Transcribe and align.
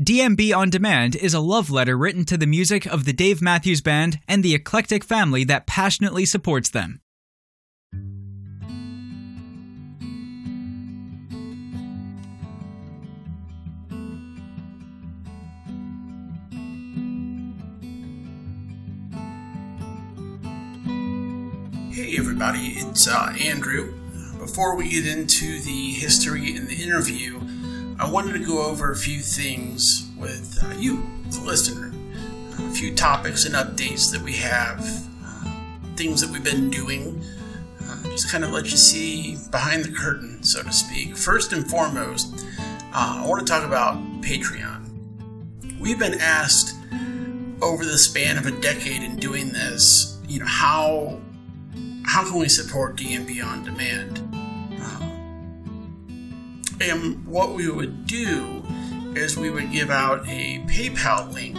DMB 0.00 0.56
On 0.56 0.70
Demand 0.70 1.14
is 1.14 1.34
a 1.34 1.40
love 1.40 1.70
letter 1.70 1.98
written 1.98 2.24
to 2.24 2.38
the 2.38 2.46
music 2.46 2.86
of 2.86 3.04
the 3.04 3.12
Dave 3.12 3.42
Matthews 3.42 3.82
Band 3.82 4.20
and 4.26 4.42
the 4.42 4.54
eclectic 4.54 5.04
family 5.04 5.44
that 5.44 5.66
passionately 5.66 6.24
supports 6.24 6.70
them. 6.70 7.02
Hey 21.92 22.16
everybody, 22.16 22.76
it's 22.78 23.06
uh, 23.06 23.34
Andrew. 23.38 23.92
Before 24.38 24.74
we 24.74 24.88
get 24.88 25.06
into 25.06 25.60
the 25.60 25.90
history 25.90 26.56
and 26.56 26.66
the 26.66 26.82
interview, 26.82 27.38
I 28.02 28.10
wanted 28.10 28.32
to 28.32 28.44
go 28.44 28.66
over 28.66 28.90
a 28.90 28.96
few 28.96 29.20
things 29.20 30.10
with 30.18 30.58
uh, 30.60 30.74
you, 30.76 31.06
the 31.30 31.40
listener. 31.42 31.92
A 32.58 32.70
few 32.72 32.92
topics 32.96 33.44
and 33.44 33.54
updates 33.54 34.10
that 34.10 34.20
we 34.20 34.32
have, 34.32 34.80
uh, 35.24 35.48
things 35.94 36.20
that 36.20 36.28
we've 36.28 36.42
been 36.42 36.68
doing, 36.68 37.22
uh, 37.80 38.02
just 38.10 38.28
kind 38.28 38.42
of 38.42 38.50
let 38.50 38.64
you 38.64 38.76
see 38.76 39.38
behind 39.52 39.84
the 39.84 39.92
curtain, 39.92 40.42
so 40.42 40.64
to 40.64 40.72
speak. 40.72 41.16
First 41.16 41.52
and 41.52 41.64
foremost, 41.70 42.44
uh, 42.92 43.22
I 43.22 43.26
want 43.28 43.46
to 43.46 43.50
talk 43.50 43.64
about 43.64 43.94
Patreon. 44.20 45.78
We've 45.78 46.00
been 46.00 46.20
asked 46.20 46.74
over 47.62 47.84
the 47.84 47.98
span 47.98 48.36
of 48.36 48.46
a 48.46 48.60
decade 48.60 49.04
in 49.04 49.14
doing 49.14 49.52
this, 49.52 50.18
you 50.26 50.40
know, 50.40 50.46
how 50.46 51.20
how 52.04 52.28
can 52.28 52.40
we 52.40 52.48
support 52.48 52.96
DMB 52.96 53.44
on 53.46 53.64
demand? 53.64 54.31
And 56.82 57.24
what 57.26 57.54
we 57.54 57.70
would 57.70 58.06
do 58.06 58.64
is 59.14 59.36
we 59.36 59.50
would 59.50 59.70
give 59.70 59.88
out 59.88 60.26
a 60.26 60.58
PayPal 60.66 61.32
link 61.32 61.56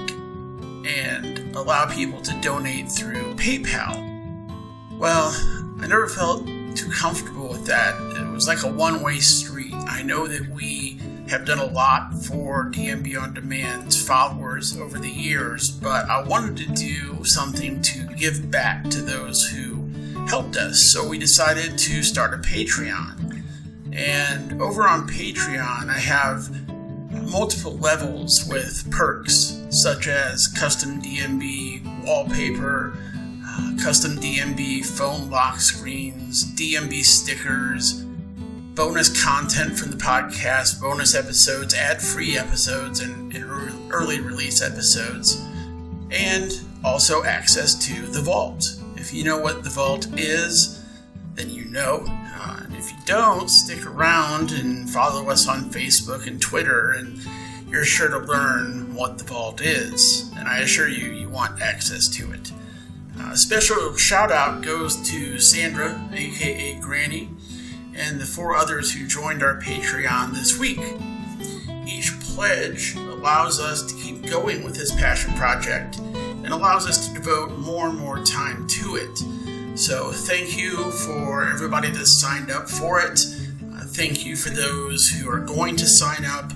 and 0.86 1.56
allow 1.56 1.86
people 1.86 2.20
to 2.22 2.34
donate 2.42 2.92
through 2.92 3.34
PayPal. 3.36 5.00
Well, 5.00 5.32
I 5.80 5.88
never 5.88 6.10
felt 6.10 6.46
too 6.76 6.92
comfortable 6.92 7.48
with 7.48 7.66
that. 7.68 7.96
It 8.18 8.34
was 8.34 8.50
like 8.50 8.64
a 8.64 8.68
one 8.68 9.02
way 9.02 9.20
street. 9.20 9.74
I 9.74 10.04
know 10.04 10.28
that 10.28 10.50
we 10.50 11.00
have 11.30 11.46
done 11.46 11.60
a 11.60 11.68
lot 11.68 12.14
for 12.26 12.70
DMB 12.72 13.18
On 13.22 13.34
Demand's 13.34 14.06
followers 14.06 14.78
over 14.78 15.00
the 15.00 15.10
years, 15.10 15.72
but 15.72 16.10
I 16.10 16.22
wanted 16.22 16.58
to 16.58 16.74
do 16.74 17.24
something 17.24 17.82
to 17.82 18.08
give 18.18 18.52
back 18.52 18.90
to 18.90 19.02
those 19.02 19.48
who 19.48 19.88
helped 20.28 20.58
us. 20.58 20.92
So 20.92 21.08
we 21.08 21.18
decided 21.18 21.78
to 21.78 22.04
start 22.04 22.34
a 22.34 22.38
Patreon. 22.38 23.33
And 23.94 24.60
over 24.60 24.88
on 24.88 25.08
Patreon, 25.08 25.88
I 25.88 26.00
have 26.00 26.50
multiple 27.30 27.78
levels 27.78 28.44
with 28.50 28.90
perks 28.90 29.62
such 29.70 30.08
as 30.08 30.48
custom 30.48 31.00
DMB 31.00 32.04
wallpaper, 32.04 32.98
uh, 33.46 33.74
custom 33.84 34.18
DMB 34.18 34.84
phone 34.84 35.30
lock 35.30 35.60
screens, 35.60 36.44
DMB 36.56 37.04
stickers, 37.04 38.04
bonus 38.74 39.24
content 39.24 39.78
from 39.78 39.92
the 39.92 39.98
podcast, 39.98 40.82
bonus 40.82 41.14
episodes, 41.14 41.76
ad 41.76 42.02
free 42.02 42.36
episodes, 42.36 43.00
and, 43.00 43.32
and 43.36 43.46
early 43.94 44.20
release 44.20 44.64
episodes, 44.64 45.40
and 46.10 46.60
also 46.84 47.24
access 47.24 47.76
to 47.88 48.08
the 48.08 48.22
vault. 48.22 48.76
If 48.96 49.14
you 49.14 49.24
know 49.24 49.38
what 49.38 49.64
the 49.64 49.70
vault 49.70 50.08
is, 50.18 50.84
then 51.36 51.52
you 51.52 51.66
know 51.66 52.08
don't, 53.06 53.50
stick 53.50 53.86
around 53.86 54.52
and 54.52 54.90
follow 54.90 55.30
us 55.30 55.48
on 55.48 55.70
Facebook 55.70 56.28
and 56.28 56.42
Twitter, 56.42 56.92
and 56.92 57.20
you're 57.68 57.84
sure 57.84 58.10
to 58.10 58.20
learn 58.20 58.94
what 58.94 59.18
the 59.18 59.24
vault 59.24 59.62
is. 59.62 60.32
And 60.38 60.48
I 60.48 60.60
assure 60.60 60.88
you, 60.88 61.12
you 61.12 61.30
want 61.30 61.62
access 61.62 62.08
to 62.10 62.32
it. 62.32 62.52
Uh, 63.20 63.32
a 63.32 63.38
special 63.38 63.96
shout 63.96 64.32
out 64.32 64.62
goes 64.64 64.96
to 65.10 65.40
Sandra, 65.40 66.10
aka 66.14 66.80
Granny, 66.80 67.30
and 67.96 68.20
the 68.20 68.26
four 68.26 68.56
others 68.56 68.94
who 68.94 69.08
joined 69.08 69.44
our 69.44 69.60
Patreon 69.60 70.34
this 70.34 70.58
week. 70.58 70.80
Each 71.86 72.18
pledge 72.22 72.96
allows 72.96 73.60
us 73.60 73.84
to 73.84 73.96
keep 74.02 74.26
going 74.28 74.64
with 74.64 74.76
this 74.76 74.94
passion 74.96 75.34
project 75.34 76.00
and 76.00 76.50
allows 76.50 76.88
us 76.88 77.08
to 77.08 77.14
devote 77.14 77.58
more 77.60 77.88
and 77.88 78.00
more 78.00 78.24
time 78.24 78.68
to 78.68 78.96
it. 78.96 79.43
So 79.76 80.12
thank 80.12 80.56
you 80.56 80.92
for 80.92 81.50
everybody 81.50 81.90
that 81.90 82.06
signed 82.06 82.52
up 82.52 82.70
for 82.70 83.00
it. 83.02 83.20
Uh, 83.74 83.82
thank 83.86 84.24
you 84.24 84.36
for 84.36 84.50
those 84.50 85.08
who 85.10 85.28
are 85.28 85.40
going 85.40 85.76
to 85.78 85.88
sign 85.88 86.26
up. 86.26 86.52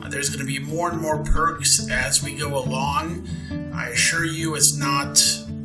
Uh, 0.00 0.08
there's 0.08 0.28
going 0.28 0.38
to 0.38 0.46
be 0.46 0.60
more 0.60 0.88
and 0.88 1.00
more 1.00 1.18
perks 1.24 1.90
as 1.90 2.22
we 2.22 2.36
go 2.36 2.56
along. 2.56 3.28
I 3.74 3.88
assure 3.88 4.24
you, 4.24 4.54
it's 4.54 4.76
not 4.76 5.18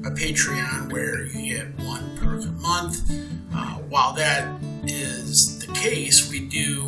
a 0.03 0.11
Patreon 0.11 0.91
where 0.91 1.25
you 1.27 1.57
get 1.57 1.79
one 1.85 2.17
perk 2.17 2.43
a 2.43 2.51
month. 2.53 3.07
Uh, 3.53 3.75
while 3.87 4.13
that 4.13 4.59
is 4.85 5.59
the 5.59 5.71
case, 5.73 6.31
we 6.31 6.39
do 6.39 6.81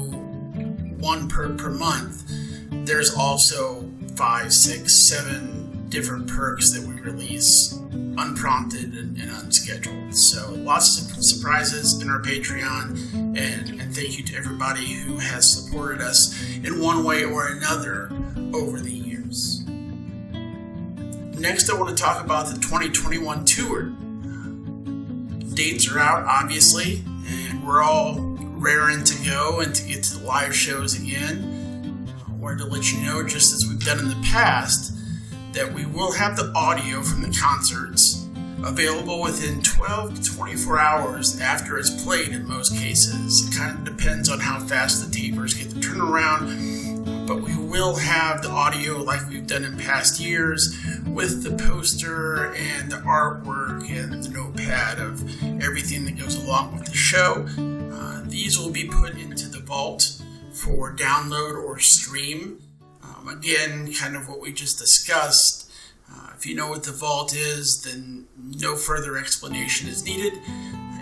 one 0.98 1.30
perk 1.30 1.60
per 1.60 1.70
month. 1.70 2.24
There's 2.72 3.14
also 3.14 3.88
five, 4.16 4.52
six, 4.52 5.08
seven 5.08 5.88
different 5.90 6.28
perks 6.28 6.72
that 6.72 6.88
we 6.88 7.00
release 7.02 7.80
unprompted 8.18 8.94
and, 8.94 9.18
and, 9.18 9.32
unscheduled. 9.32 10.16
So 10.16 10.54
lots 10.54 11.00
of 11.00 11.24
surprises 11.24 12.02
in 12.02 12.10
our 12.10 12.22
Patreon, 12.22 13.38
and, 13.38 13.80
and 13.80 13.96
thank 13.96 14.18
you 14.18 14.24
to 14.26 14.36
everybody 14.36 14.86
who 14.86 15.18
has 15.18 15.52
supported 15.52 16.02
us 16.02 16.36
in 16.64 16.82
one 16.82 17.04
way 17.04 17.24
or 17.24 17.48
another 17.48 18.12
over 18.54 18.80
the 18.80 18.92
years. 18.92 19.64
Next, 21.40 21.70
I 21.70 21.78
want 21.78 21.96
to 21.96 22.04
talk 22.04 22.24
about 22.24 22.48
the 22.48 22.56
2021 22.56 23.46
tour. 23.46 23.92
Dates 25.54 25.92
are 25.92 26.00
out, 26.00 26.26
obviously, 26.26 27.04
and 27.28 27.66
we're 27.66 27.84
all 27.84 28.16
raring 28.58 29.04
to 29.04 29.26
go 29.26 29.60
and 29.60 29.74
to 29.76 29.88
get 29.88 30.04
to 30.04 30.18
the 30.18 30.26
live 30.26 30.56
shows 30.56 31.00
again. 31.00 32.08
I 32.28 32.32
wanted 32.34 32.60
to 32.60 32.66
let 32.66 32.92
you 32.92 33.02
know, 33.02 33.24
just 33.24 33.54
as 33.54 33.68
we've 33.70 33.84
done 33.84 34.00
in 34.00 34.10
the 34.10 34.20
past, 34.24 34.97
that 35.58 35.74
we 35.74 35.88
will 35.88 36.12
have 36.12 36.38
the 36.38 36.52
audio 36.54 37.02
from 37.02 37.20
the 37.24 37.36
concerts 37.36 38.28
available 38.64 39.24
within 39.24 39.60
12 39.64 40.22
to 40.22 40.36
24 40.36 40.80
hours 40.80 41.42
after 41.42 41.80
it's 41.80 42.04
played 42.04 42.30
in 42.30 42.48
most 42.48 42.78
cases. 42.78 43.48
It 43.48 43.58
kind 43.58 43.76
of 43.76 43.98
depends 43.98 44.30
on 44.30 44.40
how 44.40 44.60
fast 44.60 45.04
the 45.04 45.12
tapers 45.12 45.56
get 45.56 45.72
the 45.72 45.80
turnaround, 45.80 47.28
but 47.28 47.42
we 47.42 47.58
will 47.58 47.96
have 47.96 48.44
the 48.44 48.52
audio 48.52 48.98
like 48.98 49.28
we've 49.30 49.48
done 49.48 49.64
in 49.64 49.76
past 49.78 50.20
years 50.20 50.78
with 51.08 51.42
the 51.42 51.58
poster 51.66 52.54
and 52.54 52.92
the 52.92 52.98
artwork 52.98 53.90
and 53.90 54.24
the 54.24 54.30
notepad 54.30 55.00
of 55.00 55.24
everything 55.64 56.06
that 56.06 56.20
goes 56.20 56.36
along 56.36 56.76
with 56.76 56.86
the 56.86 56.96
show. 56.96 57.48
Uh, 57.92 58.22
these 58.26 58.60
will 58.60 58.72
be 58.72 58.88
put 58.88 59.18
into 59.18 59.50
the 59.50 59.60
vault 59.62 60.22
for 60.52 60.96
download 60.96 61.56
or 61.56 61.80
stream 61.80 62.60
again, 63.30 63.94
kind 63.94 64.16
of 64.16 64.28
what 64.28 64.40
we 64.40 64.52
just 64.54 64.78
discussed. 64.80 65.70
Uh, 66.12 66.30
if 66.38 66.46
you 66.46 66.56
know 66.56 66.70
what 66.70 66.84
the 66.84 66.92
vault 66.92 67.36
is, 67.36 67.82
then 67.84 68.28
no 68.38 68.76
further 68.76 69.18
explanation 69.18 69.90
is 69.90 70.06
needed. 70.06 70.34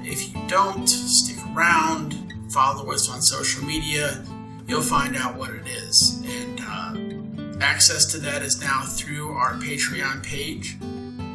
If 0.03 0.33
you 0.33 0.47
don't, 0.47 0.87
stick 0.87 1.37
around, 1.55 2.33
follow 2.51 2.91
us 2.91 3.09
on 3.09 3.21
social 3.21 3.63
media, 3.63 4.23
you'll 4.67 4.81
find 4.81 5.15
out 5.15 5.35
what 5.35 5.51
it 5.51 5.67
is. 5.67 6.23
And 6.25 6.61
uh, 6.61 7.63
access 7.63 8.05
to 8.13 8.17
that 8.19 8.41
is 8.41 8.61
now 8.61 8.83
through 8.83 9.31
our 9.31 9.53
Patreon 9.55 10.23
page. 10.23 10.77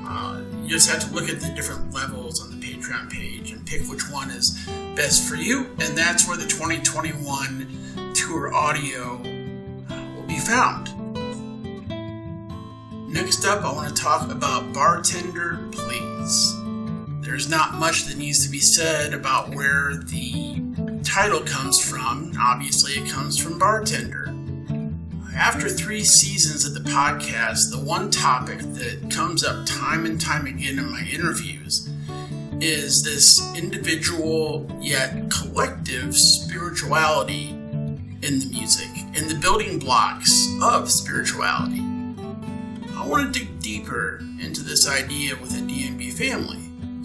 Uh, 0.06 0.42
you 0.62 0.68
just 0.68 0.90
have 0.90 1.00
to 1.08 1.14
look 1.14 1.28
at 1.28 1.40
the 1.40 1.48
different 1.50 1.92
levels 1.92 2.42
on 2.42 2.58
the 2.58 2.66
Patreon 2.66 3.10
page 3.10 3.52
and 3.52 3.64
pick 3.66 3.82
which 3.88 4.10
one 4.10 4.30
is 4.30 4.58
best 4.96 5.28
for 5.28 5.36
you. 5.36 5.66
And 5.78 5.96
that's 5.96 6.28
where 6.28 6.36
the 6.36 6.46
2021 6.46 8.12
tour 8.14 8.52
audio 8.52 9.20
found. 10.50 10.88
Next 13.08 13.44
up, 13.44 13.64
I 13.64 13.72
want 13.72 13.94
to 13.94 14.02
talk 14.02 14.28
about 14.32 14.72
Bartender 14.72 15.68
Please. 15.70 16.56
There's 17.20 17.48
not 17.48 17.74
much 17.74 18.06
that 18.06 18.16
needs 18.18 18.44
to 18.44 18.50
be 18.50 18.58
said 18.58 19.14
about 19.14 19.54
where 19.54 19.94
the 19.94 20.60
title 21.04 21.40
comes 21.42 21.78
from. 21.78 22.32
Obviously, 22.36 22.94
it 22.94 23.08
comes 23.08 23.38
from 23.38 23.60
Bartender. 23.60 24.34
After 25.36 25.68
three 25.68 26.02
seasons 26.02 26.64
of 26.64 26.74
the 26.74 26.90
podcast, 26.90 27.70
the 27.70 27.78
one 27.78 28.10
topic 28.10 28.58
that 28.58 29.08
comes 29.08 29.44
up 29.44 29.64
time 29.66 30.04
and 30.04 30.20
time 30.20 30.46
again 30.46 30.80
in 30.80 30.90
my 30.90 31.08
interviews 31.12 31.88
is 32.60 33.04
this 33.04 33.40
individual 33.56 34.66
yet 34.80 35.30
collective 35.30 36.16
spirituality 36.16 37.50
in 37.50 38.40
the 38.40 38.48
music 38.50 38.99
and 39.20 39.28
the 39.28 39.34
building 39.34 39.78
blocks 39.78 40.48
of 40.62 40.90
spirituality. 40.90 41.80
I 42.96 43.06
want 43.06 43.34
to 43.34 43.38
dig 43.38 43.60
deeper 43.60 44.18
into 44.40 44.62
this 44.62 44.88
idea 44.88 45.36
with 45.36 45.50
the 45.50 45.60
DMB 45.60 46.14
family. 46.14 46.58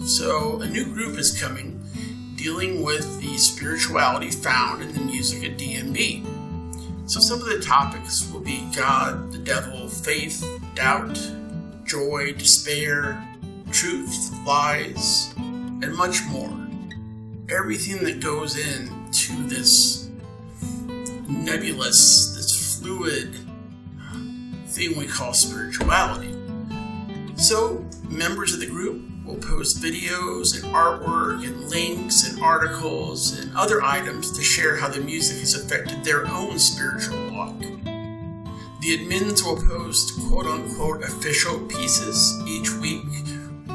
So, 0.06 0.62
a 0.62 0.66
new 0.66 0.86
group 0.86 1.18
is 1.18 1.38
coming 1.38 1.84
dealing 2.36 2.82
with 2.82 3.20
the 3.20 3.36
spirituality 3.36 4.30
found 4.30 4.80
in 4.80 4.94
the 4.94 5.00
music 5.00 5.46
of 5.50 5.58
DMB. 5.58 7.10
So, 7.10 7.20
some 7.20 7.38
of 7.40 7.48
the 7.48 7.60
topics 7.60 8.30
will 8.32 8.40
be 8.40 8.66
God, 8.74 9.30
the 9.30 9.38
devil, 9.38 9.86
faith, 9.86 10.42
doubt, 10.74 11.20
joy, 11.84 12.32
despair, 12.32 13.22
truth, 13.72 14.32
lies, 14.46 15.34
and 15.36 15.94
much 15.94 16.24
more. 16.30 16.56
Everything 17.50 18.02
that 18.04 18.20
goes 18.20 18.56
into 18.56 19.46
this 19.48 20.05
nebulous, 21.28 22.34
this 22.34 22.78
fluid 22.78 23.34
thing 24.66 24.96
we 24.96 25.06
call 25.06 25.32
spirituality. 25.32 26.34
So, 27.36 27.84
members 28.08 28.54
of 28.54 28.60
the 28.60 28.66
group 28.66 29.02
will 29.24 29.36
post 29.36 29.82
videos 29.82 30.54
and 30.54 30.72
artwork 30.72 31.44
and 31.44 31.68
links 31.68 32.28
and 32.28 32.40
articles 32.42 33.38
and 33.38 33.54
other 33.56 33.82
items 33.82 34.30
to 34.36 34.42
share 34.42 34.76
how 34.76 34.88
the 34.88 35.00
music 35.00 35.40
has 35.40 35.54
affected 35.54 36.04
their 36.04 36.26
own 36.28 36.58
spiritual 36.58 37.32
walk. 37.32 37.58
The 37.58 38.98
admins 38.98 39.44
will 39.44 39.56
post 39.56 40.12
quote 40.28 40.46
unquote 40.46 41.02
official 41.02 41.58
pieces 41.66 42.40
each 42.46 42.70
week 42.74 43.04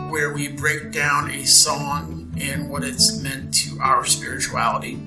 where 0.09 0.33
we 0.33 0.47
break 0.47 0.91
down 0.91 1.31
a 1.31 1.45
song 1.45 2.33
and 2.39 2.69
what 2.69 2.83
it's 2.83 3.21
meant 3.21 3.53
to 3.55 3.79
our 3.79 4.05
spirituality. 4.05 4.99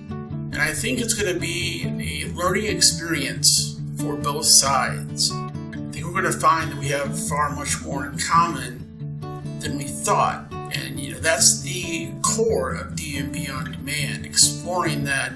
And 0.54 0.62
I 0.62 0.72
think 0.72 1.00
it's 1.00 1.14
going 1.14 1.34
to 1.34 1.40
be 1.40 1.82
a 1.84 2.32
learning 2.32 2.66
experience 2.66 3.80
for 3.98 4.14
both 4.14 4.46
sides. 4.46 5.32
I 5.32 5.90
think 5.90 6.04
we're 6.04 6.12
going 6.12 6.32
to 6.32 6.32
find 6.32 6.70
that 6.70 6.78
we 6.78 6.86
have 6.90 7.28
far 7.28 7.50
much 7.56 7.82
more 7.82 8.06
in 8.06 8.16
common 8.16 9.18
than 9.58 9.76
we 9.76 9.82
thought. 9.82 10.46
And 10.52 11.00
you 11.00 11.14
know, 11.14 11.18
that's 11.18 11.62
the 11.62 12.12
core 12.22 12.72
of 12.72 12.92
DMB 12.92 13.52
on 13.52 13.72
demand, 13.72 14.24
exploring 14.24 15.02
that 15.04 15.32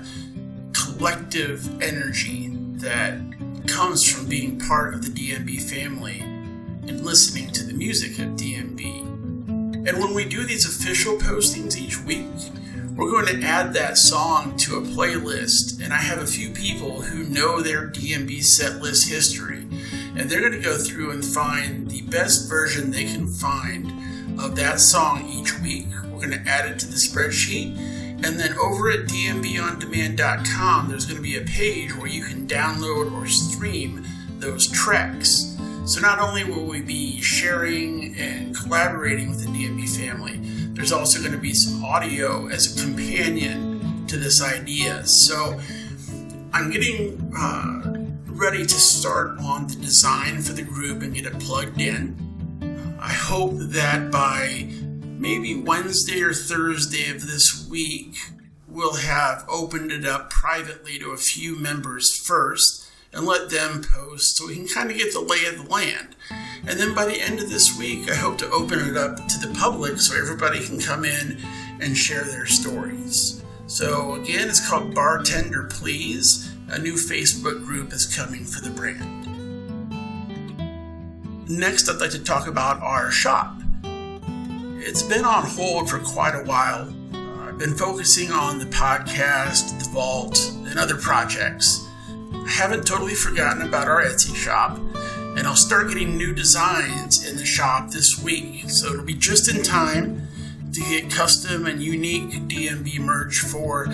collective 0.72 1.82
energy 1.82 2.50
that 2.76 3.18
comes 3.66 4.08
from 4.08 4.28
being 4.28 4.60
part 4.60 4.94
of 4.94 5.02
the 5.02 5.10
DMB 5.10 5.60
family 5.62 6.20
and 6.20 7.04
listening 7.04 7.50
to 7.50 7.64
the 7.64 7.72
music 7.74 8.20
of 8.20 8.36
DMB. 8.36 8.84
And 9.88 9.98
when 9.98 10.14
we 10.14 10.24
do 10.24 10.44
these 10.44 10.64
official 10.64 11.16
postings 11.16 11.76
each 11.76 12.00
week, 12.04 12.26
we're 12.98 13.12
going 13.12 13.26
to 13.26 13.46
add 13.46 13.72
that 13.74 13.96
song 13.96 14.56
to 14.56 14.76
a 14.76 14.80
playlist. 14.80 15.80
And 15.80 15.92
I 15.92 15.98
have 15.98 16.18
a 16.18 16.26
few 16.26 16.50
people 16.50 17.00
who 17.00 17.22
know 17.22 17.60
their 17.60 17.88
DMB 17.88 18.42
set 18.42 18.82
list 18.82 19.08
history, 19.08 19.68
and 20.16 20.28
they're 20.28 20.40
going 20.40 20.52
to 20.52 20.58
go 20.58 20.76
through 20.76 21.12
and 21.12 21.24
find 21.24 21.88
the 21.88 22.02
best 22.02 22.50
version 22.50 22.90
they 22.90 23.04
can 23.04 23.28
find 23.28 24.40
of 24.40 24.56
that 24.56 24.80
song 24.80 25.28
each 25.28 25.60
week. 25.60 25.86
We're 26.06 26.26
going 26.26 26.42
to 26.42 26.50
add 26.50 26.68
it 26.68 26.80
to 26.80 26.86
the 26.86 26.96
spreadsheet. 26.96 27.78
And 28.26 28.36
then 28.36 28.58
over 28.58 28.90
at 28.90 29.06
dmbondemand.com, 29.06 30.88
there's 30.88 31.06
going 31.06 31.18
to 31.18 31.22
be 31.22 31.36
a 31.36 31.42
page 31.42 31.96
where 31.96 32.08
you 32.08 32.24
can 32.24 32.48
download 32.48 33.12
or 33.12 33.28
stream 33.28 34.04
those 34.40 34.66
tracks. 34.66 35.56
So 35.86 36.00
not 36.00 36.18
only 36.18 36.42
will 36.42 36.64
we 36.64 36.82
be 36.82 37.20
sharing 37.20 38.16
and 38.18 38.56
collaborating 38.56 39.30
with 39.30 39.44
the 39.44 39.50
DMB 39.50 39.88
family, 39.96 40.40
there's 40.78 40.92
also 40.92 41.18
going 41.18 41.32
to 41.32 41.38
be 41.38 41.52
some 41.54 41.84
audio 41.84 42.46
as 42.46 42.72
a 42.76 42.80
companion 42.80 44.06
to 44.06 44.16
this 44.16 44.40
idea. 44.40 45.04
So 45.04 45.58
I'm 46.52 46.70
getting 46.70 47.34
uh, 47.36 48.06
ready 48.26 48.64
to 48.64 48.74
start 48.74 49.40
on 49.40 49.66
the 49.66 49.74
design 49.74 50.40
for 50.40 50.52
the 50.52 50.62
group 50.62 51.02
and 51.02 51.12
get 51.12 51.26
it 51.26 51.36
plugged 51.40 51.80
in. 51.80 52.96
I 53.00 53.12
hope 53.12 53.54
that 53.56 54.12
by 54.12 54.68
maybe 55.02 55.60
Wednesday 55.60 56.22
or 56.22 56.32
Thursday 56.32 57.10
of 57.10 57.26
this 57.26 57.66
week, 57.68 58.16
we'll 58.68 58.98
have 58.98 59.44
opened 59.48 59.90
it 59.90 60.06
up 60.06 60.30
privately 60.30 60.96
to 61.00 61.10
a 61.10 61.16
few 61.16 61.58
members 61.58 62.16
first 62.16 62.88
and 63.12 63.26
let 63.26 63.50
them 63.50 63.82
post 63.82 64.36
so 64.36 64.46
we 64.46 64.54
can 64.54 64.68
kind 64.68 64.92
of 64.92 64.96
get 64.96 65.12
the 65.12 65.18
lay 65.18 65.44
of 65.46 65.64
the 65.64 65.68
land. 65.68 66.14
And 66.66 66.78
then 66.78 66.94
by 66.94 67.06
the 67.06 67.20
end 67.20 67.40
of 67.40 67.50
this 67.50 67.78
week, 67.78 68.10
I 68.10 68.14
hope 68.14 68.38
to 68.38 68.50
open 68.50 68.80
it 68.80 68.96
up 68.96 69.16
to 69.28 69.46
the 69.46 69.54
public 69.58 70.00
so 70.00 70.18
everybody 70.18 70.64
can 70.64 70.80
come 70.80 71.04
in 71.04 71.38
and 71.80 71.96
share 71.96 72.24
their 72.24 72.46
stories. 72.46 73.42
So, 73.66 74.14
again, 74.14 74.48
it's 74.48 74.66
called 74.66 74.94
Bartender 74.94 75.64
Please. 75.64 76.52
A 76.68 76.78
new 76.78 76.94
Facebook 76.94 77.64
group 77.64 77.92
is 77.92 78.06
coming 78.06 78.44
for 78.44 78.60
the 78.60 78.70
brand. 78.70 79.26
Next, 81.48 81.88
I'd 81.88 82.00
like 82.00 82.10
to 82.10 82.22
talk 82.22 82.46
about 82.46 82.82
our 82.82 83.10
shop. 83.10 83.54
It's 84.80 85.02
been 85.02 85.24
on 85.24 85.44
hold 85.44 85.88
for 85.88 85.98
quite 85.98 86.34
a 86.34 86.44
while. 86.44 86.92
I've 87.40 87.58
been 87.58 87.74
focusing 87.74 88.30
on 88.30 88.58
the 88.58 88.66
podcast, 88.66 89.78
the 89.82 89.90
vault, 89.90 90.38
and 90.66 90.78
other 90.78 90.96
projects. 90.96 91.86
I 92.32 92.48
haven't 92.48 92.86
totally 92.86 93.14
forgotten 93.14 93.62
about 93.62 93.88
our 93.88 94.02
Etsy 94.02 94.34
shop, 94.34 94.78
and 95.38 95.46
I'll 95.46 95.54
start 95.54 95.86
getting 95.86 96.16
new 96.16 96.34
designs 96.34 97.24
in 97.24 97.36
the 97.36 97.46
shop 97.46 97.90
this 97.90 98.20
week. 98.20 98.68
So 98.68 98.88
it'll 98.92 99.04
be 99.04 99.14
just 99.14 99.48
in 99.48 99.62
time 99.62 100.26
to 100.72 100.80
get 100.80 101.12
custom 101.12 101.64
and 101.66 101.80
unique 101.80 102.32
DMB 102.48 102.98
merch 102.98 103.38
for 103.38 103.86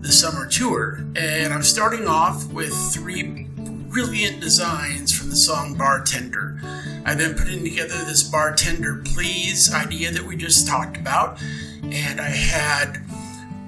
the 0.00 0.12
summer 0.12 0.46
tour. 0.46 1.00
And 1.16 1.54
I'm 1.54 1.62
starting 1.62 2.06
off 2.06 2.52
with 2.52 2.74
three 2.92 3.44
brilliant 3.88 4.42
designs 4.42 5.18
from 5.18 5.30
the 5.30 5.36
song 5.36 5.78
Bartender. 5.78 6.60
I've 7.06 7.16
been 7.16 7.34
putting 7.34 7.64
together 7.64 7.96
this 8.04 8.22
Bartender 8.22 9.02
Please 9.02 9.72
idea 9.72 10.10
that 10.10 10.24
we 10.24 10.36
just 10.36 10.68
talked 10.68 10.98
about, 10.98 11.40
and 11.84 12.20
I 12.20 12.28
had 12.28 13.02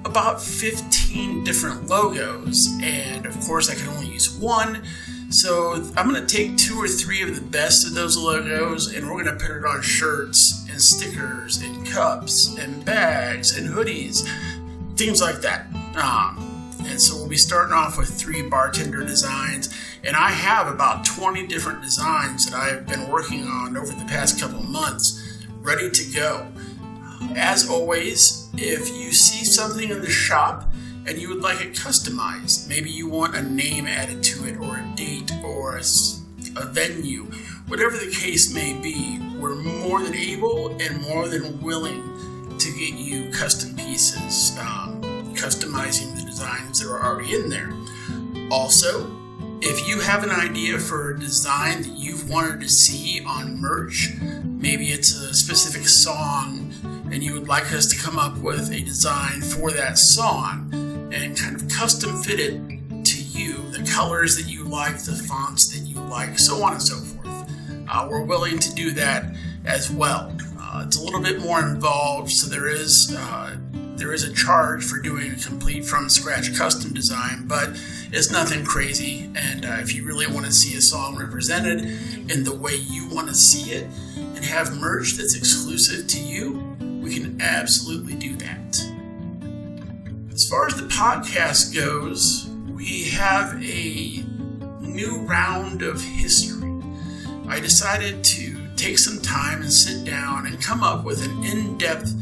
about 0.05 0.39
15 0.39 1.43
different 1.43 1.87
logos, 1.87 2.67
and 2.83 3.25
of 3.25 3.39
course, 3.41 3.67
I 3.67 3.73
could 3.73 3.87
only 3.87 4.13
use 4.13 4.29
one. 4.29 4.83
So 5.31 5.73
I'm 5.95 6.09
going 6.09 6.25
to 6.25 6.35
take 6.35 6.57
two 6.57 6.81
or 6.81 6.87
three 6.87 7.21
of 7.21 7.35
the 7.35 7.41
best 7.41 7.85
of 7.85 7.93
those 7.93 8.17
logos 8.17 8.93
and 8.93 9.07
we're 9.07 9.23
going 9.23 9.37
to 9.37 9.45
put 9.45 9.55
it 9.55 9.63
on 9.63 9.81
shirts 9.83 10.65
and 10.69 10.81
stickers 10.81 11.61
and 11.61 11.85
cups 11.85 12.57
and 12.57 12.83
bags 12.83 13.55
and 13.55 13.69
hoodies, 13.69 14.27
things 14.97 15.21
like 15.21 15.41
that. 15.41 15.67
Um, 15.95 16.73
and 16.85 16.99
so 16.99 17.15
we'll 17.15 17.29
be 17.29 17.37
starting 17.37 17.73
off 17.73 17.95
with 17.95 18.09
three 18.09 18.41
bartender 18.41 19.03
designs. 19.05 19.71
And 20.03 20.15
I 20.15 20.31
have 20.31 20.67
about 20.67 21.05
20 21.05 21.45
different 21.45 21.83
designs 21.83 22.49
that 22.49 22.55
I've 22.55 22.87
been 22.87 23.07
working 23.09 23.45
on 23.45 23.77
over 23.77 23.93
the 23.93 24.05
past 24.05 24.39
couple 24.39 24.63
months 24.63 25.45
ready 25.61 25.91
to 25.91 26.11
go. 26.11 26.47
As 27.35 27.69
always, 27.69 28.49
if 28.55 28.89
you 28.97 29.11
see 29.11 29.45
something 29.45 29.91
in 29.91 30.01
the 30.01 30.09
shop 30.09 30.71
and 31.05 31.17
you 31.17 31.29
would 31.29 31.41
like 31.41 31.61
it 31.61 31.73
customized, 31.73 32.69
maybe 32.69 32.89
you 32.89 33.09
want 33.09 33.35
a 33.35 33.41
name 33.41 33.87
added 33.87 34.23
to 34.23 34.45
it, 34.45 34.57
or 34.57 34.77
a 34.77 34.95
date, 34.95 35.18
or 35.43 35.77
a, 35.77 36.65
venue, 36.65 37.23
whatever 37.67 37.97
the 37.97 38.11
case 38.11 38.53
may 38.53 38.73
be, 38.73 39.19
we're 39.39 39.55
more 39.55 40.01
than 40.01 40.15
able 40.15 40.75
and 40.81 41.01
more 41.01 41.27
than 41.27 41.61
willing 41.61 42.57
to 42.57 42.71
get 42.71 42.93
you 42.93 43.31
custom 43.31 43.75
pieces, 43.75 44.57
um, 44.59 45.01
customizing 45.35 46.15
the 46.15 46.25
designs 46.25 46.79
that 46.79 46.89
are 46.89 47.03
already 47.03 47.33
in 47.33 47.49
there. 47.49 47.71
Also, 48.51 49.09
if 49.61 49.87
you 49.87 49.99
have 49.99 50.23
an 50.23 50.29
idea 50.29 50.77
for 50.77 51.11
a 51.11 51.19
design 51.19 51.81
that 51.81 51.91
you've 51.97 52.29
wanted 52.29 52.61
to 52.61 52.69
see 52.69 53.23
on 53.25 53.59
merch, 53.59 54.13
maybe 54.43 54.87
it's 54.87 55.13
a 55.13 55.33
specific 55.33 55.87
song 55.87 56.73
and 57.11 57.23
you 57.23 57.33
would 57.33 57.47
like 57.47 57.73
us 57.73 57.87
to 57.87 57.97
come 57.97 58.19
up 58.19 58.37
with 58.37 58.71
a 58.71 58.81
design 58.81 59.41
for 59.41 59.71
that 59.71 59.97
song 59.97 60.69
and 61.13 61.37
kind 61.37 61.55
of 61.55 61.67
custom 61.67 62.21
fit 62.21 62.39
it 62.39 62.53
to 63.03 63.21
you, 63.21 63.69
the 63.71 63.83
colors 63.91 64.37
that 64.37 64.47
you 64.47 64.58
like, 64.69 64.97
the 65.03 65.13
fonts 65.13 65.67
that 65.69 65.87
you 65.87 65.99
like, 66.01 66.37
so 66.39 66.63
on 66.63 66.73
and 66.73 66.81
so 66.81 66.95
forth. 66.95 67.51
Uh, 67.91 68.07
we're 68.09 68.23
willing 68.23 68.59
to 68.59 68.73
do 68.75 68.91
that 68.91 69.35
as 69.65 69.91
well. 69.91 70.31
Uh, 70.59 70.83
it's 70.85 70.97
a 70.97 71.03
little 71.03 71.21
bit 71.21 71.39
more 71.39 71.59
involved, 71.59 72.31
so 72.31 72.49
there 72.49 72.69
is 72.69 73.15
uh, 73.17 73.55
there 73.95 74.13
is 74.13 74.23
a 74.23 74.33
charge 74.33 74.83
for 74.85 74.99
doing 74.99 75.31
a 75.33 75.35
complete 75.35 75.83
from 75.83 76.07
scratch 76.09 76.55
custom 76.55 76.93
design, 76.93 77.47
but 77.47 77.69
it's 78.11 78.31
nothing 78.31 78.63
crazy. 78.63 79.29
And 79.35 79.65
uh, 79.65 79.77
if 79.81 79.93
you 79.93 80.05
really 80.05 80.25
want 80.25 80.45
to 80.45 80.53
see 80.53 80.77
a 80.77 80.81
song 80.81 81.17
represented 81.17 81.81
in 82.31 82.43
the 82.45 82.55
way 82.55 82.75
you 82.75 83.09
want 83.09 83.27
to 83.27 83.35
see 83.35 83.71
it 83.71 83.83
and 84.15 84.45
have 84.45 84.77
merch 84.77 85.15
that's 85.15 85.35
exclusive 85.35 86.07
to 86.07 86.19
you, 86.19 86.77
we 87.01 87.13
can 87.13 87.41
absolutely 87.41 88.15
do 88.15 88.35
that. 88.37 88.79
As 90.31 90.47
far 90.47 90.67
as 90.67 90.75
the 90.75 90.87
podcast 90.87 91.75
goes, 91.75 92.47
we 92.69 93.09
have 93.09 93.61
a 93.61 94.23
new 94.89 95.19
round 95.21 95.81
of 95.81 96.01
history. 96.01 96.71
I 97.47 97.59
decided 97.59 98.23
to 98.23 98.67
take 98.75 98.97
some 98.97 99.21
time 99.21 99.61
and 99.61 99.71
sit 99.71 100.05
down 100.05 100.47
and 100.47 100.61
come 100.61 100.83
up 100.83 101.03
with 101.03 101.23
an 101.23 101.43
in 101.43 101.77
depth 101.77 102.13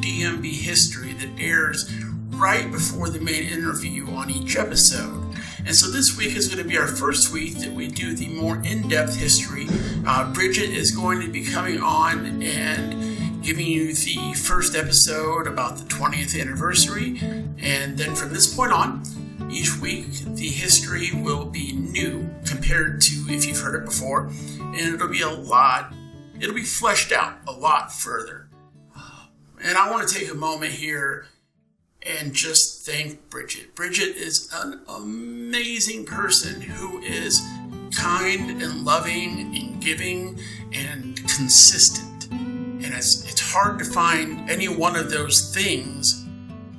DMB 0.00 0.44
history 0.52 1.12
that 1.14 1.30
airs 1.38 1.90
right 2.30 2.70
before 2.70 3.08
the 3.08 3.20
main 3.20 3.44
interview 3.44 4.08
on 4.10 4.30
each 4.30 4.56
episode. 4.56 5.22
And 5.64 5.74
so 5.74 5.90
this 5.90 6.16
week 6.16 6.36
is 6.36 6.46
going 6.46 6.62
to 6.62 6.68
be 6.68 6.78
our 6.78 6.86
first 6.86 7.32
week 7.32 7.58
that 7.58 7.72
we 7.72 7.88
do 7.88 8.14
the 8.14 8.28
more 8.28 8.62
in 8.64 8.88
depth 8.88 9.16
history. 9.16 9.66
Uh, 10.06 10.32
Bridget 10.32 10.70
is 10.70 10.94
going 10.94 11.20
to 11.22 11.28
be 11.28 11.44
coming 11.44 11.80
on 11.80 12.42
and 12.42 13.42
giving 13.42 13.66
you 13.66 13.92
the 13.94 14.34
first 14.34 14.76
episode 14.76 15.46
about 15.46 15.78
the 15.78 15.84
20th 15.84 16.40
anniversary. 16.40 17.18
And 17.58 17.96
then 17.98 18.14
from 18.14 18.32
this 18.32 18.54
point 18.54 18.72
on, 18.72 19.02
Each 19.50 19.78
week, 19.80 20.12
the 20.24 20.48
history 20.48 21.10
will 21.12 21.44
be 21.44 21.72
new 21.72 22.28
compared 22.44 23.00
to 23.02 23.26
if 23.28 23.46
you've 23.46 23.60
heard 23.60 23.82
it 23.82 23.84
before, 23.84 24.26
and 24.58 24.94
it'll 24.94 25.08
be 25.08 25.22
a 25.22 25.28
lot, 25.28 25.92
it'll 26.40 26.54
be 26.54 26.62
fleshed 26.62 27.12
out 27.12 27.38
a 27.46 27.52
lot 27.52 27.92
further. 27.92 28.48
And 29.62 29.78
I 29.78 29.90
want 29.90 30.06
to 30.08 30.14
take 30.14 30.30
a 30.30 30.34
moment 30.34 30.72
here 30.72 31.26
and 32.02 32.32
just 32.32 32.86
thank 32.86 33.30
Bridget. 33.30 33.74
Bridget 33.74 34.16
is 34.16 34.48
an 34.54 34.80
amazing 34.88 36.04
person 36.04 36.60
who 36.60 37.00
is 37.00 37.40
kind 37.96 38.62
and 38.62 38.84
loving 38.84 39.56
and 39.56 39.82
giving 39.82 40.38
and 40.72 41.16
consistent. 41.16 42.30
And 42.30 42.84
it's, 42.84 43.28
it's 43.28 43.52
hard 43.52 43.78
to 43.78 43.84
find 43.84 44.48
any 44.50 44.68
one 44.68 44.96
of 44.96 45.10
those 45.10 45.52
things 45.54 46.24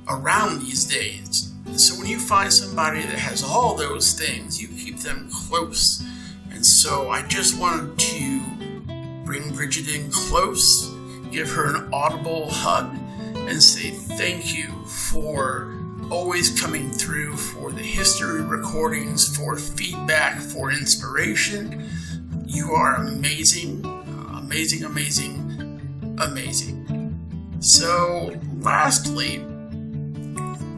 around 0.08 0.60
these 0.60 0.84
days. 0.84 1.52
So 1.76 1.98
when 1.98 2.08
you 2.08 2.18
find 2.18 2.52
somebody 2.52 3.02
that 3.02 3.18
has 3.18 3.42
all 3.42 3.74
those 3.74 4.12
things, 4.12 4.60
you 4.60 4.68
keep 4.68 4.98
them 4.98 5.28
close. 5.32 6.04
And 6.50 6.64
so 6.64 7.10
I 7.10 7.22
just 7.22 7.58
wanted 7.58 7.98
to 7.98 8.40
bring 9.24 9.54
Bridget 9.54 9.94
in 9.94 10.10
close, 10.10 10.88
give 11.30 11.50
her 11.50 11.74
an 11.74 11.88
audible 11.92 12.50
hug, 12.50 12.96
and 13.34 13.62
say 13.62 13.90
thank 13.90 14.56
you 14.56 14.68
for 14.86 15.74
always 16.10 16.58
coming 16.58 16.90
through 16.90 17.36
for 17.36 17.70
the 17.70 17.82
history 17.82 18.42
recordings, 18.42 19.36
for 19.36 19.56
feedback, 19.56 20.40
for 20.40 20.70
inspiration. 20.72 21.88
You 22.46 22.72
are 22.72 22.96
amazing, 22.96 23.84
amazing, 24.34 24.84
amazing, 24.84 26.16
amazing. 26.18 27.58
So, 27.60 28.34
lastly, 28.60 29.38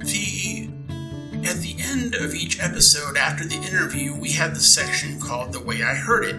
the 0.01 0.40
at 1.51 1.57
the 1.63 1.75
end 1.81 2.15
of 2.15 2.33
each 2.33 2.61
episode 2.61 3.17
after 3.17 3.45
the 3.45 3.57
interview, 3.57 4.15
we 4.15 4.31
have 4.31 4.55
the 4.55 4.61
section 4.61 5.21
called 5.21 5.53
The 5.53 5.59
Way 5.59 5.83
I 5.83 5.97
Heard 5.97 6.25
It. 6.25 6.37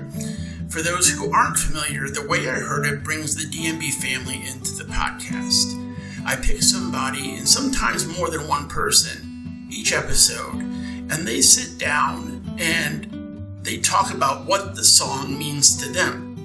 For 0.70 0.82
those 0.82 1.10
who 1.10 1.34
aren't 1.34 1.58
familiar, 1.58 2.08
The 2.08 2.26
Way 2.26 2.48
I 2.50 2.54
Heard 2.54 2.86
It 2.86 3.04
brings 3.04 3.36
the 3.36 3.44
DMB 3.44 3.92
family 3.96 4.42
into 4.48 4.72
the 4.72 4.86
podcast. 4.86 5.78
I 6.26 6.38
pick 6.38 6.64
somebody, 6.64 7.36
and 7.36 7.46
sometimes 7.46 8.08
more 8.08 8.30
than 8.30 8.48
one 8.48 8.70
person, 8.70 9.68
each 9.70 9.92
episode, 9.92 10.56
and 10.62 11.28
they 11.28 11.42
sit 11.42 11.78
down 11.78 12.56
and 12.58 13.60
they 13.64 13.80
talk 13.80 14.14
about 14.14 14.46
what 14.46 14.76
the 14.76 14.84
song 14.86 15.38
means 15.38 15.76
to 15.84 15.92
them. 15.92 16.38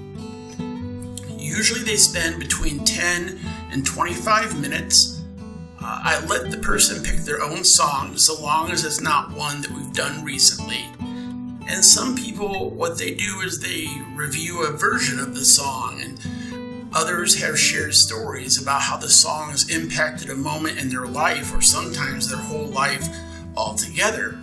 Usually 1.37 1.83
they 1.83 1.95
spend 1.95 2.37
between 2.37 2.83
10 2.83 3.39
and 3.71 3.85
25 3.85 4.59
minutes. 4.59 5.16
Uh, 5.87 6.01
I 6.03 6.25
let 6.25 6.51
the 6.51 6.57
person 6.57 7.01
pick 7.01 7.19
their 7.19 7.41
own 7.41 7.63
song 7.63 8.17
so 8.17 8.41
long 8.41 8.71
as 8.71 8.83
it's 8.83 8.99
not 8.99 9.31
one 9.31 9.61
that 9.61 9.71
we've 9.71 9.93
done 9.93 10.21
recently. 10.21 10.83
And 11.65 11.83
some 11.83 12.13
people, 12.13 12.71
what 12.71 12.97
they 12.97 13.13
do 13.13 13.39
is 13.39 13.61
they 13.61 13.87
review 14.13 14.65
a 14.65 14.71
version 14.71 15.17
of 15.17 15.33
the 15.33 15.45
song 15.45 16.01
and 16.01 16.19
Others 16.93 17.41
have 17.41 17.59
shared 17.59 17.93
stories 17.93 18.61
about 18.61 18.81
how 18.81 18.97
the 18.97 19.09
songs 19.09 19.69
impacted 19.69 20.29
a 20.29 20.35
moment 20.35 20.79
in 20.79 20.89
their 20.89 21.05
life 21.05 21.53
or 21.55 21.61
sometimes 21.61 22.27
their 22.27 22.39
whole 22.39 22.65
life 22.67 23.07
altogether. 23.55 24.39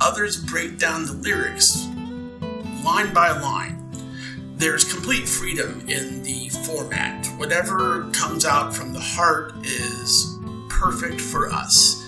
Others 0.00 0.44
break 0.44 0.78
down 0.78 1.06
the 1.06 1.12
lyrics 1.12 1.86
line 2.84 3.14
by 3.14 3.30
line. 3.30 3.78
There's 4.56 4.90
complete 4.90 5.28
freedom 5.28 5.84
in 5.86 6.22
the 6.22 6.48
format. 6.66 7.26
Whatever 7.38 8.10
comes 8.12 8.44
out 8.44 8.74
from 8.74 8.92
the 8.92 9.00
heart 9.00 9.54
is 9.62 10.31
perfect 10.82 11.20
for 11.20 11.48
us. 11.48 12.04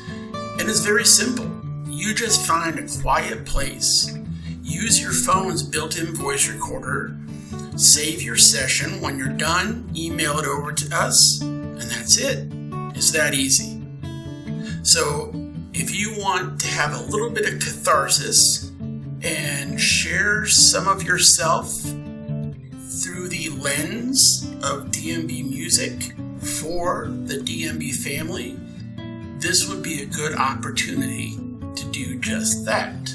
And 0.58 0.68
it's 0.68 0.80
very 0.80 1.04
simple. 1.04 1.48
You 1.86 2.14
just 2.14 2.44
find 2.44 2.78
a 2.78 3.00
quiet 3.00 3.46
place, 3.46 4.12
use 4.62 5.00
your 5.00 5.12
phone's 5.12 5.62
built 5.62 5.96
in 5.96 6.14
voice 6.14 6.48
recorder, 6.48 7.16
Save 7.76 8.22
your 8.22 8.36
session. 8.36 9.00
When 9.00 9.18
you're 9.18 9.28
done, 9.28 9.90
email 9.96 10.38
it 10.38 10.46
over 10.46 10.72
to 10.72 10.96
us, 10.96 11.40
and 11.42 11.80
that's 11.80 12.18
it. 12.18 12.48
It's 12.94 13.10
that 13.10 13.34
easy. 13.34 13.82
So, 14.84 15.32
if 15.72 15.92
you 15.92 16.14
want 16.16 16.60
to 16.60 16.68
have 16.68 16.94
a 16.94 17.02
little 17.10 17.30
bit 17.30 17.52
of 17.52 17.58
catharsis 17.58 18.70
and 19.22 19.80
share 19.80 20.46
some 20.46 20.86
of 20.86 21.02
yourself 21.02 21.72
through 21.72 23.28
the 23.28 23.48
lens 23.58 24.48
of 24.62 24.92
DMB 24.92 25.50
music 25.50 26.14
for 26.44 27.08
the 27.24 27.38
DMB 27.38 27.92
family, 27.92 28.56
this 29.44 29.68
would 29.68 29.82
be 29.82 30.00
a 30.00 30.06
good 30.06 30.34
opportunity 30.36 31.38
to 31.76 31.84
do 31.90 32.18
just 32.18 32.64
that. 32.64 33.14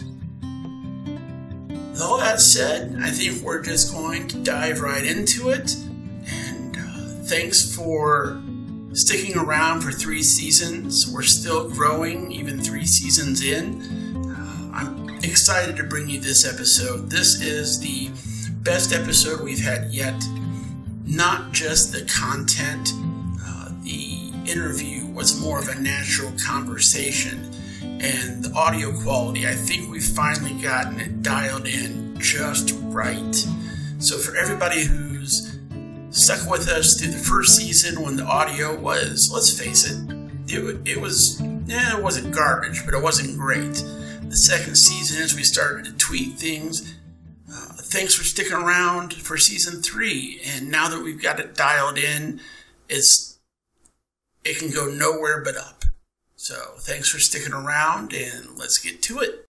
Though 1.98 2.18
that 2.18 2.40
said, 2.40 3.00
I 3.02 3.10
think 3.10 3.42
we're 3.42 3.64
just 3.64 3.92
going 3.92 4.28
to 4.28 4.38
dive 4.44 4.82
right 4.82 5.04
into 5.04 5.50
it. 5.50 5.76
And 6.28 6.78
uh, 6.78 7.26
thanks 7.26 7.76
for 7.76 8.40
sticking 8.94 9.38
around 9.38 9.82
for 9.82 9.92
three 9.92 10.22
seasons. 10.22 11.12
We're 11.12 11.24
still 11.24 11.68
growing, 11.68 12.32
even 12.32 12.62
three 12.62 12.86
seasons 12.86 13.44
in. 13.44 13.82
Uh, 14.32 14.70
I'm 14.72 15.10
excited 15.24 15.78
to 15.78 15.84
bring 15.84 16.10
you 16.10 16.20
this 16.20 16.48
episode. 16.48 17.10
This 17.10 17.42
is 17.42 17.80
the 17.80 18.12
best 18.62 18.94
episode 18.94 19.42
we've 19.42 19.66
had 19.66 19.92
yet. 19.92 20.24
Not 21.06 21.54
just 21.54 21.92
the 21.92 22.06
content, 22.06 22.92
uh, 23.44 23.72
the 23.82 24.32
interview 24.46 25.09
was 25.20 25.38
more 25.42 25.60
of 25.60 25.68
a 25.68 25.76
natural 25.76 26.32
conversation 26.48 27.44
and 27.82 28.42
the 28.42 28.54
audio 28.56 28.98
quality, 29.02 29.46
I 29.46 29.52
think 29.52 29.92
we've 29.92 30.02
finally 30.02 30.54
gotten 30.62 30.98
it 30.98 31.22
dialed 31.22 31.68
in 31.68 32.18
just 32.22 32.74
right. 32.84 33.36
So, 33.98 34.18
for 34.18 34.38
everybody 34.38 34.86
who's 34.86 35.60
stuck 36.10 36.50
with 36.50 36.70
us 36.70 36.98
through 36.98 37.12
the 37.12 37.18
first 37.18 37.58
season 37.58 38.02
when 38.02 38.16
the 38.16 38.24
audio 38.24 38.80
was, 38.80 39.30
let's 39.34 39.60
face 39.60 39.92
it, 39.92 40.10
it, 40.48 40.88
it 40.88 41.02
was, 41.02 41.42
yeah, 41.66 41.98
it 41.98 42.02
wasn't 42.02 42.34
garbage, 42.34 42.86
but 42.86 42.94
it 42.94 43.04
wasn't 43.04 43.38
great. 43.38 43.84
The 44.22 44.38
second 44.38 44.76
season, 44.76 45.22
as 45.22 45.36
we 45.36 45.44
started 45.44 45.84
to 45.84 45.94
tweak 45.98 46.38
things, 46.38 46.96
uh, 47.54 47.74
thanks 47.76 48.16
for 48.16 48.24
sticking 48.24 48.54
around 48.54 49.14
for 49.14 49.38
season 49.38 49.82
three. 49.82 50.40
And 50.46 50.72
now 50.72 50.88
that 50.88 51.04
we've 51.04 51.22
got 51.22 51.42
it 51.42 51.56
dialed 51.56 51.98
in, 51.98 52.40
it's 52.88 53.29
it 54.44 54.58
can 54.58 54.72
go 54.72 54.88
nowhere 54.88 55.44
but 55.44 55.58
up. 55.58 55.84
So 56.36 56.56
thanks 56.80 57.10
for 57.10 57.20
sticking 57.20 57.54
around 57.54 58.14
and 58.14 58.58
let's 58.58 58.78
get 58.78 59.02
to 59.04 59.20
it. 59.20 59.46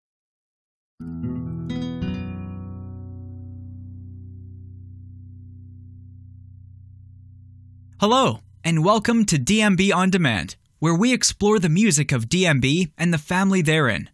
Hello, 7.99 8.41
and 8.63 8.85
welcome 8.85 9.25
to 9.25 9.37
DMB 9.37 9.91
On 9.93 10.11
Demand, 10.11 10.55
where 10.77 10.93
we 10.93 11.11
explore 11.11 11.57
the 11.57 11.67
music 11.67 12.11
of 12.11 12.29
DMB 12.29 12.91
and 12.97 13.11
the 13.11 13.17
family 13.17 13.63
therein. 13.63 14.11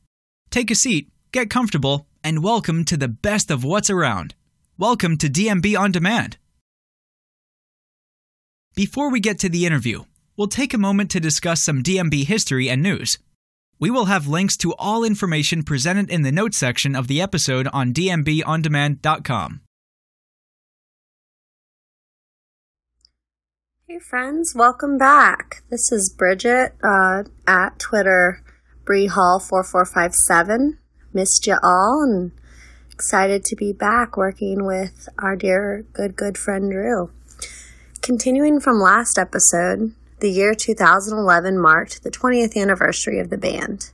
Take 0.49 0.71
a 0.71 0.75
seat, 0.75 1.11
get 1.33 1.49
comfortable, 1.49 2.07
and 2.23 2.41
welcome 2.41 2.85
to 2.85 2.95
the 2.95 3.09
best 3.09 3.51
of 3.51 3.65
what's 3.65 3.89
around. 3.89 4.35
Welcome 4.77 5.17
to 5.17 5.27
DMB 5.27 5.77
On 5.77 5.91
Demand. 5.91 6.37
Before 8.73 9.11
we 9.11 9.19
get 9.19 9.37
to 9.39 9.49
the 9.49 9.65
interview, 9.65 10.05
we'll 10.37 10.47
take 10.47 10.73
a 10.73 10.77
moment 10.77 11.11
to 11.11 11.19
discuss 11.19 11.61
some 11.61 11.83
DMB 11.83 12.25
history 12.25 12.69
and 12.69 12.81
news. 12.81 13.17
We 13.79 13.91
will 13.91 14.05
have 14.05 14.27
links 14.27 14.55
to 14.57 14.73
all 14.75 15.03
information 15.03 15.63
presented 15.63 16.09
in 16.09 16.21
the 16.21 16.31
notes 16.31 16.57
section 16.57 16.95
of 16.95 17.07
the 17.07 17.21
episode 17.21 17.67
on 17.73 17.93
dmbondemand.com. 17.93 19.61
Hey 23.85 23.99
friends, 23.99 24.53
welcome 24.55 24.97
back. 24.97 25.61
This 25.69 25.91
is 25.91 26.15
Bridget 26.17 26.73
uh, 26.83 27.23
at 27.45 27.77
Twitter, 27.77 28.41
Bree 28.85 29.07
BreeHall4457. 29.07 30.77
Missed 31.13 31.45
you 31.45 31.57
all 31.61 32.01
and 32.01 32.31
excited 32.89 33.43
to 33.45 33.55
be 33.55 33.73
back 33.73 34.17
working 34.17 34.65
with 34.65 35.09
our 35.19 35.35
dear 35.35 35.85
good 35.93 36.15
good 36.15 36.37
friend 36.37 36.71
Drew. 36.71 37.11
Continuing 38.01 38.59
from 38.59 38.79
last 38.79 39.19
episode, 39.19 39.93
the 40.23 40.31
year 40.31 40.55
2011 40.55 41.59
marked 41.59 42.01
the 42.01 42.09
20th 42.09 42.55
anniversary 42.55 43.19
of 43.19 43.29
the 43.29 43.37
band. 43.37 43.91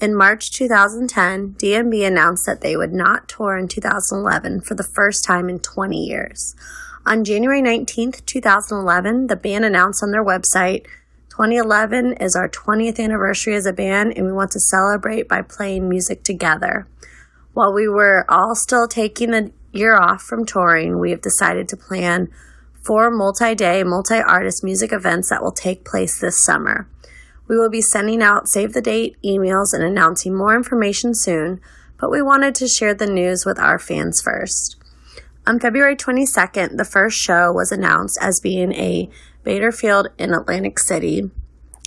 In 0.00 0.16
March 0.16 0.50
2010, 0.50 1.56
DMB 1.58 2.06
announced 2.06 2.46
that 2.46 2.62
they 2.62 2.78
would 2.78 2.94
not 2.94 3.28
tour 3.28 3.58
in 3.58 3.68
2011 3.68 4.62
for 4.62 4.74
the 4.74 4.82
first 4.82 5.22
time 5.22 5.50
in 5.50 5.58
20 5.58 6.02
years. 6.02 6.54
On 7.04 7.24
January 7.24 7.60
19, 7.60 8.12
2011, 8.24 9.26
the 9.26 9.36
band 9.36 9.66
announced 9.66 10.02
on 10.02 10.12
their 10.12 10.24
website 10.24 10.86
2011 11.28 12.14
is 12.22 12.34
our 12.34 12.48
20th 12.48 12.98
anniversary 12.98 13.54
as 13.54 13.66
a 13.66 13.72
band, 13.74 14.14
and 14.16 14.24
we 14.24 14.32
want 14.32 14.52
to 14.52 14.60
celebrate 14.60 15.28
by 15.28 15.42
playing 15.42 15.90
music 15.90 16.24
together. 16.24 16.88
While 17.52 17.74
we 17.74 17.86
were 17.86 18.24
all 18.30 18.54
still 18.54 18.88
taking 18.88 19.34
a 19.34 19.50
year 19.72 19.94
off 19.94 20.22
from 20.22 20.46
touring, 20.46 20.98
we 20.98 21.10
have 21.10 21.20
decided 21.20 21.68
to 21.68 21.76
plan 21.76 22.30
four 22.86 23.10
multi 23.10 23.52
day, 23.56 23.82
multi 23.82 24.14
artist 24.14 24.62
music 24.62 24.92
events 24.92 25.28
that 25.28 25.42
will 25.42 25.50
take 25.50 25.84
place 25.84 26.20
this 26.20 26.42
summer. 26.42 26.88
We 27.48 27.58
will 27.58 27.68
be 27.68 27.82
sending 27.82 28.22
out 28.22 28.48
save 28.48 28.74
the 28.74 28.80
date 28.80 29.16
emails 29.24 29.72
and 29.72 29.82
announcing 29.82 30.36
more 30.36 30.54
information 30.54 31.12
soon, 31.12 31.60
but 31.98 32.12
we 32.12 32.22
wanted 32.22 32.54
to 32.56 32.68
share 32.68 32.94
the 32.94 33.06
news 33.06 33.44
with 33.44 33.58
our 33.58 33.80
fans 33.80 34.22
first. 34.22 34.76
On 35.48 35.58
February 35.58 35.96
22nd, 35.96 36.76
the 36.76 36.84
first 36.84 37.18
show 37.18 37.52
was 37.52 37.72
announced 37.72 38.18
as 38.20 38.40
being 38.40 38.72
a 38.72 39.10
Bader 39.42 39.72
Field 39.72 40.08
in 40.18 40.32
Atlantic 40.32 40.78
City, 40.78 41.30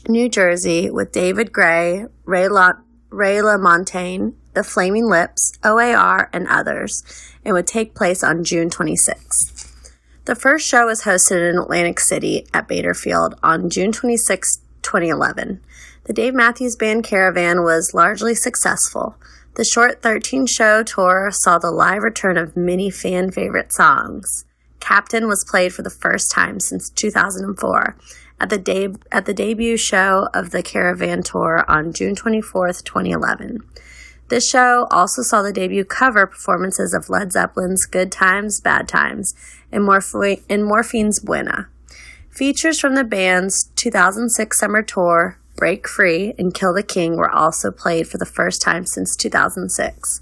New 0.07 0.29
Jersey, 0.29 0.89
with 0.89 1.11
David 1.11 1.51
Gray, 1.51 2.05
Ray, 2.25 2.47
La- 2.47 2.79
Ray 3.09 3.37
LaMontagne, 3.37 4.33
The 4.53 4.63
Flaming 4.63 5.09
Lips, 5.09 5.51
OAR, 5.63 6.29
and 6.31 6.47
others, 6.47 7.03
and 7.43 7.53
would 7.53 7.67
take 7.67 7.95
place 7.95 8.23
on 8.23 8.45
June 8.45 8.69
26th. 8.69 9.58
The 10.29 10.35
first 10.35 10.67
show 10.67 10.85
was 10.85 11.05
hosted 11.05 11.49
in 11.49 11.57
Atlantic 11.57 11.99
City 11.99 12.45
at 12.53 12.67
Bader 12.67 12.93
Field 12.93 13.33
on 13.41 13.67
June 13.67 13.91
26, 13.91 14.59
2011. 14.83 15.59
The 16.03 16.13
Dave 16.13 16.35
Matthews 16.35 16.75
Band 16.75 17.03
Caravan 17.03 17.63
was 17.63 17.95
largely 17.95 18.35
successful. 18.35 19.15
The 19.55 19.65
short 19.65 20.03
13 20.03 20.45
show 20.45 20.83
tour 20.83 21.31
saw 21.31 21.57
the 21.57 21.71
live 21.71 22.03
return 22.03 22.37
of 22.37 22.55
many 22.55 22.91
fan 22.91 23.31
favorite 23.31 23.73
songs. 23.73 24.45
Captain 24.79 25.27
was 25.27 25.43
played 25.49 25.73
for 25.73 25.81
the 25.81 25.89
first 25.89 26.29
time 26.29 26.59
since 26.59 26.91
2004 26.91 27.97
at 28.39 28.51
the, 28.51 28.59
de- 28.59 28.99
at 29.11 29.25
the 29.25 29.33
debut 29.33 29.77
show 29.77 30.27
of 30.35 30.51
the 30.51 30.61
Caravan 30.61 31.23
Tour 31.23 31.65
on 31.67 31.91
June 31.91 32.13
24, 32.13 32.67
2011. 32.67 33.63
This 34.27 34.47
show 34.47 34.87
also 34.91 35.23
saw 35.23 35.41
the 35.41 35.51
debut 35.51 35.85
cover 35.85 36.27
performances 36.27 36.93
of 36.93 37.09
Led 37.09 37.31
Zeppelin's 37.31 37.87
Good 37.87 38.11
Times, 38.11 38.61
Bad 38.61 38.87
Times 38.87 39.33
and, 39.71 39.83
Morph- 39.83 40.41
and 40.49 40.63
Morphine's 40.63 41.19
Buena. 41.19 41.69
Features 42.29 42.79
from 42.79 42.95
the 42.95 43.03
band's 43.03 43.69
2006 43.75 44.59
summer 44.59 44.81
tour, 44.81 45.39
Break 45.55 45.87
Free 45.87 46.33
and 46.37 46.53
Kill 46.53 46.73
the 46.73 46.83
King, 46.83 47.17
were 47.17 47.29
also 47.29 47.71
played 47.71 48.07
for 48.07 48.17
the 48.17 48.25
first 48.25 48.61
time 48.61 48.85
since 48.85 49.15
2006. 49.15 50.21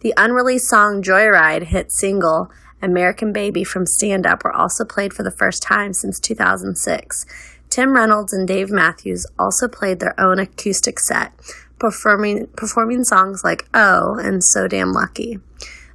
The 0.00 0.14
unreleased 0.16 0.68
song 0.68 1.02
Joyride 1.02 1.64
hit 1.64 1.92
single 1.92 2.50
American 2.82 3.32
Baby 3.32 3.64
from 3.64 3.84
Stand 3.84 4.26
Up 4.26 4.44
were 4.44 4.54
also 4.54 4.84
played 4.84 5.12
for 5.12 5.22
the 5.22 5.30
first 5.30 5.62
time 5.62 5.92
since 5.92 6.18
2006. 6.18 7.26
Tim 7.68 7.94
Reynolds 7.94 8.32
and 8.32 8.48
Dave 8.48 8.70
Matthews 8.70 9.26
also 9.38 9.68
played 9.68 10.00
their 10.00 10.18
own 10.18 10.38
acoustic 10.38 10.98
set, 10.98 11.32
performing, 11.78 12.46
performing 12.56 13.04
songs 13.04 13.44
like 13.44 13.68
Oh 13.74 14.14
and 14.14 14.42
So 14.42 14.66
Damn 14.66 14.92
Lucky. 14.92 15.38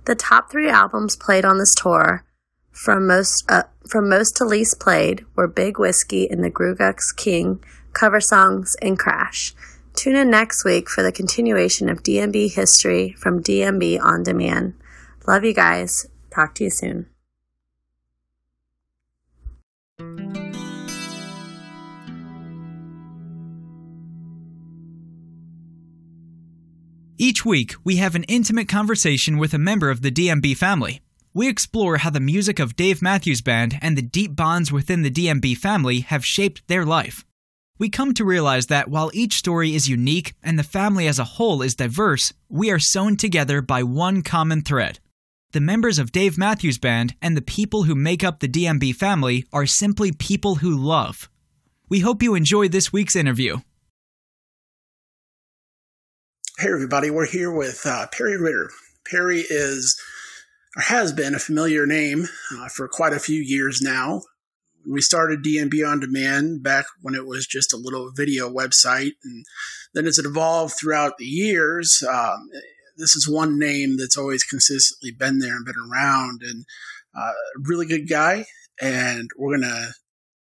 The 0.06 0.16
top 0.16 0.52
three 0.52 0.70
albums 0.70 1.16
played 1.16 1.44
on 1.44 1.58
this 1.58 1.74
tour, 1.74 2.24
from 2.76 3.08
most, 3.08 3.50
uh, 3.50 3.64
from 3.88 4.10
most 4.10 4.36
to 4.36 4.46
least 4.46 4.80
played, 4.80 5.26
were 5.36 5.48
Big 5.48 5.80
Whiskey 5.80 6.30
and 6.30 6.44
the 6.44 6.52
GrooGrux 6.52 7.16
King, 7.16 7.64
cover 7.94 8.20
songs, 8.20 8.76
and 8.82 9.00
Crash. 9.00 9.56
Tune 9.96 10.18
in 10.18 10.30
next 10.30 10.66
week 10.66 10.90
for 10.90 11.02
the 11.02 11.12
continuation 11.12 11.88
of 11.88 12.04
DMB 12.04 12.54
history 12.54 13.14
from 13.18 13.42
DMB 13.42 14.02
On 14.04 14.24
Demand. 14.24 14.74
Love 15.26 15.46
you 15.46 15.54
guys. 15.54 16.08
Talk 16.30 16.54
to 16.56 16.66
you 16.66 16.70
soon. 16.70 17.08
Each 27.18 27.46
week, 27.46 27.76
we 27.86 27.96
have 27.96 28.16
an 28.16 28.24
intimate 28.24 28.68
conversation 28.68 29.38
with 29.38 29.54
a 29.54 29.58
member 29.58 29.90
of 29.90 30.02
the 30.02 30.12
DMB 30.12 30.58
family. 30.58 31.00
We 31.36 31.50
explore 31.50 31.98
how 31.98 32.12
the 32.12 32.22
music 32.22 32.60
of 32.60 32.78
Dave 32.78 33.02
Matthews 33.02 33.42
Band 33.42 33.78
and 33.82 33.98
the 33.98 34.02
deep 34.02 34.38
bonds 34.38 34.72
within 34.72 35.02
the 35.02 35.12
DMB 35.12 35.58
family 35.58 36.00
have 36.00 36.26
shaped 36.26 36.66
their 36.70 36.86
life. 36.86 37.26
We 37.78 37.90
come 37.90 38.14
to 38.14 38.24
realize 38.24 38.68
that 38.68 38.88
while 38.88 39.12
each 39.14 39.34
story 39.34 39.76
is 39.76 39.90
unique 39.90 40.34
and 40.42 40.58
the 40.58 40.64
family 40.64 41.08
as 41.08 41.20
a 41.20 41.26
whole 41.36 41.62
is 41.62 41.76
diverse, 41.76 42.32
we 42.48 42.72
are 42.72 42.80
sewn 42.80 43.18
together 43.18 43.62
by 43.62 43.84
one 43.84 44.22
common 44.22 44.62
thread. 44.62 45.02
The 45.52 45.60
members 45.60 46.00
of 46.00 46.14
Dave 46.14 46.38
Matthews 46.38 46.78
Band 46.78 47.16
and 47.22 47.36
the 47.36 47.42
people 47.42 47.84
who 47.84 47.96
make 47.96 48.24
up 48.24 48.40
the 48.40 48.48
DMB 48.48 48.96
family 48.96 49.46
are 49.52 49.66
simply 49.66 50.14
people 50.14 50.56
who 50.56 50.74
love. 50.74 51.30
We 51.90 52.00
hope 52.00 52.24
you 52.24 52.36
enjoy 52.36 52.70
this 52.70 52.94
week's 52.94 53.18
interview. 53.18 53.58
Hey, 56.60 56.72
everybody, 56.72 57.10
we're 57.10 57.28
here 57.28 57.52
with 57.52 57.82
uh, 57.86 58.08
Perry 58.14 58.38
Ritter. 58.38 58.70
Perry 59.06 59.42
is, 59.50 60.00
or 60.76 60.82
has 60.84 61.14
been, 61.14 61.36
a 61.36 61.40
familiar 61.40 61.86
name 61.86 62.28
uh, 62.58 62.68
for 62.70 62.88
quite 62.88 63.14
a 63.14 63.20
few 63.20 63.42
years 63.42 63.82
now. 63.82 64.22
We 64.88 65.02
started 65.02 65.44
DMB 65.44 65.88
On 65.88 66.00
Demand 66.00 66.62
back 66.62 66.86
when 67.02 67.16
it 67.16 67.26
was 67.26 67.48
just 67.48 67.74
a 67.74 67.78
little 67.78 68.12
video 68.16 68.50
website, 68.50 69.14
and 69.24 69.46
then 69.94 70.06
as 70.06 70.20
it 70.20 70.26
evolved 70.26 70.76
throughout 70.80 71.18
the 71.18 71.26
years, 71.26 72.04
um, 72.08 72.50
this 72.98 73.16
is 73.16 73.28
one 73.28 73.58
name 73.58 73.98
that's 73.98 74.18
always 74.18 74.44
consistently 74.44 75.12
been 75.12 75.40
there 75.40 75.56
and 75.56 75.66
been 75.66 75.76
around, 75.92 76.42
and 76.44 76.66
uh, 77.18 77.34
really 77.64 77.88
good 77.88 78.08
guy. 78.08 78.46
And 78.80 79.30
we're 79.38 79.58
gonna 79.58 79.88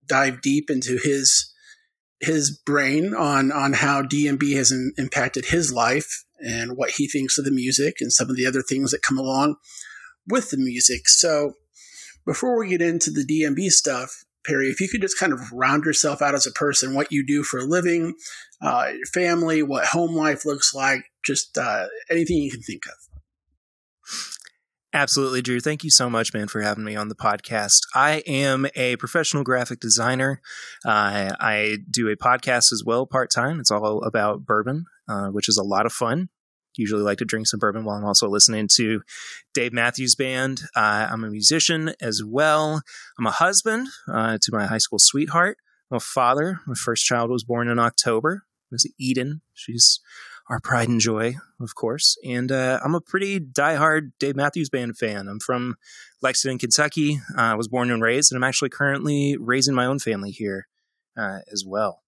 dive 0.08 0.42
deep 0.42 0.70
into 0.70 0.98
his 1.02 1.52
his 2.20 2.58
brain 2.66 3.14
on 3.14 3.52
on 3.52 3.74
how 3.74 4.02
DMB 4.02 4.56
has 4.56 4.72
in, 4.72 4.94
impacted 4.98 5.46
his 5.46 5.72
life 5.72 6.26
and 6.44 6.76
what 6.76 6.92
he 6.92 7.08
thinks 7.08 7.38
of 7.38 7.46
the 7.46 7.52
music 7.52 7.98
and 8.02 8.12
some 8.12 8.30
of 8.30 8.36
the 8.36 8.46
other 8.46 8.62
things 8.62 8.92
that 8.92 9.02
come 9.02 9.18
along 9.18 9.56
with 10.28 10.52
the 10.52 10.58
music. 10.58 11.08
So 11.08 11.54
before 12.26 12.58
we 12.58 12.70
get 12.70 12.82
into 12.82 13.12
the 13.12 13.26
DMB 13.26 13.70
stuff, 13.70 14.24
Perry, 14.46 14.68
if 14.68 14.82
you 14.82 14.90
could 14.90 15.02
just 15.02 15.18
kind 15.18 15.32
of 15.32 15.40
round 15.52 15.86
yourself 15.86 16.22
out 16.22 16.36
as 16.36 16.46
a 16.46 16.52
person, 16.52 16.94
what 16.94 17.12
you 17.12 17.26
do 17.26 17.44
for 17.44 17.60
a 17.60 17.66
living, 17.66 18.16
uh, 18.62 18.92
your 18.94 19.06
family, 19.14 19.64
what 19.64 19.86
home 19.86 20.16
life 20.16 20.46
looks 20.46 20.74
like, 20.74 21.06
just 21.26 21.58
uh, 21.58 21.88
anything 22.10 22.38
you 22.38 22.52
can 22.52 22.62
think 22.62 22.84
of. 22.86 22.94
Absolutely, 24.96 25.42
Drew. 25.42 25.60
Thank 25.60 25.84
you 25.84 25.90
so 25.90 26.08
much, 26.08 26.36
man, 26.36 26.48
for 26.48 26.62
having 26.62 26.84
me 26.84 26.96
on 26.96 27.08
the 27.08 27.16
podcast. 27.16 27.80
I 27.96 28.22
am 28.28 28.68
a 28.76 28.96
professional 28.98 29.44
graphic 29.44 29.80
designer. 29.80 30.40
Uh, 30.86 31.32
I 31.40 31.78
do 31.90 32.10
a 32.10 32.16
podcast 32.16 32.72
as 32.72 32.84
well, 32.86 33.08
part 33.08 33.32
time. 33.34 33.60
It's 33.60 33.72
all 33.72 34.04
about 34.04 34.46
bourbon, 34.46 34.86
uh, 35.08 35.30
which 35.30 35.50
is 35.50 35.58
a 35.58 35.64
lot 35.64 35.88
of 35.88 35.94
fun. 35.94 36.30
Usually 36.76 37.02
like 37.02 37.20
to 37.20 37.26
drink 37.26 37.48
some 37.48 37.60
bourbon 37.60 37.84
while 37.84 37.98
I'm 37.98 38.06
also 38.06 38.28
listening 38.28 38.68
to 38.76 39.02
Dave 39.54 39.74
Matthews 39.74 40.16
Band. 40.16 40.62
Uh, 40.76 41.08
I'm 41.10 41.24
a 41.24 41.30
musician 41.30 41.94
as 42.02 42.24
well. 42.24 42.82
I'm 43.18 43.28
a 43.28 43.32
husband 43.32 43.88
uh, 44.08 44.38
to 44.42 44.52
my 44.52 44.66
high 44.66 44.78
school 44.80 45.00
sweetheart. 45.00 45.58
I'm 45.92 45.98
a 45.98 46.00
father. 46.00 46.60
My 46.66 46.74
first 46.76 47.06
child 47.06 47.30
was 47.30 47.44
born 47.44 47.68
in 47.68 47.80
October. 47.80 48.44
Was 48.72 48.92
Eden. 48.98 49.42
She's 49.54 50.00
our 50.50 50.60
pride 50.60 50.90
and 50.90 51.00
joy, 51.00 51.36
of 51.62 51.76
course. 51.76 52.18
And 52.26 52.52
uh, 52.52 52.80
I'm 52.84 52.96
a 52.96 53.02
pretty 53.02 53.40
diehard 53.40 54.12
Dave 54.20 54.36
Matthews 54.36 54.70
Band 54.70 54.98
fan. 54.98 55.28
I'm 55.28 55.40
from 55.40 55.76
Lexington, 56.22 56.60
Kentucky. 56.60 57.20
Uh, 57.38 57.42
I 57.42 57.56
was 57.56 57.68
born 57.68 57.92
and 57.92 58.02
raised, 58.02 58.32
and 58.32 58.38
I'm 58.38 58.48
actually 58.48 58.70
currently 58.70 59.38
raising 59.40 59.74
my 59.74 59.86
own 59.86 60.00
family 60.00 60.32
here 60.32 60.68
uh, 61.18 61.40
as 61.52 61.64
well. 61.66 62.03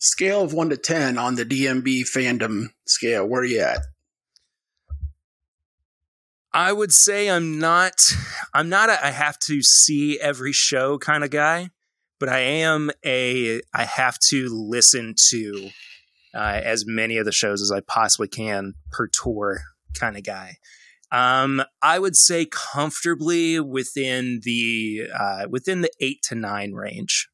Scale 0.00 0.42
of 0.42 0.52
one 0.52 0.70
to 0.70 0.76
ten 0.76 1.16
on 1.16 1.36
the 1.36 1.44
DMB 1.44 2.02
fandom 2.02 2.70
scale. 2.86 3.24
Where 3.24 3.42
are 3.42 3.44
you 3.44 3.60
at? 3.60 3.82
I 6.52 6.72
would 6.72 6.90
say 6.92 7.30
I'm 7.30 7.60
not. 7.60 7.94
I'm 8.52 8.68
not 8.68 8.88
a 8.88 9.06
I 9.06 9.10
have 9.10 9.38
to 9.46 9.62
see 9.62 10.18
every 10.18 10.52
show 10.52 10.98
kind 10.98 11.22
of 11.22 11.30
guy 11.30 11.70
but 12.20 12.28
I 12.28 12.38
am 12.40 12.90
a 13.04 13.62
I 13.74 13.84
have 13.84 14.18
to 14.28 14.48
listen 14.50 15.14
to 15.30 15.70
uh, 16.32 16.60
as 16.62 16.84
many 16.86 17.16
of 17.16 17.24
the 17.24 17.32
shows 17.32 17.60
as 17.60 17.72
I 17.72 17.80
possibly 17.80 18.28
can 18.28 18.74
per 18.92 19.08
tour 19.08 19.62
kind 19.98 20.16
of 20.16 20.22
guy. 20.22 20.58
Um, 21.10 21.64
I 21.82 21.98
would 21.98 22.14
say 22.14 22.46
comfortably 22.46 23.58
within 23.58 24.40
the 24.44 25.08
uh, 25.18 25.46
within 25.50 25.80
the 25.80 25.90
eight 25.98 26.22
to 26.24 26.36
nine 26.36 26.72
range. 26.72 27.28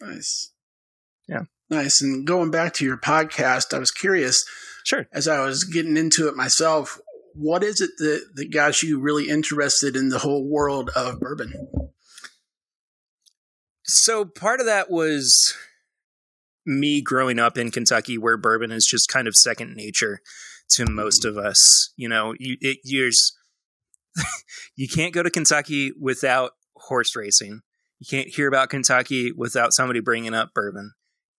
Nice. 0.00 0.52
Nice. 1.68 2.00
And 2.00 2.26
going 2.26 2.50
back 2.50 2.74
to 2.74 2.84
your 2.84 2.96
podcast, 2.96 3.74
I 3.74 3.78
was 3.78 3.90
curious. 3.90 4.44
Sure. 4.84 5.08
As 5.12 5.26
I 5.26 5.40
was 5.40 5.64
getting 5.64 5.96
into 5.96 6.28
it 6.28 6.36
myself, 6.36 7.00
what 7.34 7.64
is 7.64 7.80
it 7.80 7.90
that, 7.98 8.30
that 8.34 8.52
got 8.52 8.82
you 8.82 9.00
really 9.00 9.28
interested 9.28 9.96
in 9.96 10.08
the 10.08 10.20
whole 10.20 10.48
world 10.48 10.90
of 10.94 11.18
bourbon? 11.20 11.68
So 13.84 14.24
part 14.24 14.60
of 14.60 14.66
that 14.66 14.90
was 14.90 15.54
me 16.64 17.00
growing 17.02 17.38
up 17.38 17.58
in 17.58 17.70
Kentucky, 17.70 18.16
where 18.16 18.36
bourbon 18.36 18.72
is 18.72 18.86
just 18.86 19.08
kind 19.08 19.28
of 19.28 19.34
second 19.36 19.74
nature 19.74 20.20
to 20.70 20.86
most 20.86 21.24
of 21.24 21.36
us. 21.36 21.92
You 21.96 22.08
know, 22.08 22.34
you 22.38 22.56
it, 22.60 22.78
you 24.76 24.88
can't 24.88 25.14
go 25.14 25.22
to 25.22 25.30
Kentucky 25.30 25.92
without 26.00 26.52
horse 26.76 27.14
racing. 27.14 27.60
You 27.98 28.06
can't 28.08 28.28
hear 28.28 28.48
about 28.48 28.70
Kentucky 28.70 29.32
without 29.32 29.72
somebody 29.72 30.00
bringing 30.00 30.34
up 30.34 30.52
bourbon 30.54 30.92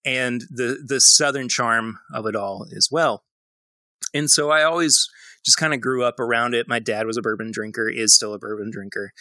and 0.08 0.40
the 0.48 0.82
the 0.86 1.00
southern 1.00 1.50
charm 1.50 1.98
of 2.14 2.24
it 2.24 2.34
all 2.34 2.66
as 2.74 2.88
well. 2.90 3.24
And 4.14 4.30
so 4.30 4.50
I 4.50 4.62
always 4.62 5.06
just 5.44 5.58
kind 5.58 5.74
of 5.74 5.82
grew 5.82 6.02
up 6.02 6.18
around 6.18 6.54
it. 6.54 6.66
My 6.66 6.78
dad 6.78 7.06
was 7.06 7.18
a 7.18 7.22
bourbon 7.22 7.50
drinker, 7.52 7.90
is 7.90 8.14
still 8.14 8.32
a 8.32 8.38
bourbon 8.38 8.70
drinker. 8.70 9.12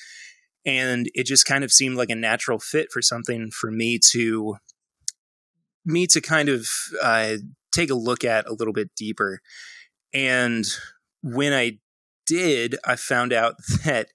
and 0.66 1.08
it 1.14 1.26
just 1.26 1.46
kind 1.46 1.64
of 1.64 1.72
seemed 1.72 1.98
like 1.98 2.10
a 2.10 2.16
natural 2.16 2.60
fit 2.60 2.88
for 2.92 3.02
something 3.02 3.52
for 3.52 3.70
me 3.70 4.00
to 4.12 4.56
me 5.86 6.08
to 6.08 6.22
kind 6.22 6.50
of 6.50 6.68
uh, 7.02 7.36
take 7.74 7.90
a 7.90 7.96
look 7.96 8.24
at 8.24 8.48
a 8.48 8.54
little 8.54 8.74
bit 8.74 8.90
deeper. 8.96 9.40
And 10.14 10.66
when 11.22 11.54
I 11.54 11.80
did, 12.26 12.76
I 12.86 12.96
found 12.96 13.34
out 13.34 13.56
that 13.86 14.08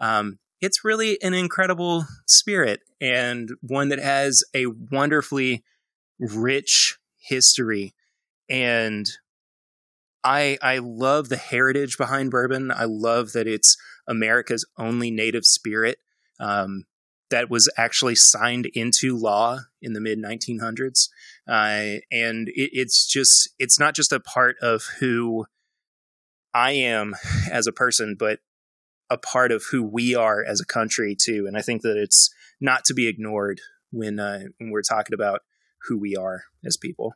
um, 0.00 0.38
it's 0.60 0.84
really 0.84 1.20
an 1.22 1.34
incredible 1.34 2.04
spirit 2.26 2.80
and 3.00 3.50
one 3.60 3.88
that 3.88 3.98
has 3.98 4.42
a 4.54 4.66
wonderfully 4.66 5.64
rich 6.18 6.98
history. 7.18 7.94
And 8.48 9.06
I 10.24 10.58
I 10.62 10.78
love 10.78 11.28
the 11.28 11.36
heritage 11.36 11.96
behind 11.96 12.30
bourbon. 12.30 12.70
I 12.70 12.84
love 12.84 13.32
that 13.32 13.46
it's 13.46 13.76
America's 14.06 14.64
only 14.78 15.10
native 15.10 15.44
spirit 15.44 15.98
um, 16.40 16.84
that 17.30 17.50
was 17.50 17.70
actually 17.76 18.14
signed 18.14 18.66
into 18.74 19.16
law 19.16 19.60
in 19.82 19.92
the 19.92 20.00
mid 20.00 20.18
1900s. 20.18 21.08
Uh, 21.46 22.00
and 22.10 22.48
it, 22.48 22.70
it's 22.72 23.06
just, 23.06 23.50
it's 23.58 23.78
not 23.78 23.94
just 23.94 24.12
a 24.12 24.20
part 24.20 24.56
of 24.60 24.82
who 25.00 25.46
I 26.54 26.72
am 26.72 27.14
as 27.50 27.66
a 27.66 27.72
person, 27.72 28.16
but 28.18 28.40
a 29.10 29.18
part 29.18 29.52
of 29.52 29.64
who 29.70 29.82
we 29.82 30.14
are 30.14 30.44
as 30.44 30.60
a 30.60 30.66
country 30.66 31.16
too. 31.18 31.46
And 31.46 31.56
I 31.56 31.62
think 31.62 31.82
that 31.82 31.96
it's 31.96 32.30
not 32.60 32.84
to 32.86 32.94
be 32.94 33.08
ignored 33.08 33.60
when, 33.90 34.18
uh, 34.18 34.44
when 34.58 34.70
we're 34.70 34.82
talking 34.82 35.14
about 35.14 35.40
who 35.86 35.98
we 35.98 36.16
are 36.16 36.44
as 36.64 36.76
people. 36.76 37.14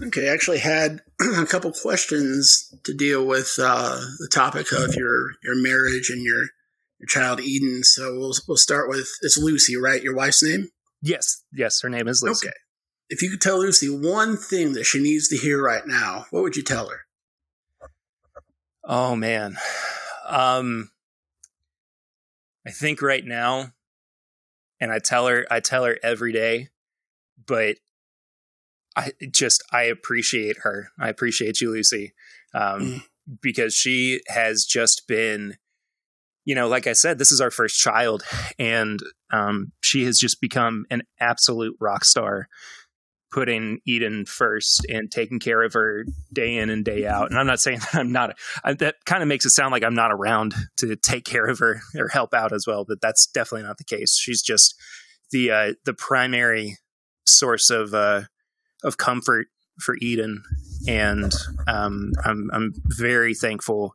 Okay, 0.00 0.28
I 0.28 0.32
actually 0.32 0.58
had 0.58 1.00
a 1.20 1.46
couple 1.46 1.72
questions 1.72 2.72
to 2.84 2.94
deal 2.94 3.26
with 3.26 3.54
uh, 3.60 4.00
the 4.18 4.28
topic 4.32 4.70
of 4.72 4.94
your 4.94 5.32
your 5.42 5.56
marriage 5.56 6.10
and 6.10 6.22
your 6.22 6.44
your 6.98 7.06
child 7.08 7.40
Eden. 7.40 7.82
So 7.82 8.16
we'll 8.16 8.34
we'll 8.46 8.56
start 8.56 8.88
with 8.88 9.10
it's 9.22 9.38
Lucy, 9.38 9.76
right? 9.76 10.02
Your 10.02 10.14
wife's 10.14 10.42
name? 10.42 10.68
Yes, 11.02 11.42
yes, 11.52 11.80
her 11.82 11.88
name 11.88 12.06
is 12.06 12.22
Lucy. 12.22 12.48
Okay. 12.48 12.56
If 13.10 13.22
you 13.22 13.30
could 13.30 13.40
tell 13.40 13.58
Lucy 13.58 13.88
one 13.88 14.36
thing 14.36 14.74
that 14.74 14.84
she 14.84 15.02
needs 15.02 15.28
to 15.28 15.36
hear 15.36 15.62
right 15.62 15.86
now, 15.86 16.26
what 16.30 16.42
would 16.42 16.56
you 16.56 16.62
tell 16.62 16.88
her? 16.90 17.00
Oh 18.84 19.16
man. 19.16 19.56
Um 20.28 20.90
I 22.66 22.70
think 22.70 23.00
right 23.00 23.24
now 23.24 23.72
and 24.80 24.92
I 24.92 24.98
tell 24.98 25.26
her 25.26 25.46
I 25.50 25.60
tell 25.60 25.84
her 25.84 25.98
every 26.02 26.32
day, 26.32 26.68
but 27.46 27.76
I 28.96 29.12
just 29.30 29.62
I 29.72 29.84
appreciate 29.84 30.58
her. 30.62 30.90
I 30.98 31.08
appreciate 31.08 31.60
you, 31.60 31.70
Lucy, 31.70 32.12
um, 32.54 32.80
mm. 32.80 33.02
because 33.40 33.74
she 33.74 34.20
has 34.28 34.64
just 34.64 35.02
been, 35.06 35.56
you 36.44 36.54
know, 36.54 36.68
like 36.68 36.86
I 36.86 36.94
said, 36.94 37.18
this 37.18 37.30
is 37.30 37.40
our 37.40 37.50
first 37.50 37.76
child, 37.76 38.24
and 38.58 39.00
um, 39.32 39.72
she 39.80 40.04
has 40.04 40.18
just 40.18 40.40
become 40.40 40.84
an 40.90 41.02
absolute 41.20 41.76
rock 41.80 42.04
star, 42.04 42.48
putting 43.30 43.80
Eden 43.86 44.24
first 44.24 44.86
and 44.88 45.10
taking 45.10 45.38
care 45.38 45.62
of 45.62 45.74
her 45.74 46.04
day 46.32 46.56
in 46.56 46.70
and 46.70 46.84
day 46.84 47.06
out. 47.06 47.30
And 47.30 47.38
I'm 47.38 47.46
not 47.46 47.60
saying 47.60 47.78
that 47.92 47.94
I'm 47.94 48.12
not. 48.12 48.38
I, 48.64 48.74
that 48.74 48.96
kind 49.04 49.22
of 49.22 49.28
makes 49.28 49.44
it 49.44 49.50
sound 49.50 49.72
like 49.72 49.84
I'm 49.84 49.94
not 49.94 50.12
around 50.12 50.54
to 50.78 50.96
take 50.96 51.24
care 51.24 51.46
of 51.46 51.58
her 51.58 51.80
or 51.98 52.08
help 52.08 52.34
out 52.34 52.52
as 52.52 52.66
well, 52.66 52.84
but 52.86 53.00
that's 53.00 53.26
definitely 53.26 53.66
not 53.66 53.78
the 53.78 53.84
case. 53.84 54.16
She's 54.16 54.42
just 54.42 54.74
the 55.30 55.50
uh, 55.50 55.72
the 55.84 55.94
primary 55.94 56.78
source 57.26 57.70
of 57.70 57.94
uh, 57.94 58.22
of 58.82 58.96
comfort 58.96 59.48
for 59.80 59.96
Eden, 60.00 60.42
and 60.86 61.32
um, 61.66 62.12
I'm 62.24 62.50
I'm 62.52 62.72
very 62.86 63.34
thankful 63.34 63.94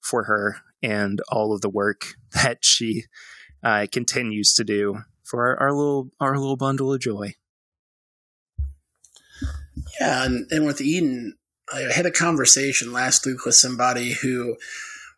for 0.00 0.24
her 0.24 0.56
and 0.82 1.20
all 1.30 1.52
of 1.52 1.60
the 1.60 1.68
work 1.68 2.14
that 2.32 2.58
she 2.62 3.04
uh, 3.62 3.86
continues 3.92 4.54
to 4.54 4.64
do 4.64 4.98
for 5.24 5.46
our, 5.46 5.60
our, 5.60 5.72
little 5.72 6.10
our 6.20 6.38
little 6.38 6.56
bundle 6.56 6.92
of 6.92 7.00
joy. 7.00 7.34
Yeah, 10.00 10.24
and, 10.24 10.46
and 10.50 10.66
with 10.66 10.80
Eden, 10.80 11.36
I 11.72 11.82
had 11.94 12.06
a 12.06 12.10
conversation 12.10 12.92
last 12.92 13.24
week 13.24 13.44
with 13.44 13.54
somebody 13.54 14.14
who 14.14 14.56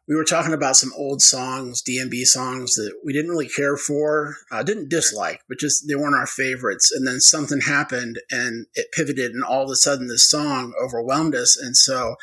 we 0.09 0.17
were 0.17 0.25
talking 0.25 0.53
about 0.53 0.77
some 0.77 0.93
old 0.97 1.23
songs, 1.23 1.83
DMB 1.83 2.25
songs 2.25 2.73
that 2.75 2.93
we 3.05 3.12
didn't 3.12 3.31
really 3.31 3.49
care 3.49 3.77
for, 3.77 4.37
uh, 4.51 4.62
didn't 4.62 4.91
dislike, 4.91 5.41
but 5.49 5.59
just 5.59 5.87
they 5.88 5.95
weren't 5.95 6.17
our 6.17 6.27
favorites. 6.27 6.91
And 6.93 7.07
then 7.07 7.21
something 7.21 7.61
happened 7.61 8.19
and 8.31 8.67
it 8.75 8.88
pivoted, 8.93 9.33
and 9.33 9.45
all 9.45 9.62
of 9.62 9.71
a 9.71 9.77
sudden 9.77 10.09
this 10.09 10.29
song 10.29 10.75
overwhelmed 10.83 11.35
us. 11.35 11.57
And 11.57 11.77
so 11.77 12.17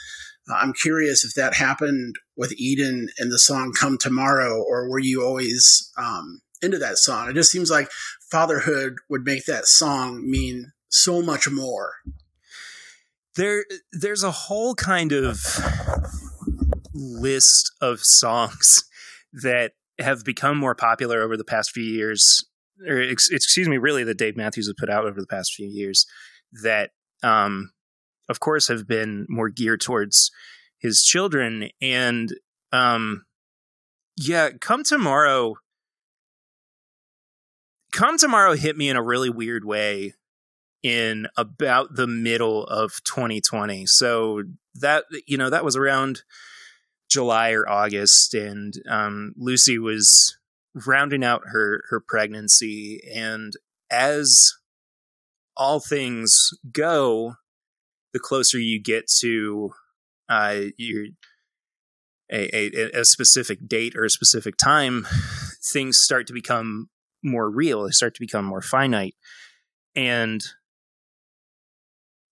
uh, 0.50 0.56
I'm 0.56 0.74
curious 0.74 1.24
if 1.24 1.34
that 1.36 1.56
happened 1.56 2.15
with 2.36 2.54
Eden 2.60 3.10
and 3.18 3.32
the 3.32 3.39
song 3.39 3.72
Come 3.72 3.98
Tomorrow, 3.98 4.62
or 4.62 4.89
were 4.89 5.00
you 5.00 5.24
always 5.24 5.92
um, 5.98 6.42
into 6.62 6.78
that 6.80 6.98
song? 6.98 7.30
It 7.30 7.34
just 7.34 7.52
seems 7.52 7.72
like 7.72 7.89
fatherhood 8.30 8.96
would 9.10 9.24
make 9.24 9.46
that 9.46 9.65
song 9.65 10.30
mean 10.30 10.74
so 10.89 11.21
much 11.21 11.49
more. 11.49 11.93
There, 13.36 13.65
there's 13.91 14.23
a 14.23 14.32
whole 14.32 14.75
kind 14.75 15.12
of 15.12 15.39
list 16.93 17.71
of 17.82 17.99
songs 18.02 18.84
that 19.32 19.73
have 19.99 20.25
become 20.25 20.58
more 20.58 20.75
popular 20.75 21.21
over 21.21 21.38
the 21.38 21.43
past 21.43 21.71
few 21.71 21.84
years, 21.84 22.43
or 22.86 22.99
ex- 22.99 23.30
excuse 23.30 23.67
me, 23.67 23.78
really 23.78 24.04
that 24.04 24.17
Dave 24.17 24.36
Matthews 24.36 24.67
has 24.67 24.75
put 24.78 24.89
out 24.89 25.06
over 25.06 25.21
the 25.21 25.28
past 25.28 25.54
few 25.54 25.67
years 25.67 26.06
that, 26.63 26.91
um, 27.23 27.71
of 28.28 28.39
course, 28.39 28.67
have 28.67 28.88
been 28.88 29.25
more 29.30 29.49
geared 29.49 29.82
towards 29.82 30.32
his 30.80 31.02
children. 31.02 31.69
And, 31.82 32.34
um, 32.71 33.25
yeah, 34.17 34.49
come 34.60 34.84
tomorrow. 34.84 35.56
Come 37.91 38.17
tomorrow 38.17 38.54
hit 38.54 38.78
me 38.78 38.89
in 38.89 38.97
a 38.97 39.04
really 39.04 39.30
weird 39.30 39.65
way 39.65 40.13
in 40.84 41.28
about 41.38 41.96
the 41.96 42.08
middle 42.08 42.65
of 42.65 42.92
2020. 43.04 43.86
So 43.86 44.44
that 44.76 45.06
you 45.28 45.38
know 45.38 45.50
that 45.50 45.65
was 45.65 45.76
around 45.76 46.22
July 47.10 47.52
or 47.52 47.68
August, 47.68 48.34
and 48.34 48.74
um, 48.88 49.34
Lucy 49.38 49.78
was 49.78 50.38
rounding 50.86 51.24
out 51.24 51.42
her 51.48 51.84
her 51.89 52.00
pregnancy, 52.00 53.02
and 53.13 53.54
as 53.89 54.54
all 55.58 55.80
things 55.80 56.52
go, 56.72 57.36
the 58.13 58.20
closer 58.20 58.60
you 58.60 58.82
get 58.82 59.06
to 59.20 59.72
uh, 60.30 60.62
your 60.78 61.08
a, 62.32 62.56
a, 62.56 63.00
a 63.02 63.06
specific 63.06 63.68
date 63.68 63.96
or 63.96 64.06
a 64.06 64.10
specific 64.10 64.56
time, 64.56 65.08
things 65.63 65.98
start 66.00 66.28
to 66.28 66.34
become 66.34 66.89
more 67.24 67.50
real. 67.50 67.84
They 67.84 67.92
start 67.92 68.13
to 68.15 68.22
become 68.22 68.46
more 68.46 68.62
finite, 68.62 69.15
and 69.96 70.42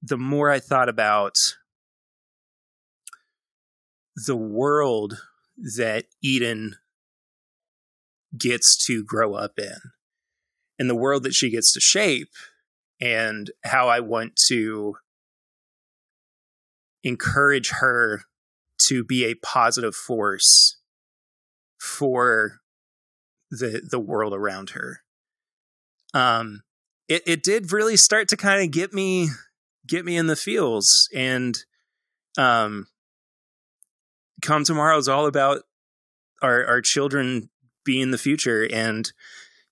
the 0.01 0.17
more 0.17 0.49
I 0.49 0.59
thought 0.59 0.89
about 0.89 1.33
the 4.25 4.35
world 4.35 5.21
that 5.77 6.05
Eden 6.21 6.75
gets 8.37 8.77
to 8.85 9.03
grow 9.03 9.33
up 9.33 9.53
in 9.57 9.77
and 10.79 10.89
the 10.89 10.95
world 10.95 11.23
that 11.23 11.33
she 11.33 11.49
gets 11.49 11.71
to 11.73 11.79
shape 11.79 12.31
and 12.99 13.51
how 13.63 13.87
I 13.87 13.99
want 13.99 14.37
to 14.47 14.95
encourage 17.03 17.69
her 17.79 18.23
to 18.87 19.03
be 19.03 19.25
a 19.25 19.35
positive 19.35 19.95
force 19.95 20.77
for 21.79 22.59
the 23.49 23.81
the 23.89 23.99
world 23.99 24.33
around 24.33 24.71
her. 24.71 25.01
Um 26.13 26.63
it 27.07 27.23
it 27.25 27.43
did 27.43 27.71
really 27.71 27.97
start 27.97 28.27
to 28.29 28.37
kind 28.37 28.63
of 28.63 28.71
get 28.71 28.93
me 28.93 29.29
get 29.87 30.05
me 30.05 30.17
in 30.17 30.27
the 30.27 30.35
feels 30.35 31.09
and 31.15 31.63
um 32.37 32.87
come 34.41 34.63
tomorrow 34.63 34.97
is 34.97 35.07
all 35.07 35.25
about 35.25 35.63
our 36.41 36.65
our 36.65 36.81
children 36.81 37.49
being 37.83 38.11
the 38.11 38.17
future 38.17 38.67
and 38.71 39.11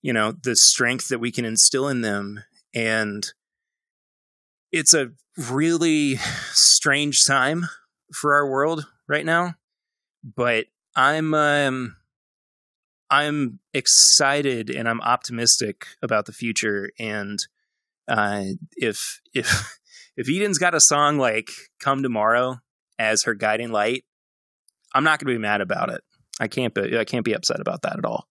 you 0.02 0.14
know 0.14 0.32
the 0.32 0.56
strength 0.56 1.10
that 1.10 1.20
we 1.20 1.32
can 1.32 1.46
instill 1.46 1.88
in 1.88 2.02
them. 2.02 2.44
And 2.74 3.26
it's 4.72 4.94
a 4.94 5.12
really 5.50 6.18
strange 6.52 7.24
time 7.26 7.68
for 8.14 8.34
our 8.36 8.50
world 8.50 8.86
right 9.08 9.26
now 9.26 9.56
but 10.36 10.66
i'm 10.96 11.34
um 11.34 11.98
i'm 13.10 13.60
excited 13.74 14.70
and 14.70 14.88
i'm 14.90 15.02
optimistic 15.02 15.88
about 16.02 16.26
the 16.26 16.32
future. 16.34 16.92
And 17.00 17.40
uh 18.08 18.44
if 18.76 19.22
if 19.34 19.78
if 20.18 20.30
eden's 20.30 20.58
got 20.58 20.76
a 20.76 20.80
song 20.80 21.18
like 21.18 21.50
come 21.80 22.02
tomorrow 22.04 22.58
as 22.98 23.24
her 23.24 23.34
guiding 23.34 23.72
light 23.72 24.04
I'm 24.96 25.04
not 25.04 25.20
going 25.20 25.34
to 25.34 25.38
be 25.38 25.42
mad 25.42 25.60
about 25.60 25.90
it. 25.90 26.02
I 26.40 26.48
can't 26.48 26.74
be 26.74 26.98
I 26.98 27.04
can't 27.04 27.26
be 27.26 27.34
upset 27.34 27.60
about 27.60 27.82
that 27.82 27.98
at 27.98 28.06
all. 28.06 28.28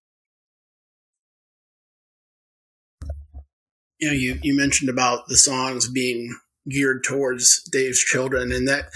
You 4.01 4.09
know, 4.09 4.15
you, 4.15 4.39
you 4.43 4.57
mentioned 4.57 4.91
about 4.91 5.29
the 5.29 5.37
songs 5.37 5.89
being 5.89 6.35
geared 6.69 7.05
towards 7.05 7.63
Dave's 7.71 8.01
children, 8.01 8.51
and 8.51 8.67
that 8.67 8.87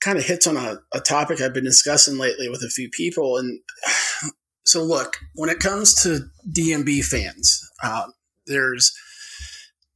kind 0.00 0.18
of 0.18 0.24
hits 0.24 0.46
on 0.46 0.56
a, 0.56 0.78
a 0.92 1.00
topic 1.00 1.40
I've 1.40 1.54
been 1.54 1.64
discussing 1.64 2.18
lately 2.18 2.48
with 2.48 2.62
a 2.62 2.68
few 2.68 2.90
people. 2.90 3.38
And 3.38 3.60
so, 4.64 4.82
look, 4.82 5.16
when 5.34 5.48
it 5.48 5.60
comes 5.60 5.94
to 6.02 6.26
DMB 6.52 7.04
fans, 7.04 7.70
um, 7.82 8.12
there's 8.46 8.92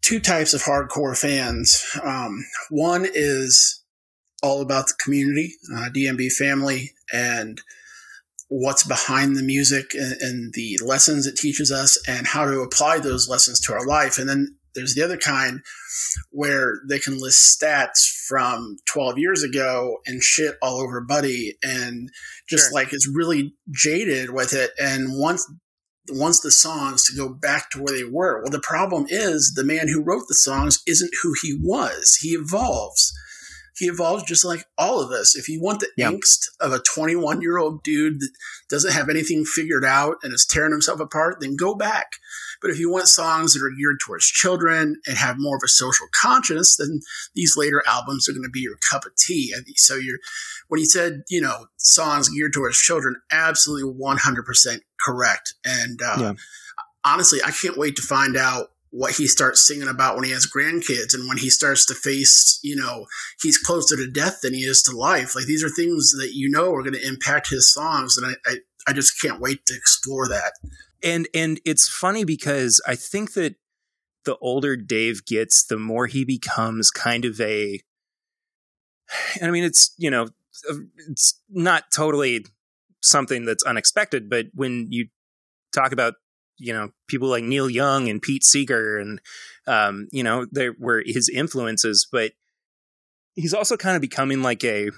two 0.02 0.20
types 0.20 0.54
of 0.54 0.62
hardcore 0.62 1.18
fans. 1.18 1.84
Um, 2.02 2.44
one 2.70 3.06
is 3.12 3.82
all 4.42 4.62
about 4.62 4.86
the 4.86 4.94
community, 5.02 5.54
uh, 5.74 5.90
DMB 5.94 6.32
family, 6.32 6.92
and 7.12 7.60
what's 8.48 8.82
behind 8.82 9.36
the 9.36 9.42
music 9.42 9.94
and, 9.94 10.12
and, 10.20 10.52
the 10.54 10.76
lessons 10.84 11.26
it 11.26 11.36
teaches 11.36 11.70
us 11.70 11.96
and 12.08 12.26
how 12.26 12.44
to 12.44 12.60
apply 12.60 12.98
those 12.98 13.28
lessons 13.28 13.60
to 13.60 13.72
our 13.72 13.86
life. 13.86 14.18
And 14.18 14.28
then 14.28 14.56
there's 14.74 14.94
the 14.94 15.02
other 15.02 15.16
kind 15.16 15.60
where 16.30 16.80
they 16.88 16.98
can 16.98 17.20
list 17.20 17.60
stats 17.60 18.08
from 18.26 18.76
12 18.86 19.18
years 19.18 19.42
ago 19.44 19.98
and 20.06 20.22
shit 20.22 20.56
all 20.60 20.80
over 20.80 21.00
Buddy 21.00 21.56
and 21.62 22.10
just 22.48 22.66
sure. 22.66 22.74
like 22.74 22.92
is 22.92 23.10
really 23.12 23.54
jaded 23.70 24.30
with 24.30 24.52
it. 24.52 24.70
And 24.80 25.08
once 25.10 25.48
wants 26.12 26.40
the 26.40 26.51
songs 26.51 27.05
to 27.05 27.16
go 27.16 27.29
back 27.29 27.70
to 27.70 27.83
where 27.83 27.96
they 27.96 28.05
were. 28.05 28.40
Well, 28.40 28.51
the 28.51 28.61
problem 28.61 29.07
is 29.09 29.53
the 29.55 29.64
man 29.64 29.88
who 29.88 30.03
wrote 30.03 30.25
the 30.29 30.35
songs 30.35 30.83
isn't 30.87 31.11
who 31.23 31.35
he 31.42 31.59
was. 31.61 32.18
He 32.20 32.31
evolves. 32.31 33.12
He 33.77 33.87
evolves 33.87 34.25
just 34.25 34.44
like 34.44 34.64
all 34.77 35.01
of 35.01 35.11
us. 35.11 35.35
If 35.35 35.49
you 35.49 35.61
want 35.61 35.81
the 35.81 35.88
yep. 35.96 36.12
angst 36.12 36.51
of 36.61 36.73
a 36.73 36.81
21 36.81 37.40
year 37.40 37.59
old 37.59 37.83
dude 37.83 38.20
that 38.20 38.31
doesn't 38.68 38.92
have 38.92 39.09
anything 39.09 39.44
figured 39.44 39.85
out 39.85 40.16
and 40.23 40.35
is 40.35 40.46
tearing 40.49 40.73
himself 40.73 41.01
apart, 41.01 41.38
then 41.40 41.57
go 41.57 41.75
back. 41.75 42.12
But 42.61 42.70
if 42.70 42.79
you 42.79 42.90
want 42.90 43.09
songs 43.09 43.53
that 43.53 43.64
are 43.64 43.75
geared 43.77 44.01
towards 44.05 44.27
children 44.27 45.01
and 45.07 45.16
have 45.16 45.37
more 45.38 45.57
of 45.57 45.62
a 45.64 45.68
social 45.68 46.07
conscience, 46.20 46.77
then 46.77 47.01
these 47.35 47.55
later 47.57 47.83
albums 47.87 48.29
are 48.29 48.33
going 48.33 48.44
to 48.44 48.51
be 48.51 48.61
your 48.61 48.77
cup 48.90 49.05
of 49.05 49.12
tea. 49.16 49.55
So 49.77 49.96
you're, 49.96 50.18
when 50.68 50.81
you 50.81 50.87
said, 50.87 51.23
you 51.29 51.40
know, 51.40 51.66
songs 51.77 52.29
geared 52.29 52.53
towards 52.53 52.79
children, 52.79 53.16
absolutely 53.33 53.92
100% 53.92 54.81
correct. 55.05 55.55
And 55.64 56.01
uh, 56.03 56.16
yeah. 56.18 56.33
honestly, 57.05 57.40
I 57.44 57.51
can't 57.51 57.79
wait 57.79 57.96
to 57.96 58.03
find 58.03 58.37
out 58.37 58.68
what 58.90 59.14
he 59.14 59.27
starts 59.27 59.66
singing 59.66 59.88
about 59.88 60.16
when 60.16 60.25
he 60.25 60.33
has 60.33 60.51
grandkids 60.51 61.14
and 61.14 61.29
when 61.29 61.38
he 61.38 61.49
starts 61.49 61.87
to 61.87 61.94
face, 61.94 62.59
you 62.62 62.75
know, 62.75 63.07
he's 63.40 63.57
closer 63.57 63.96
to 63.96 64.11
death 64.11 64.40
than 64.42 64.53
he 64.53 64.62
is 64.62 64.83
to 64.83 64.96
life. 64.96 65.37
Like 65.37 65.46
these 65.46 65.62
are 65.62 65.68
things 65.68 66.11
that 66.18 66.33
you 66.35 66.51
know 66.51 66.75
are 66.75 66.83
going 66.83 66.94
to 66.94 67.07
impact 67.07 67.51
his 67.51 67.73
songs. 67.73 68.16
And 68.18 68.27
I, 68.27 68.51
I, 68.51 68.57
I 68.88 68.92
just 68.92 69.20
can't 69.20 69.40
wait 69.40 69.64
to 69.66 69.75
explore 69.75 70.29
that 70.29 70.55
and 71.02 71.28
and 71.34 71.60
it's 71.64 71.88
funny 71.88 72.24
because 72.24 72.80
I 72.86 72.94
think 72.94 73.34
that 73.34 73.56
the 74.24 74.36
older 74.38 74.76
Dave 74.76 75.24
gets, 75.24 75.64
the 75.64 75.78
more 75.78 76.06
he 76.06 76.24
becomes 76.24 76.90
kind 76.90 77.24
of 77.24 77.40
a. 77.40 77.80
I 79.42 79.50
mean, 79.50 79.64
it's 79.64 79.94
you 79.98 80.10
know, 80.10 80.28
it's 81.08 81.40
not 81.48 81.84
totally 81.92 82.44
something 83.02 83.44
that's 83.44 83.64
unexpected, 83.64 84.28
but 84.28 84.46
when 84.54 84.88
you 84.90 85.08
talk 85.74 85.92
about 85.92 86.14
you 86.58 86.72
know 86.72 86.90
people 87.08 87.28
like 87.28 87.44
Neil 87.44 87.70
Young 87.70 88.08
and 88.08 88.20
Pete 88.20 88.44
Seeger 88.44 88.98
and 88.98 89.20
um, 89.66 90.08
you 90.12 90.22
know 90.22 90.46
there 90.50 90.74
were 90.78 91.02
his 91.04 91.28
influences, 91.28 92.06
but 92.10 92.32
he's 93.34 93.54
also 93.54 93.76
kind 93.76 93.96
of 93.96 94.02
becoming 94.02 94.42
like 94.42 94.62
a 94.64 94.90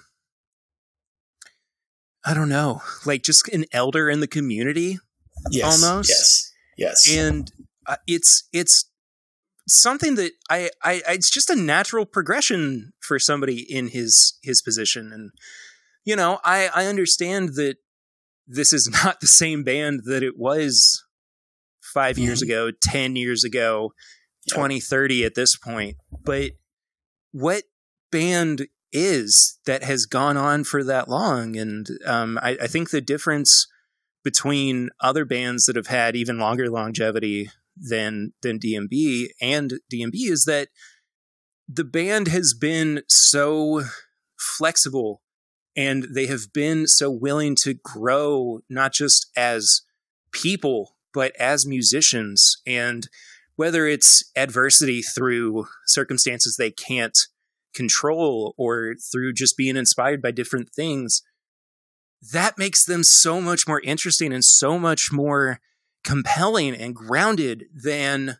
I 2.25 2.35
don't 2.35 2.49
know, 2.49 2.83
like 3.05 3.23
just 3.23 3.49
an 3.49 3.65
elder 3.73 4.09
in 4.09 4.21
the 4.21 4.29
community 4.29 4.99
yes, 5.51 5.83
almost. 5.83 6.09
Yes. 6.11 6.53
Yes. 6.77 7.17
And 7.17 7.51
uh, 7.87 7.97
it's 8.07 8.49
it's 8.53 8.91
something 9.69 10.17
that 10.17 10.33
I, 10.51 10.71
I 10.83 11.03
it's 11.09 11.31
just 11.31 11.51
a 11.51 11.57
natural 11.57 12.05
progression 12.05 12.93
for 13.01 13.19
somebody 13.19 13.61
in 13.69 13.89
his 13.89 14.39
his 14.43 14.63
position 14.63 15.13
and 15.13 15.31
you 16.05 16.17
know 16.17 16.41
I 16.45 16.69
I 16.75 16.87
understand 16.87 17.51
that 17.55 17.77
this 18.47 18.73
is 18.73 18.89
not 19.05 19.21
the 19.21 19.27
same 19.27 19.63
band 19.63 20.03
that 20.07 20.23
it 20.23 20.35
was 20.37 21.05
5 21.95 22.17
mm-hmm. 22.17 22.25
years 22.25 22.43
ago 22.43 22.71
10 22.83 23.17
years 23.17 23.45
ago 23.45 23.93
yep. 24.49 24.57
20 24.57 24.81
30 24.81 25.25
at 25.25 25.35
this 25.35 25.57
point 25.57 25.97
but 26.25 26.53
what 27.33 27.65
band 28.11 28.67
is 28.93 29.59
that 29.65 29.83
has 29.83 30.07
gone 30.07 30.37
on 30.37 30.65
for 30.65 30.85
that 30.85 31.09
long 31.09 31.57
and 31.57 31.87
um, 32.07 32.39
I, 32.43 32.59
I 32.63 32.67
think 32.67 32.91
the 32.91 33.01
difference 33.01 33.67
between 34.25 34.91
other 35.01 35.25
bands 35.25 35.65
that 35.65 35.77
have 35.77 35.89
had 35.89 36.17
even 36.17 36.39
longer 36.39 36.71
longevity 36.71 37.51
than 37.77 38.33
than 38.43 38.59
DMB 38.59 39.29
and 39.41 39.75
DMB 39.93 40.13
is 40.15 40.45
that 40.45 40.69
the 41.69 41.85
band 41.85 42.29
has 42.29 42.55
been 42.55 43.03
so 43.09 43.83
flexible 44.39 45.23
and 45.75 46.07
they 46.15 46.27
have 46.27 46.53
been 46.53 46.87
so 46.87 47.11
willing 47.11 47.57
to 47.63 47.75
grow 47.75 48.61
not 48.69 48.93
just 48.93 49.31
as 49.37 49.83
people 50.33 50.97
but 51.15 51.35
as 51.39 51.67
musicians. 51.67 52.57
And 52.67 53.09
whether 53.57 53.87
it's 53.87 54.25
adversity 54.35 55.03
through 55.03 55.67
circumstances 55.87 56.57
they 56.57 56.71
can't 56.71 57.17
control 57.75 58.55
or 58.59 58.95
through 59.13 59.33
just 59.33 59.57
being 59.57 59.77
inspired 59.77 60.21
by 60.21 60.31
different 60.31 60.71
things 60.71 61.23
that 62.31 62.57
makes 62.57 62.85
them 62.85 63.03
so 63.03 63.41
much 63.41 63.67
more 63.67 63.81
interesting 63.81 64.33
and 64.33 64.45
so 64.45 64.79
much 64.79 65.11
more 65.11 65.61
compelling 66.05 66.75
and 66.75 66.95
grounded 66.95 67.67
than 67.75 68.39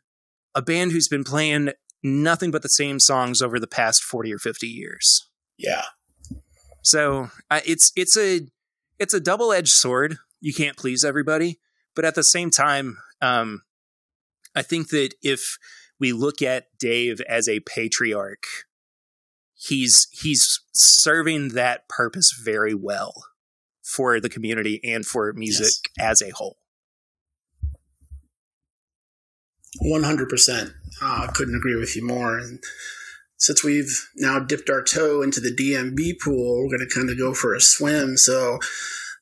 a 0.55 0.63
band 0.63 0.93
who's 0.93 1.09
been 1.09 1.25
playing 1.25 1.71
nothing 2.03 2.51
but 2.51 2.63
the 2.63 2.69
same 2.69 3.01
songs 3.01 3.43
over 3.43 3.59
the 3.59 3.67
past 3.67 4.03
40 4.03 4.35
or 4.35 4.39
50 4.39 4.67
years. 4.67 5.29
Yeah. 5.59 5.85
So, 6.83 7.31
uh, 7.51 7.61
it's 7.65 7.93
it's 7.95 8.17
a 8.17 8.41
it's 8.99 9.15
a 9.15 9.21
double-edged 9.21 9.69
sword. 9.69 10.19
You 10.41 10.53
can't 10.53 10.77
please 10.77 11.05
everybody, 11.05 11.61
but 11.95 12.05
at 12.05 12.17
the 12.17 12.25
same 12.25 12.51
time, 12.51 12.99
um, 13.21 13.63
I 14.55 14.63
think 14.63 14.89
that 14.89 15.15
if 15.23 15.59
we 16.01 16.13
look 16.13 16.43
at 16.43 16.67
Dave 16.81 17.21
as 17.29 17.49
a 17.49 17.61
patriarch, 17.61 18.47
he's 19.55 20.09
he's 20.11 20.61
serving 20.73 21.51
that 21.51 21.89
purpose 21.89 22.33
very 22.33 22.75
well 22.75 23.15
for 23.83 24.21
the 24.21 24.29
community 24.29 24.81
and 24.85 25.05
for 25.05 25.33
music 25.33 25.91
yes. 25.99 26.23
as 26.23 26.23
a 26.23 26.31
whole. 26.31 26.59
100%. 29.83 30.73
I 31.01 31.25
uh, 31.25 31.27
couldn't 31.29 31.57
agree 31.57 31.77
with 31.77 31.97
you 31.97 32.07
more. 32.07 32.39
And 32.39 32.63
since 33.39 33.65
we've 33.65 34.09
now 34.17 34.39
dipped 34.39 34.71
our 34.71 34.83
toe 34.83 35.23
into 35.23 35.41
the 35.41 35.55
DMB 35.55 36.21
pool, 36.23 36.63
we're 36.63 36.77
going 36.77 36.89
to 36.89 36.95
kind 36.95 37.11
of 37.11 37.19
go 37.19 37.35
for 37.35 37.55
a 37.55 37.61
swim. 37.61 38.17
So 38.17 38.59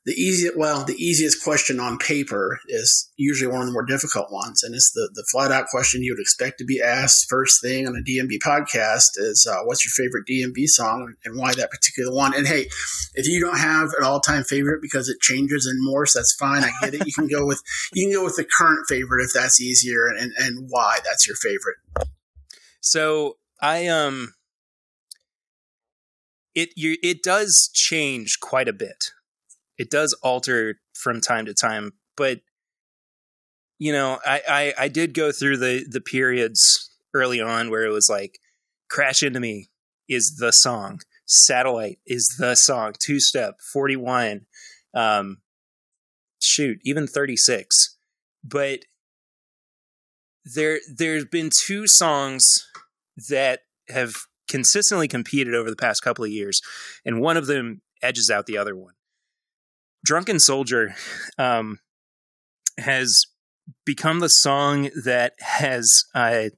the 0.07 0.13
easiest, 0.13 0.57
well, 0.57 0.85
the 0.85 0.95
easiest 0.95 1.45
question 1.45 1.79
on 1.79 1.99
paper 1.99 2.59
is 2.69 3.11
usually 3.17 3.53
one 3.53 3.61
of 3.61 3.67
the 3.67 3.73
more 3.73 3.85
difficult 3.85 4.33
ones, 4.33 4.63
and 4.63 4.75
it's 4.75 4.91
the 4.93 5.11
the 5.15 5.27
flat 5.31 5.53
out 5.53 5.67
question 5.67 6.03
you 6.03 6.15
would 6.15 6.21
expect 6.21 6.57
to 6.59 6.65
be 6.65 6.81
asked 6.81 7.27
first 7.29 7.61
thing 7.61 7.87
on 7.87 7.95
a 7.95 8.01
DMB 8.01 8.39
podcast 8.39 9.19
is, 9.19 9.47
uh, 9.51 9.63
"What's 9.65 9.85
your 9.85 9.93
favorite 9.93 10.27
DMB 10.27 10.67
song 10.69 11.15
and 11.25 11.37
why 11.37 11.53
that 11.53 11.71
particular 11.71 12.15
one?" 12.15 12.35
And 12.35 12.47
hey, 12.47 12.71
if 13.15 13.29
you 13.29 13.41
don't 13.41 13.59
have 13.59 13.91
an 13.99 14.03
all 14.03 14.21
time 14.21 14.43
favorite 14.43 14.81
because 14.81 15.11
it 15.11 15.21
changes 15.21 15.67
and 15.67 15.87
morphs, 15.87 16.15
that's 16.15 16.35
fine. 16.35 16.65
I 16.65 16.71
get 16.81 16.95
it. 16.95 17.07
You 17.07 17.13
can 17.13 17.29
go 17.29 17.45
with 17.45 17.61
you 17.93 18.07
can 18.07 18.19
go 18.19 18.25
with 18.25 18.37
the 18.37 18.47
current 18.59 18.87
favorite 18.89 19.23
if 19.23 19.33
that's 19.35 19.61
easier, 19.61 20.07
and 20.07 20.33
and 20.39 20.69
why 20.71 21.01
that's 21.05 21.27
your 21.27 21.37
favorite. 21.37 21.77
So 22.81 23.37
I 23.61 23.87
um 23.89 24.33
it 26.55 26.71
you 26.75 26.97
it 27.03 27.23
does 27.23 27.71
change 27.75 28.41
quite 28.41 28.67
a 28.67 28.73
bit 28.73 29.11
it 29.81 29.89
does 29.89 30.13
alter 30.23 30.79
from 30.93 31.23
time 31.23 31.47
to 31.47 31.55
time, 31.55 31.95
but 32.15 32.41
you 33.79 33.93
know, 33.93 34.19
I, 34.27 34.43
I, 34.47 34.85
I 34.85 34.89
did 34.89 35.15
go 35.15 35.33
through 35.33 35.57
the 35.57 35.87
the 35.89 36.03
periods 36.03 36.91
early 37.15 37.41
on 37.41 37.71
where 37.71 37.85
it 37.85 37.91
was 37.91 38.11
like 38.11 38.39
Crash 38.91 39.23
Into 39.23 39.41
Me 39.41 39.71
is 40.07 40.37
the 40.39 40.51
song, 40.51 41.01
Satellite 41.25 41.99
is 42.07 42.37
the 42.39 42.57
song, 42.57 42.93
Two 42.99 43.19
Step, 43.21 43.63
41, 43.73 44.43
um, 44.93 45.39
shoot, 46.43 46.79
even 46.85 47.07
36. 47.07 47.97
But 48.45 48.81
there 50.45 50.81
there's 50.95 51.25
been 51.25 51.49
two 51.67 51.87
songs 51.87 52.45
that 53.31 53.61
have 53.89 54.13
consistently 54.47 55.09
competed 55.09 55.55
over 55.55 55.71
the 55.71 55.77
past 55.77 56.03
couple 56.03 56.23
of 56.23 56.31
years, 56.31 56.61
and 57.07 57.23
one 57.23 57.39
of 57.39 57.47
them 57.47 57.81
edges 58.03 58.29
out 58.29 58.45
the 58.45 58.59
other 58.59 58.77
one. 58.77 58.93
Drunken 60.05 60.41
Soldier 60.41 60.95
um, 61.39 61.79
has 62.79 63.27
become 63.85 64.21
the 64.21 64.29
song 64.29 64.91
that 65.05 65.35
has 65.41 66.05
uh, 66.15 66.51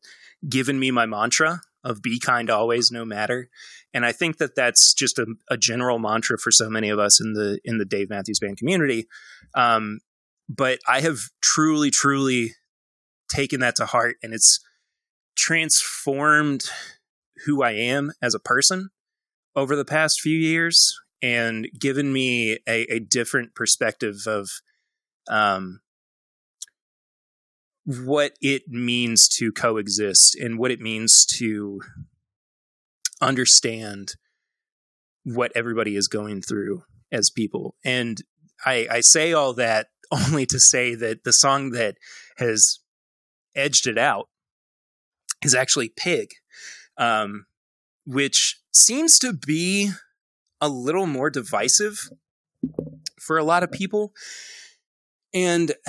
given 0.48 0.78
me 0.78 0.90
my 0.90 1.06
mantra 1.06 1.60
of 1.84 2.02
be 2.02 2.18
kind 2.20 2.48
always, 2.50 2.90
no 2.90 3.04
matter. 3.04 3.48
And 3.92 4.06
I 4.06 4.12
think 4.12 4.38
that 4.38 4.54
that's 4.54 4.94
just 4.94 5.18
a, 5.18 5.26
a 5.50 5.56
general 5.56 5.98
mantra 5.98 6.38
for 6.38 6.50
so 6.50 6.70
many 6.70 6.88
of 6.88 6.98
us 6.98 7.20
in 7.20 7.34
the 7.34 7.58
in 7.64 7.78
the 7.78 7.84
Dave 7.84 8.08
Matthews 8.08 8.38
Band 8.38 8.56
community. 8.56 9.06
Um, 9.54 10.00
but 10.48 10.78
I 10.88 11.00
have 11.00 11.18
truly, 11.42 11.90
truly 11.90 12.52
taken 13.28 13.60
that 13.60 13.76
to 13.76 13.86
heart, 13.86 14.16
and 14.22 14.32
it's 14.32 14.60
transformed 15.36 16.64
who 17.44 17.62
I 17.62 17.72
am 17.72 18.12
as 18.22 18.34
a 18.34 18.38
person. 18.40 18.90
over 19.54 19.76
the 19.76 19.84
past 19.84 20.20
few 20.20 20.36
years 20.36 20.98
and 21.22 21.68
given 21.78 22.12
me 22.12 22.58
a, 22.66 22.82
a 22.92 22.98
different 22.98 23.54
perspective 23.54 24.26
of 24.26 24.48
um, 25.28 25.80
what 27.84 28.32
it 28.40 28.68
means 28.68 29.28
to 29.38 29.52
coexist 29.52 30.36
and 30.36 30.58
what 30.58 30.70
it 30.70 30.80
means 30.80 31.24
to 31.38 31.80
understand 33.20 34.14
what 35.24 35.52
everybody 35.54 35.96
is 35.96 36.08
going 36.08 36.42
through 36.42 36.82
as 37.12 37.30
people. 37.30 37.76
And 37.84 38.18
I, 38.64 38.86
I 38.90 39.00
say 39.00 39.32
all 39.32 39.54
that 39.54 39.88
only 40.10 40.46
to 40.46 40.58
say 40.58 40.94
that 40.94 41.24
the 41.24 41.32
song 41.32 41.70
that 41.70 41.96
has 42.38 42.80
edged 43.54 43.86
it 43.86 43.98
out 43.98 44.28
is 45.42 45.54
actually 45.54 45.88
Pig, 45.88 46.30
um, 46.98 47.46
which 48.06 48.60
seems 48.72 49.18
to 49.18 49.32
be 49.32 49.90
a 50.62 50.68
little 50.68 51.06
more 51.06 51.28
divisive 51.28 52.08
for 53.20 53.36
a 53.36 53.44
lot 53.44 53.64
of 53.64 53.72
people. 53.72 54.14
And 55.34 55.72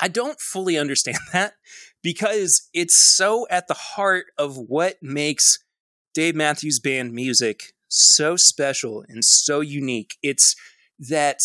I 0.00 0.08
don't 0.08 0.40
fully 0.40 0.76
understand 0.76 1.18
that 1.32 1.54
because 2.02 2.68
it's 2.74 3.14
so 3.16 3.46
at 3.50 3.66
the 3.66 3.74
heart 3.74 4.26
of 4.36 4.56
what 4.56 5.02
makes 5.02 5.58
Dave 6.12 6.36
Matthews 6.36 6.78
Band 6.78 7.12
music 7.12 7.72
so 7.88 8.36
special 8.36 9.04
and 9.08 9.24
so 9.24 9.60
unique. 9.60 10.16
It's 10.22 10.54
that, 10.98 11.38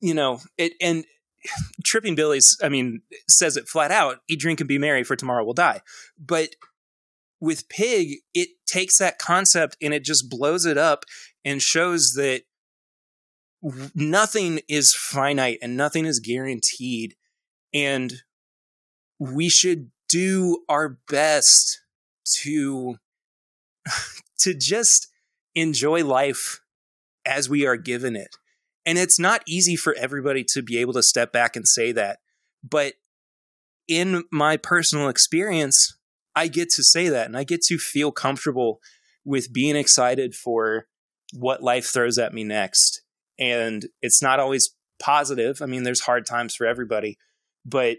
you 0.00 0.12
know, 0.12 0.40
it, 0.58 0.74
and 0.80 1.06
Tripping 1.84 2.16
Billies, 2.16 2.56
I 2.62 2.68
mean, 2.68 3.00
says 3.28 3.56
it 3.56 3.68
flat 3.68 3.90
out 3.90 4.18
eat, 4.28 4.40
drink, 4.40 4.60
and 4.60 4.68
be 4.68 4.78
merry, 4.78 5.04
for 5.04 5.16
tomorrow 5.16 5.44
will 5.44 5.54
die. 5.54 5.80
But 6.18 6.50
with 7.40 7.68
Pig, 7.68 8.18
it 8.34 8.48
takes 8.66 8.98
that 8.98 9.18
concept 9.18 9.76
and 9.82 9.92
it 9.92 10.04
just 10.04 10.30
blows 10.30 10.64
it 10.64 10.78
up 10.78 11.04
and 11.44 11.60
shows 11.60 12.12
that 12.16 12.42
nothing 13.94 14.60
is 14.68 14.94
finite 14.94 15.58
and 15.62 15.76
nothing 15.76 16.06
is 16.06 16.20
guaranteed. 16.20 17.14
And 17.74 18.12
we 19.18 19.48
should 19.48 19.90
do 20.08 20.64
our 20.68 20.98
best 21.08 21.80
to 22.42 22.96
to 24.38 24.54
just 24.54 25.08
enjoy 25.54 26.04
life 26.04 26.60
as 27.24 27.48
we 27.48 27.66
are 27.66 27.76
given 27.76 28.16
it. 28.16 28.28
And 28.84 28.98
it's 28.98 29.18
not 29.18 29.42
easy 29.46 29.74
for 29.74 29.94
everybody 29.94 30.44
to 30.52 30.62
be 30.62 30.78
able 30.78 30.92
to 30.92 31.02
step 31.02 31.32
back 31.32 31.56
and 31.56 31.66
say 31.66 31.90
that. 31.92 32.18
But 32.62 32.94
in 33.88 34.24
my 34.30 34.56
personal 34.56 35.08
experience, 35.08 35.96
I 36.36 36.48
get 36.48 36.68
to 36.70 36.84
say 36.84 37.08
that 37.08 37.26
and 37.26 37.36
I 37.36 37.44
get 37.44 37.62
to 37.62 37.78
feel 37.78 38.12
comfortable 38.12 38.80
with 39.24 39.52
being 39.52 39.74
excited 39.74 40.34
for 40.34 40.86
what 41.32 41.62
life 41.62 41.86
throws 41.86 42.18
at 42.18 42.34
me 42.34 42.44
next. 42.44 43.02
And 43.38 43.86
it's 44.02 44.22
not 44.22 44.38
always 44.38 44.74
positive. 45.02 45.60
I 45.60 45.66
mean, 45.66 45.82
there's 45.82 46.02
hard 46.02 46.26
times 46.26 46.54
for 46.54 46.66
everybody, 46.66 47.18
but 47.64 47.98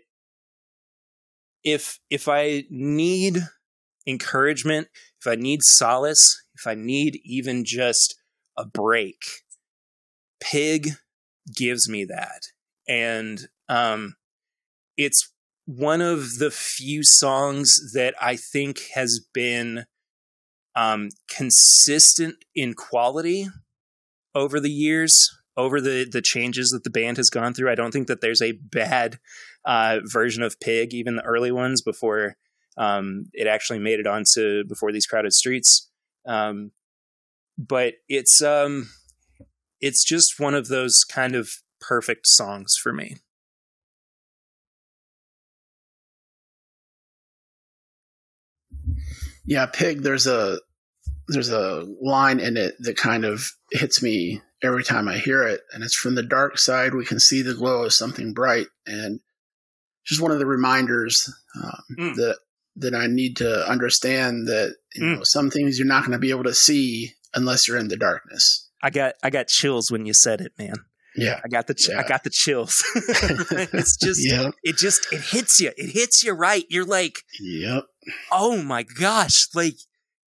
if 1.64 2.00
if 2.10 2.28
I 2.28 2.64
need 2.70 3.40
encouragement, 4.06 4.88
if 5.20 5.28
I 5.28 5.36
need 5.36 5.60
solace, 5.64 6.42
if 6.56 6.66
I 6.66 6.76
need 6.76 7.20
even 7.26 7.66
just 7.66 8.16
a 8.56 8.66
break, 8.66 9.22
Pig 10.40 10.92
gives 11.56 11.90
me 11.90 12.06
that. 12.06 12.44
And 12.88 13.48
um, 13.68 14.16
it's 14.96 15.34
one 15.68 16.00
of 16.00 16.38
the 16.40 16.50
few 16.50 17.04
songs 17.04 17.92
that 17.94 18.16
I 18.22 18.38
think 18.38 18.80
has 18.96 19.20
been 19.34 19.86
um, 20.76 21.10
consistent 21.30 22.36
in 22.56 22.74
quality 22.74 23.50
over 24.34 24.62
the 24.62 24.72
years, 24.72 25.30
over 25.58 25.82
the 25.82 26.08
the 26.10 26.22
changes 26.22 26.70
that 26.70 26.86
the 26.86 26.90
band 26.90 27.18
has 27.18 27.30
gone 27.30 27.54
through. 27.54 27.70
I 27.70 27.76
don't 27.76 27.92
think 27.92 28.08
that 28.08 28.22
there's 28.22 28.42
a 28.42 28.54
bad 28.54 29.20
uh, 29.66 30.00
version 30.06 30.42
of 30.42 30.60
Pig, 30.62 30.94
even 30.94 31.18
the 31.18 31.24
early 31.24 31.52
ones 31.52 31.82
before 31.82 32.38
um, 32.78 33.26
it 33.34 33.46
actually 33.46 33.80
made 33.80 34.00
it 34.00 34.08
onto 34.08 34.64
before 34.64 34.94
these 34.94 35.06
crowded 35.06 35.34
streets. 35.34 35.92
Um, 36.26 36.72
but 37.58 37.96
it's 38.08 38.42
um, 38.42 38.90
it's 39.82 40.06
just 40.06 40.40
one 40.40 40.54
of 40.54 40.70
those 40.70 41.04
kind 41.12 41.36
of 41.36 41.50
perfect 41.82 42.26
songs 42.26 42.76
for 42.82 42.94
me. 42.94 43.18
Yeah, 49.48 49.66
Pig. 49.66 50.04
There's 50.04 50.28
a 50.28 50.60
there's 51.30 51.50
a 51.50 51.86
line 52.02 52.40
in 52.40 52.58
it 52.58 52.76
that 52.80 52.98
kind 52.98 53.26
of 53.26 53.50
hits 53.72 54.04
me 54.04 54.42
every 54.64 54.84
time 54.84 55.08
I 55.08 55.18
hear 55.18 55.44
it, 55.44 55.62
and 55.74 55.84
it's 55.84 55.96
from 55.96 56.16
the 56.16 56.24
dark 56.24 56.60
side 56.60 56.94
we 56.94 57.06
can 57.06 57.20
see 57.20 57.42
the 57.42 57.54
glow 57.56 57.84
of 57.84 57.94
something 57.94 58.34
bright, 58.34 58.68
and 58.86 59.22
just 60.06 60.22
one 60.22 60.32
of 60.32 60.40
the 60.40 60.46
reminders 60.46 61.34
um, 61.56 61.82
mm. 61.98 62.16
that 62.16 62.38
that 62.76 62.94
I 62.94 63.08
need 63.08 63.38
to 63.38 63.68
understand 63.68 64.48
that 64.48 64.76
you 64.94 65.04
mm. 65.04 65.18
know 65.18 65.24
some 65.24 65.50
things 65.50 65.80
you're 65.80 65.88
not 65.88 66.02
going 66.02 66.12
to 66.12 66.20
be 66.20 66.30
able 66.30 66.44
to 66.44 66.54
see 66.54 67.14
unless 67.34 67.68
you're 67.68 67.78
in 67.78 67.88
the 67.88 67.98
darkness. 67.98 68.70
I 68.84 68.90
got 68.90 69.16
I 69.24 69.30
got 69.30 69.48
chills 69.48 69.90
when 69.90 70.06
you 70.06 70.14
said 70.14 70.42
it, 70.42 70.52
man. 70.60 70.76
Yeah, 71.16 71.40
I 71.44 71.48
got 71.48 71.66
the 71.66 71.74
ch- 71.74 71.90
yeah. 71.90 72.00
I 72.00 72.08
got 72.08 72.24
the 72.24 72.30
chills. 72.30 72.84
it's 72.96 73.98
just 73.98 74.22
yep. 74.30 74.54
it 74.64 74.78
just 74.78 75.12
it 75.12 75.22
hits 75.22 75.60
you. 75.60 75.72
It 75.76 75.92
hits 75.92 76.24
you 76.24 76.34
right. 76.34 76.64
You're 76.70 76.86
like, 76.86 77.24
yep. 77.40 77.86
Oh 78.32 78.62
my 78.62 78.84
gosh! 78.84 79.48
Like, 79.54 79.78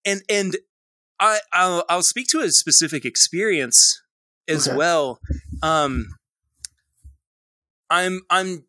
and 0.05 0.23
and 0.29 0.57
I 1.19 1.41
I'll, 1.53 1.85
I'll 1.89 2.03
speak 2.03 2.27
to 2.29 2.41
a 2.41 2.51
specific 2.51 3.05
experience 3.05 4.01
as 4.49 4.69
okay. 4.69 4.77
well. 4.77 5.21
Um, 5.63 6.15
I'm 7.91 8.23
I'm 8.31 8.65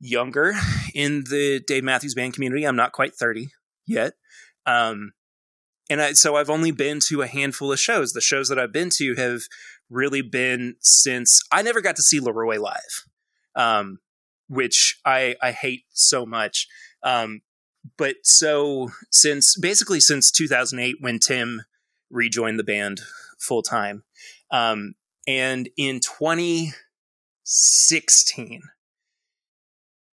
younger 0.00 0.54
in 0.94 1.24
the 1.30 1.60
Dave 1.66 1.84
Matthews 1.84 2.14
Band 2.14 2.34
community. 2.34 2.64
I'm 2.64 2.76
not 2.76 2.92
quite 2.92 3.14
30 3.14 3.48
yet. 3.86 4.14
Um, 4.66 5.12
and 5.88 6.00
I, 6.00 6.12
so 6.12 6.36
I've 6.36 6.50
only 6.50 6.70
been 6.70 7.00
to 7.08 7.22
a 7.22 7.26
handful 7.26 7.72
of 7.72 7.78
shows. 7.78 8.12
The 8.12 8.20
shows 8.20 8.48
that 8.48 8.58
I've 8.58 8.72
been 8.72 8.90
to 8.98 9.14
have 9.16 9.42
really 9.90 10.22
been 10.22 10.76
since 10.80 11.40
I 11.50 11.62
never 11.62 11.80
got 11.80 11.96
to 11.96 12.02
see 12.02 12.20
LeRoi 12.20 12.58
live, 12.58 13.04
um, 13.54 13.98
which 14.48 14.98
I, 15.04 15.36
I 15.42 15.52
hate 15.52 15.84
so 15.92 16.24
much. 16.24 16.66
Um, 17.02 17.42
but 17.96 18.16
so 18.22 18.90
since 19.10 19.56
basically 19.60 20.00
since 20.00 20.30
2008 20.30 20.96
when 21.00 21.18
Tim 21.18 21.62
rejoined 22.10 22.58
the 22.58 22.64
band 22.64 23.00
full 23.38 23.62
time, 23.62 24.04
um, 24.50 24.94
and 25.26 25.68
in 25.76 26.00
2016 26.00 28.62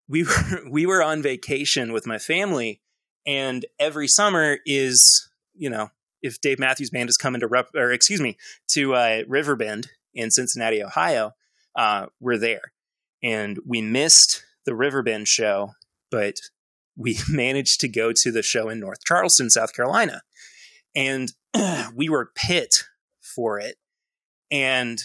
we 0.09 0.23
were 0.23 0.69
we 0.69 0.85
were 0.85 1.01
on 1.01 1.21
vacation 1.21 1.93
with 1.93 2.05
my 2.05 2.17
family, 2.17 2.81
and 3.25 3.65
every 3.79 4.07
summer 4.07 4.57
is 4.65 5.29
you 5.53 5.69
know 5.69 5.91
if 6.21 6.41
Dave 6.41 6.59
Matthews 6.59 6.89
Band 6.89 7.09
is 7.09 7.15
coming 7.15 7.39
to 7.39 7.47
Rep, 7.47 7.69
or 7.75 7.93
excuse 7.93 8.19
me 8.19 8.35
to 8.71 8.95
uh, 8.95 9.21
Riverbend 9.27 9.89
in 10.13 10.31
Cincinnati, 10.31 10.83
Ohio, 10.83 11.33
uh, 11.75 12.07
we're 12.19 12.37
there, 12.37 12.73
and 13.23 13.59
we 13.65 13.81
missed 13.81 14.43
the 14.65 14.75
Riverbend 14.75 15.27
show, 15.27 15.71
but 16.11 16.35
we 16.99 17.17
managed 17.29 17.79
to 17.79 17.87
go 17.87 18.11
to 18.15 18.31
the 18.31 18.43
show 18.43 18.69
in 18.69 18.79
North 18.79 19.03
Charleston, 19.05 19.49
South 19.49 19.73
Carolina, 19.73 20.21
and 20.95 21.31
we 21.95 22.09
were 22.09 22.31
pit 22.35 22.75
for 23.21 23.59
it, 23.59 23.77
and 24.51 24.99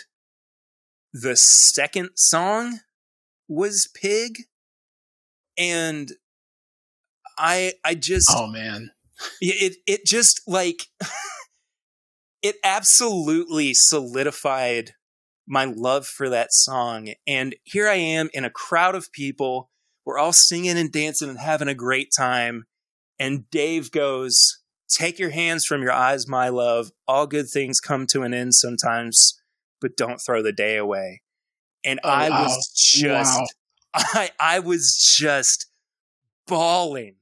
the 1.12 1.36
second 1.36 2.10
song 2.16 2.80
was 3.48 3.88
Pig 3.94 4.38
and 5.56 6.10
I 7.38 7.72
I 7.84 7.94
just 7.94 8.30
oh 8.34 8.46
man. 8.46 8.90
It 9.40 9.76
it 9.86 10.04
just 10.06 10.42
like 10.46 10.86
it 12.42 12.56
absolutely 12.64 13.72
solidified 13.74 14.92
my 15.46 15.64
love 15.64 16.06
for 16.06 16.28
that 16.30 16.48
song. 16.52 17.10
And 17.26 17.54
here 17.64 17.88
I 17.88 17.96
am 17.96 18.30
in 18.32 18.44
a 18.44 18.50
crowd 18.50 18.94
of 18.94 19.12
people 19.12 19.70
we're 20.04 20.18
all 20.18 20.32
singing 20.32 20.78
and 20.78 20.92
dancing 20.92 21.28
and 21.28 21.38
having 21.38 21.68
a 21.68 21.74
great 21.74 22.10
time 22.16 22.64
and 23.18 23.48
Dave 23.50 23.90
goes 23.90 24.60
take 24.88 25.18
your 25.18 25.30
hands 25.30 25.64
from 25.64 25.82
your 25.82 25.92
eyes 25.92 26.28
my 26.28 26.48
love 26.48 26.90
all 27.08 27.26
good 27.26 27.48
things 27.48 27.80
come 27.80 28.06
to 28.06 28.22
an 28.22 28.34
end 28.34 28.54
sometimes 28.54 29.40
but 29.80 29.96
don't 29.96 30.18
throw 30.18 30.42
the 30.42 30.52
day 30.52 30.76
away 30.76 31.22
and 31.84 32.00
oh, 32.02 32.08
I 32.08 32.30
wow. 32.30 32.44
was 32.44 32.72
just 32.74 33.38
wow. 33.38 33.46
I 33.94 34.30
I 34.40 34.58
was 34.60 34.96
just 35.16 35.66
bawling 36.46 37.16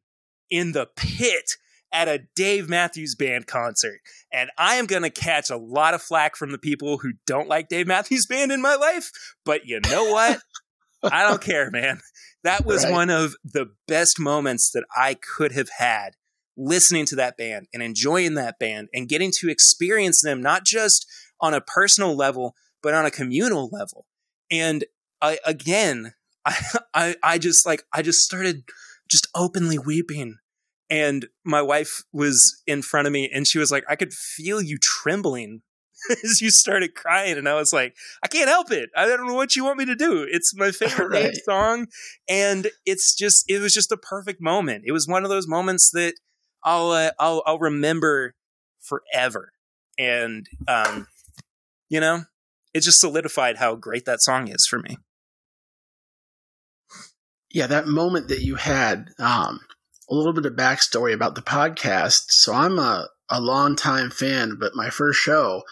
in 0.50 0.72
the 0.72 0.88
pit 0.96 1.56
at 1.92 2.08
a 2.08 2.24
Dave 2.34 2.68
Matthews 2.68 3.14
Band 3.14 3.46
concert. 3.46 4.00
And 4.32 4.50
I 4.56 4.76
am 4.76 4.86
going 4.86 5.02
to 5.02 5.10
catch 5.10 5.50
a 5.50 5.56
lot 5.56 5.94
of 5.94 6.02
flack 6.02 6.36
from 6.36 6.50
the 6.50 6.58
people 6.58 6.98
who 6.98 7.12
don't 7.26 7.48
like 7.48 7.68
Dave 7.68 7.86
Matthews 7.86 8.26
Band 8.26 8.50
in 8.50 8.62
my 8.62 8.74
life. 8.76 9.10
But 9.44 9.66
you 9.66 9.80
know 9.80 10.10
what? 10.10 10.40
I 11.02 11.28
don't 11.28 11.42
care, 11.42 11.70
man. 11.70 12.00
That 12.44 12.64
was 12.64 12.84
right. 12.84 12.92
one 12.92 13.10
of 13.10 13.34
the 13.44 13.70
best 13.86 14.18
moments 14.18 14.70
that 14.72 14.84
I 14.96 15.14
could 15.14 15.52
have 15.52 15.68
had 15.78 16.16
listening 16.56 17.06
to 17.06 17.16
that 17.16 17.36
band 17.36 17.66
and 17.72 17.82
enjoying 17.82 18.34
that 18.34 18.58
band 18.58 18.88
and 18.92 19.08
getting 19.08 19.30
to 19.38 19.48
experience 19.48 20.20
them 20.22 20.42
not 20.42 20.64
just 20.64 21.06
on 21.40 21.54
a 21.54 21.60
personal 21.60 22.14
level 22.14 22.54
but 22.82 22.94
on 22.94 23.06
a 23.06 23.10
communal 23.10 23.68
level. 23.72 24.06
And 24.50 24.84
i 25.20 25.38
again 25.44 26.14
i 26.44 26.56
i, 26.94 27.16
I 27.22 27.38
just 27.38 27.64
like 27.64 27.84
i 27.92 28.02
just 28.02 28.20
started 28.20 28.64
just 29.08 29.28
openly 29.34 29.78
weeping. 29.78 30.36
And 30.90 31.28
my 31.42 31.62
wife 31.62 32.02
was 32.12 32.62
in 32.66 32.82
front 32.82 33.06
of 33.06 33.12
me 33.14 33.30
and 33.32 33.46
she 33.46 33.58
was 33.58 33.70
like 33.70 33.84
i 33.88 33.96
could 33.96 34.12
feel 34.12 34.60
you 34.60 34.78
trembling 34.78 35.62
as 36.24 36.40
you 36.40 36.50
started 36.50 36.94
crying 36.94 37.36
and 37.38 37.48
i 37.48 37.54
was 37.54 37.72
like 37.72 37.94
i 38.22 38.28
can't 38.28 38.48
help 38.48 38.70
it. 38.70 38.90
I 38.96 39.06
don't 39.06 39.26
know 39.26 39.34
what 39.34 39.56
you 39.56 39.64
want 39.64 39.78
me 39.78 39.84
to 39.86 39.94
do. 39.94 40.26
It's 40.28 40.54
my 40.56 40.70
favorite 40.70 41.10
right. 41.12 41.36
song 41.44 41.86
and 42.28 42.68
it's 42.84 43.14
just 43.14 43.44
it 43.48 43.60
was 43.60 43.74
just 43.74 43.92
a 43.92 43.96
perfect 43.96 44.40
moment. 44.40 44.84
It 44.86 44.92
was 44.92 45.06
one 45.06 45.24
of 45.24 45.30
those 45.30 45.48
moments 45.48 45.90
that 45.92 46.14
i'll 46.64 46.90
uh, 46.90 47.10
i'll 47.18 47.42
i'll 47.46 47.58
remember 47.58 48.34
forever. 48.80 49.52
And 49.98 50.46
um 50.68 51.06
you 51.88 52.00
know 52.00 52.22
it 52.74 52.80
just 52.80 53.00
solidified 53.00 53.58
how 53.58 53.74
great 53.74 54.04
that 54.06 54.22
song 54.22 54.48
is 54.48 54.66
for 54.66 54.78
me. 54.78 54.96
Yeah 57.50 57.66
that 57.66 57.86
moment 57.86 58.28
that 58.28 58.42
you 58.42 58.56
had 58.56 59.08
um 59.18 59.60
a 60.10 60.14
little 60.14 60.32
bit 60.32 60.46
of 60.46 60.54
backstory 60.54 61.14
about 61.14 61.34
the 61.34 61.42
podcast. 61.42 62.24
So 62.28 62.52
i'm 62.52 62.78
a 62.78 63.08
a 63.28 63.40
long 63.40 63.76
time 63.76 64.10
fan, 64.10 64.56
but 64.60 64.74
my 64.74 64.90
first 64.90 65.18
show 65.18 65.62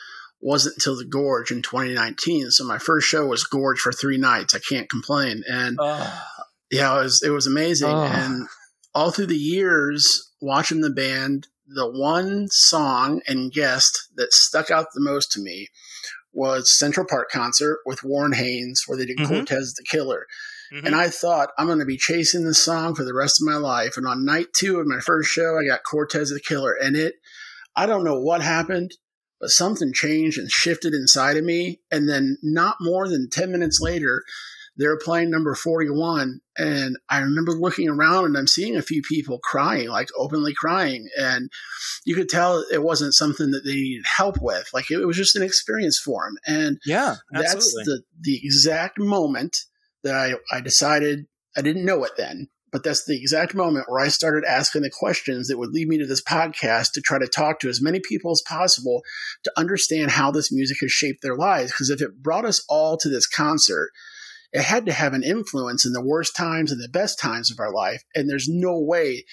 wasn't 0.40 0.76
until 0.76 0.96
the 0.96 1.04
Gorge 1.04 1.50
in 1.50 1.62
2019. 1.62 2.50
So 2.50 2.64
my 2.64 2.78
first 2.78 3.08
show 3.08 3.26
was 3.26 3.44
Gorge 3.44 3.78
for 3.78 3.92
three 3.92 4.18
nights. 4.18 4.54
I 4.54 4.58
can't 4.58 4.88
complain. 4.88 5.42
And 5.46 5.76
oh. 5.80 6.22
yeah, 6.70 6.98
it 6.98 7.02
was 7.02 7.22
it 7.22 7.30
was 7.30 7.46
amazing. 7.46 7.90
Oh. 7.90 8.04
And 8.04 8.48
all 8.94 9.10
through 9.10 9.26
the 9.26 9.36
years 9.36 10.32
watching 10.40 10.80
the 10.80 10.90
band, 10.90 11.48
the 11.66 11.88
one 11.88 12.48
song 12.50 13.20
and 13.26 13.52
guest 13.52 14.08
that 14.16 14.32
stuck 14.32 14.70
out 14.70 14.86
the 14.94 15.00
most 15.00 15.30
to 15.32 15.40
me 15.40 15.68
was 16.32 16.76
Central 16.76 17.06
Park 17.08 17.30
concert 17.30 17.80
with 17.84 18.04
Warren 18.04 18.32
Haynes, 18.32 18.84
where 18.86 18.96
they 18.96 19.06
did 19.06 19.18
mm-hmm. 19.18 19.32
Cortez 19.34 19.74
the 19.74 19.84
Killer. 19.84 20.26
Mm-hmm. 20.72 20.86
And 20.86 20.94
I 20.94 21.08
thought 21.08 21.50
I'm 21.58 21.66
going 21.66 21.80
to 21.80 21.84
be 21.84 21.96
chasing 21.96 22.44
this 22.44 22.62
song 22.62 22.94
for 22.94 23.04
the 23.04 23.14
rest 23.14 23.40
of 23.40 23.46
my 23.46 23.56
life. 23.56 23.96
And 23.96 24.06
on 24.06 24.24
night 24.24 24.46
two 24.54 24.78
of 24.78 24.86
my 24.86 25.00
first 25.00 25.30
show, 25.30 25.58
I 25.58 25.66
got 25.66 25.82
Cortez 25.82 26.30
the 26.30 26.40
Killer, 26.40 26.74
and 26.80 26.96
it. 26.96 27.14
I 27.76 27.86
don't 27.86 28.04
know 28.04 28.20
what 28.20 28.42
happened 28.42 28.92
but 29.40 29.50
something 29.50 29.92
changed 29.92 30.38
and 30.38 30.50
shifted 30.50 30.92
inside 30.92 31.36
of 31.36 31.44
me. 31.44 31.80
And 31.90 32.08
then 32.08 32.36
not 32.42 32.76
more 32.80 33.08
than 33.08 33.30
10 33.30 33.50
minutes 33.50 33.80
later, 33.80 34.22
they 34.76 34.86
were 34.86 35.00
playing 35.02 35.30
number 35.30 35.54
41. 35.54 36.40
And 36.58 36.96
I 37.08 37.20
remember 37.20 37.52
looking 37.52 37.88
around 37.88 38.26
and 38.26 38.36
I'm 38.36 38.46
seeing 38.46 38.76
a 38.76 38.82
few 38.82 39.02
people 39.02 39.38
crying, 39.38 39.88
like 39.88 40.08
openly 40.16 40.54
crying. 40.54 41.08
And 41.18 41.50
you 42.04 42.14
could 42.14 42.28
tell 42.28 42.64
it 42.72 42.82
wasn't 42.82 43.14
something 43.14 43.50
that 43.50 43.64
they 43.64 43.74
needed 43.74 44.04
help 44.04 44.40
with. 44.40 44.68
Like 44.72 44.90
it 44.90 45.04
was 45.04 45.16
just 45.16 45.36
an 45.36 45.42
experience 45.42 45.98
for 45.98 46.24
them. 46.24 46.36
And 46.46 46.78
yeah, 46.84 47.16
absolutely. 47.34 47.44
that's 47.54 47.72
the, 47.86 48.02
the 48.20 48.40
exact 48.42 48.98
moment 48.98 49.56
that 50.02 50.14
I, 50.14 50.56
I 50.56 50.60
decided 50.60 51.26
I 51.56 51.62
didn't 51.62 51.84
know 51.84 52.04
it 52.04 52.12
then, 52.16 52.48
but 52.72 52.84
that's 52.84 53.04
the 53.04 53.16
exact 53.16 53.54
moment 53.54 53.86
where 53.88 54.00
I 54.00 54.08
started 54.08 54.44
asking 54.44 54.82
the 54.82 54.90
questions 54.90 55.48
that 55.48 55.58
would 55.58 55.70
lead 55.70 55.88
me 55.88 55.98
to 55.98 56.06
this 56.06 56.22
podcast 56.22 56.92
to 56.92 57.00
try 57.00 57.18
to 57.18 57.26
talk 57.26 57.60
to 57.60 57.68
as 57.68 57.82
many 57.82 58.00
people 58.00 58.30
as 58.30 58.42
possible 58.46 59.02
to 59.44 59.52
understand 59.56 60.12
how 60.12 60.30
this 60.30 60.52
music 60.52 60.78
has 60.80 60.92
shaped 60.92 61.22
their 61.22 61.36
lives. 61.36 61.72
Because 61.72 61.90
if 61.90 62.00
it 62.00 62.22
brought 62.22 62.44
us 62.44 62.64
all 62.68 62.96
to 62.98 63.08
this 63.08 63.26
concert, 63.26 63.90
it 64.52 64.62
had 64.62 64.86
to 64.86 64.92
have 64.92 65.14
an 65.14 65.22
influence 65.22 65.84
in 65.84 65.92
the 65.92 66.04
worst 66.04 66.36
times 66.36 66.72
and 66.72 66.80
the 66.80 66.88
best 66.88 67.18
times 67.18 67.50
of 67.50 67.60
our 67.60 67.72
life. 67.72 68.02
And 68.14 68.28
there's 68.28 68.48
no 68.48 68.78
way 68.78 69.24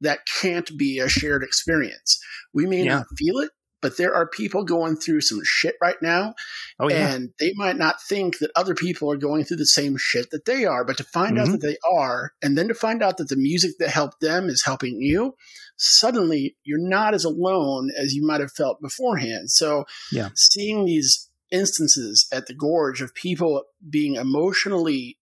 that 0.00 0.20
can't 0.40 0.70
be 0.78 0.98
a 0.98 1.08
shared 1.08 1.42
experience. 1.42 2.18
We 2.54 2.66
may 2.66 2.84
yeah. 2.84 2.96
not 2.96 3.06
feel 3.16 3.38
it, 3.38 3.50
but 3.80 3.96
there 3.96 4.14
are 4.14 4.28
people 4.28 4.64
going 4.64 4.96
through 4.96 5.20
some 5.20 5.40
shit 5.44 5.76
right 5.80 6.00
now. 6.02 6.34
Oh, 6.80 6.88
yeah. 6.88 7.14
And 7.14 7.30
they 7.38 7.52
might 7.54 7.76
not 7.76 8.02
think 8.02 8.38
that 8.38 8.50
other 8.56 8.74
people 8.74 9.10
are 9.10 9.16
going 9.16 9.44
through 9.44 9.58
the 9.58 9.66
same 9.66 9.96
shit 9.96 10.30
that 10.30 10.44
they 10.44 10.64
are, 10.64 10.84
but 10.84 10.96
to 10.96 11.04
find 11.04 11.36
mm-hmm. 11.36 11.52
out 11.52 11.60
that 11.60 11.66
they 11.66 11.76
are, 11.92 12.32
and 12.42 12.58
then 12.58 12.68
to 12.68 12.74
find 12.74 13.02
out 13.02 13.18
that 13.18 13.28
the 13.28 13.36
music 13.36 13.72
that 13.78 13.90
helped 13.90 14.20
them 14.20 14.48
is 14.48 14.64
helping 14.64 15.00
you, 15.00 15.34
suddenly 15.76 16.56
you're 16.64 16.88
not 16.88 17.14
as 17.14 17.24
alone 17.24 17.90
as 17.96 18.14
you 18.14 18.26
might 18.26 18.40
have 18.40 18.52
felt 18.52 18.80
beforehand. 18.80 19.50
So, 19.50 19.84
yeah. 20.10 20.30
seeing 20.34 20.84
these 20.84 21.28
instances 21.50 22.26
at 22.32 22.46
the 22.46 22.54
gorge 22.54 23.00
of 23.00 23.14
people 23.14 23.64
being 23.88 24.16
emotionally, 24.16 25.18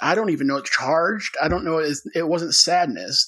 I 0.00 0.14
don't 0.14 0.30
even 0.30 0.46
know, 0.46 0.56
it's 0.56 0.70
charged. 0.70 1.36
I 1.40 1.48
don't 1.48 1.64
know, 1.64 1.78
it 1.78 2.28
wasn't 2.28 2.54
sadness, 2.54 3.26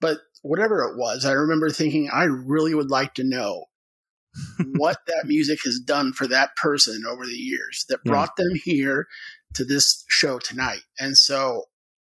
but 0.00 0.18
whatever 0.42 0.82
it 0.82 0.96
was, 0.96 1.24
I 1.24 1.32
remember 1.32 1.70
thinking, 1.70 2.08
I 2.12 2.24
really 2.24 2.74
would 2.74 2.90
like 2.90 3.14
to 3.14 3.24
know 3.24 3.66
what 4.74 4.98
that 5.06 5.24
music 5.26 5.60
has 5.64 5.78
done 5.78 6.12
for 6.12 6.26
that 6.26 6.56
person 6.56 7.04
over 7.08 7.24
the 7.24 7.32
years 7.32 7.84
that 7.88 8.04
brought 8.04 8.30
yeah. 8.38 8.44
them 8.44 8.60
here 8.64 9.06
to 9.54 9.64
this 9.64 10.04
show 10.08 10.38
tonight. 10.38 10.82
And 10.98 11.16
so, 11.16 11.64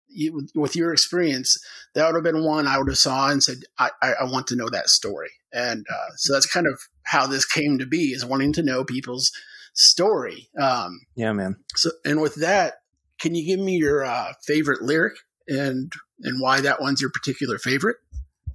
you, 0.08 0.46
with 0.54 0.76
your 0.76 0.92
experience, 0.92 1.56
that 1.94 2.06
would 2.06 2.14
have 2.14 2.24
been 2.32 2.44
one 2.44 2.68
I 2.68 2.78
would 2.78 2.88
have 2.88 2.98
saw 2.98 3.30
and 3.30 3.42
said, 3.42 3.58
I, 3.78 3.90
I, 4.00 4.12
I 4.20 4.24
want 4.24 4.46
to 4.48 4.56
know 4.56 4.68
that 4.70 4.88
story. 4.88 5.30
And 5.52 5.84
uh, 5.90 6.14
so 6.16 6.32
that's 6.32 6.46
kind 6.46 6.66
of 6.66 6.78
how 7.04 7.26
this 7.26 7.44
came 7.44 7.78
to 7.78 7.86
be 7.86 8.12
is 8.12 8.24
wanting 8.24 8.52
to 8.54 8.62
know 8.62 8.84
people's 8.84 9.32
story. 9.74 10.48
Um, 10.58 11.00
yeah, 11.16 11.32
man. 11.32 11.56
So, 11.74 11.90
and 12.04 12.20
with 12.20 12.36
that, 12.36 12.74
can 13.20 13.34
you 13.34 13.44
give 13.44 13.64
me 13.64 13.76
your 13.76 14.04
uh, 14.04 14.32
favorite 14.46 14.82
lyric 14.82 15.14
and 15.48 15.92
and 16.20 16.40
why 16.40 16.60
that 16.60 16.80
one's 16.80 17.00
your 17.00 17.10
particular 17.10 17.58
favorite? 17.58 17.96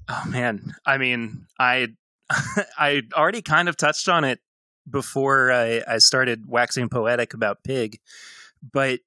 Oh 0.07 0.23
man, 0.27 0.73
I 0.85 0.97
mean, 0.97 1.45
I 1.59 1.89
I 2.77 3.03
already 3.13 3.41
kind 3.41 3.69
of 3.69 3.77
touched 3.77 4.09
on 4.09 4.23
it 4.23 4.39
before 4.89 5.51
I, 5.51 5.83
I 5.87 5.97
started 5.97 6.45
waxing 6.47 6.89
poetic 6.89 7.33
about 7.33 7.63
Pig, 7.63 7.99
but 8.73 8.99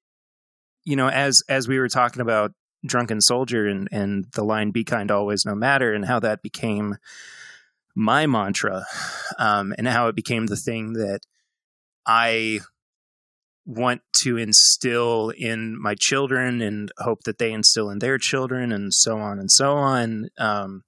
you 0.85 0.95
know, 0.95 1.09
as 1.09 1.41
as 1.47 1.67
we 1.67 1.79
were 1.79 1.89
talking 1.89 2.21
about 2.21 2.51
drunken 2.85 3.21
soldier 3.21 3.67
and 3.67 3.87
and 3.91 4.25
the 4.33 4.43
line 4.43 4.71
"Be 4.71 4.83
kind 4.83 5.11
always, 5.11 5.45
no 5.45 5.55
matter," 5.55 5.93
and 5.93 6.05
how 6.05 6.19
that 6.19 6.41
became 6.41 6.97
my 7.95 8.25
mantra, 8.25 8.85
um, 9.39 9.73
and 9.77 9.87
how 9.87 10.07
it 10.07 10.15
became 10.15 10.47
the 10.47 10.57
thing 10.57 10.93
that 10.93 11.21
I 12.05 12.59
want 13.65 14.01
to 14.23 14.37
instill 14.37 15.29
in 15.29 15.81
my 15.81 15.95
children 15.97 16.61
and 16.61 16.91
hope 16.97 17.23
that 17.23 17.37
they 17.37 17.53
instill 17.53 17.89
in 17.89 17.99
their 17.99 18.17
children 18.17 18.73
and 18.73 18.93
so 18.93 19.17
on 19.19 19.39
and 19.39 19.49
so 19.49 19.71
on. 19.73 20.27
Um, 20.37 20.83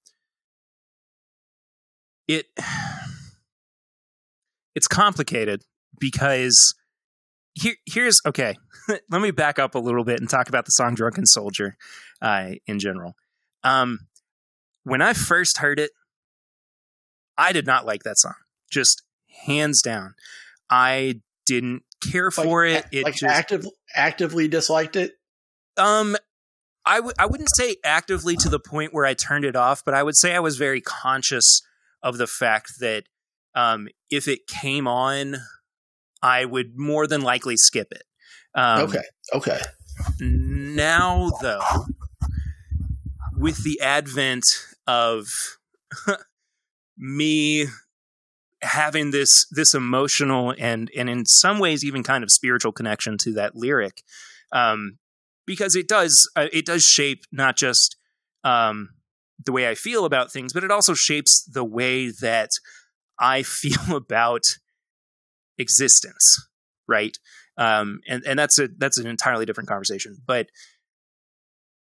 it 2.28 2.48
it's 4.76 4.88
complicated 4.88 5.64
because 6.00 6.76
here 7.54 7.76
here's 7.86 8.22
okay. 8.26 8.56
Let 9.10 9.22
me 9.22 9.32
back 9.32 9.58
up 9.58 9.76
a 9.76 9.80
little 9.80 10.04
bit 10.04 10.20
and 10.20 10.30
talk 10.30 10.50
about 10.50 10.66
the 10.66 10.72
song 10.72 10.96
"Drunken 10.96 11.26
Soldier" 11.26 11.78
uh, 12.22 12.52
in 12.68 12.80
general. 12.80 13.16
Um, 13.64 14.08
when 14.84 15.02
I 15.02 15.14
first 15.14 15.58
heard 15.58 15.80
it, 15.80 15.92
I 17.38 17.52
did 17.52 17.66
not 17.66 17.86
like 17.86 18.04
that 18.04 18.18
song. 18.20 18.36
Just 18.72 19.04
hands 19.46 19.82
down, 19.82 20.14
I 20.70 21.22
didn't 21.46 21.84
care 22.02 22.32
for 22.32 22.68
like, 22.68 22.86
it. 22.92 23.00
It 23.00 23.04
like 23.04 23.16
just 23.16 23.24
active, 23.24 23.68
actively 23.96 24.48
disliked 24.48 24.96
it. 24.96 25.14
Um, 25.78 26.16
I 26.86 26.98
w- 26.98 27.14
I 27.18 27.26
wouldn't 27.26 27.56
say 27.56 27.78
actively 27.84 28.36
to 28.38 28.50
the 28.50 28.60
point 28.60 28.94
where 28.94 29.06
I 29.06 29.14
turned 29.14 29.46
it 29.46 29.56
off, 29.56 29.84
but 29.84 29.94
I 29.94 30.04
would 30.04 30.16
say 30.16 30.36
I 30.36 30.40
was 30.40 30.58
very 30.58 30.82
conscious 30.82 31.62
of 32.06 32.20
the 32.20 32.28
fact 32.28 32.80
that 32.80 33.03
um, 33.56 33.89
if 34.12 34.28
it 34.28 34.47
came 34.47 34.88
on, 34.88 35.38
I 36.22 36.45
would 36.45 36.78
more 36.78 37.08
than 37.08 37.22
likely 37.22 37.58
skip 37.58 37.91
it. 37.91 38.03
Um, 38.53 38.84
okay. 38.84 39.03
Okay. 39.34 39.60
Now, 40.20 41.32
though, 41.41 41.86
with 43.36 43.64
the 43.64 43.82
advent 43.82 44.45
of 44.86 45.28
me 46.97 47.66
having 48.62 49.12
this 49.12 49.47
this 49.51 49.74
emotional 49.74 50.53
and 50.58 50.89
and 50.97 51.10
in 51.10 51.26
some 51.26 51.60
ways 51.60 51.84
even 51.84 52.03
kind 52.03 52.24
of 52.24 52.32
spiritual 52.32 52.72
connection 52.72 53.18
to 53.20 53.34
that 53.34 53.56
lyric, 53.56 54.03
um, 54.51 54.99
because 55.47 55.76
it 55.76 55.88
does 55.88 56.30
uh, 56.36 56.47
it 56.53 56.66
does 56.66 56.84
shape 56.84 57.24
not 57.32 57.58
just 57.58 57.97
um, 58.43 58.89
the 59.44 59.52
way 59.52 59.70
I 59.70 59.76
feel 59.76 60.06
about 60.06 60.32
things, 60.32 60.54
but 60.54 60.64
it 60.64 60.72
also 60.72 60.94
shapes 60.94 61.44
the 61.52 61.66
way 61.66 62.10
that 62.22 62.52
I 63.20 63.44
feel 63.44 63.96
about 63.96 64.44
existence, 65.58 66.48
right? 66.88 67.18
Um, 67.58 68.00
and 68.08 68.24
and 68.26 68.38
that's 68.38 68.60
a 68.60 68.68
that's 68.78 68.98
an 68.98 69.08
entirely 69.08 69.46
different 69.46 69.70
conversation. 69.70 70.18
But 70.26 70.48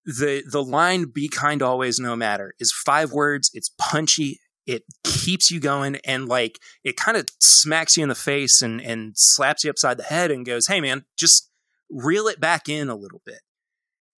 the 0.05 0.43
the 0.51 0.63
line 0.63 1.07
"Be 1.13 1.29
kind 1.29 1.63
always, 1.63 1.99
no 1.99 2.17
matter" 2.17 2.55
is 2.59 2.73
five 2.73 3.13
words. 3.13 3.51
It's 3.55 3.71
punchy. 3.79 4.41
It 4.67 4.85
keeps 5.03 5.51
you 5.51 5.61
going, 5.61 5.97
and 6.05 6.29
like 6.29 6.59
it 6.85 6.97
kind 6.97 7.17
of 7.17 7.27
smacks 7.41 7.97
you 7.97 8.03
in 8.03 8.09
the 8.09 8.15
face 8.15 8.61
and 8.63 8.81
and 8.81 9.13
slaps 9.17 9.65
you 9.65 9.71
upside 9.71 9.97
the 9.97 10.05
head 10.05 10.31
and 10.31 10.45
goes, 10.45 10.67
"Hey, 10.67 10.81
man, 10.81 11.05
just 11.17 11.51
reel 11.91 12.27
it 12.27 12.41
back 12.41 12.69
in 12.69 12.89
a 12.89 12.97
little 12.97 13.23
bit." 13.25 13.41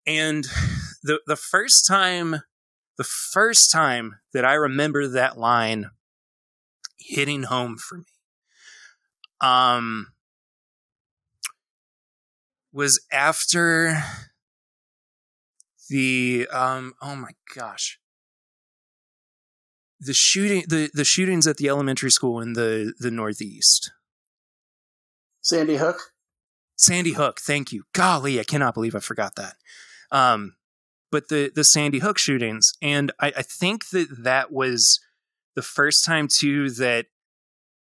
And 0.05 0.45
the 1.03 1.21
the 1.25 1.37
first 1.37 1.85
time 1.87 2.41
the 2.97 3.03
first 3.03 3.71
time 3.71 4.19
that 4.33 4.45
I 4.45 4.53
remember 4.53 5.07
that 5.07 5.37
line 5.37 5.89
hitting 6.97 7.43
home 7.43 7.77
for 7.77 7.97
me 7.99 8.05
um 9.41 10.07
was 12.71 12.99
after 13.11 13.97
the 15.89 16.47
um 16.51 16.93
oh 17.01 17.15
my 17.15 17.31
gosh. 17.55 17.99
The 19.99 20.13
shooting 20.13 20.63
the 20.67 20.89
the 20.93 21.05
shootings 21.05 21.47
at 21.47 21.57
the 21.57 21.69
elementary 21.69 22.11
school 22.11 22.41
in 22.41 22.53
the 22.53 22.93
the 22.99 23.11
northeast. 23.11 23.91
Sandy 25.41 25.77
Hook. 25.77 26.11
sandy 26.75 27.13
hook 27.13 27.39
thank 27.39 27.71
you. 27.71 27.83
Golly 27.93 28.39
i 28.39 28.43
cannot 28.43 28.73
believe 28.73 28.95
i 28.95 28.99
forgot 28.99 29.35
that. 29.35 29.55
Um 30.11 30.55
but 31.11 31.29
the 31.29 31.51
the 31.53 31.63
sandy 31.63 31.99
hook 31.99 32.17
shootings. 32.17 32.71
And 32.81 33.11
i 33.19 33.33
i 33.37 33.41
think 33.41 33.89
that 33.89 34.07
that 34.23 34.51
was 34.51 34.99
the 35.55 35.61
first 35.61 36.05
time 36.05 36.27
too 36.39 36.69
that 36.71 37.05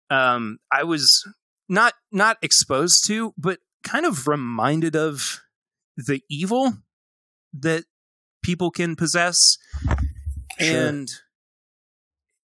um 0.10 0.60
i 0.72 0.84
was 0.84 1.28
not 1.68 1.94
not 2.12 2.38
exposed 2.42 3.06
to 3.08 3.34
but 3.38 3.60
kind 3.84 4.06
of 4.06 4.28
reminded 4.28 4.96
of 4.96 5.42
the 5.96 6.22
evil 6.30 6.74
that 7.54 7.86
people 8.44 8.72
can 8.72 8.96
possess. 8.96 9.38
Sure. 10.60 10.88
and 10.88 11.10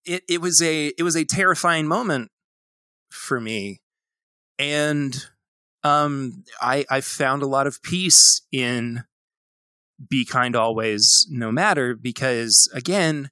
it 0.05 0.23
it 0.29 0.41
was 0.41 0.61
a 0.61 0.87
it 0.97 1.03
was 1.03 1.15
a 1.15 1.25
terrifying 1.25 1.87
moment 1.87 2.29
for 3.09 3.39
me. 3.39 3.81
And 4.59 5.15
um 5.83 6.43
i 6.61 6.85
i 6.89 7.01
found 7.01 7.41
a 7.41 7.47
lot 7.47 7.67
of 7.67 7.81
peace 7.81 8.41
in 8.51 9.03
be 10.09 10.25
kind 10.25 10.55
always 10.55 11.27
no 11.29 11.51
matter 11.51 11.95
because 11.95 12.69
again 12.73 13.29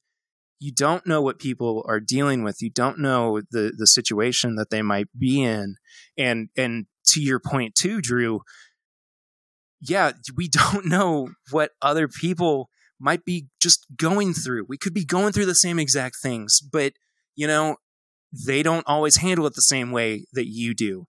you 0.59 0.71
don't 0.71 1.07
know 1.07 1.23
what 1.23 1.39
people 1.39 1.83
are 1.87 1.99
dealing 1.99 2.43
with. 2.43 2.61
You 2.61 2.69
don't 2.69 2.99
know 2.99 3.41
the 3.49 3.73
the 3.75 3.87
situation 3.87 4.55
that 4.55 4.69
they 4.69 4.83
might 4.83 5.07
be 5.17 5.41
in. 5.41 5.75
And 6.17 6.49
and 6.55 6.85
to 7.07 7.21
your 7.21 7.39
point 7.39 7.73
too 7.73 7.99
drew 7.99 8.41
yeah 9.81 10.11
we 10.35 10.47
don't 10.73 10.85
know 10.85 11.29
what 11.49 11.71
other 11.81 12.07
people 12.07 12.69
might 12.99 13.25
be 13.25 13.47
just 13.59 13.87
going 13.95 14.33
through. 14.33 14.65
We 14.69 14.77
could 14.77 14.93
be 14.93 15.05
going 15.05 15.33
through 15.33 15.47
the 15.47 15.55
same 15.55 15.79
exact 15.79 16.17
things 16.21 16.59
but 16.61 16.93
you 17.35 17.47
know 17.47 17.77
they 18.31 18.63
don't 18.63 18.87
always 18.87 19.17
handle 19.17 19.45
it 19.47 19.55
the 19.55 19.61
same 19.61 19.91
way 19.91 20.25
that 20.33 20.47
you 20.47 20.73
do. 20.73 21.05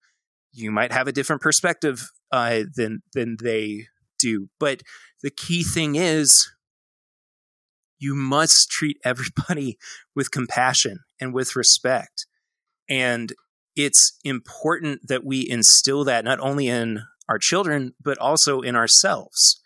You 0.52 0.70
might 0.70 0.92
have 0.92 1.06
a 1.06 1.12
different 1.12 1.42
perspective 1.42 2.08
uh, 2.32 2.64
than 2.74 3.02
than 3.12 3.36
they 3.42 3.86
do. 4.18 4.48
But 4.58 4.82
the 5.22 5.30
key 5.30 5.62
thing 5.62 5.94
is 5.94 6.50
you 7.98 8.14
must 8.14 8.68
treat 8.68 8.98
everybody 9.04 9.78
with 10.14 10.30
compassion 10.30 10.98
and 11.20 11.32
with 11.32 11.54
respect. 11.56 12.26
And 12.88 13.32
it's 13.76 14.18
important 14.24 15.06
that 15.08 15.24
we 15.24 15.48
instill 15.48 16.04
that 16.04 16.24
not 16.24 16.40
only 16.40 16.68
in 16.68 17.02
our 17.28 17.38
children 17.38 17.94
but 18.02 18.18
also 18.18 18.60
in 18.60 18.76
ourselves. 18.76 19.60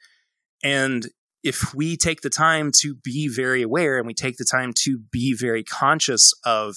And 0.62 1.08
if 1.42 1.74
we 1.74 1.96
take 1.96 2.20
the 2.20 2.30
time 2.30 2.70
to 2.82 2.94
be 2.94 3.28
very 3.28 3.62
aware 3.62 3.98
and 3.98 4.06
we 4.06 4.14
take 4.14 4.36
the 4.36 4.46
time 4.48 4.72
to 4.84 4.98
be 5.10 5.34
very 5.34 5.62
conscious 5.62 6.32
of 6.44 6.74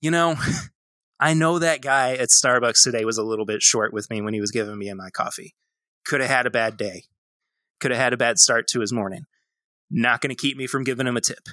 you 0.00 0.10
know 0.10 0.36
i 1.20 1.34
know 1.34 1.58
that 1.58 1.82
guy 1.82 2.14
at 2.14 2.28
starbucks 2.28 2.82
today 2.82 3.04
was 3.04 3.18
a 3.18 3.22
little 3.22 3.44
bit 3.44 3.62
short 3.62 3.92
with 3.92 4.08
me 4.10 4.20
when 4.20 4.34
he 4.34 4.40
was 4.40 4.50
giving 4.50 4.78
me 4.78 4.92
my 4.94 5.10
coffee. 5.10 5.54
Could 6.04 6.20
have 6.20 6.30
had 6.30 6.46
a 6.46 6.50
bad 6.50 6.76
day 6.76 7.04
could 7.80 7.90
have 7.90 8.00
had 8.00 8.12
a 8.12 8.18
bad 8.18 8.38
start 8.38 8.66
to 8.68 8.80
his 8.80 8.92
morning. 8.92 9.24
Not 9.90 10.20
going 10.20 10.30
to 10.30 10.40
keep 10.40 10.56
me 10.56 10.66
from 10.66 10.84
giving 10.84 11.06
him 11.06 11.16
a 11.16 11.20
tip. 11.20 11.48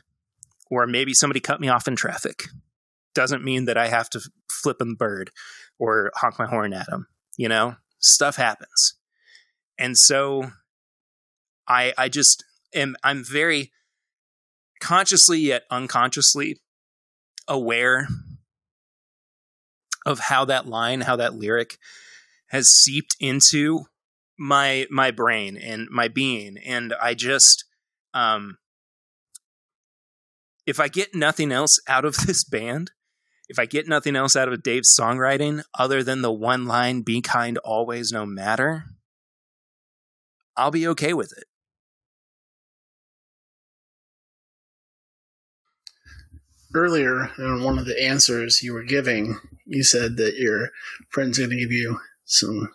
Or 0.69 0.87
maybe 0.87 1.13
somebody 1.13 1.39
cut 1.39 1.59
me 1.61 1.67
off 1.67 1.87
in 1.87 1.95
traffic. 1.95 2.45
Doesn't 3.13 3.43
mean 3.43 3.65
that 3.65 3.77
i 3.77 3.87
have 3.87 4.09
to 4.11 4.21
flip 4.49 4.81
him 4.81 4.95
bird 4.95 5.29
or 5.77 6.11
honk 6.15 6.39
my 6.39 6.47
horn 6.47 6.73
at 6.73 6.89
him 6.89 7.07
you 7.37 7.49
know? 7.49 7.75
Stuff 7.99 8.35
happens. 8.35 8.95
And 9.77 9.97
so 9.97 10.51
i 11.65 11.93
i 11.97 12.09
just 12.09 12.43
am 12.75 12.93
i'm 13.05 13.23
very 13.23 13.71
consciously 14.81 15.39
yet 15.39 15.63
unconsciously 15.71 16.59
aware 17.47 18.09
of 20.05 20.19
how 20.19 20.43
that 20.43 20.67
line 20.67 20.99
how 20.99 21.15
that 21.15 21.35
lyric 21.35 21.77
has 22.47 22.67
seeped 22.67 23.15
into 23.21 23.85
my 24.43 24.85
my 24.89 25.09
brain 25.09 25.55
and 25.55 25.87
my 25.89 26.09
being. 26.09 26.57
And 26.57 26.93
i 27.01 27.13
just 27.13 27.63
um 28.13 28.57
if 30.67 30.79
i 30.79 30.89
get 30.89 31.15
nothing 31.15 31.51
else 31.51 31.79
out 31.87 32.03
of 32.03 32.15
this 32.27 32.43
band 32.43 32.91
if 33.47 33.57
i 33.57 33.65
get 33.65 33.87
nothing 33.87 34.15
else 34.15 34.35
out 34.35 34.49
of 34.49 34.61
dave's 34.61 34.95
songwriting 34.99 35.63
other 35.79 36.03
than 36.03 36.21
the 36.21 36.31
one 36.31 36.65
line 36.65 37.01
be 37.01 37.21
kind 37.21 37.57
always 37.59 38.11
no 38.11 38.25
matter 38.25 38.83
i'll 40.57 40.71
be 40.71 40.87
okay 40.87 41.13
with 41.13 41.31
it. 41.37 41.45
Earlier, 46.75 47.29
in 47.37 47.63
one 47.63 47.77
of 47.77 47.85
the 47.85 48.03
answers 48.03 48.61
you 48.63 48.73
were 48.73 48.83
giving, 48.83 49.39
you 49.65 49.83
said 49.83 50.17
that 50.17 50.37
your 50.37 50.71
friend's 51.09 51.37
going 51.37 51.51
to 51.51 51.55
give 51.55 51.71
you 51.71 51.99
some 52.25 52.73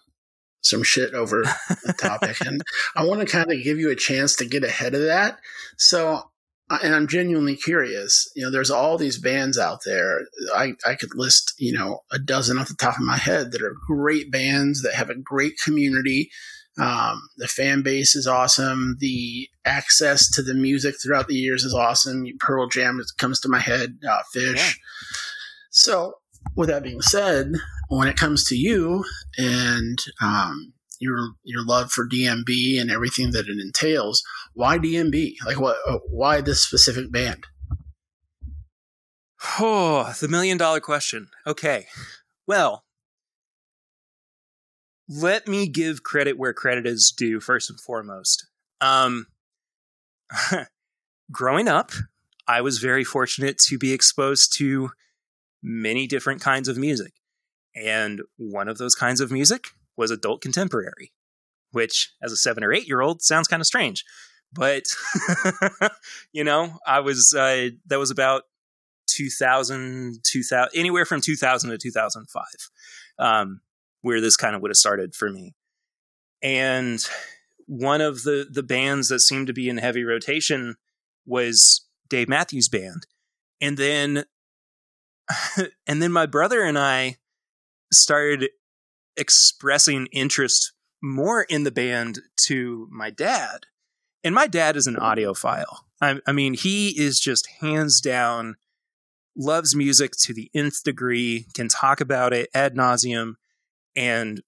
some 0.60 0.82
shit 0.82 1.14
over 1.14 1.42
the 1.42 1.94
topic, 1.98 2.40
and 2.46 2.62
I 2.96 3.04
want 3.04 3.20
to 3.20 3.26
kind 3.26 3.50
of 3.50 3.62
give 3.62 3.78
you 3.78 3.90
a 3.90 3.96
chance 3.96 4.36
to 4.36 4.46
get 4.46 4.64
ahead 4.64 4.94
of 4.94 5.02
that. 5.02 5.38
So, 5.76 6.30
and 6.68 6.94
I'm 6.94 7.08
genuinely 7.08 7.56
curious. 7.56 8.30
You 8.34 8.44
know, 8.44 8.50
there's 8.50 8.70
all 8.70 8.98
these 8.98 9.18
bands 9.18 9.58
out 9.58 9.80
there. 9.84 10.20
I 10.54 10.74
I 10.86 10.94
could 10.94 11.14
list 11.14 11.54
you 11.58 11.72
know 11.72 12.00
a 12.12 12.18
dozen 12.18 12.58
off 12.58 12.68
the 12.68 12.74
top 12.74 12.96
of 12.96 13.04
my 13.04 13.16
head 13.16 13.52
that 13.52 13.62
are 13.62 13.76
great 13.86 14.30
bands 14.30 14.82
that 14.82 14.94
have 14.94 15.10
a 15.10 15.14
great 15.14 15.54
community. 15.64 16.30
Um, 16.78 17.28
the 17.36 17.48
fan 17.48 17.82
base 17.82 18.14
is 18.14 18.28
awesome. 18.28 18.96
The 19.00 19.48
access 19.64 20.30
to 20.30 20.42
the 20.42 20.54
music 20.54 20.94
throughout 21.02 21.26
the 21.26 21.34
years 21.34 21.64
is 21.64 21.74
awesome. 21.74 22.24
Pearl 22.38 22.68
Jam 22.68 23.00
comes 23.18 23.40
to 23.40 23.48
my 23.48 23.58
head. 23.58 23.98
Uh, 24.08 24.22
Phish. 24.34 24.56
Yeah. 24.56 24.70
So, 25.70 26.14
with 26.58 26.68
that 26.68 26.82
being 26.82 27.00
said, 27.00 27.52
when 27.88 28.08
it 28.08 28.16
comes 28.16 28.44
to 28.44 28.56
you 28.56 29.04
and 29.38 29.96
um, 30.20 30.74
your 30.98 31.30
your 31.44 31.64
love 31.64 31.92
for 31.92 32.06
DMB 32.06 32.80
and 32.80 32.90
everything 32.90 33.30
that 33.30 33.46
it 33.46 33.58
entails, 33.62 34.22
why 34.54 34.76
DMB? 34.76 35.34
Like, 35.46 35.60
what? 35.60 35.76
Uh, 35.86 35.98
why 36.10 36.40
this 36.40 36.62
specific 36.62 37.12
band? 37.12 37.44
Oh, 39.60 40.12
the 40.20 40.26
million 40.26 40.58
dollar 40.58 40.80
question. 40.80 41.28
Okay. 41.46 41.86
Well, 42.48 42.82
let 45.08 45.46
me 45.46 45.68
give 45.68 46.02
credit 46.02 46.36
where 46.36 46.52
credit 46.52 46.86
is 46.86 47.14
due 47.16 47.38
first 47.38 47.70
and 47.70 47.80
foremost. 47.80 48.48
Um 48.80 49.26
growing 51.30 51.68
up, 51.68 51.92
I 52.48 52.62
was 52.62 52.78
very 52.78 53.04
fortunate 53.04 53.58
to 53.68 53.78
be 53.78 53.92
exposed 53.92 54.52
to 54.58 54.90
many 55.62 56.06
different 56.06 56.40
kinds 56.40 56.68
of 56.68 56.76
music. 56.76 57.12
And 57.74 58.22
one 58.36 58.68
of 58.68 58.78
those 58.78 58.94
kinds 58.94 59.20
of 59.20 59.30
music 59.30 59.68
was 59.96 60.10
adult 60.10 60.40
contemporary, 60.40 61.12
which 61.72 62.12
as 62.22 62.32
a 62.32 62.36
7 62.36 62.64
or 62.64 62.72
8 62.72 62.86
year 62.86 63.00
old 63.00 63.22
sounds 63.22 63.48
kind 63.48 63.60
of 63.60 63.66
strange. 63.66 64.04
But 64.52 64.84
you 66.32 66.44
know, 66.44 66.78
I 66.86 67.00
was 67.00 67.34
uh, 67.36 67.68
that 67.86 67.98
was 67.98 68.10
about 68.10 68.42
2000, 69.08 70.20
2000 70.24 70.70
anywhere 70.74 71.04
from 71.04 71.20
2000 71.20 71.70
to 71.70 71.78
2005 71.78 72.44
um, 73.18 73.60
where 74.02 74.20
this 74.20 74.36
kind 74.36 74.54
of 74.54 74.62
would 74.62 74.70
have 74.70 74.76
started 74.76 75.14
for 75.14 75.30
me 75.30 75.54
and 76.42 77.08
one 77.66 78.00
of 78.00 78.22
the 78.22 78.46
the 78.50 78.62
bands 78.62 79.08
that 79.08 79.20
seemed 79.20 79.46
to 79.46 79.52
be 79.52 79.68
in 79.68 79.78
heavy 79.78 80.04
rotation 80.04 80.76
was 81.26 81.86
dave 82.08 82.28
matthews 82.28 82.68
band 82.68 83.06
and 83.60 83.76
then 83.76 84.24
and 85.86 86.02
then 86.02 86.12
my 86.12 86.26
brother 86.26 86.62
and 86.62 86.78
i 86.78 87.16
started 87.92 88.50
expressing 89.16 90.06
interest 90.12 90.72
more 91.02 91.42
in 91.42 91.64
the 91.64 91.70
band 91.70 92.20
to 92.46 92.88
my 92.90 93.10
dad 93.10 93.66
and 94.24 94.34
my 94.34 94.46
dad 94.46 94.76
is 94.76 94.86
an 94.86 94.96
audiophile 94.96 95.78
I, 96.00 96.20
I 96.26 96.32
mean 96.32 96.54
he 96.54 96.90
is 97.00 97.18
just 97.18 97.48
hands 97.60 98.00
down 98.00 98.56
loves 99.38 99.74
music 99.74 100.12
to 100.24 100.34
the 100.34 100.50
nth 100.52 100.82
degree, 100.82 101.46
can 101.54 101.68
talk 101.68 102.00
about 102.00 102.32
it 102.32 102.50
ad 102.52 102.74
nauseum, 102.74 103.34
and 103.94 104.42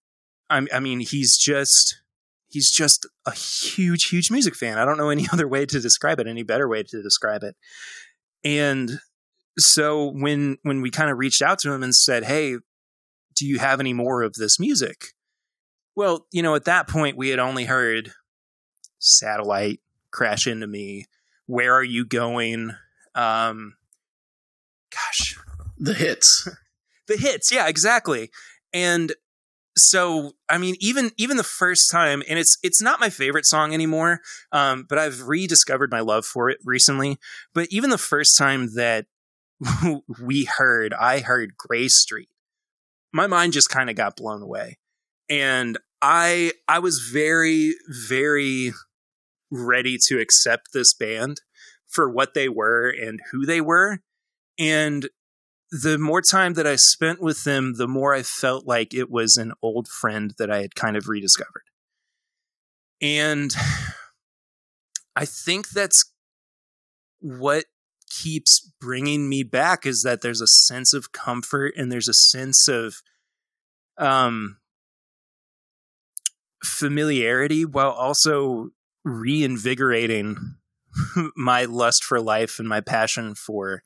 I, 0.50 0.66
I 0.74 0.80
mean, 0.80 1.00
he's 1.00 1.38
just 1.38 2.02
he's 2.48 2.70
just 2.70 3.06
a 3.24 3.30
huge, 3.30 4.08
huge 4.08 4.30
music 4.30 4.56
fan. 4.56 4.78
I 4.78 4.84
don't 4.84 4.98
know 4.98 5.10
any 5.10 5.26
other 5.32 5.48
way 5.48 5.64
to 5.64 5.80
describe 5.80 6.18
it, 6.18 6.26
any 6.26 6.42
better 6.42 6.68
way 6.68 6.82
to 6.82 7.02
describe 7.02 7.44
it. 7.44 7.56
And 8.44 8.98
so 9.59 10.11
when 10.11 10.59
when 10.62 10.80
we 10.80 10.90
kind 10.90 11.11
of 11.11 11.18
reached 11.18 11.42
out 11.42 11.59
to 11.61 11.72
him 11.72 11.82
and 11.82 11.94
said, 11.94 12.24
"Hey, 12.24 12.57
do 13.36 13.46
you 13.46 13.59
have 13.59 13.80
any 13.80 13.92
more 13.92 14.22
of 14.22 14.34
this 14.34 14.59
music?" 14.59 15.14
Well, 15.96 16.26
you 16.32 16.42
know, 16.42 16.55
at 16.55 16.64
that 16.64 16.88
point 16.88 17.16
we 17.16 17.30
had 17.30 17.38
only 17.38 17.64
heard 17.64 18.12
"Satellite," 18.98 19.80
"Crash 20.11 20.46
Into 20.46 20.66
Me," 20.66 21.07
Where 21.46 21.74
Are 21.74 21.84
You 21.84 22.05
Going? 22.05 22.72
Um, 23.14 23.74
gosh, 24.90 25.36
the 25.76 25.94
hits. 25.94 26.48
the 27.09 27.16
hits, 27.16 27.53
yeah, 27.53 27.66
exactly. 27.66 28.30
And 28.72 29.12
so 29.76 30.32
I 30.48 30.59
mean, 30.59 30.76
even 30.80 31.11
even 31.16 31.36
the 31.36 31.44
first 31.44 31.90
time, 31.90 32.22
and 32.28 32.38
it's 32.38 32.57
it's 32.62 32.82
not 32.82 33.01
my 33.01 33.11
favorite 33.11 33.46
song 33.46 33.74
anymore, 33.74 34.20
um, 34.53 34.86
but 34.88 34.98
I've 34.98 35.22
rediscovered 35.22 35.90
my 35.90 36.01
love 36.01 36.24
for 36.24 36.51
it 36.51 36.59
recently. 36.64 37.18
But 37.55 37.68
even 37.70 37.90
the 37.90 37.98
first 37.98 38.36
time 38.36 38.74
that 38.74 39.07
we 40.22 40.44
heard, 40.44 40.94
I 40.94 41.20
heard 41.20 41.56
Gray 41.56 41.88
Street, 41.88 42.28
my 43.12 43.26
mind 43.26 43.52
just 43.52 43.68
kind 43.68 43.90
of 43.90 43.96
got 43.96 44.16
blown 44.16 44.42
away, 44.42 44.78
and 45.28 45.78
I 46.00 46.52
I 46.68 46.78
was 46.78 47.11
very 47.12 47.74
very 48.08 48.72
ready 49.50 49.98
to 50.06 50.20
accept 50.20 50.68
this 50.72 50.94
band 50.94 51.40
for 51.88 52.08
what 52.08 52.34
they 52.34 52.48
were 52.48 52.88
and 52.88 53.20
who 53.32 53.44
they 53.44 53.61
were, 53.61 54.00
and 54.58 55.08
the 55.70 55.98
more 55.98 56.20
time 56.20 56.54
that 56.54 56.66
I 56.66 56.76
spent 56.76 57.20
with 57.20 57.44
them, 57.44 57.74
the 57.76 57.86
more 57.86 58.12
I 58.14 58.22
felt 58.22 58.66
like 58.66 58.92
it 58.92 59.11
was 59.11 59.36
an 59.36 59.52
old 59.62 59.86
friend 59.86 60.34
that 60.38 60.50
I 60.50 60.62
had 60.62 60.74
kind 60.74 60.96
of 60.96 61.08
rediscovered. 61.08 61.62
And 63.00 63.52
I 65.16 65.24
think 65.24 65.70
that's 65.70 66.12
what 67.20 67.64
keeps 68.11 68.72
bringing 68.80 69.28
me 69.28 69.42
back 69.42 69.86
is 69.86 70.02
that 70.02 70.20
there's 70.20 70.40
a 70.40 70.46
sense 70.46 70.92
of 70.92 71.12
comfort 71.12 71.74
and 71.76 71.90
there's 71.90 72.08
a 72.08 72.14
sense 72.14 72.68
of 72.68 72.96
um 73.98 74.56
familiarity 76.64 77.64
while 77.64 77.90
also 77.90 78.70
reinvigorating 79.04 80.56
my 81.36 81.64
lust 81.64 82.04
for 82.04 82.20
life 82.20 82.58
and 82.58 82.68
my 82.68 82.80
passion 82.80 83.34
for 83.34 83.82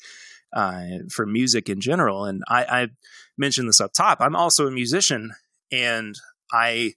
uh, 0.53 0.85
for 1.11 1.27
music 1.27 1.69
in 1.69 1.81
general. 1.81 2.25
And 2.25 2.43
I, 2.49 2.65
I 2.65 2.89
mentioned 3.37 3.69
this 3.69 3.81
up 3.81 3.93
top. 3.93 4.19
I'm 4.21 4.37
also 4.37 4.67
a 4.67 4.71
musician, 4.71 5.33
and 5.73 6.15
I 6.53 6.95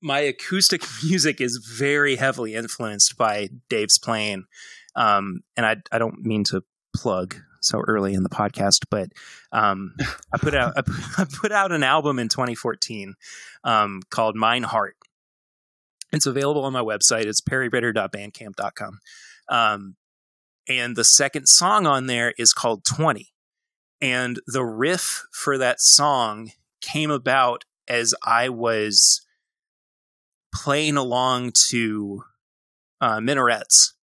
my 0.00 0.20
acoustic 0.20 0.82
music 1.04 1.40
is 1.40 1.56
very 1.78 2.16
heavily 2.16 2.54
influenced 2.54 3.16
by 3.16 3.50
Dave's 3.68 3.98
playing. 3.98 4.44
Um, 4.96 5.40
and 5.56 5.64
I 5.66 5.76
I 5.92 5.98
don't 5.98 6.24
mean 6.24 6.44
to 6.44 6.62
plug 6.94 7.36
so 7.60 7.80
early 7.86 8.14
in 8.14 8.22
the 8.22 8.28
podcast, 8.28 8.84
but 8.90 9.10
um, 9.52 9.94
I 10.32 10.38
put 10.38 10.54
out 10.54 10.74
I 11.18 11.24
put 11.24 11.52
out 11.52 11.72
an 11.72 11.82
album 11.82 12.18
in 12.18 12.28
2014 12.28 13.14
um, 13.64 14.02
called 14.10 14.36
Mine 14.36 14.62
Heart. 14.62 14.96
It's 16.12 16.26
available 16.26 16.64
on 16.64 16.72
my 16.72 16.82
website. 16.82 17.26
It's 17.26 17.42
perryritter.bandcamp.com. 17.42 18.98
Um, 19.50 19.96
and 20.68 20.96
the 20.96 21.04
second 21.04 21.46
song 21.46 21.86
on 21.86 22.06
there 22.06 22.32
is 22.38 22.52
called 22.52 22.84
20. 22.84 23.28
And 24.00 24.40
the 24.46 24.64
riff 24.64 25.24
for 25.32 25.58
that 25.58 25.76
song 25.80 26.52
came 26.80 27.10
about 27.10 27.64
as 27.88 28.14
I 28.24 28.48
was 28.48 29.26
playing 30.54 30.96
along 30.96 31.52
to 31.70 32.22
uh, 33.00 33.20
minarets. 33.20 33.94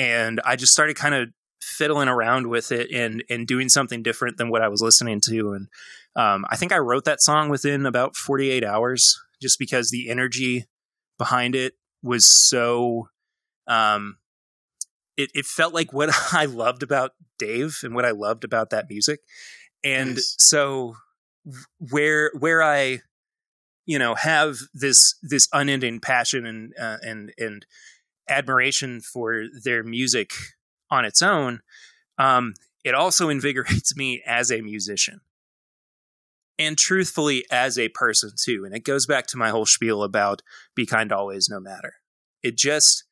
And 0.00 0.40
I 0.46 0.56
just 0.56 0.72
started 0.72 0.96
kind 0.96 1.14
of 1.14 1.28
fiddling 1.60 2.08
around 2.08 2.46
with 2.46 2.72
it 2.72 2.90
and 2.90 3.22
and 3.28 3.46
doing 3.46 3.68
something 3.68 4.02
different 4.02 4.38
than 4.38 4.48
what 4.48 4.62
I 4.62 4.68
was 4.68 4.80
listening 4.80 5.20
to. 5.26 5.52
And 5.52 5.68
um, 6.16 6.46
I 6.48 6.56
think 6.56 6.72
I 6.72 6.78
wrote 6.78 7.04
that 7.04 7.20
song 7.20 7.50
within 7.50 7.84
about 7.84 8.16
48 8.16 8.64
hours, 8.64 9.20
just 9.42 9.58
because 9.58 9.90
the 9.90 10.08
energy 10.08 10.64
behind 11.18 11.54
it 11.54 11.74
was 12.02 12.24
so 12.48 13.10
um, 13.66 14.16
it, 15.18 15.30
it 15.34 15.44
felt 15.44 15.74
like 15.74 15.92
what 15.92 16.08
I 16.32 16.46
loved 16.46 16.82
about 16.82 17.12
Dave 17.38 17.80
and 17.82 17.94
what 17.94 18.06
I 18.06 18.12
loved 18.12 18.44
about 18.44 18.70
that 18.70 18.88
music. 18.88 19.20
And 19.84 20.14
nice. 20.14 20.34
so 20.38 20.96
where 21.78 22.30
where 22.38 22.62
I 22.62 23.00
you 23.84 23.98
know 23.98 24.14
have 24.14 24.56
this 24.72 25.14
this 25.22 25.46
unending 25.52 26.00
passion 26.00 26.46
and 26.46 26.72
uh, 26.80 26.96
and 27.02 27.32
and 27.36 27.66
admiration 28.30 29.00
for 29.00 29.44
their 29.64 29.82
music 29.82 30.30
on 30.90 31.04
its 31.04 31.22
own, 31.22 31.60
um, 32.18 32.54
it 32.84 32.94
also 32.94 33.28
invigorates 33.30 33.96
me 33.96 34.22
as 34.26 34.50
a 34.50 34.60
musician 34.60 35.20
and 36.60 36.76
truthfully 36.76 37.44
as 37.50 37.78
a 37.78 37.88
person 37.88 38.32
too. 38.36 38.64
And 38.64 38.74
it 38.74 38.84
goes 38.84 39.06
back 39.06 39.26
to 39.28 39.38
my 39.38 39.48
whole 39.48 39.66
spiel 39.66 40.02
about 40.02 40.42
be 40.74 40.84
kind 40.84 41.10
always, 41.10 41.48
no 41.48 41.58
matter. 41.58 41.94
It 42.42 42.56
just 42.56 43.04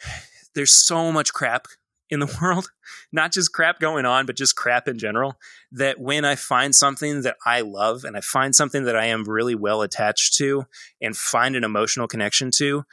there's 0.54 0.86
so 0.86 1.12
much 1.12 1.32
crap 1.32 1.66
in 2.10 2.20
the 2.20 2.38
world, 2.42 2.68
not 3.12 3.32
just 3.32 3.52
crap 3.52 3.78
going 3.78 4.06
on, 4.06 4.24
but 4.24 4.36
just 4.36 4.56
crap 4.56 4.88
in 4.88 4.98
general. 4.98 5.34
That 5.70 6.00
when 6.00 6.24
I 6.24 6.34
find 6.34 6.74
something 6.74 7.22
that 7.22 7.36
I 7.44 7.60
love 7.60 8.04
and 8.04 8.16
I 8.16 8.20
find 8.20 8.54
something 8.54 8.84
that 8.84 8.96
I 8.96 9.06
am 9.06 9.24
really 9.24 9.54
well 9.54 9.82
attached 9.82 10.34
to 10.38 10.64
and 11.02 11.16
find 11.16 11.56
an 11.56 11.64
emotional 11.64 12.08
connection 12.08 12.50
to, 12.58 12.84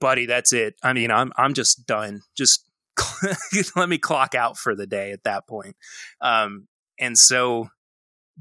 buddy, 0.00 0.26
that's 0.26 0.52
it. 0.52 0.74
I 0.82 0.92
mean, 0.92 1.10
I'm 1.10 1.32
I'm 1.36 1.54
just 1.54 1.86
done. 1.86 2.22
Just 2.36 2.64
let 3.76 3.88
me 3.88 3.98
clock 3.98 4.34
out 4.34 4.56
for 4.58 4.74
the 4.74 4.86
day 4.86 5.12
at 5.12 5.24
that 5.24 5.46
point. 5.46 5.76
Um, 6.20 6.68
and 6.98 7.16
so 7.16 7.68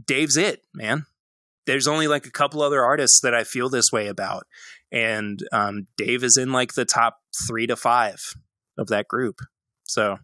Dave's 0.06 0.38
it, 0.38 0.62
man. 0.74 1.06
There's 1.66 1.88
only 1.88 2.08
like 2.08 2.26
a 2.26 2.32
couple 2.32 2.62
other 2.62 2.84
artists 2.84 3.20
that 3.22 3.34
I 3.34 3.44
feel 3.44 3.70
this 3.70 3.92
way 3.92 4.08
about 4.08 4.48
and 4.92 5.40
um, 5.52 5.88
Dave 5.98 6.24
is 6.24 6.38
in 6.38 6.52
like 6.52 6.74
the 6.74 6.86
top 6.86 7.18
three 7.48 7.68
to 7.68 7.76
five 7.76 8.34
of 8.78 8.88
that 8.88 9.08
group. 9.08 9.40
So 9.84 10.18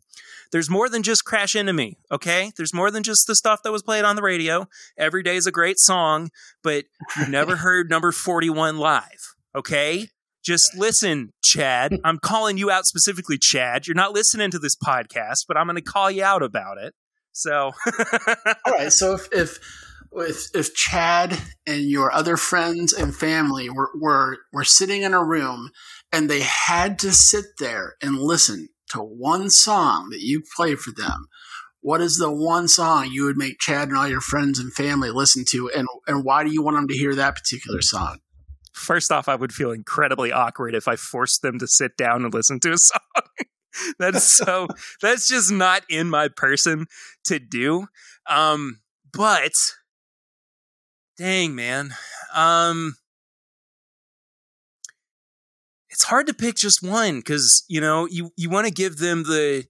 there's 0.52 0.70
more 0.70 0.90
than 0.90 1.04
just 1.04 1.26
Crash 1.26 1.56
Into 1.56 1.74
Me, 1.74 1.98
okay? 2.12 2.52
There's 2.58 2.74
more 2.74 2.92
than 2.92 3.04
just 3.04 3.28
the 3.28 3.36
stuff 3.36 3.62
that 3.64 3.72
was 3.72 3.84
played 3.84 4.04
on 4.04 4.16
the 4.16 4.22
radio. 4.22 4.68
Every 4.98 5.24
day 5.24 5.36
is 5.36 5.48
a 5.48 5.52
great 5.52 5.80
song, 5.80 6.30
but 6.64 6.86
you've 7.18 7.30
never 7.30 7.56
heard 7.58 7.90
number 7.90 8.12
41 8.12 8.78
live, 8.78 9.36
okay? 9.56 10.10
Just 10.44 10.76
listen, 10.76 11.32
Chad. 11.44 11.98
I'm 12.04 12.20
calling 12.20 12.58
you 12.58 12.70
out 12.70 12.86
specifically, 12.86 13.38
Chad. 13.38 13.88
You're 13.88 13.96
not 13.96 14.14
listening 14.14 14.52
to 14.52 14.60
this 14.60 14.76
podcast, 14.76 15.46
but 15.48 15.58
I'm 15.58 15.68
going 15.68 15.78
to 15.78 15.82
call 15.82 16.12
you 16.12 16.24
out 16.24 16.44
about 16.44 16.78
it. 16.78 16.94
So, 17.32 17.72
all 18.66 18.74
right. 18.74 18.92
So 18.92 19.16
if, 19.16 19.28
if 19.32 19.60
if 20.16 20.46
if 20.54 20.76
Chad 20.76 21.38
and 21.66 21.90
your 21.90 22.12
other 22.12 22.38
friends 22.38 22.94
and 22.94 23.16
family 23.16 23.70
were, 23.70 23.90
were 24.00 24.38
were 24.52 24.64
sitting 24.64 25.02
in 25.02 25.14
a 25.14 25.24
room 25.24 25.72
and 26.12 26.30
they 26.30 26.42
had 26.42 27.00
to 27.00 27.12
sit 27.12 27.46
there 27.60 27.96
and 28.02 28.20
listen 28.20 28.70
to 28.90 29.00
one 29.00 29.50
song 29.50 30.10
that 30.12 30.22
you 30.22 30.44
play 30.56 30.76
for 30.76 30.92
them, 30.92 31.26
what 31.82 32.02
is 32.02 32.16
the 32.16 32.32
one 32.32 32.68
song 32.68 33.10
you 33.12 33.26
would 33.26 33.38
make 33.38 33.60
Chad 33.60 33.90
and 33.90 33.98
all 33.98 34.08
your 34.08 34.22
friends 34.22 34.60
and 34.60 34.72
family 34.74 35.10
listen 35.10 35.44
to, 35.50 35.70
and 35.76 35.88
and 36.08 36.24
why 36.24 36.44
do 36.44 36.52
you 36.52 36.62
want 36.62 36.78
them 36.78 36.88
to 36.88 36.98
hear 36.98 37.16
that 37.16 37.36
particular 37.36 37.82
song? 37.82 38.20
First 38.74 39.12
off, 39.12 39.30
I 39.30 39.36
would 39.36 39.54
feel 39.54 39.72
incredibly 39.72 40.32
awkward 40.32 40.76
if 40.76 40.88
I 40.88 40.96
forced 40.96 41.42
them 41.42 41.60
to 41.60 41.68
sit 41.68 41.96
down 41.96 42.26
and 42.26 42.34
listen 42.34 42.60
to 42.62 42.74
a 42.74 42.78
song. 42.78 43.00
that's 44.00 44.24
so 44.24 44.68
that's 45.02 45.28
just 45.28 45.52
not 45.52 45.84
in 45.90 46.10
my 46.10 46.28
person 46.28 46.88
to 47.26 47.40
do. 47.40 47.88
Um, 48.28 48.80
but 49.12 49.52
Dang, 51.18 51.54
man. 51.54 51.94
Um 52.34 52.96
it's 55.90 56.06
hard 56.06 56.26
to 56.26 56.34
pick 56.34 56.56
just 56.56 56.82
one 56.82 57.22
cuz 57.22 57.64
you 57.70 57.80
know, 57.80 58.08
you 58.08 58.32
you 58.36 58.50
want 58.50 58.66
to 58.66 58.74
give 58.74 58.98
them 58.98 59.24
the 59.24 59.66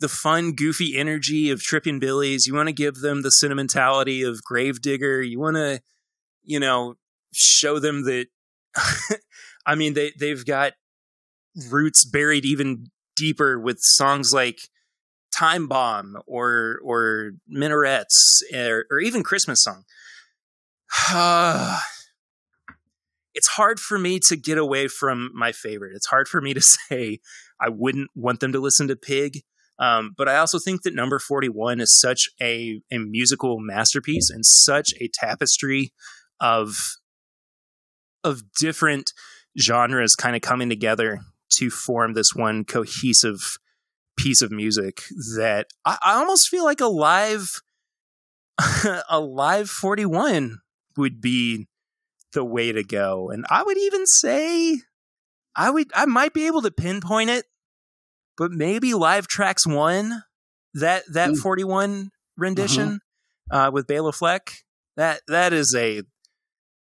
the 0.00 0.08
fun 0.08 0.52
goofy 0.52 0.98
energy 0.98 1.48
of 1.48 1.62
Tripping 1.62 1.98
Billies, 1.98 2.46
you 2.46 2.54
want 2.54 2.68
to 2.68 2.72
give 2.74 2.96
them 2.96 3.22
the 3.22 3.30
sentimentality 3.30 4.22
of 4.22 4.42
Gravedigger, 4.42 5.22
you 5.22 5.38
want 5.38 5.56
to 5.56 5.80
you 6.44 6.58
know, 6.60 6.96
show 7.32 7.78
them 7.78 8.04
that 8.04 8.26
I 9.66 9.74
mean 9.74 9.94
they 9.94 10.12
they've 10.18 10.44
got 10.44 10.72
roots 11.70 12.04
buried 12.04 12.44
even 12.44 12.86
deeper 13.16 13.58
with 13.58 13.78
songs 13.80 14.32
like 14.32 14.60
Time 15.34 15.66
Bomb 15.66 16.18
or 16.26 16.78
or 16.84 17.32
Minarets 17.48 18.42
or, 18.54 18.86
or 18.90 19.00
even 19.00 19.22
Christmas 19.22 19.62
song. 19.62 19.84
it's 23.34 23.48
hard 23.48 23.80
for 23.80 23.98
me 23.98 24.18
to 24.20 24.36
get 24.36 24.58
away 24.58 24.88
from 24.88 25.30
my 25.34 25.52
favorite. 25.52 25.92
It's 25.94 26.06
hard 26.06 26.28
for 26.28 26.40
me 26.40 26.54
to 26.54 26.60
say 26.88 27.20
I 27.60 27.68
wouldn't 27.68 28.10
want 28.14 28.40
them 28.40 28.52
to 28.52 28.60
listen 28.60 28.88
to 28.88 28.96
Pig. 28.96 29.42
Um, 29.78 30.14
but 30.16 30.28
I 30.28 30.36
also 30.36 30.58
think 30.58 30.82
that 30.82 30.94
number 30.94 31.18
41 31.18 31.80
is 31.80 31.98
such 31.98 32.28
a, 32.40 32.80
a 32.92 32.98
musical 32.98 33.58
masterpiece 33.58 34.30
and 34.30 34.44
such 34.44 34.92
a 35.00 35.08
tapestry 35.08 35.92
of 36.40 36.96
of 38.24 38.42
different 38.58 39.12
genres 39.60 40.14
kind 40.14 40.36
of 40.36 40.42
coming 40.42 40.68
together 40.68 41.20
to 41.50 41.70
form 41.70 42.14
this 42.14 42.34
one 42.34 42.64
cohesive 42.64 43.58
piece 44.16 44.42
of 44.42 44.50
music 44.50 45.02
that 45.36 45.66
I, 45.84 45.98
I 46.02 46.14
almost 46.14 46.48
feel 46.48 46.64
like 46.64 46.80
a 46.80 46.86
live 46.86 47.62
a 49.08 49.20
live 49.20 49.68
41 49.68 50.58
would 50.96 51.20
be 51.20 51.66
the 52.32 52.44
way 52.44 52.72
to 52.72 52.82
go. 52.82 53.30
And 53.30 53.44
I 53.50 53.62
would 53.62 53.78
even 53.78 54.06
say 54.06 54.80
I 55.54 55.70
would 55.70 55.90
I 55.94 56.06
might 56.06 56.32
be 56.32 56.46
able 56.46 56.62
to 56.62 56.70
pinpoint 56.70 57.30
it, 57.30 57.44
but 58.36 58.50
maybe 58.50 58.94
Live 58.94 59.28
Trax 59.28 59.66
One, 59.66 60.22
that 60.74 61.04
that 61.12 61.30
mm. 61.30 61.38
41 61.38 62.10
rendition 62.36 63.00
uh-huh. 63.50 63.68
uh, 63.68 63.70
with 63.70 63.86
Bela 63.86 64.12
Fleck. 64.12 64.52
That 64.96 65.20
that 65.28 65.52
is 65.52 65.74
a 65.74 66.02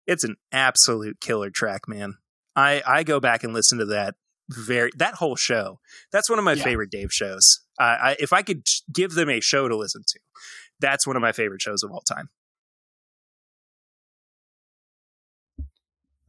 it's 0.07 0.25
an 0.25 0.37
absolute 0.53 1.21
killer 1.21 1.51
track, 1.51 1.83
man. 1.89 2.15
I 2.57 2.83
I 2.87 3.03
go 3.03 3.21
back 3.21 3.45
and 3.45 3.53
listen 3.53 3.79
to 3.79 3.87
that 3.87 4.15
very 4.49 4.91
that 4.97 5.15
whole 5.15 5.37
show. 5.37 5.81
That's 6.13 6.31
one 6.31 6.39
of 6.39 6.45
my 6.45 6.53
yeah. 6.53 6.65
favorite 6.65 6.91
Dave 6.91 7.13
shows. 7.13 7.61
Uh, 7.79 7.97
I, 8.01 8.17
if 8.21 8.33
I 8.33 8.43
could 8.43 8.67
give 8.93 9.15
them 9.15 9.29
a 9.29 9.41
show 9.41 9.69
to 9.69 9.77
listen 9.77 10.03
to, 10.07 10.21
that's 10.81 11.07
one 11.07 11.17
of 11.17 11.23
my 11.23 11.33
favorite 11.33 11.63
shows 11.63 11.83
of 11.83 11.91
all 11.91 12.03
time. 12.03 12.29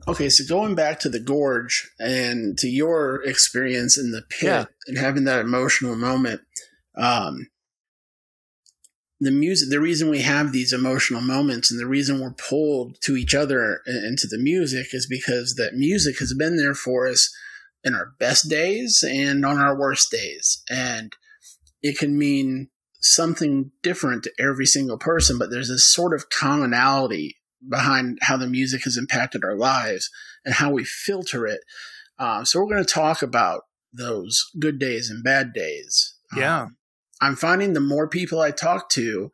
Okay, 0.08 0.30
so 0.30 0.44
going 0.48 0.76
back 0.76 1.00
to 1.00 1.10
the 1.10 1.20
gorge 1.20 1.92
and 2.00 2.58
to 2.60 2.68
your 2.68 3.24
experience 3.24 3.98
in 3.98 4.12
the 4.12 4.22
pit 4.22 4.44
yeah. 4.44 4.66
and 4.86 4.98
having 5.00 5.24
that 5.24 5.40
emotional 5.40 5.96
moment, 5.96 6.42
um, 6.96 7.48
the 9.20 9.32
music, 9.32 9.70
the 9.70 9.80
reason 9.80 10.10
we 10.10 10.22
have 10.22 10.52
these 10.52 10.74
emotional 10.74 11.22
moments 11.22 11.72
and 11.72 11.80
the 11.80 11.88
reason 11.88 12.20
we're 12.20 12.34
pulled 12.34 12.98
to 13.02 13.16
each 13.16 13.34
other 13.34 13.82
and 13.86 14.18
to 14.18 14.28
the 14.28 14.38
music 14.38 14.88
is 14.94 15.08
because 15.08 15.56
that 15.56 15.74
music 15.74 16.20
has 16.20 16.34
been 16.34 16.58
there 16.58 16.74
for 16.74 17.08
us 17.08 17.34
in 17.84 17.96
our 17.96 18.14
best 18.20 18.50
days 18.50 19.04
and 19.08 19.46
on 19.46 19.58
our 19.58 19.78
worst 19.78 20.12
days. 20.12 20.64
And 20.70 21.14
it 21.82 21.98
can 21.98 22.18
mean 22.18 22.70
something 23.00 23.72
different 23.84 24.24
to 24.24 24.32
every 24.40 24.66
single 24.66 24.98
person, 24.98 25.38
but 25.38 25.50
there's 25.50 25.70
this 25.70 25.94
sort 25.94 26.14
of 26.14 26.30
commonality 26.30 27.38
behind 27.70 28.18
how 28.24 28.38
the 28.38 28.48
music 28.48 28.84
has 28.84 28.98
impacted 28.98 29.44
our 29.44 29.56
lives 29.56 30.10
and 30.44 30.56
how 30.56 30.72
we 30.72 30.84
filter 30.84 31.48
it. 31.48 31.62
Um, 32.20 32.46
so 32.46 32.60
we're 32.60 32.70
going 32.70 32.84
to 32.84 32.94
talk 32.94 33.22
about 33.22 33.62
those 33.94 34.44
good 34.60 34.80
days 34.80 35.10
and 35.10 35.24
bad 35.24 35.54
days. 35.54 36.16
Yeah. 36.36 36.64
Um, 36.64 36.78
I'm 37.22 37.36
finding 37.36 37.74
the 37.74 37.80
more 37.80 38.08
people 38.08 38.40
I 38.42 38.52
talk 38.52 38.90
to, 38.90 39.32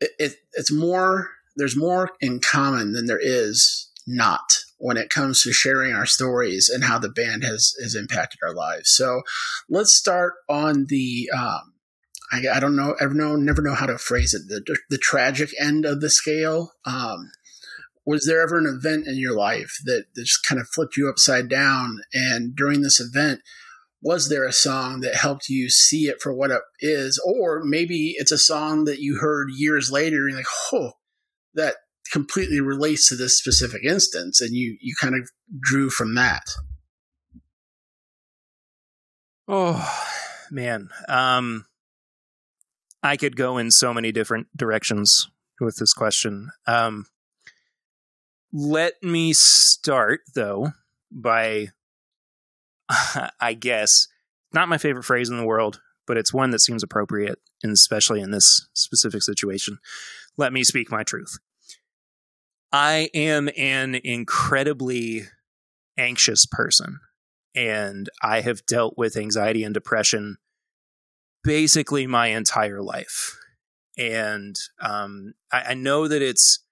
it, 0.00 0.10
it, 0.18 0.32
it's 0.52 0.72
more, 0.72 1.30
there's 1.56 1.76
more 1.76 2.10
in 2.20 2.40
common 2.40 2.92
than 2.92 3.06
there 3.06 3.20
is 3.20 3.90
not 4.06 4.58
when 4.78 4.96
it 4.96 5.10
comes 5.10 5.42
to 5.42 5.52
sharing 5.52 5.92
our 5.92 6.06
stories 6.06 6.68
and 6.68 6.84
how 6.84 6.98
the 6.98 7.08
band 7.08 7.42
has, 7.42 7.74
has 7.82 7.94
impacted 7.94 8.38
our 8.42 8.54
lives. 8.54 8.90
So 8.90 9.22
let's 9.68 9.96
start 9.96 10.34
on 10.48 10.86
the, 10.88 11.28
um, 11.36 11.74
I, 12.30 12.42
I 12.48 12.60
don't 12.60 12.76
know, 12.76 12.94
ever 13.00 13.14
know, 13.14 13.34
never 13.36 13.60
know 13.60 13.74
how 13.74 13.86
to 13.86 13.98
phrase 13.98 14.34
it. 14.34 14.48
The, 14.48 14.78
the 14.88 14.98
tragic 14.98 15.50
end 15.60 15.84
of 15.84 16.00
the 16.00 16.10
scale. 16.10 16.72
Um, 16.84 17.30
was 18.06 18.24
there 18.24 18.40
ever 18.40 18.56
an 18.56 18.66
event 18.66 19.06
in 19.06 19.16
your 19.18 19.36
life 19.36 19.78
that, 19.84 20.04
that 20.14 20.24
just 20.24 20.46
kind 20.46 20.60
of 20.60 20.68
flipped 20.68 20.96
you 20.96 21.10
upside 21.10 21.48
down? 21.48 21.98
And 22.14 22.54
during 22.56 22.82
this 22.82 23.00
event, 23.00 23.40
was 24.00 24.28
there 24.28 24.44
a 24.44 24.52
song 24.52 25.00
that 25.00 25.16
helped 25.16 25.48
you 25.48 25.68
see 25.68 26.04
it 26.06 26.20
for 26.22 26.32
what 26.32 26.50
it 26.50 26.62
is? 26.80 27.20
Or 27.24 27.62
maybe 27.64 28.14
it's 28.16 28.32
a 28.32 28.38
song 28.38 28.84
that 28.84 29.00
you 29.00 29.18
heard 29.20 29.48
years 29.56 29.90
later 29.90 30.26
and 30.26 30.30
you're 30.30 30.38
like, 30.38 30.46
oh, 30.72 30.92
that 31.54 31.76
completely 32.12 32.60
relates 32.60 33.08
to 33.08 33.16
this 33.16 33.38
specific 33.38 33.84
instance. 33.84 34.40
And 34.40 34.52
you, 34.52 34.78
you 34.80 34.94
kind 35.00 35.14
of 35.14 35.28
drew 35.60 35.90
from 35.90 36.14
that. 36.14 36.44
Oh, 39.48 39.84
man. 40.50 40.90
Um, 41.08 41.66
I 43.02 43.16
could 43.16 43.36
go 43.36 43.58
in 43.58 43.70
so 43.70 43.92
many 43.92 44.12
different 44.12 44.46
directions 44.56 45.28
with 45.60 45.76
this 45.76 45.92
question. 45.92 46.50
Um, 46.66 47.06
let 48.52 48.94
me 49.02 49.32
start 49.34 50.20
though 50.34 50.68
by, 51.10 51.68
I 53.40 53.54
guess, 53.54 54.08
not 54.52 54.68
my 54.68 54.78
favorite 54.78 55.04
phrase 55.04 55.28
in 55.28 55.36
the 55.36 55.44
world, 55.44 55.80
but 56.06 56.16
it's 56.16 56.32
one 56.32 56.50
that 56.50 56.60
seems 56.60 56.82
appropriate, 56.82 57.38
and 57.62 57.72
especially 57.72 58.20
in 58.20 58.30
this 58.30 58.68
specific 58.72 59.22
situation. 59.22 59.78
Let 60.36 60.52
me 60.52 60.64
speak 60.64 60.90
my 60.90 61.02
truth. 61.02 61.38
I 62.72 63.10
am 63.14 63.48
an 63.56 63.94
incredibly 64.04 65.24
anxious 65.96 66.46
person, 66.46 67.00
and 67.54 68.08
I 68.22 68.40
have 68.40 68.66
dealt 68.66 68.96
with 68.96 69.16
anxiety 69.16 69.64
and 69.64 69.74
depression 69.74 70.38
basically 71.44 72.06
my 72.06 72.28
entire 72.28 72.82
life. 72.82 73.38
And 73.96 74.56
um, 74.80 75.34
I, 75.52 75.70
I 75.70 75.74
know 75.74 76.08
that 76.08 76.22
it's 76.22 76.64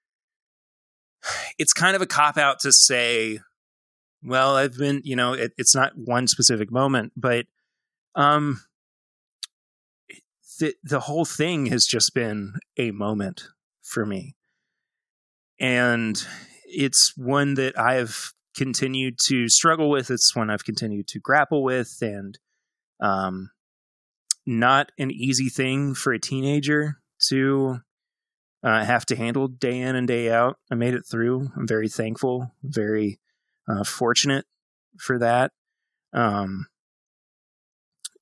it's 1.57 1.73
kind 1.73 1.95
of 1.95 2.01
a 2.01 2.07
cop 2.07 2.37
out 2.37 2.59
to 2.61 2.71
say, 2.71 3.39
well, 4.23 4.55
I've 4.55 4.77
been, 4.77 5.01
you 5.03 5.15
know, 5.15 5.33
it, 5.33 5.53
it's 5.57 5.75
not 5.75 5.93
one 5.95 6.27
specific 6.27 6.71
moment, 6.71 7.13
but 7.15 7.45
um, 8.15 8.61
the 10.59 10.73
the 10.83 11.01
whole 11.01 11.25
thing 11.25 11.67
has 11.67 11.85
just 11.85 12.13
been 12.13 12.53
a 12.77 12.91
moment 12.91 13.43
for 13.83 14.05
me, 14.05 14.35
and 15.59 16.21
it's 16.65 17.13
one 17.15 17.53
that 17.55 17.79
I've 17.79 18.33
continued 18.55 19.19
to 19.27 19.47
struggle 19.49 19.89
with. 19.89 20.09
It's 20.09 20.35
one 20.35 20.49
I've 20.49 20.65
continued 20.65 21.07
to 21.09 21.19
grapple 21.19 21.63
with, 21.63 21.97
and 22.01 22.37
um, 22.99 23.51
not 24.45 24.91
an 24.97 25.11
easy 25.11 25.49
thing 25.49 25.93
for 25.93 26.11
a 26.11 26.19
teenager 26.19 26.97
to 27.29 27.79
uh, 28.63 28.83
have 28.83 29.05
to 29.05 29.15
handle 29.15 29.47
day 29.47 29.79
in 29.79 29.95
and 29.95 30.07
day 30.07 30.31
out. 30.31 30.57
I 30.71 30.75
made 30.75 30.95
it 30.95 31.03
through. 31.09 31.49
I'm 31.55 31.67
very 31.67 31.89
thankful, 31.89 32.51
very 32.63 33.19
uh, 33.67 33.83
fortunate 33.83 34.45
for 34.99 35.19
that. 35.19 35.51
Um, 36.13 36.67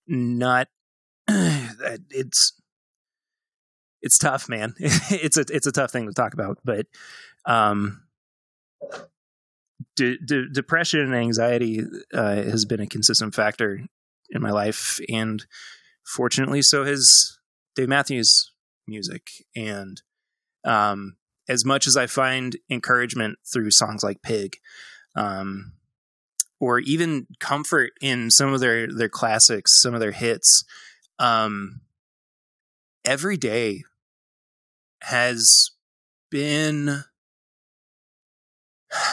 not 0.08 0.68
it's 1.28 2.54
it's 4.02 4.18
tough, 4.18 4.48
man. 4.48 4.74
it's 4.80 5.38
a 5.38 5.46
it's 5.50 5.68
a 5.68 5.72
tough 5.72 5.92
thing 5.92 6.08
to 6.08 6.14
talk 6.14 6.34
about, 6.34 6.60
but 6.64 6.86
um, 7.46 8.04
de- 9.96 10.18
de- 10.18 10.50
depression 10.50 11.02
and 11.02 11.16
anxiety 11.16 11.82
uh, 12.14 12.36
has 12.36 12.66
been 12.66 12.80
a 12.80 12.88
consistent 12.88 13.34
factor 13.34 13.82
in 14.30 14.42
my 14.42 14.52
life, 14.52 15.00
and 15.10 15.46
fortunately, 16.06 16.62
so 16.62 16.84
has 16.84 17.40
Dave 17.76 17.90
Matthews 17.90 18.52
music. 18.88 19.28
And 19.56 20.02
um, 20.64 21.18
as 21.48 21.66
much 21.66 21.88
as 21.88 21.98
I 21.98 22.08
find 22.08 22.56
encouragement 22.70 23.40
through 23.52 23.72
songs 23.72 24.04
like 24.04 24.22
Pig, 24.22 24.58
um, 25.16 25.74
or 26.60 26.80
even 26.80 27.28
comfort 27.40 27.92
in 28.02 28.30
some 28.32 28.54
of 28.54 28.60
their 28.60 28.88
their 28.88 29.10
classics, 29.10 29.82
some 29.82 29.94
of 29.94 30.00
their 30.00 30.12
hits, 30.12 30.64
um, 31.20 31.82
every 33.04 33.38
day 33.38 33.84
has 35.02 35.72
been 36.32 37.04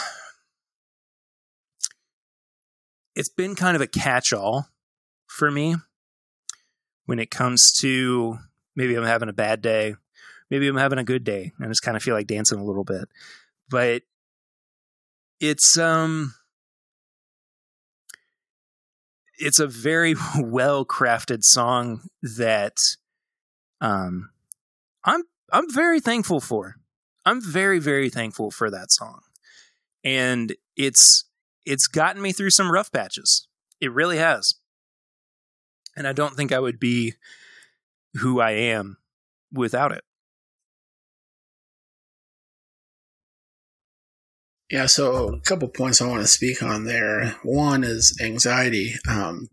it's 3.14 3.28
been 3.28 3.54
kind 3.54 3.76
of 3.76 3.82
a 3.82 3.86
catch-all 3.86 4.68
for 5.26 5.50
me 5.50 5.76
when 7.06 7.18
it 7.18 7.30
comes 7.30 7.72
to 7.80 8.38
maybe 8.74 8.94
I'm 8.94 9.04
having 9.04 9.28
a 9.28 9.34
bad 9.34 9.60
day, 9.60 9.96
maybe 10.50 10.66
I'm 10.68 10.76
having 10.76 10.98
a 10.98 11.04
good 11.04 11.24
day, 11.24 11.52
I 11.60 11.66
just 11.66 11.82
kind 11.82 11.96
of 11.96 12.02
feel 12.02 12.14
like 12.14 12.26
dancing 12.26 12.58
a 12.58 12.64
little 12.64 12.84
bit. 12.84 13.08
But 13.68 14.02
it's 15.42 15.76
um 15.76 16.34
it's 19.38 19.58
a 19.58 19.66
very 19.66 20.14
well 20.38 20.86
crafted 20.86 21.42
song 21.42 22.02
that 22.22 22.76
um 23.80 24.30
I'm 25.04 25.22
I'm 25.52 25.70
very 25.70 26.00
thankful 26.00 26.40
for. 26.40 26.76
I'm 27.26 27.42
very 27.42 27.78
very 27.80 28.08
thankful 28.08 28.50
for 28.50 28.70
that 28.70 28.90
song. 28.92 29.20
And 30.04 30.54
it's 30.76 31.24
it's 31.66 31.86
gotten 31.86 32.22
me 32.22 32.32
through 32.32 32.50
some 32.50 32.70
rough 32.70 32.90
patches. 32.90 33.46
It 33.80 33.92
really 33.92 34.18
has 34.18 34.54
and 35.96 36.06
I 36.06 36.12
don't 36.12 36.36
think 36.36 36.52
I 36.52 36.60
would 36.60 36.78
be 36.78 37.14
who 38.14 38.40
I 38.40 38.52
am 38.52 38.98
without 39.52 39.90
it. 39.90 40.04
Yeah, 44.72 44.86
so 44.86 45.28
a 45.28 45.40
couple 45.40 45.68
points 45.68 46.00
I 46.00 46.08
want 46.08 46.22
to 46.22 46.26
speak 46.26 46.62
on 46.62 46.84
there. 46.84 47.36
One 47.42 47.84
is 47.84 48.18
anxiety. 48.22 48.94
Um, 49.06 49.50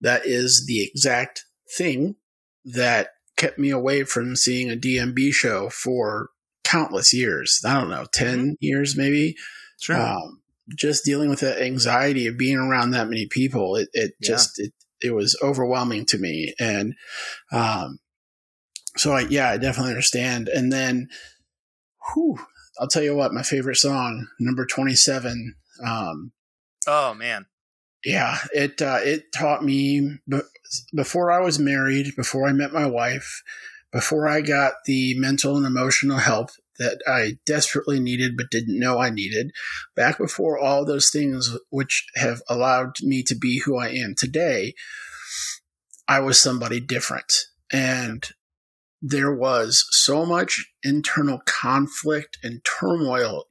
that 0.00 0.24
is 0.24 0.64
the 0.66 0.82
exact 0.82 1.44
thing 1.76 2.16
that 2.64 3.10
kept 3.36 3.58
me 3.58 3.68
away 3.68 4.04
from 4.04 4.34
seeing 4.34 4.70
a 4.70 4.76
DMB 4.76 5.34
show 5.34 5.68
for 5.68 6.30
countless 6.64 7.12
years. 7.12 7.60
I 7.66 7.78
don't 7.78 7.90
know, 7.90 8.06
10 8.10 8.38
mm-hmm. 8.38 8.50
years 8.60 8.96
maybe. 8.96 9.36
Sure. 9.82 10.00
Um, 10.00 10.40
just 10.78 11.04
dealing 11.04 11.28
with 11.28 11.40
the 11.40 11.62
anxiety 11.62 12.26
of 12.26 12.38
being 12.38 12.56
around 12.56 12.92
that 12.92 13.10
many 13.10 13.26
people, 13.26 13.76
it, 13.76 13.90
it 13.92 14.14
yeah. 14.18 14.28
just, 14.28 14.58
it, 14.58 14.72
it 15.02 15.10
was 15.14 15.38
overwhelming 15.42 16.06
to 16.06 16.16
me. 16.16 16.54
And, 16.58 16.94
um, 17.52 17.98
so 18.96 19.12
I, 19.12 19.20
yeah, 19.28 19.50
I 19.50 19.58
definitely 19.58 19.90
understand. 19.90 20.48
And 20.48 20.72
then, 20.72 21.08
whew, 22.14 22.38
I'll 22.80 22.88
tell 22.88 23.02
you 23.02 23.14
what, 23.14 23.34
my 23.34 23.42
favorite 23.42 23.76
song, 23.76 24.28
number 24.40 24.66
27, 24.66 25.54
um, 25.84 26.32
Oh 26.86 27.14
man. 27.14 27.46
Yeah, 28.04 28.38
it 28.52 28.82
uh, 28.82 28.98
it 29.02 29.32
taught 29.32 29.64
me 29.64 30.18
b- 30.28 30.40
before 30.94 31.30
I 31.30 31.40
was 31.40 31.58
married, 31.58 32.16
before 32.16 32.48
I 32.48 32.52
met 32.52 32.72
my 32.72 32.86
wife, 32.86 33.42
before 33.92 34.26
I 34.26 34.40
got 34.40 34.74
the 34.86 35.14
mental 35.18 35.56
and 35.56 35.64
emotional 35.64 36.18
help 36.18 36.50
that 36.78 37.00
I 37.06 37.38
desperately 37.46 38.00
needed 38.00 38.36
but 38.36 38.50
didn't 38.50 38.78
know 38.78 38.98
I 38.98 39.10
needed, 39.10 39.52
back 39.94 40.18
before 40.18 40.58
all 40.58 40.84
those 40.84 41.10
things 41.10 41.56
which 41.70 42.06
have 42.16 42.42
allowed 42.48 42.94
me 43.02 43.22
to 43.24 43.36
be 43.36 43.60
who 43.60 43.78
I 43.78 43.88
am 43.88 44.14
today, 44.16 44.74
I 46.08 46.20
was 46.20 46.40
somebody 46.40 46.80
different. 46.80 47.32
And 47.72 48.28
there 49.02 49.34
was 49.34 49.84
so 49.90 50.24
much 50.24 50.72
internal 50.84 51.40
conflict 51.44 52.38
and 52.42 52.64
turmoil 52.64 53.44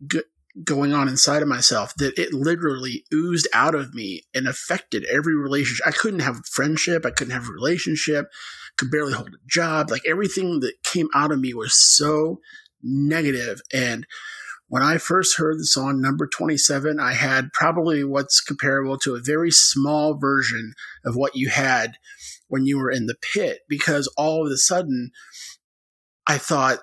going 0.64 0.93
on 0.93 1.08
inside 1.08 1.41
of 1.41 1.47
myself 1.47 1.93
that 1.97 2.18
it 2.18 2.34
literally 2.34 3.06
oozed 3.14 3.47
out 3.54 3.76
of 3.76 3.93
me 3.93 4.24
and 4.34 4.47
affected 4.47 5.06
every 5.06 5.36
relationship. 5.36 5.86
I 5.86 5.91
couldn't 5.91 6.22
have 6.22 6.45
friendship, 6.49 7.06
I 7.06 7.12
couldn't 7.12 7.34
have 7.34 7.47
a 7.47 7.54
relationship, 7.54 8.28
could 8.78 8.91
barely 8.91 9.14
hold 9.14 9.30
a 9.30 9.49
job. 9.49 9.91
Like 9.91 10.02
everything 10.08 10.62
that 10.62 10.84
came 10.84 11.10
out 11.14 11.32
of 11.32 11.39
me 11.39 11.54
was 11.54 11.74
so 11.95 12.39
negative. 12.82 13.62
And 13.74 14.06
when 14.68 14.84
I 14.84 14.97
first 14.97 15.38
heard 15.38 15.60
the 15.60 15.66
song 15.66 15.99
number 15.99 16.28
27, 16.28 16.97
I 16.99 17.12
had 17.12 17.52
probably 17.52 18.06
what's 18.06 18.39
comparable 18.39 18.97
to 18.99 19.16
a 19.16 19.22
very 19.22 19.52
small 19.52 20.18
version 20.18 20.74
of 21.06 21.16
what 21.16 21.36
you 21.36 21.49
had 21.49 21.97
when 22.52 22.66
you 22.66 22.78
were 22.78 22.91
in 22.91 23.06
the 23.06 23.16
pit 23.16 23.62
because 23.70 24.12
all 24.18 24.45
of 24.45 24.52
a 24.52 24.58
sudden 24.58 25.12
I 26.28 26.38
thought 26.38 26.80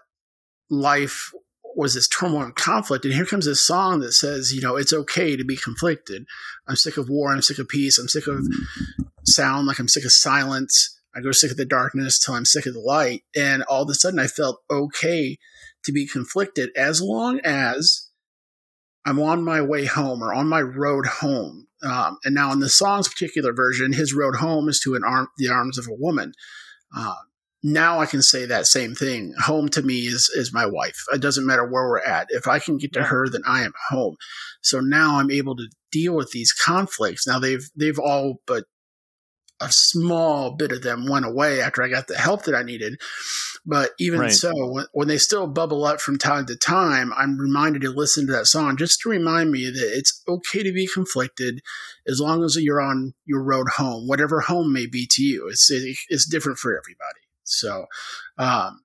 life 0.70 1.30
was 1.76 1.92
this 1.92 2.08
turmoil 2.08 2.42
and 2.42 2.56
conflict. 2.56 3.04
And 3.04 3.12
here 3.12 3.26
comes 3.26 3.44
this 3.44 3.62
song 3.62 4.00
that 4.00 4.12
says, 4.12 4.52
you 4.52 4.62
know, 4.62 4.76
it's 4.76 4.94
okay 4.94 5.36
to 5.36 5.44
be 5.44 5.56
conflicted. 5.56 6.24
I'm 6.66 6.76
sick 6.76 6.96
of 6.96 7.10
war. 7.10 7.32
I'm 7.32 7.42
sick 7.42 7.58
of 7.58 7.68
peace. 7.68 7.98
I'm 7.98 8.08
sick 8.08 8.26
of 8.26 8.46
sound. 9.26 9.66
Like 9.66 9.78
I'm 9.78 9.88
sick 9.88 10.06
of 10.06 10.12
silence. 10.12 10.98
I 11.14 11.20
go 11.20 11.32
sick 11.32 11.50
of 11.50 11.58
the 11.58 11.66
darkness 11.66 12.18
till 12.18 12.34
I'm 12.34 12.46
sick 12.46 12.64
of 12.64 12.72
the 12.72 12.80
light. 12.80 13.24
And 13.36 13.62
all 13.64 13.82
of 13.82 13.90
a 13.90 13.94
sudden 13.94 14.18
I 14.18 14.26
felt 14.26 14.62
okay 14.70 15.36
to 15.84 15.92
be 15.92 16.06
conflicted 16.06 16.70
as 16.74 17.02
long 17.02 17.40
as 17.44 18.08
I'm 19.04 19.20
on 19.20 19.44
my 19.44 19.60
way 19.60 19.84
home 19.84 20.22
or 20.22 20.32
on 20.32 20.48
my 20.48 20.62
road 20.62 21.04
home. 21.06 21.67
Um, 21.82 22.18
and 22.24 22.34
now 22.34 22.52
in 22.52 22.60
the 22.60 22.68
song's 22.68 23.08
particular 23.08 23.52
version, 23.52 23.92
his 23.92 24.14
road 24.14 24.36
home 24.36 24.68
is 24.68 24.80
to 24.80 24.94
an 24.94 25.04
arm, 25.04 25.28
the 25.38 25.48
arms 25.48 25.78
of 25.78 25.86
a 25.86 25.94
woman. 25.94 26.32
Uh, 26.96 27.14
now 27.62 27.98
I 27.98 28.06
can 28.06 28.22
say 28.22 28.46
that 28.46 28.66
same 28.66 28.94
thing. 28.94 29.34
Home 29.44 29.68
to 29.70 29.82
me 29.82 30.06
is 30.06 30.30
is 30.34 30.52
my 30.52 30.66
wife. 30.66 30.96
It 31.12 31.20
doesn't 31.20 31.46
matter 31.46 31.64
where 31.64 31.88
we're 31.88 32.00
at. 32.00 32.28
If 32.30 32.46
I 32.46 32.58
can 32.58 32.78
get 32.78 32.92
to 32.92 33.04
her, 33.04 33.28
then 33.28 33.42
I 33.46 33.62
am 33.62 33.72
home. 33.90 34.16
So 34.62 34.80
now 34.80 35.18
I'm 35.18 35.30
able 35.30 35.56
to 35.56 35.68
deal 35.90 36.14
with 36.14 36.30
these 36.30 36.52
conflicts. 36.52 37.26
Now 37.26 37.38
they've 37.38 37.68
they've 37.76 37.98
all 37.98 38.40
but 38.46 38.64
a 39.60 39.70
small 39.70 40.52
bit 40.52 40.72
of 40.72 40.82
them 40.82 41.06
went 41.08 41.26
away 41.26 41.60
after 41.60 41.82
I 41.82 41.88
got 41.88 42.06
the 42.06 42.16
help 42.16 42.44
that 42.44 42.54
I 42.54 42.62
needed. 42.62 43.00
But 43.66 43.90
even 43.98 44.20
right. 44.20 44.32
so, 44.32 44.52
when, 44.54 44.86
when, 44.92 45.08
they 45.08 45.18
still 45.18 45.46
bubble 45.46 45.84
up 45.84 46.00
from 46.00 46.18
time 46.18 46.46
to 46.46 46.56
time, 46.56 47.12
I'm 47.16 47.38
reminded 47.38 47.82
to 47.82 47.90
listen 47.90 48.26
to 48.26 48.32
that 48.32 48.46
song 48.46 48.76
just 48.76 49.00
to 49.00 49.10
remind 49.10 49.50
me 49.50 49.66
that 49.66 49.92
it's 49.94 50.22
okay 50.28 50.62
to 50.62 50.72
be 50.72 50.86
conflicted 50.86 51.60
as 52.06 52.20
long 52.20 52.44
as 52.44 52.56
you're 52.58 52.80
on 52.80 53.14
your 53.26 53.42
road 53.42 53.66
home, 53.76 54.06
whatever 54.06 54.40
home 54.40 54.72
may 54.72 54.86
be 54.86 55.06
to 55.10 55.22
you. 55.22 55.48
It's, 55.48 55.70
it's 55.70 56.28
different 56.28 56.58
for 56.58 56.78
everybody. 56.78 57.20
So, 57.44 57.86
um, 58.38 58.80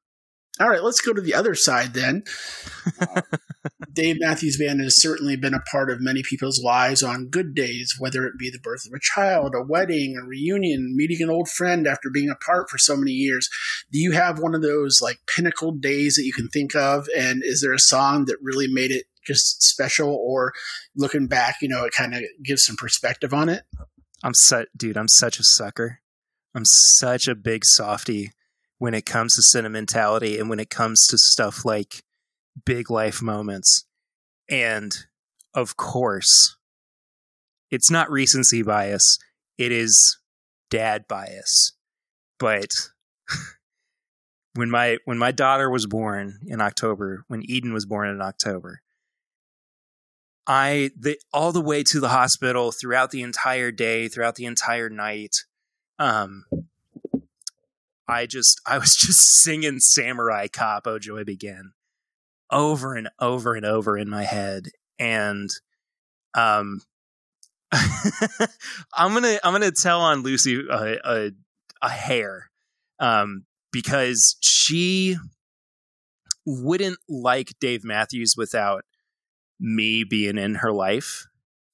all 0.59 0.69
right, 0.69 0.83
let's 0.83 1.01
go 1.01 1.13
to 1.13 1.21
the 1.21 1.33
other 1.33 1.55
side 1.55 1.93
then. 1.93 2.23
Uh, 2.99 3.21
Dave 3.93 4.17
Matthews 4.19 4.57
Band 4.57 4.81
has 4.81 5.01
certainly 5.01 5.35
been 5.35 5.53
a 5.53 5.61
part 5.71 5.89
of 5.89 6.01
many 6.01 6.21
people's 6.21 6.61
lives 6.63 7.01
on 7.01 7.29
good 7.29 7.55
days, 7.55 7.95
whether 7.97 8.25
it 8.25 8.37
be 8.37 8.49
the 8.51 8.59
birth 8.59 8.85
of 8.85 8.93
a 8.93 8.99
child, 9.01 9.55
a 9.55 9.63
wedding, 9.63 10.15
a 10.15 10.25
reunion, 10.25 10.95
meeting 10.95 11.21
an 11.21 11.29
old 11.29 11.49
friend 11.49 11.87
after 11.87 12.09
being 12.11 12.29
apart 12.29 12.69
for 12.69 12.77
so 12.77 12.95
many 12.95 13.11
years. 13.11 13.49
Do 13.91 13.99
you 13.99 14.11
have 14.11 14.39
one 14.39 14.53
of 14.53 14.61
those 14.61 14.99
like 15.01 15.19
pinnacle 15.25 15.71
days 15.71 16.15
that 16.15 16.25
you 16.25 16.33
can 16.33 16.49
think 16.49 16.75
of? 16.75 17.07
And 17.17 17.41
is 17.43 17.61
there 17.61 17.73
a 17.73 17.79
song 17.79 18.25
that 18.25 18.37
really 18.41 18.67
made 18.67 18.91
it 18.91 19.05
just 19.25 19.63
special, 19.63 20.13
or 20.13 20.53
looking 20.95 21.27
back, 21.27 21.57
you 21.61 21.67
know, 21.67 21.85
it 21.85 21.93
kind 21.93 22.13
of 22.13 22.21
gives 22.43 22.65
some 22.65 22.75
perspective 22.75 23.33
on 23.33 23.49
it? 23.49 23.63
I'm 24.23 24.33
such, 24.33 24.67
dude. 24.75 24.97
I'm 24.97 25.07
such 25.07 25.39
a 25.39 25.43
sucker. 25.43 25.99
I'm 26.53 26.65
such 26.65 27.27
a 27.27 27.35
big 27.35 27.65
softy 27.65 28.31
when 28.83 28.93
it 28.93 29.05
comes 29.05 29.33
to 29.33 29.41
sentimentality 29.41 30.37
and 30.37 30.49
when 30.49 30.59
it 30.59 30.69
comes 30.69 31.07
to 31.07 31.17
stuff 31.17 31.63
like 31.63 32.03
big 32.65 32.91
life 32.91 33.21
moments. 33.21 33.85
And 34.49 34.93
of 35.53 35.77
course, 35.77 36.57
it's 37.71 37.89
not 37.89 38.11
recency 38.11 38.61
bias, 38.61 39.19
it 39.57 39.71
is 39.71 40.17
dad 40.69 41.07
bias. 41.07 41.71
But 42.37 42.71
when 44.55 44.69
my 44.69 44.97
when 45.05 45.17
my 45.17 45.31
daughter 45.31 45.69
was 45.69 45.87
born 45.87 46.39
in 46.45 46.59
October, 46.59 47.23
when 47.29 47.49
Eden 47.49 47.71
was 47.71 47.85
born 47.85 48.09
in 48.09 48.21
October, 48.21 48.81
I 50.45 50.91
the 50.99 51.17
all 51.31 51.53
the 51.53 51.61
way 51.61 51.83
to 51.83 52.01
the 52.01 52.09
hospital 52.09 52.73
throughout 52.73 53.11
the 53.11 53.21
entire 53.21 53.71
day, 53.71 54.09
throughout 54.09 54.35
the 54.35 54.45
entire 54.45 54.89
night, 54.89 55.37
um, 55.99 56.43
I 58.07 58.25
just 58.25 58.61
I 58.65 58.77
was 58.77 58.95
just 58.99 59.19
singing 59.43 59.79
Samurai 59.79 60.47
Cop 60.47 60.87
Oh 60.87 60.99
Joy 60.99 61.23
Begin 61.23 61.71
over 62.51 62.95
and 62.95 63.09
over 63.19 63.55
and 63.55 63.65
over 63.65 63.97
in 63.97 64.09
my 64.09 64.23
head. 64.23 64.67
And 64.99 65.49
um 66.35 66.81
I'm 67.71 69.13
gonna 69.13 69.39
I'm 69.43 69.53
gonna 69.53 69.71
tell 69.71 70.01
on 70.01 70.21
Lucy 70.21 70.63
a 70.69 70.97
a, 71.03 71.31
a 71.81 71.89
hair 71.89 72.51
um 72.99 73.45
because 73.71 74.37
she 74.41 75.17
wouldn't 76.45 76.99
like 77.09 77.53
Dave 77.59 77.83
Matthews 77.83 78.35
without 78.37 78.83
me 79.59 80.03
being 80.03 80.37
in 80.37 80.55
her 80.55 80.71
life. 80.71 81.25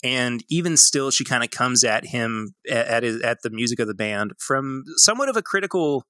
And 0.02 0.44
even 0.50 0.78
still 0.78 1.12
she 1.12 1.26
kind 1.26 1.44
of 1.44 1.50
comes 1.50 1.84
at 1.84 2.06
him 2.06 2.54
at, 2.70 3.04
at, 3.04 3.04
at 3.04 3.42
the 3.42 3.50
music 3.50 3.80
of 3.80 3.88
the 3.88 3.94
band 3.94 4.32
from 4.40 4.86
somewhat 4.98 5.28
of 5.28 5.36
a 5.36 5.42
critical 5.42 6.06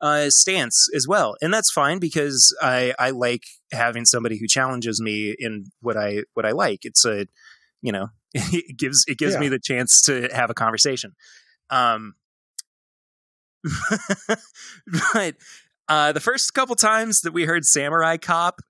uh, 0.00 0.26
stance 0.28 0.88
as 0.94 1.06
well, 1.08 1.36
and 1.40 1.52
that's 1.52 1.72
fine 1.72 1.98
because 1.98 2.54
I 2.60 2.94
I 2.98 3.10
like 3.10 3.42
having 3.72 4.04
somebody 4.04 4.38
who 4.38 4.46
challenges 4.46 5.00
me 5.00 5.34
in 5.38 5.66
what 5.80 5.96
I 5.96 6.24
what 6.34 6.44
I 6.44 6.52
like. 6.52 6.80
It's 6.82 7.04
a 7.04 7.26
you 7.82 7.92
know 7.92 8.08
it 8.34 8.76
gives 8.76 9.04
it 9.06 9.18
gives 9.18 9.34
yeah. 9.34 9.40
me 9.40 9.48
the 9.48 9.60
chance 9.60 10.02
to 10.06 10.28
have 10.32 10.50
a 10.50 10.54
conversation. 10.54 11.14
Um, 11.70 12.14
but 15.14 15.36
uh, 15.88 16.12
the 16.12 16.20
first 16.20 16.52
couple 16.54 16.76
times 16.76 17.20
that 17.20 17.32
we 17.32 17.44
heard 17.44 17.64
Samurai 17.64 18.16
Cop, 18.16 18.60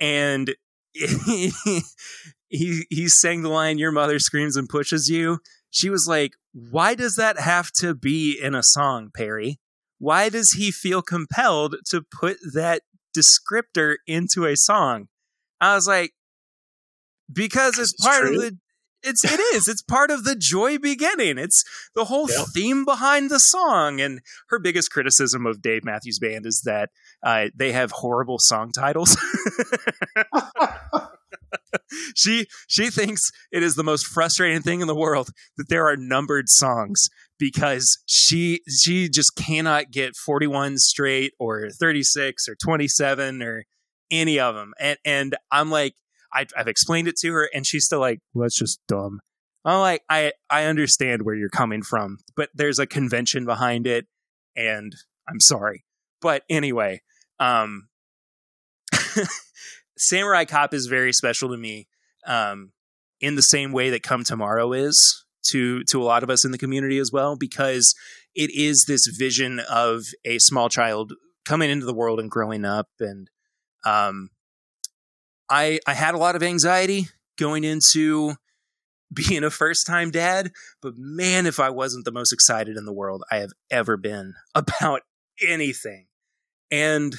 and 0.00 0.54
he, 0.92 1.52
he 2.48 2.86
he 2.90 3.08
sang 3.08 3.42
the 3.42 3.48
line 3.48 3.78
"Your 3.78 3.92
mother 3.92 4.18
screams 4.18 4.56
and 4.56 4.68
pushes 4.68 5.08
you." 5.08 5.38
She 5.70 5.88
was 5.88 6.06
like, 6.08 6.32
"Why 6.52 6.94
does 6.94 7.16
that 7.16 7.38
have 7.38 7.70
to 7.80 7.94
be 7.94 8.38
in 8.40 8.54
a 8.54 8.62
song, 8.62 9.10
Perry?" 9.14 9.58
Why 10.02 10.28
does 10.28 10.50
he 10.58 10.72
feel 10.72 11.00
compelled 11.00 11.76
to 11.88 12.02
put 12.02 12.36
that 12.54 12.82
descriptor 13.16 13.98
into 14.04 14.44
a 14.44 14.56
song? 14.56 15.06
I 15.60 15.76
was 15.76 15.86
like, 15.86 16.10
because 17.32 17.78
it's, 17.78 17.92
it's 17.92 18.04
part 18.04 18.22
true. 18.22 18.34
of 18.34 18.42
the 18.42 18.58
it's 19.04 19.24
it 19.24 19.38
is 19.54 19.68
it's 19.68 19.82
part 19.82 20.10
of 20.12 20.22
the 20.22 20.36
joy 20.36 20.78
beginning 20.78 21.36
it's 21.36 21.64
the 21.96 22.04
whole 22.04 22.30
yeah. 22.30 22.44
theme 22.54 22.84
behind 22.84 23.32
the 23.32 23.38
song 23.38 24.00
and 24.00 24.20
her 24.48 24.60
biggest 24.60 24.92
criticism 24.92 25.44
of 25.44 25.60
dave 25.60 25.82
matthews 25.82 26.20
band 26.20 26.46
is 26.46 26.62
that 26.64 26.88
uh, 27.24 27.46
they 27.52 27.72
have 27.72 27.90
horrible 27.90 28.36
song 28.38 28.70
titles 28.70 29.16
she 32.14 32.46
she 32.68 32.90
thinks 32.90 33.30
it 33.50 33.62
is 33.62 33.74
the 33.74 33.84
most 33.84 34.06
frustrating 34.06 34.62
thing 34.62 34.80
in 34.80 34.86
the 34.86 34.94
world 34.94 35.30
that 35.56 35.68
there 35.68 35.86
are 35.86 35.96
numbered 35.96 36.48
songs 36.48 37.08
because 37.42 37.98
she 38.06 38.60
she 38.68 39.08
just 39.08 39.34
cannot 39.34 39.90
get 39.90 40.14
41 40.14 40.78
straight 40.78 41.32
or 41.40 41.70
36 41.70 42.48
or 42.48 42.54
27 42.54 43.42
or 43.42 43.64
any 44.12 44.38
of 44.38 44.54
them 44.54 44.72
and 44.78 44.96
and 45.04 45.36
I'm 45.50 45.68
like 45.68 45.96
I, 46.32 46.46
I've 46.56 46.68
explained 46.68 47.08
it 47.08 47.16
to 47.16 47.32
her 47.32 47.50
and 47.52 47.66
she's 47.66 47.84
still 47.84 47.98
like 47.98 48.20
well, 48.32 48.44
that's 48.44 48.56
just 48.56 48.78
dumb. 48.86 49.18
I'm 49.64 49.80
like 49.80 50.02
I 50.08 50.34
I 50.48 50.66
understand 50.66 51.22
where 51.22 51.34
you're 51.34 51.48
coming 51.48 51.82
from 51.82 52.18
but 52.36 52.48
there's 52.54 52.78
a 52.78 52.86
convention 52.86 53.44
behind 53.44 53.88
it 53.88 54.06
and 54.54 54.94
I'm 55.28 55.40
sorry. 55.40 55.84
But 56.20 56.44
anyway 56.48 57.02
um 57.40 57.88
Samurai 59.98 60.44
Cop 60.44 60.74
is 60.74 60.86
very 60.86 61.12
special 61.12 61.48
to 61.48 61.56
me, 61.56 61.88
um, 62.24 62.70
in 63.20 63.34
the 63.34 63.42
same 63.42 63.72
way 63.72 63.90
that 63.90 64.04
Come 64.04 64.22
Tomorrow 64.22 64.72
is 64.72 65.24
to 65.48 65.84
to 65.84 66.02
a 66.02 66.04
lot 66.04 66.22
of 66.22 66.30
us 66.30 66.44
in 66.44 66.52
the 66.52 66.58
community 66.58 66.98
as 66.98 67.10
well, 67.12 67.36
because 67.36 67.94
it 68.34 68.50
is 68.50 68.84
this 68.86 69.06
vision 69.06 69.60
of 69.60 70.04
a 70.24 70.38
small 70.38 70.68
child 70.68 71.12
coming 71.44 71.70
into 71.70 71.86
the 71.86 71.94
world 71.94 72.20
and 72.20 72.30
growing 72.30 72.64
up, 72.64 72.88
and 73.00 73.28
um, 73.84 74.30
I 75.50 75.80
I 75.86 75.94
had 75.94 76.14
a 76.14 76.18
lot 76.18 76.36
of 76.36 76.42
anxiety 76.42 77.08
going 77.38 77.64
into 77.64 78.34
being 79.14 79.44
a 79.44 79.50
first 79.50 79.86
time 79.86 80.10
dad, 80.10 80.52
but 80.80 80.94
man, 80.96 81.46
if 81.46 81.60
I 81.60 81.70
wasn't 81.70 82.04
the 82.04 82.12
most 82.12 82.32
excited 82.32 82.76
in 82.76 82.86
the 82.86 82.92
world 82.92 83.22
I 83.30 83.38
have 83.38 83.52
ever 83.70 83.96
been 83.96 84.34
about 84.54 85.02
anything. 85.46 86.06
And 86.70 87.14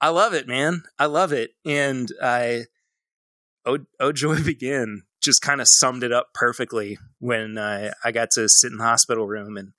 I 0.00 0.08
love 0.08 0.34
it, 0.34 0.46
man. 0.46 0.84
I 0.98 1.06
love 1.06 1.32
it. 1.32 1.50
And 1.64 2.10
I, 2.22 2.64
oh, 3.64 3.78
oh 4.00 4.12
joy 4.12 4.42
begin 4.44 5.02
just 5.26 5.42
kind 5.42 5.60
of 5.60 5.66
summed 5.68 6.04
it 6.04 6.12
up 6.12 6.28
perfectly 6.32 6.98
when 7.18 7.58
uh, 7.58 7.92
I 8.04 8.12
got 8.12 8.30
to 8.32 8.48
sit 8.48 8.70
in 8.70 8.78
the 8.78 8.84
hospital 8.84 9.26
room 9.26 9.56
and 9.56 9.72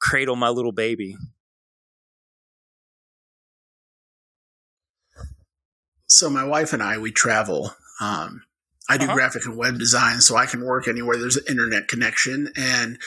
cradle 0.00 0.34
my 0.34 0.48
little 0.48 0.72
baby. 0.72 1.16
So 6.08 6.30
my 6.30 6.44
wife 6.44 6.72
and 6.72 6.82
I, 6.82 6.98
we 6.98 7.12
travel. 7.12 7.74
Um, 8.00 8.44
I 8.88 8.96
do 8.96 9.04
uh-huh. 9.04 9.14
graphic 9.14 9.44
and 9.44 9.56
web 9.56 9.78
design, 9.78 10.20
so 10.20 10.36
I 10.36 10.46
can 10.46 10.64
work 10.64 10.88
anywhere 10.88 11.18
there's 11.18 11.36
an 11.36 11.44
internet 11.48 11.86
connection. 11.86 12.50
And 12.56 12.98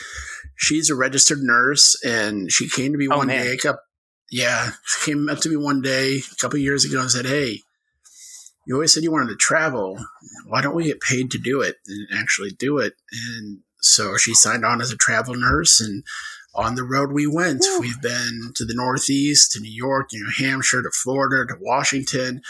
she's 0.56 0.90
a 0.90 0.94
registered 0.94 1.38
nurse, 1.40 2.00
and 2.04 2.50
she 2.50 2.68
came 2.68 2.92
to 2.92 2.98
me 2.98 3.08
oh, 3.10 3.18
one 3.18 3.26
man. 3.26 3.44
day. 3.44 3.52
A 3.52 3.56
couple, 3.56 3.82
yeah, 4.30 4.70
she 4.84 5.10
came 5.10 5.28
up 5.28 5.38
to 5.38 5.48
me 5.48 5.56
one 5.56 5.80
day 5.82 6.18
a 6.18 6.34
couple 6.36 6.58
years 6.58 6.84
ago 6.84 7.00
and 7.00 7.10
said, 7.10 7.26
"Hey, 7.26 7.62
you 8.68 8.74
always 8.74 8.92
said 8.92 9.02
you 9.02 9.10
wanted 9.10 9.30
to 9.30 9.36
travel. 9.36 9.98
Why 10.46 10.60
don't 10.60 10.74
we 10.74 10.84
get 10.84 11.00
paid 11.00 11.30
to 11.30 11.38
do 11.38 11.62
it 11.62 11.76
and 11.86 12.06
actually 12.12 12.50
do 12.50 12.78
it?" 12.78 12.92
And 13.10 13.60
so 13.80 14.18
she 14.18 14.34
signed 14.34 14.64
on 14.64 14.82
as 14.82 14.92
a 14.92 14.96
travel 14.96 15.34
nurse, 15.34 15.80
and 15.80 16.04
on 16.54 16.74
the 16.74 16.84
road 16.84 17.12
we 17.12 17.26
went. 17.26 17.64
Ooh. 17.64 17.80
We've 17.80 18.00
been 18.02 18.52
to 18.56 18.64
the 18.66 18.74
Northeast, 18.74 19.52
to 19.52 19.60
New 19.60 19.72
York, 19.72 20.10
to 20.10 20.18
New 20.18 20.30
Hampshire, 20.36 20.82
to 20.82 20.90
Florida, 20.92 21.46
to 21.46 21.58
Washington, 21.58 22.42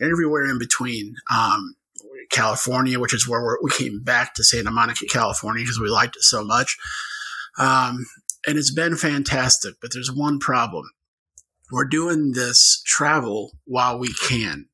everywhere 0.00 0.44
in 0.44 0.58
between. 0.58 1.16
Um, 1.34 1.74
California, 2.30 2.98
which 2.98 3.14
is 3.14 3.28
where 3.28 3.58
we 3.62 3.70
came 3.70 4.02
back 4.02 4.34
to 4.34 4.44
Santa 4.44 4.70
Monica, 4.70 5.06
California, 5.06 5.62
because 5.62 5.80
we 5.80 5.88
liked 5.88 6.16
it 6.16 6.22
so 6.22 6.44
much. 6.44 6.76
Um, 7.58 8.06
and 8.46 8.58
it's 8.58 8.72
been 8.72 8.96
fantastic, 8.96 9.74
but 9.80 9.92
there's 9.92 10.12
one 10.12 10.38
problem. 10.38 10.84
We're 11.70 11.86
doing 11.86 12.32
this 12.32 12.82
travel 12.84 13.52
while 13.64 13.98
we 13.98 14.12
can. 14.12 14.66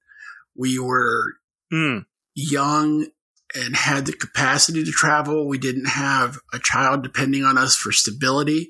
We 0.61 0.79
were 0.79 1.37
mm. 1.73 2.05
young 2.35 3.07
and 3.55 3.75
had 3.75 4.05
the 4.05 4.13
capacity 4.13 4.85
to 4.85 4.91
travel. 4.91 5.49
We 5.49 5.57
didn't 5.57 5.87
have 5.87 6.37
a 6.53 6.59
child 6.59 7.03
depending 7.03 7.45
on 7.45 7.57
us 7.57 7.75
for 7.77 7.93
stability. 7.93 8.69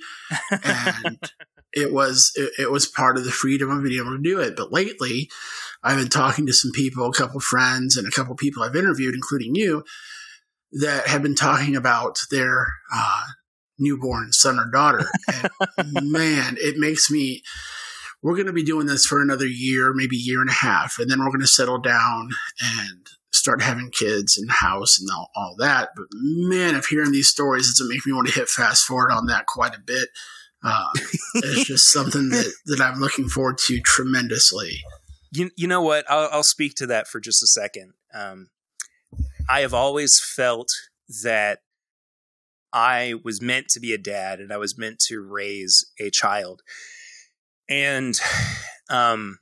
And 0.62 1.18
it 1.72 1.93
was 1.93 2.30
it, 2.36 2.53
it, 2.61 2.70
was 2.70 2.86
part 2.86 3.18
of 3.18 3.24
the 3.24 3.32
freedom 3.32 3.70
of 3.70 3.82
being 3.82 4.01
able 4.01 4.16
to 4.16 4.22
do 4.22 4.38
it. 4.38 4.55
But 4.57 4.72
lately, 4.72 5.28
I've 5.82 5.99
been 5.99 6.09
talking 6.09 6.47
to 6.47 6.53
some 6.53 6.70
people, 6.72 7.07
a 7.07 7.12
couple 7.12 7.41
friends, 7.41 7.97
and 7.97 8.07
a 8.07 8.12
couple 8.12 8.36
people 8.36 8.62
I've 8.62 8.76
interviewed, 8.76 9.14
including 9.14 9.57
you, 9.57 9.82
that 10.72 11.09
have 11.09 11.22
been 11.22 11.34
talking 11.34 11.74
about 11.74 12.20
their 12.30 12.68
uh, 12.95 13.24
newborn 13.80 14.32
son 14.32 14.61
or 14.61 14.70
daughter. 14.70 15.11
And 15.76 16.12
man, 16.12 16.57
it 16.61 16.76
makes 16.78 17.11
me. 17.11 17.43
We're 18.22 18.34
going 18.34 18.46
to 18.46 18.52
be 18.52 18.62
doing 18.62 18.86
this 18.86 19.06
for 19.06 19.20
another 19.20 19.46
year, 19.46 19.92
maybe 19.94 20.16
year 20.16 20.40
and 20.40 20.50
a 20.50 20.54
half, 20.54 20.98
and 20.98 21.10
then 21.10 21.20
we're 21.20 21.30
going 21.30 21.40
to 21.40 21.46
settle 21.46 21.78
down 21.78 22.30
and 22.60 23.06
start 23.32 23.62
having 23.62 23.90
kids 23.90 24.36
and 24.36 24.50
house 24.50 25.00
and 25.00 25.08
all, 25.14 25.30
all 25.34 25.54
that. 25.58 25.90
But 25.96 26.06
man, 26.12 26.74
if 26.74 26.86
hearing 26.86 27.12
these 27.12 27.28
stories, 27.28 27.68
it's 27.68 27.80
going 27.80 27.90
to 27.90 27.94
make 27.94 28.06
me 28.06 28.12
want 28.12 28.28
to 28.28 28.34
hit 28.34 28.48
fast 28.48 28.84
forward 28.84 29.10
on 29.12 29.26
that 29.26 29.46
quite 29.46 29.74
a 29.74 29.80
bit. 29.80 30.08
Uh, 30.62 30.88
it's 31.36 31.64
just 31.64 31.90
something 31.90 32.28
that, 32.30 32.52
that 32.66 32.80
I'm 32.80 33.00
looking 33.00 33.28
forward 33.28 33.58
to 33.66 33.80
tremendously. 33.80 34.80
You, 35.32 35.50
you 35.56 35.66
know 35.66 35.80
what? 35.80 36.04
I'll, 36.10 36.28
I'll 36.32 36.42
speak 36.42 36.74
to 36.76 36.86
that 36.88 37.06
for 37.06 37.20
just 37.20 37.42
a 37.42 37.46
second. 37.46 37.92
Um, 38.12 38.48
I 39.48 39.60
have 39.60 39.74
always 39.74 40.20
felt 40.22 40.68
that 41.22 41.60
I 42.72 43.14
was 43.24 43.40
meant 43.40 43.68
to 43.70 43.80
be 43.80 43.92
a 43.92 43.98
dad 43.98 44.38
and 44.40 44.52
I 44.52 44.58
was 44.58 44.78
meant 44.78 44.98
to 45.08 45.20
raise 45.20 45.84
a 45.98 46.10
child. 46.10 46.62
And 47.70 48.20
um, 48.90 49.38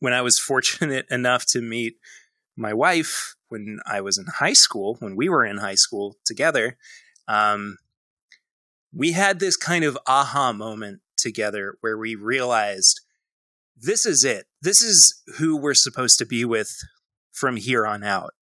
when 0.00 0.14
I 0.14 0.22
was 0.22 0.38
fortunate 0.38 1.06
enough 1.10 1.44
to 1.50 1.60
meet 1.60 1.94
my 2.56 2.74
wife 2.74 3.34
when 3.48 3.80
I 3.86 4.00
was 4.00 4.16
in 4.16 4.26
high 4.26 4.54
school, 4.54 4.96
when 5.00 5.14
we 5.14 5.28
were 5.28 5.44
in 5.44 5.58
high 5.58 5.74
school 5.74 6.16
together, 6.24 6.76
um, 7.28 7.78
we 8.92 9.12
had 9.12 9.38
this 9.38 9.56
kind 9.56 9.84
of 9.84 9.98
aha 10.06 10.52
moment 10.52 11.00
together 11.16 11.76
where 11.80 11.98
we 11.98 12.14
realized 12.14 13.00
this 13.76 14.06
is 14.06 14.24
it. 14.24 14.46
This 14.62 14.82
is 14.82 15.22
who 15.38 15.56
we're 15.56 15.74
supposed 15.74 16.18
to 16.18 16.26
be 16.26 16.44
with 16.44 16.76
from 17.32 17.56
here 17.56 17.86
on 17.86 18.02
out. 18.02 18.34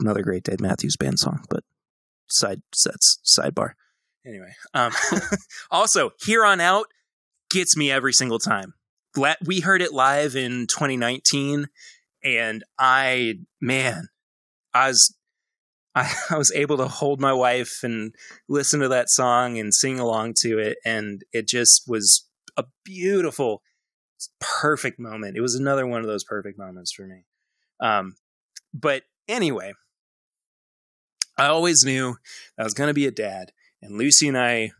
Another 0.00 0.22
great 0.22 0.44
Dave 0.44 0.60
Matthews 0.60 0.96
Band 0.96 1.18
song, 1.18 1.44
but 1.50 1.64
side 2.28 2.62
sets 2.72 3.18
sidebar. 3.24 3.72
Anyway, 4.26 4.54
um, 4.74 4.92
also 5.70 6.10
here 6.20 6.44
on 6.44 6.60
out 6.60 6.86
gets 7.50 7.76
me 7.76 7.90
every 7.90 8.12
single 8.12 8.38
time. 8.38 8.74
We 9.44 9.60
heard 9.60 9.82
it 9.82 9.92
live 9.92 10.36
in 10.36 10.66
2019, 10.66 11.66
and 12.22 12.64
I 12.78 13.40
man, 13.60 14.08
I 14.72 14.88
was 14.88 15.14
I, 15.94 16.12
I 16.30 16.38
was 16.38 16.52
able 16.52 16.76
to 16.78 16.88
hold 16.88 17.20
my 17.20 17.32
wife 17.32 17.80
and 17.82 18.14
listen 18.48 18.80
to 18.80 18.88
that 18.88 19.10
song 19.10 19.58
and 19.58 19.74
sing 19.74 19.98
along 19.98 20.34
to 20.42 20.58
it, 20.58 20.78
and 20.84 21.22
it 21.32 21.48
just 21.48 21.82
was 21.88 22.26
a 22.56 22.64
beautiful, 22.84 23.62
perfect 24.40 24.98
moment. 24.98 25.36
It 25.36 25.40
was 25.40 25.54
another 25.54 25.86
one 25.86 26.00
of 26.00 26.06
those 26.06 26.24
perfect 26.24 26.58
moments 26.58 26.92
for 26.92 27.06
me. 27.06 27.24
Um, 27.80 28.16
but 28.74 29.04
anyway, 29.28 29.72
I 31.36 31.46
always 31.46 31.84
knew 31.84 32.16
I 32.58 32.64
was 32.64 32.74
going 32.74 32.88
to 32.88 32.94
be 32.94 33.06
a 33.06 33.12
dad, 33.12 33.52
and 33.82 33.96
Lucy 33.96 34.28
and 34.28 34.38
I 34.38 34.72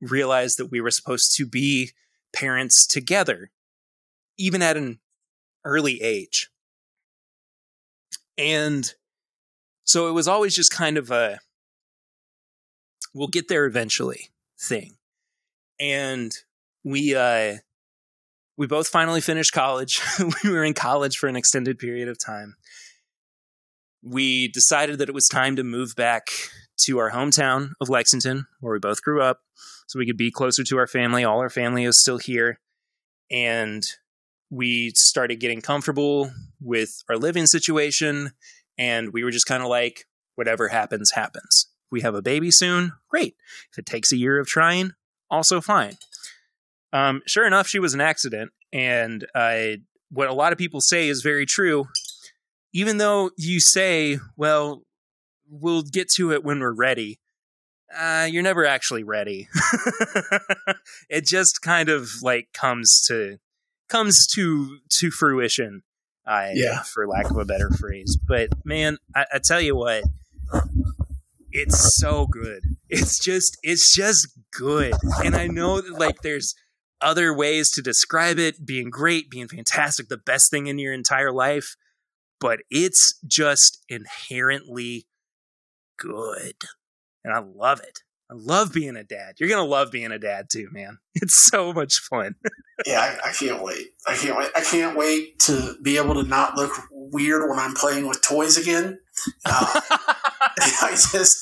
realized 0.00 0.58
that 0.58 0.70
we 0.70 0.80
were 0.80 0.90
supposed 0.90 1.34
to 1.36 1.46
be 1.46 1.90
parents 2.36 2.86
together, 2.86 3.50
even 4.38 4.62
at 4.62 4.76
an 4.76 5.00
early 5.64 6.02
age. 6.02 6.50
And 8.38 8.92
so 9.84 10.08
it 10.08 10.12
was 10.12 10.28
always 10.28 10.54
just 10.54 10.70
kind 10.70 10.98
of 10.98 11.10
a 11.10 11.38
we'll 13.14 13.28
get 13.28 13.48
there 13.48 13.64
eventually 13.64 14.28
thing. 14.60 14.96
And 15.80 16.32
we 16.84 17.14
uh 17.14 17.56
we 18.58 18.66
both 18.66 18.88
finally 18.88 19.20
finished 19.20 19.52
college. 19.52 20.00
we 20.44 20.50
were 20.50 20.64
in 20.64 20.74
college 20.74 21.16
for 21.16 21.28
an 21.28 21.36
extended 21.36 21.78
period 21.78 22.08
of 22.08 22.18
time. 22.18 22.56
We 24.02 24.48
decided 24.48 24.98
that 24.98 25.08
it 25.08 25.14
was 25.14 25.26
time 25.26 25.56
to 25.56 25.64
move 25.64 25.94
back 25.96 26.28
to 26.84 26.98
our 26.98 27.10
hometown 27.10 27.70
of 27.80 27.88
Lexington, 27.88 28.46
where 28.60 28.72
we 28.72 28.78
both 28.78 29.02
grew 29.02 29.22
up, 29.22 29.40
so 29.86 29.98
we 29.98 30.06
could 30.06 30.16
be 30.16 30.30
closer 30.30 30.64
to 30.64 30.78
our 30.78 30.86
family. 30.86 31.24
All 31.24 31.40
our 31.40 31.50
family 31.50 31.84
is 31.84 32.00
still 32.00 32.18
here. 32.18 32.60
And 33.30 33.84
we 34.50 34.92
started 34.94 35.40
getting 35.40 35.60
comfortable 35.60 36.30
with 36.60 37.02
our 37.08 37.16
living 37.16 37.46
situation 37.46 38.32
and 38.78 39.12
we 39.12 39.24
were 39.24 39.30
just 39.30 39.46
kind 39.46 39.62
of 39.62 39.68
like, 39.68 40.06
whatever 40.34 40.68
happens, 40.68 41.12
happens. 41.12 41.68
We 41.90 42.02
have 42.02 42.14
a 42.14 42.22
baby 42.22 42.50
soon. 42.50 42.92
Great. 43.08 43.36
If 43.72 43.78
it 43.78 43.86
takes 43.86 44.12
a 44.12 44.16
year 44.16 44.38
of 44.38 44.46
trying, 44.46 44.92
also 45.30 45.60
fine. 45.60 45.96
Um, 46.92 47.22
sure 47.26 47.46
enough, 47.46 47.66
she 47.66 47.78
was 47.78 47.94
an 47.94 48.00
accident. 48.00 48.52
And 48.72 49.26
I, 49.34 49.78
what 50.10 50.28
a 50.28 50.34
lot 50.34 50.52
of 50.52 50.58
people 50.58 50.80
say 50.80 51.08
is 51.08 51.22
very 51.22 51.46
true. 51.46 51.86
Even 52.72 52.98
though 52.98 53.30
you 53.38 53.60
say, 53.60 54.18
well, 54.36 54.82
we'll 55.48 55.82
get 55.82 56.08
to 56.16 56.32
it 56.32 56.44
when 56.44 56.60
we're 56.60 56.72
ready, 56.74 57.20
uh, 57.96 58.26
you're 58.30 58.42
never 58.42 58.64
actually 58.64 59.04
ready. 59.04 59.48
it 61.08 61.24
just 61.24 61.62
kind 61.62 61.88
of 61.88 62.08
like 62.22 62.48
comes 62.52 63.04
to 63.08 63.38
comes 63.88 64.26
to 64.34 64.78
to 64.98 65.10
fruition 65.10 65.82
I, 66.26 66.52
yeah. 66.54 66.82
for 66.82 67.06
lack 67.06 67.30
of 67.30 67.36
a 67.36 67.44
better 67.44 67.70
phrase. 67.70 68.18
But 68.26 68.48
man, 68.64 68.98
I, 69.14 69.26
I 69.34 69.40
tell 69.42 69.60
you 69.60 69.76
what, 69.76 70.04
it's 71.52 71.96
so 71.96 72.26
good. 72.26 72.64
It's 72.88 73.18
just, 73.18 73.56
it's 73.62 73.94
just 73.94 74.28
good. 74.52 74.94
And 75.24 75.36
I 75.36 75.46
know 75.46 75.80
that 75.80 75.98
like 75.98 76.22
there's 76.22 76.54
other 77.00 77.32
ways 77.32 77.70
to 77.72 77.82
describe 77.82 78.38
it 78.38 78.66
being 78.66 78.90
great, 78.90 79.30
being 79.30 79.48
fantastic, 79.48 80.08
the 80.08 80.16
best 80.16 80.50
thing 80.50 80.66
in 80.66 80.78
your 80.78 80.92
entire 80.92 81.32
life, 81.32 81.76
but 82.40 82.60
it's 82.70 83.18
just 83.26 83.82
inherently 83.88 85.06
good. 85.98 86.56
And 87.24 87.34
I 87.34 87.38
love 87.38 87.80
it. 87.80 88.00
I 88.30 88.34
love 88.34 88.72
being 88.72 88.96
a 88.96 89.04
dad. 89.04 89.36
You're 89.38 89.48
gonna 89.48 89.64
love 89.64 89.92
being 89.92 90.10
a 90.10 90.18
dad 90.18 90.48
too, 90.50 90.68
man. 90.72 90.98
It's 91.14 91.48
so 91.50 91.72
much 91.72 91.94
fun. 92.10 92.34
yeah, 92.86 93.00
I, 93.00 93.30
I, 93.30 93.32
can't 93.32 93.62
wait. 93.62 93.86
I 94.06 94.14
can't 94.14 94.36
wait. 94.36 94.50
I 94.54 94.60
can't 94.60 94.96
wait 94.96 95.38
to 95.40 95.76
be 95.82 95.96
able 95.96 96.14
to 96.14 96.24
not 96.24 96.56
look 96.56 96.72
weird 96.90 97.48
when 97.48 97.58
I'm 97.58 97.72
playing 97.72 98.06
with 98.06 98.22
toys 98.22 98.56
again. 98.56 98.98
Uh, 99.46 99.80
I 100.82 100.90
just, 100.90 101.38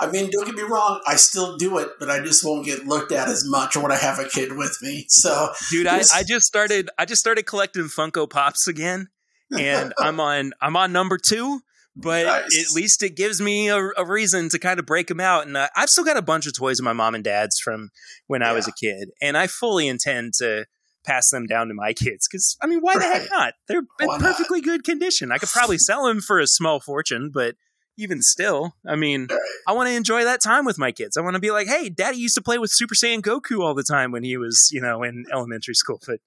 I 0.00 0.10
mean, 0.10 0.30
don't 0.30 0.46
get 0.46 0.54
me 0.54 0.62
wrong. 0.62 1.02
I 1.06 1.16
still 1.16 1.58
do 1.58 1.76
it, 1.78 1.90
but 1.98 2.10
I 2.10 2.20
just 2.20 2.44
won't 2.44 2.64
get 2.64 2.86
looked 2.86 3.12
at 3.12 3.28
as 3.28 3.44
much 3.46 3.76
when 3.76 3.92
I 3.92 3.96
have 3.96 4.18
a 4.18 4.24
kid 4.24 4.56
with 4.56 4.76
me. 4.80 5.04
So, 5.08 5.50
dude, 5.70 5.86
I, 5.86 6.00
I 6.14 6.22
just 6.26 6.46
started. 6.46 6.88
I 6.98 7.04
just 7.04 7.20
started 7.20 7.44
collecting 7.44 7.84
Funko 7.84 8.28
Pops 8.28 8.66
again, 8.68 9.08
and 9.56 9.92
I'm 9.98 10.18
on. 10.18 10.52
I'm 10.62 10.76
on 10.76 10.92
number 10.92 11.18
two 11.18 11.60
but 11.96 12.26
nice. 12.26 12.68
at 12.68 12.74
least 12.74 13.02
it 13.02 13.16
gives 13.16 13.40
me 13.40 13.68
a, 13.68 13.78
a, 13.96 14.04
reason 14.06 14.48
to 14.50 14.58
kind 14.58 14.78
of 14.78 14.86
break 14.86 15.08
them 15.08 15.20
out. 15.20 15.46
And 15.46 15.56
uh, 15.56 15.68
I've 15.76 15.88
still 15.88 16.04
got 16.04 16.16
a 16.16 16.22
bunch 16.22 16.46
of 16.46 16.54
toys 16.54 16.78
of 16.78 16.84
my 16.84 16.92
mom 16.92 17.14
and 17.14 17.24
dad's 17.24 17.58
from 17.58 17.90
when 18.26 18.40
yeah. 18.40 18.50
I 18.50 18.52
was 18.52 18.68
a 18.68 18.72
kid, 18.72 19.10
and 19.20 19.36
I 19.36 19.46
fully 19.46 19.88
intend 19.88 20.34
to 20.38 20.66
pass 21.04 21.30
them 21.30 21.46
down 21.46 21.68
to 21.68 21.74
my 21.74 21.92
kids 21.92 22.28
because 22.30 22.56
I 22.62 22.66
mean, 22.66 22.80
why 22.80 22.94
right. 22.94 23.00
the 23.00 23.20
heck 23.20 23.30
not? 23.30 23.54
They're 23.68 23.82
in 24.00 24.18
perfectly 24.18 24.60
good 24.60 24.84
condition. 24.84 25.32
I 25.32 25.38
could 25.38 25.48
probably 25.48 25.78
sell 25.78 26.06
them 26.06 26.20
for 26.20 26.38
a 26.38 26.46
small 26.46 26.80
fortune, 26.80 27.30
but 27.32 27.56
even 27.98 28.22
still, 28.22 28.74
I 28.86 28.96
mean, 28.96 29.26
right. 29.30 29.40
I 29.68 29.72
want 29.72 29.88
to 29.88 29.94
enjoy 29.94 30.24
that 30.24 30.42
time 30.42 30.64
with 30.64 30.78
my 30.78 30.92
kids. 30.92 31.16
I 31.16 31.20
want 31.20 31.34
to 31.34 31.40
be 31.40 31.50
like, 31.50 31.68
hey, 31.68 31.88
Daddy 31.88 32.18
used 32.18 32.34
to 32.36 32.42
play 32.42 32.58
with 32.58 32.70
Super 32.72 32.94
Saiyan 32.94 33.20
Goku 33.20 33.60
all 33.60 33.74
the 33.74 33.82
time 33.82 34.10
when 34.10 34.22
he 34.22 34.36
was, 34.36 34.68
you 34.72 34.80
know, 34.80 35.02
in 35.02 35.24
elementary 35.30 35.74
school. 35.74 36.00
But 36.06 36.20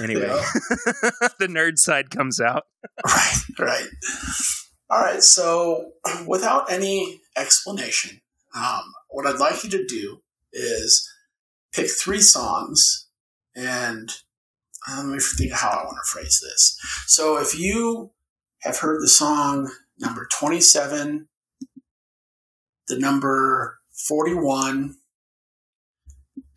anyway, 0.00 0.28
yeah. 0.28 0.42
the 1.38 1.48
nerd 1.48 1.78
side 1.78 2.10
comes 2.10 2.40
out. 2.40 2.64
right, 3.04 3.36
right. 3.58 3.88
All 4.90 5.00
right. 5.00 5.22
So, 5.22 5.92
without 6.26 6.70
any 6.72 7.20
explanation, 7.36 8.20
um, 8.54 8.94
what 9.10 9.26
I'd 9.26 9.40
like 9.40 9.62
you 9.64 9.70
to 9.70 9.84
do 9.84 10.22
is 10.52 11.08
pick 11.72 11.88
three 11.90 12.20
songs 12.20 13.08
and 13.54 14.10
uh, 14.88 15.02
let 15.04 15.06
me 15.06 15.18
think 15.18 15.52
of 15.52 15.58
how 15.58 15.70
I 15.70 15.84
want 15.84 15.98
to 16.02 16.10
phrase 16.10 16.40
this. 16.42 16.78
So, 17.06 17.38
if 17.38 17.58
you 17.58 18.12
have 18.62 18.78
heard 18.78 19.02
the 19.02 19.08
song 19.08 19.70
number 19.98 20.26
27, 20.32 21.28
the 22.86 22.98
number 22.98 23.78
41, 24.08 24.94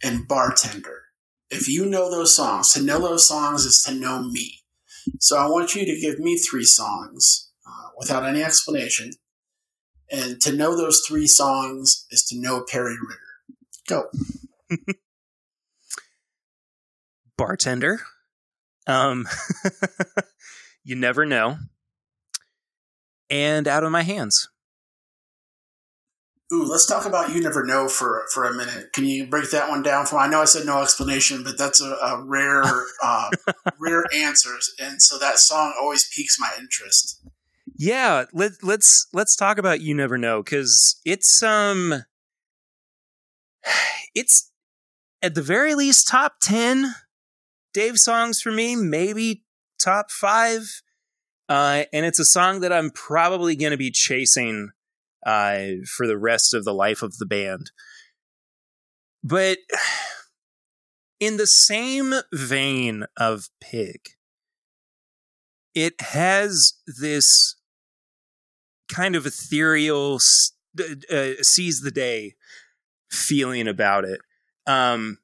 and 0.03 0.27
Bartender, 0.27 1.01
if 1.49 1.67
you 1.67 1.85
know 1.85 2.09
those 2.09 2.35
songs, 2.35 2.71
to 2.71 2.81
know 2.81 2.99
those 2.99 3.27
songs 3.27 3.65
is 3.65 3.83
to 3.85 3.93
know 3.93 4.23
me. 4.23 4.59
So, 5.19 5.37
I 5.37 5.47
want 5.47 5.75
you 5.75 5.85
to 5.85 5.99
give 5.99 6.17
me 6.17 6.37
three 6.37 6.63
songs 6.63 7.50
without 8.01 8.25
any 8.25 8.43
explanation. 8.43 9.11
And 10.11 10.41
to 10.41 10.51
know 10.51 10.75
those 10.75 11.01
three 11.07 11.27
songs 11.27 12.05
is 12.11 12.25
to 12.25 12.39
know 12.39 12.65
Perry 12.69 12.97
Ritter. 13.07 13.19
Go. 13.87 14.09
Bartender. 17.37 18.01
Um, 18.87 19.27
you 20.83 20.95
never 20.95 21.25
know. 21.25 21.57
And 23.29 23.67
out 23.67 23.85
of 23.85 23.91
my 23.91 24.01
hands. 24.01 24.49
Ooh, 26.53 26.65
let's 26.65 26.85
talk 26.85 27.05
about 27.05 27.33
you 27.33 27.39
never 27.39 27.63
know 27.63 27.87
for 27.87 28.25
for 28.33 28.43
a 28.43 28.53
minute. 28.53 28.91
Can 28.91 29.05
you 29.05 29.25
break 29.25 29.51
that 29.51 29.69
one 29.69 29.81
down 29.81 30.05
for 30.05 30.17
me? 30.17 30.23
I 30.23 30.27
know 30.27 30.41
I 30.41 30.45
said 30.45 30.65
no 30.65 30.81
explanation, 30.81 31.43
but 31.45 31.57
that's 31.57 31.81
a, 31.81 31.91
a 31.91 32.21
rare 32.25 32.63
uh, 33.01 33.29
rare 33.79 34.03
answers, 34.13 34.73
and 34.77 35.01
so 35.01 35.17
that 35.17 35.39
song 35.39 35.73
always 35.79 36.09
piques 36.13 36.37
my 36.37 36.51
interest. 36.59 37.25
Yeah, 37.83 38.25
let, 38.31 38.51
let's 38.61 39.07
let's 39.11 39.35
talk 39.35 39.57
about 39.57 39.81
you 39.81 39.95
never 39.95 40.15
know 40.15 40.43
because 40.43 41.01
it's 41.03 41.41
um 41.41 42.03
it's 44.13 44.51
at 45.23 45.33
the 45.33 45.41
very 45.41 45.73
least 45.73 46.07
top 46.07 46.33
ten 46.43 46.93
Dave 47.73 47.97
songs 47.97 48.39
for 48.39 48.51
me, 48.51 48.75
maybe 48.75 49.45
top 49.83 50.11
five. 50.11 50.83
Uh, 51.49 51.85
and 51.91 52.05
it's 52.05 52.19
a 52.19 52.25
song 52.25 52.59
that 52.59 52.71
I'm 52.71 52.91
probably 52.91 53.55
going 53.55 53.71
to 53.71 53.77
be 53.77 53.89
chasing 53.89 54.69
uh, 55.25 55.61
for 55.97 56.05
the 56.05 56.19
rest 56.19 56.53
of 56.53 56.65
the 56.65 56.75
life 56.75 57.01
of 57.01 57.17
the 57.17 57.25
band. 57.25 57.71
But 59.23 59.57
in 61.19 61.37
the 61.37 61.47
same 61.47 62.13
vein 62.31 63.05
of 63.17 63.49
Pig, 63.59 64.01
it 65.73 65.99
has 65.99 66.73
this 66.85 67.55
kind 68.91 69.15
of 69.15 69.25
ethereal, 69.25 70.19
uh, 70.79 71.29
seize 71.41 71.81
the 71.81 71.91
day 71.91 72.35
feeling 73.09 73.67
about 73.67 74.05
it. 74.05 74.21
Um, 74.67 75.17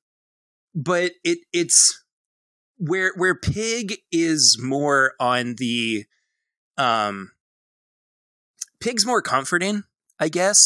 but 0.74 1.14
it 1.24 1.40
it's 1.52 2.04
where 2.78 3.12
where 3.16 3.36
Pig 3.36 4.00
is 4.12 4.58
more 4.62 5.14
on 5.20 5.56
the 5.58 6.06
um 6.78 7.32
Pig's 8.80 9.06
more 9.06 9.22
comforting, 9.22 9.84
I 10.20 10.30
guess. 10.30 10.58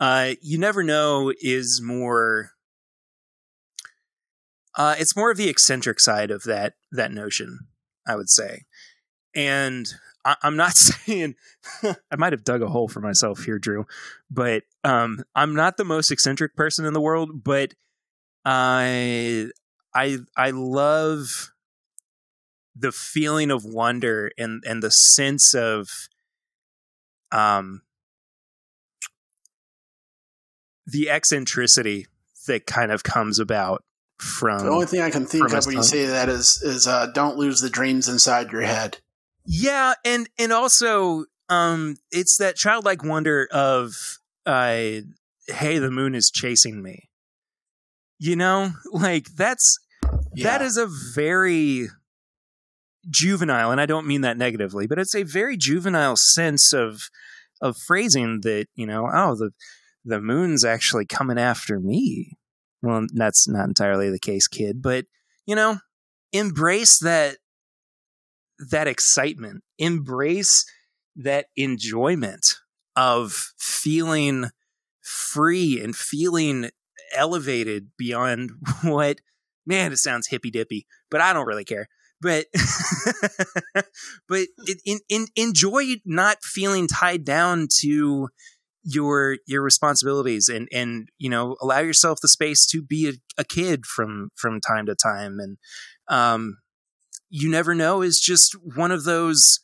Uh 0.00 0.32
you 0.40 0.58
never 0.58 0.82
know 0.82 1.32
is 1.40 1.80
more 1.84 2.52
uh 4.74 4.94
it's 4.98 5.16
more 5.16 5.30
of 5.30 5.36
the 5.36 5.48
eccentric 5.48 6.00
side 6.00 6.30
of 6.30 6.44
that 6.44 6.74
that 6.90 7.12
notion, 7.12 7.66
I 8.06 8.16
would 8.16 8.30
say. 8.30 8.64
And 9.34 9.86
I, 10.26 10.36
am 10.42 10.56
not 10.56 10.72
saying 10.76 11.36
I 11.84 12.16
might 12.16 12.32
have 12.32 12.44
dug 12.44 12.62
a 12.62 12.68
hole 12.68 12.88
for 12.88 13.00
myself 13.00 13.44
here, 13.44 13.58
Drew, 13.58 13.86
but 14.30 14.64
um 14.84 15.22
I'm 15.34 15.54
not 15.54 15.76
the 15.76 15.84
most 15.84 16.10
eccentric 16.10 16.56
person 16.56 16.84
in 16.84 16.92
the 16.92 17.00
world, 17.00 17.44
but 17.44 17.74
I 18.44 19.48
I 19.94 20.18
I 20.36 20.50
love 20.50 21.52
the 22.74 22.92
feeling 22.92 23.50
of 23.50 23.64
wonder 23.64 24.30
and 24.36 24.62
and 24.66 24.82
the 24.82 24.90
sense 24.90 25.54
of 25.54 25.88
um 27.32 27.82
the 30.86 31.08
eccentricity 31.08 32.06
that 32.46 32.66
kind 32.66 32.92
of 32.92 33.02
comes 33.02 33.38
about 33.38 33.82
from 34.18 34.60
the 34.60 34.70
only 34.70 34.86
thing 34.86 35.00
I 35.00 35.10
can 35.10 35.26
think 35.26 35.52
of 35.52 35.66
when 35.66 35.76
you 35.76 35.82
say 35.82 36.06
that 36.06 36.28
is 36.28 36.60
is 36.64 36.86
uh, 36.86 37.06
don't 37.06 37.36
lose 37.36 37.60
the 37.60 37.70
dreams 37.70 38.08
inside 38.08 38.50
your 38.50 38.62
head. 38.62 38.98
Yeah, 39.46 39.94
and 40.04 40.28
and 40.38 40.52
also 40.52 41.24
um 41.48 41.96
it's 42.10 42.36
that 42.38 42.56
childlike 42.56 43.04
wonder 43.04 43.48
of 43.52 43.94
uh 44.44 45.00
hey 45.46 45.78
the 45.78 45.90
moon 45.90 46.14
is 46.14 46.30
chasing 46.34 46.82
me. 46.82 47.08
You 48.18 48.36
know, 48.36 48.72
like 48.92 49.26
that's 49.36 49.78
yeah. 50.34 50.44
that 50.44 50.62
is 50.62 50.76
a 50.76 50.88
very 51.14 51.88
juvenile, 53.08 53.70
and 53.70 53.80
I 53.80 53.86
don't 53.86 54.06
mean 54.06 54.22
that 54.22 54.36
negatively, 54.36 54.86
but 54.86 54.98
it's 54.98 55.14
a 55.14 55.22
very 55.22 55.56
juvenile 55.56 56.16
sense 56.16 56.72
of 56.72 57.02
of 57.60 57.76
phrasing 57.86 58.40
that 58.42 58.66
you 58.74 58.86
know, 58.86 59.08
oh 59.12 59.36
the 59.36 59.50
the 60.04 60.20
moon's 60.20 60.64
actually 60.64 61.06
coming 61.06 61.38
after 61.38 61.80
me. 61.80 62.36
Well, 62.82 63.06
that's 63.14 63.48
not 63.48 63.66
entirely 63.66 64.10
the 64.10 64.18
case, 64.18 64.46
kid, 64.46 64.82
but 64.82 65.06
you 65.46 65.54
know, 65.54 65.78
embrace 66.32 66.98
that 67.00 67.38
that 68.58 68.88
excitement, 68.88 69.62
embrace 69.78 70.64
that 71.16 71.46
enjoyment 71.56 72.44
of 72.94 73.52
feeling 73.58 74.46
free 75.02 75.80
and 75.80 75.94
feeling 75.94 76.70
elevated 77.14 77.90
beyond 77.96 78.50
what 78.82 79.20
man, 79.66 79.92
it 79.92 79.98
sounds 79.98 80.28
hippy 80.28 80.50
dippy, 80.50 80.86
but 81.10 81.20
I 81.20 81.32
don't 81.32 81.46
really 81.46 81.64
care. 81.64 81.88
But 82.20 82.46
but 84.28 84.46
in, 84.86 85.00
in, 85.08 85.26
enjoy 85.36 85.96
not 86.06 86.38
feeling 86.42 86.88
tied 86.88 87.24
down 87.24 87.68
to 87.80 88.28
your 88.82 89.38
your 89.46 89.62
responsibilities 89.62 90.48
and 90.48 90.68
and 90.72 91.08
you 91.18 91.28
know 91.28 91.56
allow 91.60 91.80
yourself 91.80 92.20
the 92.22 92.28
space 92.28 92.64
to 92.66 92.80
be 92.80 93.08
a, 93.08 93.12
a 93.36 93.44
kid 93.44 93.84
from 93.84 94.30
from 94.36 94.60
time 94.60 94.86
to 94.86 94.94
time 94.94 95.38
and 95.40 95.58
um 96.08 96.58
you 97.28 97.50
never 97.50 97.74
know 97.74 98.02
is 98.02 98.20
just 98.22 98.56
one 98.74 98.90
of 98.90 99.04
those 99.04 99.60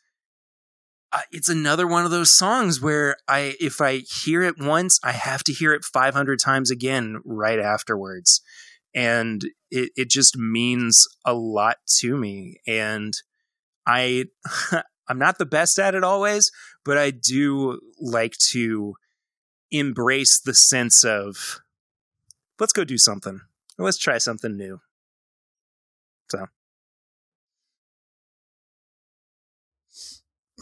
uh, 1.12 1.20
it's 1.30 1.48
another 1.48 1.86
one 1.86 2.04
of 2.04 2.10
those 2.10 2.36
songs 2.36 2.80
where 2.80 3.16
I 3.28 3.54
if 3.60 3.80
I 3.80 3.98
hear 3.98 4.42
it 4.42 4.58
once 4.58 4.98
I 5.04 5.12
have 5.12 5.44
to 5.44 5.52
hear 5.52 5.72
it 5.72 5.84
500 5.84 6.38
times 6.38 6.70
again 6.70 7.20
right 7.24 7.58
afterwards. 7.58 8.40
And 8.94 9.42
it, 9.70 9.90
it 9.96 10.10
just 10.10 10.36
means 10.36 11.06
a 11.24 11.34
lot 11.34 11.78
to 12.00 12.16
me. 12.16 12.56
And 12.66 13.14
i 13.84 14.26
i'm 15.08 15.18
not 15.18 15.38
the 15.38 15.44
best 15.44 15.76
at 15.80 15.96
it 15.96 16.04
always 16.04 16.52
but 16.84 16.96
i 16.96 17.10
do 17.10 17.80
like 18.00 18.32
to 18.38 18.94
embrace 19.72 20.38
the 20.38 20.54
sense 20.54 21.02
of 21.02 21.60
let's 22.60 22.72
go 22.72 22.84
do 22.84 22.98
something. 22.98 23.40
Let's 23.78 23.98
try 23.98 24.18
something 24.18 24.56
new. 24.56 24.80
So 26.30 26.46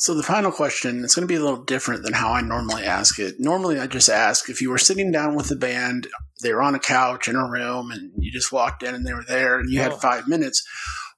So 0.01 0.15
the 0.15 0.23
final 0.23 0.51
question, 0.51 1.05
it's 1.05 1.15
going 1.15 1.29
to 1.29 1.33
be 1.33 1.37
a 1.37 1.45
little 1.45 1.63
different 1.63 2.05
than 2.05 2.15
how 2.15 2.33
I 2.33 2.41
normally 2.41 2.85
ask 2.85 3.19
it. 3.19 3.39
Normally 3.39 3.79
I 3.79 3.87
just 3.87 4.09
ask 4.09 4.49
if 4.49 4.63
you 4.63 4.71
were 4.71 4.79
sitting 4.79 5.13
down 5.13 5.35
with 5.35 5.49
the 5.49 5.57
band, 5.57 6.09
they 6.43 6.55
were 6.55 6.63
on 6.63 6.75
a 6.75 6.79
couch 6.79 7.29
in 7.29 7.37
a 7.37 7.47
room 7.47 7.91
and 7.91 8.11
you 8.17 8.33
just 8.33 8.51
walked 8.51 8.83
in 8.83 8.95
and 8.95 9.07
they 9.07 9.13
were 9.13 9.27
there 9.29 9.59
and 9.59 9.71
you 9.71 9.81
had 9.81 9.93
5 9.93 10.27
minutes, 10.27 10.67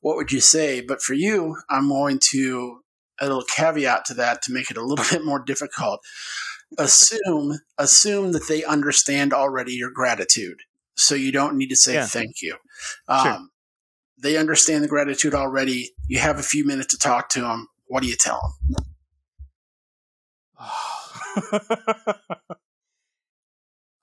what 0.01 0.17
would 0.17 0.33
you 0.33 0.41
say? 0.41 0.81
But 0.81 1.01
for 1.01 1.15
you, 1.15 1.57
I'm 1.71 1.89
going 1.89 2.19
to 2.33 2.81
a 3.21 3.27
little 3.27 3.45
caveat 3.45 4.05
to 4.07 4.15
that 4.15 4.43
to 4.43 4.53
make 4.53 4.69
it 4.69 4.77
a 4.77 4.85
little 4.85 5.05
bit 5.11 5.25
more 5.25 5.39
difficult. 5.39 6.01
Assume 6.77 7.61
assume 7.79 8.33
that 8.33 8.49
they 8.49 8.65
understand 8.65 9.33
already 9.33 9.75
your 9.75 9.91
gratitude. 9.91 10.59
So 10.97 11.15
you 11.15 11.31
don't 11.31 11.57
need 11.57 11.69
to 11.69 11.77
say 11.77 11.95
yeah. 11.95 12.07
thank 12.07 12.43
you. 12.43 12.57
Um, 13.07 13.25
sure. 13.25 13.41
They 14.23 14.37
understand 14.37 14.83
the 14.83 14.89
gratitude 14.89 15.35
already. 15.35 15.91
You 16.09 16.19
have 16.19 16.39
a 16.39 16.43
few 16.43 16.65
minutes 16.67 16.89
to 16.89 16.99
talk 16.99 17.29
to 17.31 17.43
them 17.43 17.69
what 17.93 18.03
do 18.03 18.09
you 18.09 18.17
tell 18.17 18.57
them? 18.71 18.87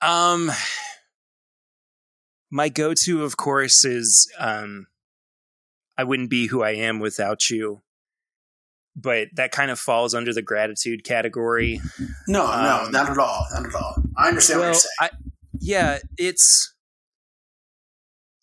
um, 0.00 0.52
my 2.52 2.68
go-to, 2.68 3.24
of 3.24 3.36
course, 3.36 3.84
is 3.84 4.32
um, 4.38 4.86
I 5.98 6.04
wouldn't 6.04 6.30
be 6.30 6.46
who 6.46 6.62
I 6.62 6.70
am 6.74 7.00
without 7.00 7.50
you. 7.50 7.80
But 8.94 9.26
that 9.34 9.50
kind 9.50 9.72
of 9.72 9.78
falls 9.80 10.14
under 10.14 10.32
the 10.32 10.42
gratitude 10.42 11.02
category. 11.02 11.80
No, 12.28 12.46
um, 12.46 12.62
no, 12.62 12.90
not 12.90 13.10
at 13.10 13.18
all. 13.18 13.44
Not 13.52 13.66
at 13.66 13.74
all. 13.74 13.96
I 14.16 14.28
understand 14.28 14.60
well, 14.60 14.68
what 14.68 14.74
you're 14.74 14.80
saying. 15.00 15.10
I, 15.24 15.30
yeah, 15.58 15.98
it's. 16.16 16.76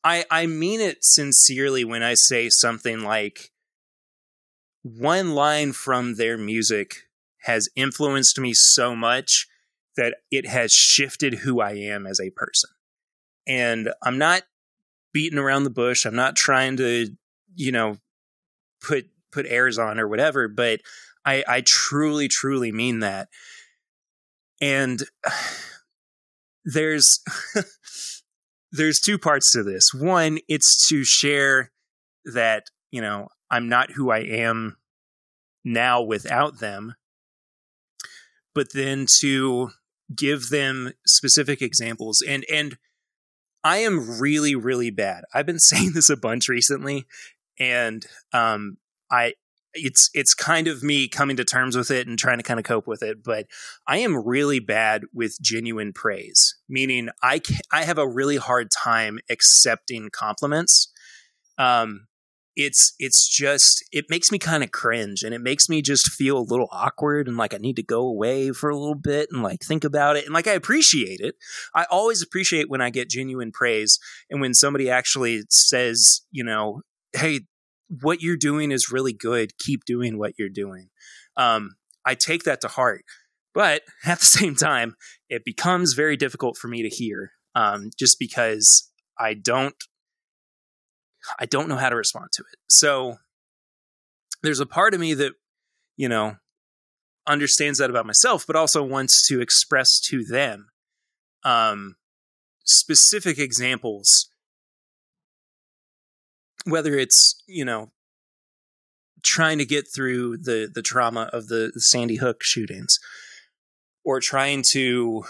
I 0.04 0.26
I 0.30 0.46
mean 0.46 0.82
it 0.82 0.98
sincerely 1.06 1.86
when 1.86 2.04
I 2.04 2.16
say 2.16 2.50
something 2.50 3.00
like 3.02 3.52
one 4.96 5.34
line 5.36 5.74
from 5.74 6.16
their 6.16 6.38
music 6.38 7.08
has 7.44 7.70
influenced 7.76 8.40
me 8.40 8.54
so 8.54 8.96
much 8.96 9.48
that 9.96 10.16
it 10.32 10.48
has 10.48 10.72
shifted 10.72 11.36
who 11.36 11.60
I 11.60 11.72
am 11.72 12.06
as 12.06 12.20
a 12.20 12.30
person. 12.30 12.70
And 13.48 13.90
I'm 14.04 14.18
not 14.18 14.44
beating 15.14 15.40
around 15.40 15.64
the 15.64 15.70
bush. 15.70 16.06
I'm 16.06 16.16
not 16.16 16.36
trying 16.36 16.78
to, 16.78 17.10
you 17.56 17.72
know, 17.72 17.98
put 18.82 19.08
put 19.32 19.46
airs 19.48 19.78
on 19.78 20.00
or 20.00 20.08
whatever, 20.08 20.48
but 20.48 20.82
I 21.26 21.44
I 21.48 21.64
truly 21.66 22.28
truly 22.28 22.72
mean 22.72 23.00
that. 23.00 23.30
And 24.62 25.04
there's 26.66 27.24
there's 28.72 29.00
two 29.00 29.18
parts 29.18 29.52
to 29.54 29.64
this. 29.64 29.94
One, 29.94 30.40
it's 30.48 30.88
to 30.90 31.04
share 31.04 31.72
that, 32.26 32.68
you 32.92 33.02
know, 33.02 33.30
I'm 33.50 33.70
not 33.70 33.92
who 33.92 34.10
I 34.12 34.20
am 34.20 34.78
now 35.64 36.02
without 36.02 36.60
them, 36.60 36.96
but 38.54 38.68
then 38.74 39.06
to 39.20 39.72
give 40.16 40.50
them 40.50 40.94
specific 41.06 41.62
examples 41.62 42.24
and 42.26 42.46
and 42.52 42.78
I 43.64 43.78
am 43.78 44.20
really 44.20 44.56
really 44.56 44.90
bad. 44.90 45.24
I've 45.34 45.46
been 45.46 45.60
saying 45.72 45.92
this 45.94 46.10
a 46.10 46.18
bunch 46.18 46.50
recently 46.50 47.06
and 47.60 48.06
um 48.34 48.78
I 49.12 49.34
it's 49.74 50.10
it's 50.14 50.34
kind 50.34 50.68
of 50.68 50.84
me 50.84 51.08
coming 51.08 51.38
to 51.38 51.46
terms 51.46 51.76
with 51.76 51.92
it 51.92 52.08
and 52.08 52.18
trying 52.18 52.38
to 52.38 52.44
kind 52.44 52.60
of 52.60 52.66
cope 52.66 52.88
with 52.88 53.04
it 53.04 53.24
but 53.24 53.46
i 53.88 53.98
am 53.98 54.26
really 54.26 54.60
bad 54.60 55.04
with 55.14 55.38
genuine 55.42 55.94
praise 55.94 56.56
meaning 56.68 57.10
i 57.22 57.40
can, 57.40 57.58
i 57.72 57.84
have 57.84 57.98
a 57.98 58.08
really 58.08 58.38
hard 58.38 58.70
time 58.72 59.20
accepting 59.30 60.10
compliments 60.12 60.92
um 61.58 62.08
it's 62.58 62.96
it's 62.98 63.30
just 63.30 63.86
it 63.92 64.06
makes 64.10 64.32
me 64.32 64.40
kind 64.40 64.64
of 64.64 64.72
cringe 64.72 65.22
and 65.22 65.34
it 65.34 65.42
makes 65.42 65.70
me 65.70 65.80
just 65.80 66.12
feel 66.12 66.40
a 66.40 66.40
little 66.40 66.68
awkward 66.72 67.28
and 67.28 67.38
like 67.38 67.54
I 67.54 67.58
need 67.58 67.76
to 67.76 67.84
go 67.84 68.02
away 68.02 68.52
for 68.52 68.72
a 68.72 68.76
little 68.76 68.96
bit 68.96 69.30
and 69.32 69.44
like 69.44 69.62
think 69.62 69.84
about 69.84 70.18
it 70.18 70.26
and 70.26 70.34
like 70.34 70.48
I 70.48 70.54
appreciate 70.54 71.20
it. 71.20 71.36
I 71.76 71.86
always 71.92 72.24
appreciate 72.24 72.68
when 72.68 72.82
I 72.82 72.90
get 72.90 73.12
genuine 73.12 73.52
praise 73.52 74.00
and 74.32 74.42
when 74.42 74.56
somebody 74.56 74.90
actually 74.90 75.44
says, 75.50 76.22
you 76.32 76.44
know, 76.44 76.82
hey, 77.14 77.42
what 78.02 78.24
you're 78.24 78.36
doing 78.36 78.72
is 78.72 78.92
really 78.92 79.14
good. 79.14 79.58
Keep 79.60 79.86
doing 79.86 80.18
what 80.18 80.34
you're 80.40 80.50
doing. 80.50 80.90
Um, 81.38 81.76
I 82.04 82.16
take 82.16 82.44
that 82.46 82.62
to 82.62 82.70
heart, 82.70 83.06
but 83.54 83.84
at 84.06 84.18
the 84.18 84.26
same 84.26 84.56
time, 84.56 84.96
it 85.30 85.46
becomes 85.46 85.94
very 85.94 86.18
difficult 86.18 86.58
for 86.58 86.70
me 86.70 86.82
to 86.82 86.90
hear 86.90 87.34
um, 87.54 87.92
just 88.00 88.18
because 88.18 88.92
I 89.20 89.36
don't 89.36 89.76
I 91.40 91.46
don't 91.46 91.70
know 91.70 91.78
how 91.78 91.90
to 91.90 91.96
respond 91.96 92.30
to 92.34 92.42
it. 92.42 92.60
So 92.70 93.18
there's 94.44 94.60
a 94.60 94.66
part 94.66 94.94
of 94.94 95.00
me 95.00 95.14
that, 95.16 95.34
you 95.96 96.10
know, 96.10 96.36
understands 97.28 97.80
that 97.80 97.90
about 97.90 98.06
myself, 98.06 98.46
but 98.48 98.56
also 98.56 98.84
wants 98.84 99.28
to 99.28 99.42
express 99.42 100.00
to 100.00 100.24
them 100.24 100.68
um, 101.44 101.96
specific 102.64 103.38
examples, 103.38 104.30
whether 106.66 106.96
it's, 106.96 107.42
you 107.48 107.66
know, 107.66 107.92
trying 109.24 109.58
to 109.58 109.66
get 109.66 109.86
through 109.94 110.38
the, 110.38 110.70
the 110.74 110.82
trauma 110.82 111.30
of 111.34 111.48
the, 111.48 111.72
the 111.74 111.82
Sandy 111.82 112.16
Hook 112.16 112.44
shootings 112.44 112.98
or 114.06 114.20
trying 114.20 114.64
to 114.72 115.24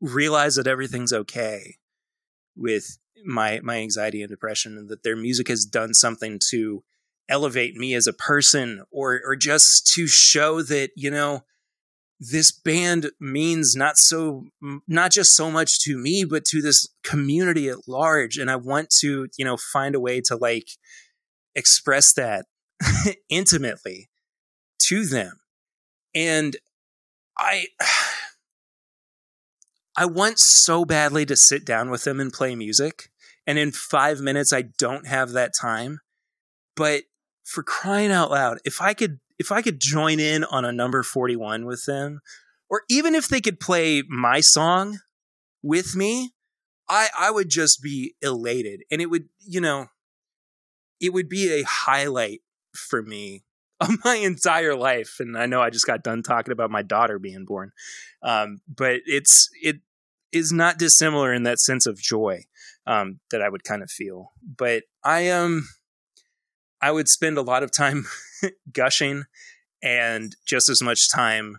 realize 0.00 0.56
that 0.56 0.66
everything's 0.66 1.12
okay 1.12 1.76
with 2.54 2.98
my 3.24 3.60
my 3.62 3.78
anxiety 3.78 4.22
and 4.22 4.30
depression 4.30 4.76
and 4.76 4.88
that 4.88 5.02
their 5.02 5.16
music 5.16 5.48
has 5.48 5.64
done 5.64 5.94
something 5.94 6.38
to 6.50 6.82
elevate 7.28 7.74
me 7.76 7.94
as 7.94 8.06
a 8.06 8.12
person 8.12 8.82
or 8.90 9.20
or 9.24 9.36
just 9.36 9.90
to 9.94 10.06
show 10.06 10.62
that 10.62 10.90
you 10.96 11.10
know 11.10 11.44
this 12.20 12.50
band 12.50 13.10
means 13.20 13.74
not 13.76 13.96
so 13.96 14.46
not 14.88 15.12
just 15.12 15.36
so 15.36 15.50
much 15.50 15.78
to 15.80 15.96
me 15.96 16.24
but 16.24 16.44
to 16.44 16.60
this 16.60 16.88
community 17.04 17.68
at 17.68 17.86
large. 17.86 18.36
And 18.36 18.50
i 18.50 18.56
want 18.56 18.90
to 19.00 19.28
you 19.36 19.44
know 19.44 19.56
find 19.56 19.94
a 19.94 20.00
way 20.00 20.20
to 20.22 20.36
like 20.36 20.68
express 21.54 22.12
that 22.14 22.46
intimately 23.28 24.08
to 24.88 25.04
them. 25.06 25.40
And 26.14 26.56
i 27.38 27.66
I 29.98 30.06
want 30.06 30.38
so 30.38 30.84
badly 30.84 31.26
to 31.26 31.34
sit 31.34 31.64
down 31.64 31.90
with 31.90 32.04
them 32.04 32.20
and 32.20 32.32
play 32.32 32.54
music. 32.54 33.10
And 33.48 33.58
in 33.58 33.72
five 33.72 34.20
minutes, 34.20 34.52
I 34.52 34.62
don't 34.62 35.08
have 35.08 35.32
that 35.32 35.54
time. 35.60 35.98
But 36.76 37.02
for 37.44 37.64
crying 37.64 38.12
out 38.12 38.30
loud, 38.30 38.58
if 38.64 38.80
I 38.80 38.94
could, 38.94 39.18
if 39.40 39.50
I 39.50 39.60
could 39.60 39.80
join 39.80 40.20
in 40.20 40.44
on 40.44 40.64
a 40.64 40.70
number 40.70 41.02
41 41.02 41.66
with 41.66 41.84
them, 41.84 42.20
or 42.70 42.82
even 42.88 43.16
if 43.16 43.26
they 43.26 43.40
could 43.40 43.58
play 43.58 44.04
my 44.08 44.38
song 44.38 45.00
with 45.64 45.96
me, 45.96 46.30
I, 46.88 47.08
I 47.18 47.32
would 47.32 47.48
just 47.48 47.82
be 47.82 48.14
elated. 48.22 48.84
And 48.92 49.02
it 49.02 49.06
would, 49.06 49.28
you 49.40 49.60
know, 49.60 49.86
it 51.00 51.12
would 51.12 51.28
be 51.28 51.50
a 51.50 51.64
highlight 51.64 52.42
for 52.72 53.02
me 53.02 53.42
of 53.80 53.90
my 54.04 54.14
entire 54.14 54.76
life. 54.76 55.16
And 55.18 55.36
I 55.36 55.46
know 55.46 55.60
I 55.60 55.70
just 55.70 55.88
got 55.88 56.04
done 56.04 56.22
talking 56.22 56.52
about 56.52 56.70
my 56.70 56.82
daughter 56.82 57.18
being 57.18 57.46
born. 57.46 57.72
Um, 58.22 58.60
but 58.68 59.00
it's, 59.04 59.48
it, 59.60 59.80
is 60.32 60.52
not 60.52 60.78
dissimilar 60.78 61.32
in 61.32 61.42
that 61.44 61.58
sense 61.58 61.86
of 61.86 61.98
joy 61.98 62.44
um, 62.86 63.20
that 63.30 63.42
I 63.42 63.48
would 63.48 63.64
kind 63.64 63.82
of 63.82 63.90
feel. 63.90 64.32
But 64.42 64.84
I 65.04 65.30
um 65.30 65.68
I 66.80 66.90
would 66.90 67.08
spend 67.08 67.38
a 67.38 67.42
lot 67.42 67.62
of 67.62 67.72
time 67.72 68.06
gushing 68.72 69.24
and 69.82 70.34
just 70.46 70.68
as 70.68 70.82
much 70.82 71.10
time 71.12 71.58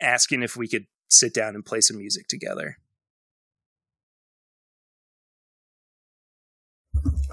asking 0.00 0.42
if 0.42 0.56
we 0.56 0.68
could 0.68 0.86
sit 1.08 1.34
down 1.34 1.54
and 1.54 1.64
play 1.64 1.80
some 1.80 1.98
music 1.98 2.28
together. 2.28 2.78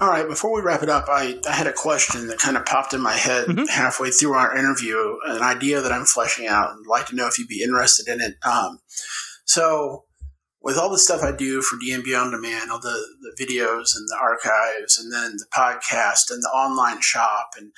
All 0.00 0.08
right, 0.08 0.26
before 0.26 0.52
we 0.52 0.62
wrap 0.62 0.82
it 0.82 0.88
up, 0.88 1.04
I, 1.08 1.38
I 1.48 1.52
had 1.52 1.66
a 1.68 1.72
question 1.72 2.26
that 2.26 2.38
kind 2.38 2.56
of 2.56 2.66
popped 2.66 2.92
in 2.92 3.00
my 3.00 3.12
head 3.12 3.46
mm-hmm. 3.46 3.66
halfway 3.66 4.10
through 4.10 4.32
our 4.32 4.56
interview, 4.56 4.96
an 5.26 5.42
idea 5.42 5.80
that 5.80 5.92
I'm 5.92 6.04
fleshing 6.04 6.48
out 6.48 6.72
and 6.72 6.86
like 6.86 7.06
to 7.06 7.14
know 7.14 7.28
if 7.28 7.38
you'd 7.38 7.46
be 7.46 7.62
interested 7.62 8.08
in 8.08 8.20
it. 8.20 8.34
Um, 8.44 8.80
so, 9.44 10.04
with 10.62 10.78
all 10.78 10.90
the 10.90 10.98
stuff 10.98 11.22
I 11.22 11.32
do 11.32 11.60
for 11.60 11.76
DMB 11.76 12.18
on 12.18 12.30
demand, 12.30 12.70
all 12.70 12.80
the, 12.80 13.04
the 13.20 13.44
videos 13.44 13.96
and 13.96 14.08
the 14.08 14.18
archives, 14.20 14.98
and 14.98 15.12
then 15.12 15.36
the 15.36 15.46
podcast 15.52 16.30
and 16.30 16.42
the 16.42 16.48
online 16.48 17.00
shop, 17.00 17.50
and 17.56 17.72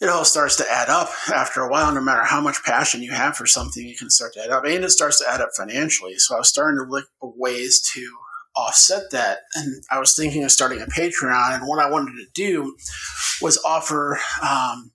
it 0.00 0.08
all 0.08 0.24
starts 0.24 0.56
to 0.56 0.70
add 0.70 0.88
up 0.88 1.08
after 1.32 1.62
a 1.62 1.68
while. 1.68 1.92
No 1.92 2.00
matter 2.00 2.24
how 2.24 2.40
much 2.40 2.62
passion 2.64 3.02
you 3.02 3.12
have 3.12 3.36
for 3.36 3.46
something, 3.46 3.88
it 3.88 3.98
can 3.98 4.10
start 4.10 4.34
to 4.34 4.44
add 4.44 4.50
up, 4.50 4.64
and 4.64 4.84
it 4.84 4.90
starts 4.90 5.18
to 5.20 5.28
add 5.28 5.40
up 5.40 5.50
financially. 5.56 6.14
So 6.18 6.34
I 6.34 6.38
was 6.38 6.48
starting 6.48 6.78
to 6.78 6.90
look 6.90 7.06
for 7.20 7.32
ways 7.36 7.80
to 7.94 8.06
offset 8.54 9.10
that, 9.12 9.38
and 9.54 9.82
I 9.90 9.98
was 9.98 10.14
thinking 10.14 10.44
of 10.44 10.52
starting 10.52 10.82
a 10.82 10.86
Patreon. 10.86 11.54
And 11.58 11.66
what 11.66 11.84
I 11.84 11.90
wanted 11.90 12.12
to 12.12 12.26
do 12.34 12.76
was 13.40 13.60
offer 13.64 14.18
um, 14.42 14.92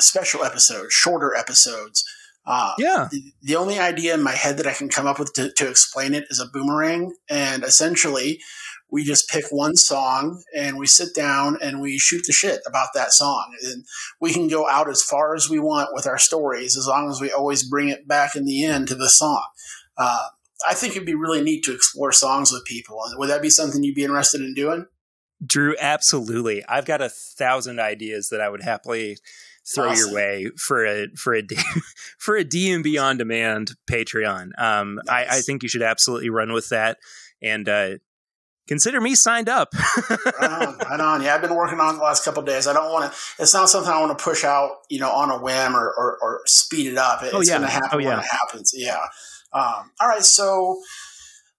special 0.00 0.44
episodes, 0.44 0.92
shorter 0.92 1.34
episodes 1.34 2.04
uh, 2.44 2.74
yeah. 2.78 3.08
The, 3.10 3.32
the, 3.42 3.56
only 3.56 3.78
idea 3.78 4.14
in 4.14 4.22
my 4.22 4.32
head 4.32 4.56
that 4.56 4.66
I 4.66 4.72
can 4.72 4.88
come 4.88 5.06
up 5.06 5.18
with 5.18 5.32
to, 5.34 5.52
to 5.52 5.68
explain 5.68 6.14
it 6.14 6.24
is 6.28 6.40
a 6.40 6.46
boomerang. 6.46 7.14
And 7.30 7.62
essentially, 7.62 8.40
we 8.90 9.04
just 9.04 9.28
pick 9.28 9.44
one 9.50 9.76
song 9.76 10.42
and 10.54 10.76
we 10.76 10.86
sit 10.86 11.14
down 11.14 11.56
and 11.62 11.80
we 11.80 11.98
shoot 11.98 12.22
the 12.26 12.32
shit 12.32 12.60
about 12.66 12.88
that 12.94 13.12
song. 13.12 13.56
And 13.64 13.84
we 14.20 14.32
can 14.32 14.48
go 14.48 14.68
out 14.68 14.88
as 14.88 15.02
far 15.02 15.34
as 15.34 15.48
we 15.48 15.60
want 15.60 15.90
with 15.92 16.06
our 16.06 16.18
stories 16.18 16.76
as 16.76 16.86
long 16.86 17.08
as 17.08 17.20
we 17.20 17.30
always 17.30 17.68
bring 17.68 17.88
it 17.88 18.08
back 18.08 18.34
in 18.34 18.44
the 18.44 18.64
end 18.64 18.88
to 18.88 18.96
the 18.96 19.08
song. 19.08 19.46
Uh, 19.96 20.26
I 20.68 20.74
think 20.74 20.94
it'd 20.94 21.06
be 21.06 21.14
really 21.14 21.42
neat 21.42 21.64
to 21.64 21.74
explore 21.74 22.12
songs 22.12 22.52
with 22.52 22.64
people. 22.64 23.00
Would 23.14 23.30
that 23.30 23.42
be 23.42 23.50
something 23.50 23.82
you'd 23.82 23.94
be 23.94 24.04
interested 24.04 24.40
in 24.40 24.54
doing? 24.54 24.86
Drew, 25.44 25.74
absolutely. 25.80 26.64
I've 26.66 26.84
got 26.84 27.00
a 27.00 27.08
thousand 27.08 27.80
ideas 27.80 28.28
that 28.28 28.40
I 28.40 28.48
would 28.48 28.62
happily 28.62 29.18
throw 29.74 29.90
awesome. 29.90 30.08
your 30.08 30.14
way 30.14 30.50
for 30.56 30.84
a 30.84 31.08
for 31.16 31.34
a 31.36 31.42
for 32.18 32.36
a 32.36 32.44
DMB 32.44 33.02
on 33.02 33.16
demand 33.16 33.72
Patreon. 33.90 34.50
Um, 34.58 35.00
nice. 35.04 35.28
I, 35.28 35.36
I, 35.38 35.40
think 35.40 35.62
you 35.62 35.68
should 35.68 35.82
absolutely 35.82 36.30
run 36.30 36.52
with 36.52 36.68
that, 36.70 36.98
and 37.40 37.68
uh, 37.68 37.90
consider 38.68 39.00
me 39.00 39.14
signed 39.14 39.48
up. 39.48 39.72
right 40.10 40.50
on, 40.50 40.78
right 40.78 41.00
on. 41.00 41.22
Yeah, 41.22 41.34
I've 41.34 41.42
been 41.42 41.54
working 41.54 41.80
on 41.80 41.94
it 41.94 41.98
the 41.98 42.04
last 42.04 42.24
couple 42.24 42.42
days. 42.42 42.66
I 42.66 42.72
don't 42.72 42.90
want 42.92 43.12
to. 43.12 43.18
It's 43.42 43.54
not 43.54 43.68
something 43.68 43.92
I 43.92 44.00
want 44.00 44.16
to 44.16 44.22
push 44.22 44.44
out, 44.44 44.78
you 44.88 44.98
know, 45.00 45.10
on 45.10 45.30
a 45.30 45.38
whim 45.38 45.76
or 45.76 45.92
or, 45.96 46.18
or 46.20 46.40
speed 46.46 46.86
it 46.88 46.98
up. 46.98 47.22
It, 47.22 47.32
oh, 47.32 47.40
it's 47.40 47.48
yeah. 47.48 47.58
going 47.58 47.68
to 47.68 47.72
happen 47.72 47.90
oh, 47.92 47.98
yeah. 47.98 48.08
when 48.10 48.18
it 48.18 48.26
happens. 48.30 48.72
Yeah. 48.74 49.04
Um, 49.54 49.90
all 50.00 50.08
right, 50.08 50.22
so 50.22 50.80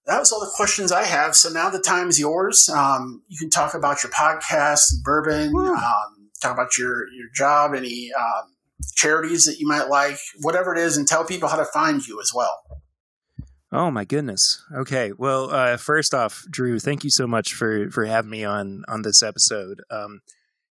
that 0.05 0.19
was 0.19 0.31
all 0.31 0.39
the 0.39 0.51
questions 0.55 0.91
I 0.91 1.03
have. 1.03 1.35
So 1.35 1.49
now 1.49 1.69
the 1.69 1.79
time's 1.79 2.19
yours. 2.19 2.69
Um, 2.73 3.21
you 3.27 3.37
can 3.37 3.49
talk 3.49 3.73
about 3.73 4.03
your 4.03 4.11
podcast, 4.11 4.81
bourbon. 5.03 5.55
Um, 5.55 6.12
talk 6.43 6.53
about 6.53 6.77
your 6.77 7.07
your 7.09 7.27
job, 7.33 7.73
any 7.73 8.11
um, 8.13 8.55
charities 8.95 9.45
that 9.45 9.59
you 9.59 9.67
might 9.67 9.89
like, 9.89 10.17
whatever 10.41 10.75
it 10.75 10.79
is, 10.79 10.97
and 10.97 11.07
tell 11.07 11.25
people 11.25 11.49
how 11.49 11.57
to 11.57 11.65
find 11.65 12.05
you 12.07 12.19
as 12.21 12.31
well. 12.33 12.61
Oh 13.71 13.89
my 13.89 14.05
goodness. 14.05 14.63
Okay. 14.75 15.13
Well, 15.17 15.49
uh, 15.49 15.77
first 15.77 16.13
off, 16.13 16.43
Drew, 16.51 16.79
thank 16.79 17.03
you 17.03 17.09
so 17.09 17.25
much 17.25 17.53
for 17.53 17.89
for 17.89 18.05
having 18.05 18.29
me 18.29 18.43
on 18.43 18.83
on 18.87 19.01
this 19.01 19.23
episode. 19.23 19.81
Um, 19.89 20.21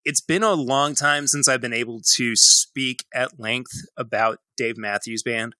it's 0.06 0.22
been 0.22 0.44
a 0.44 0.54
long 0.54 0.94
time 0.94 1.28
since 1.28 1.48
I've 1.48 1.62
been 1.62 1.74
able 1.74 2.02
to 2.16 2.36
speak 2.36 3.06
at 3.14 3.40
length 3.40 3.74
about 3.98 4.40
Dave 4.56 4.78
Matthews 4.78 5.24
Band. 5.24 5.56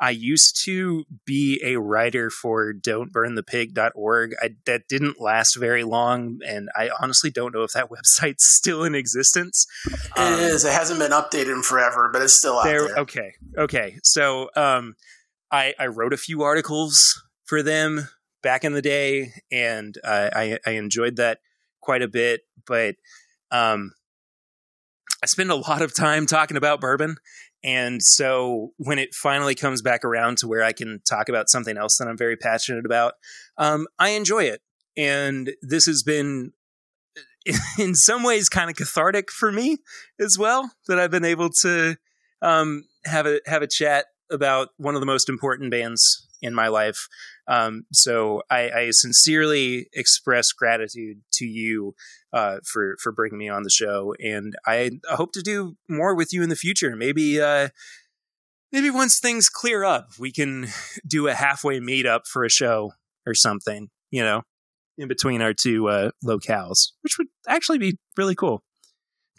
I 0.00 0.10
used 0.10 0.58
to 0.64 1.04
be 1.26 1.60
a 1.62 1.76
writer 1.76 2.30
for 2.30 2.72
don'tburnthepig.org. 2.72 4.34
I, 4.42 4.50
that 4.64 4.88
didn't 4.88 5.20
last 5.20 5.56
very 5.56 5.84
long, 5.84 6.38
and 6.46 6.70
I 6.74 6.88
honestly 6.98 7.30
don't 7.30 7.54
know 7.54 7.62
if 7.62 7.72
that 7.72 7.90
website's 7.90 8.46
still 8.46 8.82
in 8.82 8.94
existence. 8.94 9.66
It 9.86 10.18
um, 10.18 10.40
is. 10.40 10.64
It 10.64 10.72
hasn't 10.72 10.98
been 10.98 11.12
updated 11.12 11.54
in 11.54 11.62
forever, 11.62 12.08
but 12.10 12.22
it's 12.22 12.38
still 12.38 12.58
out 12.58 12.64
there. 12.64 12.88
there. 12.88 12.98
Okay. 13.00 13.34
Okay. 13.58 13.98
So, 14.02 14.48
um, 14.56 14.96
I, 15.52 15.74
I 15.78 15.88
wrote 15.88 16.14
a 16.14 16.16
few 16.16 16.42
articles 16.42 17.22
for 17.44 17.62
them 17.62 18.08
back 18.42 18.64
in 18.64 18.72
the 18.72 18.82
day, 18.82 19.32
and 19.52 19.94
uh, 20.02 20.30
I, 20.32 20.58
I 20.64 20.70
enjoyed 20.72 21.16
that 21.16 21.40
quite 21.82 22.02
a 22.02 22.08
bit. 22.08 22.42
But 22.66 22.94
um, 23.50 23.92
I 25.22 25.26
spend 25.26 25.50
a 25.50 25.56
lot 25.56 25.82
of 25.82 25.94
time 25.94 26.26
talking 26.26 26.56
about 26.56 26.80
bourbon, 26.80 27.16
and 27.62 28.00
so 28.02 28.72
when 28.78 28.98
it 28.98 29.14
finally 29.14 29.54
comes 29.54 29.82
back 29.82 30.04
around 30.04 30.38
to 30.38 30.48
where 30.48 30.62
I 30.62 30.72
can 30.72 31.00
talk 31.08 31.28
about 31.28 31.50
something 31.50 31.76
else 31.76 31.96
that 31.98 32.08
I'm 32.08 32.16
very 32.16 32.36
passionate 32.36 32.86
about, 32.86 33.14
um, 33.58 33.86
I 33.98 34.10
enjoy 34.10 34.44
it. 34.44 34.62
And 34.96 35.52
this 35.60 35.86
has 35.86 36.02
been, 36.02 36.52
in 37.78 37.94
some 37.94 38.22
ways, 38.22 38.48
kind 38.48 38.70
of 38.70 38.76
cathartic 38.76 39.30
for 39.30 39.52
me 39.52 39.78
as 40.18 40.36
well. 40.38 40.72
That 40.88 40.98
I've 40.98 41.10
been 41.10 41.24
able 41.24 41.50
to 41.62 41.96
um, 42.40 42.84
have 43.04 43.26
a 43.26 43.40
have 43.46 43.62
a 43.62 43.68
chat 43.68 44.06
about 44.30 44.68
one 44.78 44.94
of 44.94 45.00
the 45.00 45.06
most 45.06 45.28
important 45.28 45.70
bands 45.70 46.28
in 46.40 46.54
my 46.54 46.68
life. 46.68 47.08
Um, 47.50 47.84
so 47.92 48.42
I, 48.48 48.70
I, 48.70 48.90
sincerely 48.90 49.88
express 49.92 50.52
gratitude 50.52 51.22
to 51.32 51.44
you 51.44 51.94
uh, 52.32 52.58
for 52.64 52.96
for 53.02 53.10
bringing 53.10 53.38
me 53.38 53.48
on 53.48 53.64
the 53.64 53.70
show, 53.70 54.14
and 54.22 54.54
I 54.66 54.92
hope 55.08 55.32
to 55.32 55.42
do 55.42 55.76
more 55.88 56.14
with 56.14 56.32
you 56.32 56.42
in 56.44 56.48
the 56.48 56.56
future. 56.56 56.94
Maybe 56.94 57.40
uh, 57.40 57.70
maybe 58.70 58.88
once 58.88 59.18
things 59.18 59.48
clear 59.48 59.84
up, 59.84 60.10
we 60.18 60.30
can 60.32 60.68
do 61.06 61.26
a 61.26 61.34
halfway 61.34 61.80
meetup 61.80 62.20
for 62.26 62.44
a 62.44 62.50
show 62.50 62.92
or 63.26 63.34
something. 63.34 63.88
You 64.10 64.22
know, 64.22 64.42
in 64.96 65.08
between 65.08 65.42
our 65.42 65.52
two 65.52 65.88
uh, 65.88 66.10
locales, 66.24 66.92
which 67.02 67.18
would 67.18 67.28
actually 67.48 67.78
be 67.78 67.98
really 68.16 68.36
cool. 68.36 68.62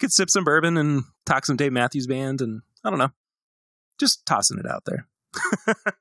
Could 0.00 0.12
sip 0.12 0.28
some 0.28 0.44
bourbon 0.44 0.76
and 0.76 1.04
talk 1.24 1.46
some 1.46 1.56
Dave 1.56 1.72
Matthews 1.72 2.06
Band, 2.06 2.42
and 2.42 2.60
I 2.84 2.90
don't 2.90 2.98
know 2.98 3.12
just 4.02 4.26
tossing 4.26 4.58
it 4.58 4.66
out 4.66 4.82
there. 4.84 5.06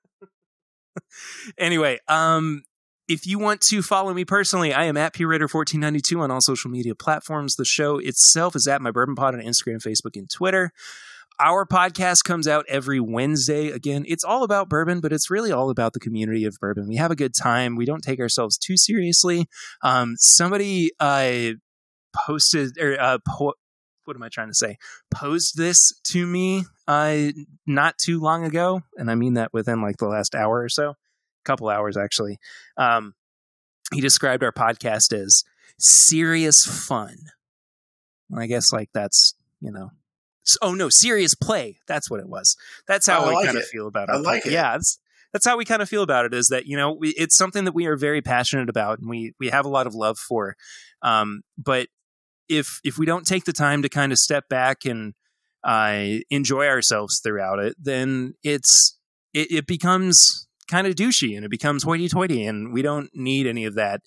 anyway, 1.58 2.00
um, 2.08 2.64
if 3.08 3.26
you 3.26 3.40
want 3.40 3.62
to 3.62 3.82
follow 3.82 4.14
me 4.14 4.24
personally, 4.24 4.74
I 4.74 4.86
am 4.86 4.98
at 4.98 5.14
PRitter1492 5.14 6.20
on 6.20 6.32
all 6.32 6.42
social 6.42 6.72
media 6.72 6.96
platforms. 6.96 7.56
The 7.56 7.66
show 7.66 7.98
itself 7.98 8.56
is 8.56 8.68
at 8.68 8.82
My 8.82 8.92
Bourbon 8.92 9.16
Pod 9.16 9.36
on 9.36 9.42
Instagram, 9.42 9.82
Facebook, 9.86 10.16
and 10.16 10.30
Twitter. 10.30 10.72
Our 11.40 11.66
podcast 11.66 12.24
comes 12.24 12.48
out 12.48 12.66
every 12.70 13.00
Wednesday. 13.00 13.70
Again, 13.70 14.06
it's 14.08 14.24
all 14.24 14.44
about 14.44 14.70
bourbon, 14.70 15.02
but 15.02 15.12
it's 15.12 15.32
really 15.32 15.52
all 15.52 15.70
about 15.72 15.94
the 15.94 16.00
community 16.00 16.46
of 16.46 16.56
bourbon. 16.62 16.88
We 16.88 16.98
have 16.98 17.10
a 17.10 17.16
good 17.16 17.34
time. 17.34 17.76
We 17.76 17.86
don't 17.86 18.04
take 18.04 18.20
ourselves 18.20 18.58
too 18.58 18.78
seriously. 18.78 19.48
Um, 19.82 20.16
somebody 20.20 20.92
uh, 21.00 21.54
posted 22.16 22.78
or 22.80 23.00
uh, 23.02 23.18
po- 23.28 23.56
what 24.12 24.18
am 24.18 24.24
I 24.24 24.30
trying 24.30 24.50
to 24.50 24.54
say? 24.54 24.78
Posed 25.10 25.56
this 25.56 25.94
to 26.08 26.28
me 26.28 26.66
uh, 26.86 27.28
not 27.66 27.98
too 27.98 28.20
long 28.20 28.44
ago, 28.44 28.82
and 28.98 29.10
I 29.10 29.16
mean 29.16 29.36
that 29.36 29.54
within 29.54 29.82
like 29.82 29.98
the 29.98 30.10
last 30.10 30.36
hour 30.36 30.62
or 30.62 30.68
so, 30.68 30.90
a 30.90 30.96
couple 31.46 31.70
hours 31.70 31.96
actually. 31.96 32.40
Um, 32.76 33.14
he 33.94 34.02
described 34.02 34.44
our 34.44 34.52
podcast 34.52 35.14
as 35.14 35.46
serious 35.80 36.66
fun. 36.66 37.16
I 38.38 38.48
guess 38.48 38.74
like 38.74 38.90
that's 38.94 39.34
you 39.62 39.72
know, 39.72 39.92
oh 40.62 40.74
no, 40.74 40.90
serious 40.90 41.34
play. 41.34 41.78
That's 41.88 42.12
what 42.12 42.20
it 42.20 42.28
was. 42.28 42.58
That's 42.86 43.08
how 43.08 43.24
oh, 43.24 43.30
I 43.30 43.34
like 43.34 43.46
kind 43.46 43.58
it. 43.58 43.62
of 43.62 43.68
feel 43.70 43.88
about 43.88 44.10
it. 44.10 44.16
I 44.16 44.18
like 44.18 44.46
it. 44.46 44.52
Yeah, 44.52 44.74
that's 44.74 45.00
that's 45.32 45.46
how 45.46 45.56
we 45.56 45.64
kind 45.64 45.82
of 45.82 45.88
feel 45.88 46.04
about 46.04 46.26
it. 46.26 46.34
Is 46.34 46.50
that 46.50 46.66
you 46.66 46.76
know 46.76 46.92
we, 46.92 47.12
it's 47.12 47.38
something 47.38 47.64
that 47.64 47.74
we 47.74 47.86
are 47.86 47.96
very 47.96 48.22
passionate 48.22 48.68
about 48.68 49.00
and 49.00 49.10
we 49.10 49.36
we 49.40 49.52
have 49.52 49.64
a 49.64 49.70
lot 49.70 49.88
of 49.88 49.96
love 49.96 50.18
for. 50.18 50.58
Um, 51.02 51.44
but 51.58 51.88
if 52.52 52.80
if 52.84 52.98
we 52.98 53.06
don't 53.06 53.26
take 53.26 53.46
the 53.46 53.54
time 53.54 53.82
to 53.82 53.90
kind 53.90 54.12
of 54.12 54.18
step 54.18 54.50
back 54.50 54.86
and 54.86 55.14
uh, 55.64 56.20
enjoy 56.30 56.68
ourselves 56.68 57.20
throughout 57.24 57.60
it, 57.60 57.76
then 57.80 58.34
it's 58.44 59.00
it, 59.34 59.52
it 59.52 59.68
becomes 59.68 60.48
kind 60.70 60.86
of 60.86 60.96
douchey 60.96 61.36
and 61.36 61.46
it 61.46 61.50
becomes 61.50 61.84
hoity-toity, 61.84 62.46
and 62.46 62.74
we 62.74 62.82
don't 62.82 63.10
need 63.14 63.48
any 63.48 63.66
of 63.66 63.76
that 63.76 64.02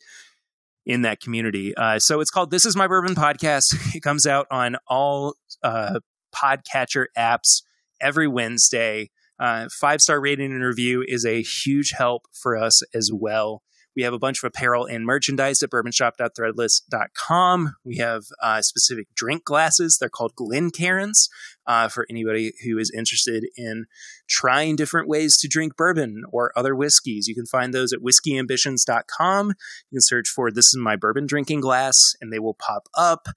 in 0.86 1.02
that 1.02 1.20
community. 1.20 1.74
Uh, 1.74 1.98
so 1.98 2.20
it's 2.20 2.30
called 2.30 2.50
"This 2.50 2.66
Is 2.66 2.76
My 2.76 2.86
Bourbon" 2.86 3.14
podcast. 3.14 3.62
It 3.94 4.02
comes 4.02 4.26
out 4.26 4.46
on 4.50 4.76
all 4.86 5.34
uh, 5.62 6.00
podcatcher 6.34 7.06
apps 7.16 7.62
every 8.00 8.28
Wednesday. 8.28 9.10
Uh, 9.40 9.68
five 9.80 10.00
star 10.00 10.20
rating 10.20 10.52
and 10.52 10.62
review 10.62 11.02
is 11.06 11.24
a 11.24 11.42
huge 11.42 11.92
help 11.96 12.22
for 12.42 12.56
us 12.56 12.82
as 12.94 13.10
well. 13.12 13.62
We 13.96 14.02
have 14.02 14.12
a 14.12 14.18
bunch 14.18 14.42
of 14.42 14.48
apparel 14.48 14.86
and 14.86 15.06
merchandise 15.06 15.62
at 15.62 15.70
bourbonshop.threadless.com. 15.70 17.76
We 17.84 17.96
have 17.98 18.22
uh, 18.42 18.60
specific 18.62 19.06
drink 19.14 19.44
glasses. 19.44 19.98
They're 19.98 20.08
called 20.08 20.34
Glencairns 20.34 21.28
uh, 21.66 21.88
for 21.88 22.06
anybody 22.10 22.52
who 22.64 22.78
is 22.78 22.92
interested 22.96 23.46
in 23.56 23.86
trying 24.28 24.76
different 24.76 25.08
ways 25.08 25.36
to 25.38 25.48
drink 25.48 25.76
bourbon 25.76 26.24
or 26.32 26.52
other 26.56 26.74
whiskeys. 26.74 27.28
You 27.28 27.34
can 27.34 27.46
find 27.46 27.72
those 27.72 27.92
at 27.92 28.00
whiskeyambitions.com. 28.00 29.48
You 29.48 29.96
can 29.96 30.00
search 30.00 30.28
for 30.28 30.50
This 30.50 30.66
is 30.66 30.76
My 30.78 30.96
Bourbon 30.96 31.26
Drinking 31.26 31.60
Glass 31.60 31.96
and 32.20 32.32
they 32.32 32.38
will 32.38 32.54
pop 32.54 32.88
up. 32.96 33.28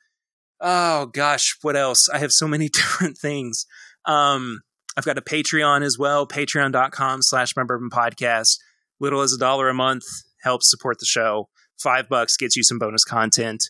Oh 0.60 1.06
gosh, 1.08 1.56
what 1.62 1.76
else? 1.76 2.10
I 2.10 2.18
have 2.18 2.32
so 2.32 2.48
many 2.48 2.70
different 2.70 3.18
things. 3.18 3.66
Um, 4.06 4.62
I've 4.96 5.06
got 5.06 5.20
a 5.20 5.22
Patreon 5.22 5.84
as 5.84 6.00
well, 6.00 6.28
patreon.com 6.28 7.22
slash 7.22 7.56
my 7.56 7.64
bourbon 7.64 7.92
podcast. 7.92 8.58
Little 9.00 9.22
as 9.22 9.32
a 9.32 9.38
dollar 9.38 9.70
a 9.70 9.76
month 9.76 10.06
helps 10.42 10.70
support 10.70 11.00
the 11.00 11.06
show. 11.06 11.50
Five 11.80 12.10
bucks 12.10 12.38
gets 12.38 12.56
you 12.56 12.64
some 12.64 12.80
bonus 12.80 13.04
content. 13.04 13.70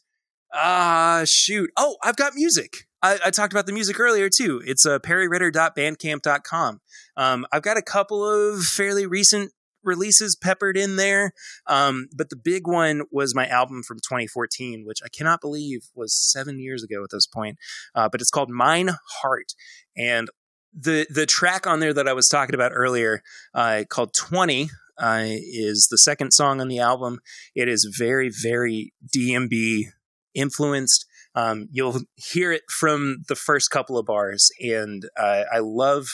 Ah, 0.53 1.19
uh, 1.19 1.25
shoot. 1.25 1.69
Oh, 1.77 1.97
I've 2.03 2.15
got 2.15 2.33
music. 2.35 2.87
I, 3.01 3.19
I, 3.25 3.31
talked 3.31 3.53
about 3.53 3.67
the 3.67 3.73
music 3.73 3.99
earlier 3.99 4.29
too. 4.29 4.61
It's 4.65 4.85
uh, 4.85 4.99
perryritter.bandcamp.com. 4.99 6.81
Um, 7.15 7.45
I've 7.51 7.61
got 7.61 7.77
a 7.77 7.81
couple 7.81 8.25
of 8.25 8.63
fairly 8.63 9.05
recent 9.05 9.51
releases 9.87 10.35
peppered 10.35 10.77
in 10.77 10.97
there. 10.97 11.31
Um, 11.65 12.09
but 12.15 12.29
the 12.29 12.35
big 12.35 12.67
one 12.67 13.03
was 13.11 13.33
my 13.33 13.47
album 13.47 13.83
from 13.83 13.97
2014, 13.97 14.83
which 14.85 14.99
I 15.03 15.09
cannot 15.09 15.41
believe 15.41 15.89
was 15.95 16.13
seven 16.13 16.59
years 16.59 16.83
ago 16.83 17.03
at 17.03 17.09
this 17.11 17.27
point. 17.27 17.57
Uh, 17.95 18.09
but 18.09 18.21
it's 18.21 18.29
called 18.29 18.49
Mine 18.49 18.91
Heart. 19.21 19.53
And 19.95 20.29
the 20.73 21.07
the 21.09 21.25
track 21.25 21.65
on 21.65 21.79
there 21.79 21.93
that 21.93 22.07
I 22.07 22.13
was 22.13 22.27
talking 22.27 22.53
about 22.53 22.71
earlier, 22.73 23.23
uh, 23.55 23.83
called 23.89 24.13
20, 24.13 24.69
uh, 24.99 25.23
is 25.25 25.87
the 25.89 25.97
second 25.97 26.31
song 26.31 26.61
on 26.61 26.67
the 26.67 26.79
album. 26.79 27.19
It 27.55 27.67
is 27.67 27.93
very, 27.97 28.29
very 28.29 28.93
DMB 29.15 29.85
influenced. 30.33 31.05
Um, 31.35 31.67
you'll 31.71 32.01
hear 32.15 32.51
it 32.51 32.63
from 32.69 33.23
the 33.27 33.35
first 33.35 33.69
couple 33.69 33.97
of 33.97 34.05
bars, 34.05 34.49
and 34.59 35.05
uh, 35.15 35.43
I 35.51 35.59
love 35.59 36.07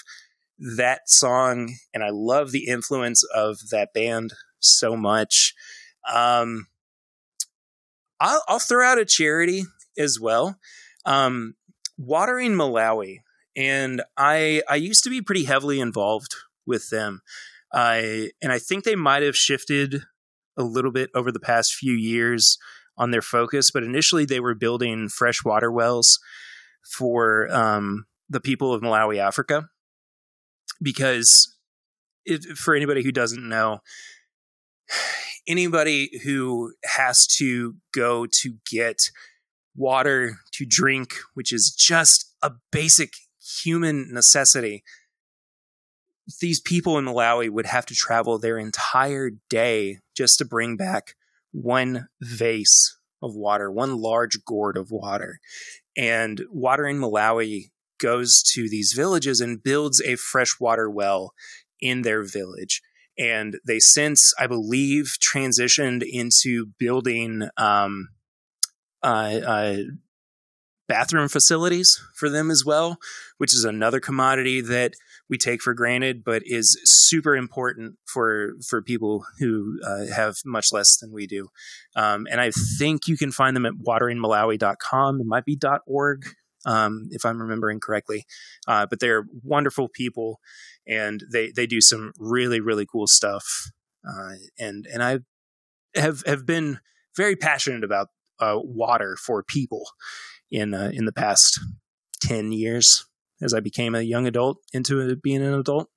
that 0.59 1.01
song, 1.07 1.75
and 1.93 2.03
I 2.03 2.09
love 2.11 2.51
the 2.51 2.67
influence 2.67 3.23
of 3.33 3.57
that 3.71 3.93
band 3.93 4.33
so 4.59 4.95
much. 4.95 5.53
Um, 6.11 6.67
I'll, 8.19 8.43
I'll, 8.47 8.59
throw 8.59 8.85
out 8.85 8.97
a 8.97 9.05
charity 9.05 9.63
as 9.97 10.19
well. 10.19 10.57
Um, 11.05 11.55
Watering 11.97 12.53
Malawi, 12.53 13.19
and 13.55 14.01
I 14.17 14.61
I 14.69 14.75
used 14.75 15.03
to 15.03 15.09
be 15.09 15.21
pretty 15.21 15.45
heavily 15.45 15.79
involved 15.79 16.35
with 16.65 16.89
them. 16.89 17.21
Uh, 17.73 18.29
and 18.41 18.51
I 18.51 18.59
think 18.59 18.83
they 18.83 18.95
might 18.95 19.23
have 19.23 19.35
shifted 19.35 20.03
a 20.57 20.63
little 20.63 20.91
bit 20.91 21.09
over 21.15 21.31
the 21.31 21.39
past 21.39 21.73
few 21.73 21.93
years 21.93 22.57
on 22.97 23.11
their 23.11 23.21
focus, 23.21 23.71
but 23.71 23.83
initially 23.83 24.25
they 24.25 24.39
were 24.39 24.53
building 24.53 25.09
fresh 25.09 25.43
water 25.43 25.71
wells 25.71 26.19
for 26.95 27.51
um, 27.51 28.05
the 28.29 28.39
people 28.39 28.73
of 28.73 28.81
Malawi, 28.81 29.17
Africa. 29.17 29.69
Because 30.81 31.57
it, 32.25 32.43
for 32.57 32.75
anybody 32.75 33.03
who 33.03 33.11
doesn't 33.11 33.47
know, 33.47 33.79
anybody 35.47 36.19
who 36.23 36.73
has 36.83 37.25
to 37.37 37.75
go 37.93 38.27
to 38.41 38.55
get 38.69 38.97
water 39.75 40.37
to 40.53 40.65
drink, 40.67 41.15
which 41.33 41.51
is 41.51 41.75
just 41.77 42.31
a 42.43 42.51
basic 42.71 43.13
human 43.63 44.13
necessity, 44.13 44.83
these 46.39 46.61
people 46.61 46.97
in 46.97 47.05
Malawi 47.05 47.49
would 47.49 47.65
have 47.65 47.85
to 47.87 47.95
travel 47.95 48.39
their 48.39 48.57
entire 48.57 49.31
day 49.49 49.99
just 50.15 50.37
to 50.37 50.45
bring 50.45 50.77
back 50.77 51.15
one 51.51 52.07
vase 52.21 52.97
of 53.21 53.35
water, 53.35 53.71
one 53.71 53.97
large 53.97 54.43
gourd 54.45 54.77
of 54.77 54.91
water. 54.91 55.39
And 55.95 56.41
water 56.49 56.87
in 56.87 56.97
Malawi 56.97 57.71
goes 57.99 58.43
to 58.53 58.69
these 58.69 58.93
villages 58.95 59.39
and 59.39 59.63
builds 59.63 60.01
a 60.01 60.15
freshwater 60.15 60.89
well 60.89 61.33
in 61.79 62.01
their 62.01 62.23
village. 62.23 62.81
And 63.17 63.57
they 63.65 63.79
since, 63.79 64.33
I 64.39 64.47
believe, 64.47 65.15
transitioned 65.21 66.03
into 66.05 66.67
building 66.79 67.47
um, 67.57 68.09
uh, 69.03 69.39
uh, 69.45 69.77
bathroom 70.87 71.27
facilities 71.27 72.01
for 72.15 72.29
them 72.29 72.49
as 72.49 72.63
well, 72.65 72.97
which 73.37 73.53
is 73.53 73.63
another 73.63 73.99
commodity 73.99 74.61
that 74.61 74.93
we 75.33 75.37
take 75.39 75.63
for 75.63 75.73
granted, 75.73 76.23
but 76.23 76.43
is 76.45 76.79
super 76.83 77.35
important 77.35 77.95
for 78.05 78.53
for 78.69 78.83
people 78.83 79.25
who 79.39 79.79
uh, 79.83 80.05
have 80.15 80.35
much 80.45 80.67
less 80.71 80.95
than 80.97 81.11
we 81.11 81.25
do. 81.25 81.47
Um, 81.95 82.27
and 82.29 82.39
I 82.39 82.51
think 82.77 83.07
you 83.07 83.17
can 83.17 83.31
find 83.31 83.55
them 83.55 83.65
at 83.65 83.73
wateringmalawi.com. 83.73 85.21
It 85.21 85.25
might 85.25 85.43
be 85.43 85.57
.org 85.87 86.27
um, 86.67 87.07
if 87.09 87.25
I'm 87.25 87.41
remembering 87.41 87.79
correctly. 87.79 88.25
Uh, 88.67 88.85
but 88.85 88.99
they're 88.99 89.25
wonderful 89.41 89.89
people, 89.89 90.39
and 90.87 91.23
they 91.31 91.49
they 91.49 91.65
do 91.65 91.81
some 91.81 92.13
really 92.19 92.59
really 92.59 92.85
cool 92.85 93.07
stuff. 93.07 93.71
Uh, 94.07 94.35
and 94.59 94.85
and 94.93 95.01
I 95.01 95.21
have 95.95 96.21
have 96.27 96.45
been 96.45 96.77
very 97.17 97.35
passionate 97.35 97.83
about 97.83 98.09
uh, 98.39 98.59
water 98.59 99.17
for 99.19 99.41
people 99.41 99.83
in 100.51 100.75
uh, 100.75 100.91
in 100.93 101.05
the 101.05 101.11
past 101.11 101.59
ten 102.21 102.51
years 102.51 103.07
as 103.43 103.53
I 103.53 103.59
became 103.59 103.93
a 103.95 104.01
young 104.01 104.25
adult 104.25 104.57
into 104.73 105.15
being 105.17 105.43
an 105.43 105.53
adult. 105.53 105.89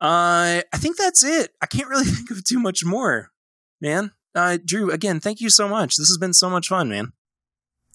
Uh, 0.00 0.60
I 0.72 0.76
think 0.76 0.96
that's 0.96 1.24
it. 1.24 1.52
I 1.62 1.66
can't 1.66 1.88
really 1.88 2.04
think 2.04 2.30
of 2.30 2.44
too 2.44 2.58
much 2.58 2.84
more, 2.84 3.30
man. 3.80 4.12
Uh, 4.34 4.58
Drew, 4.64 4.90
again, 4.90 5.20
thank 5.20 5.40
you 5.40 5.50
so 5.50 5.68
much. 5.68 5.96
This 5.96 6.08
has 6.08 6.18
been 6.18 6.34
so 6.34 6.50
much 6.50 6.68
fun, 6.68 6.88
man. 6.88 7.12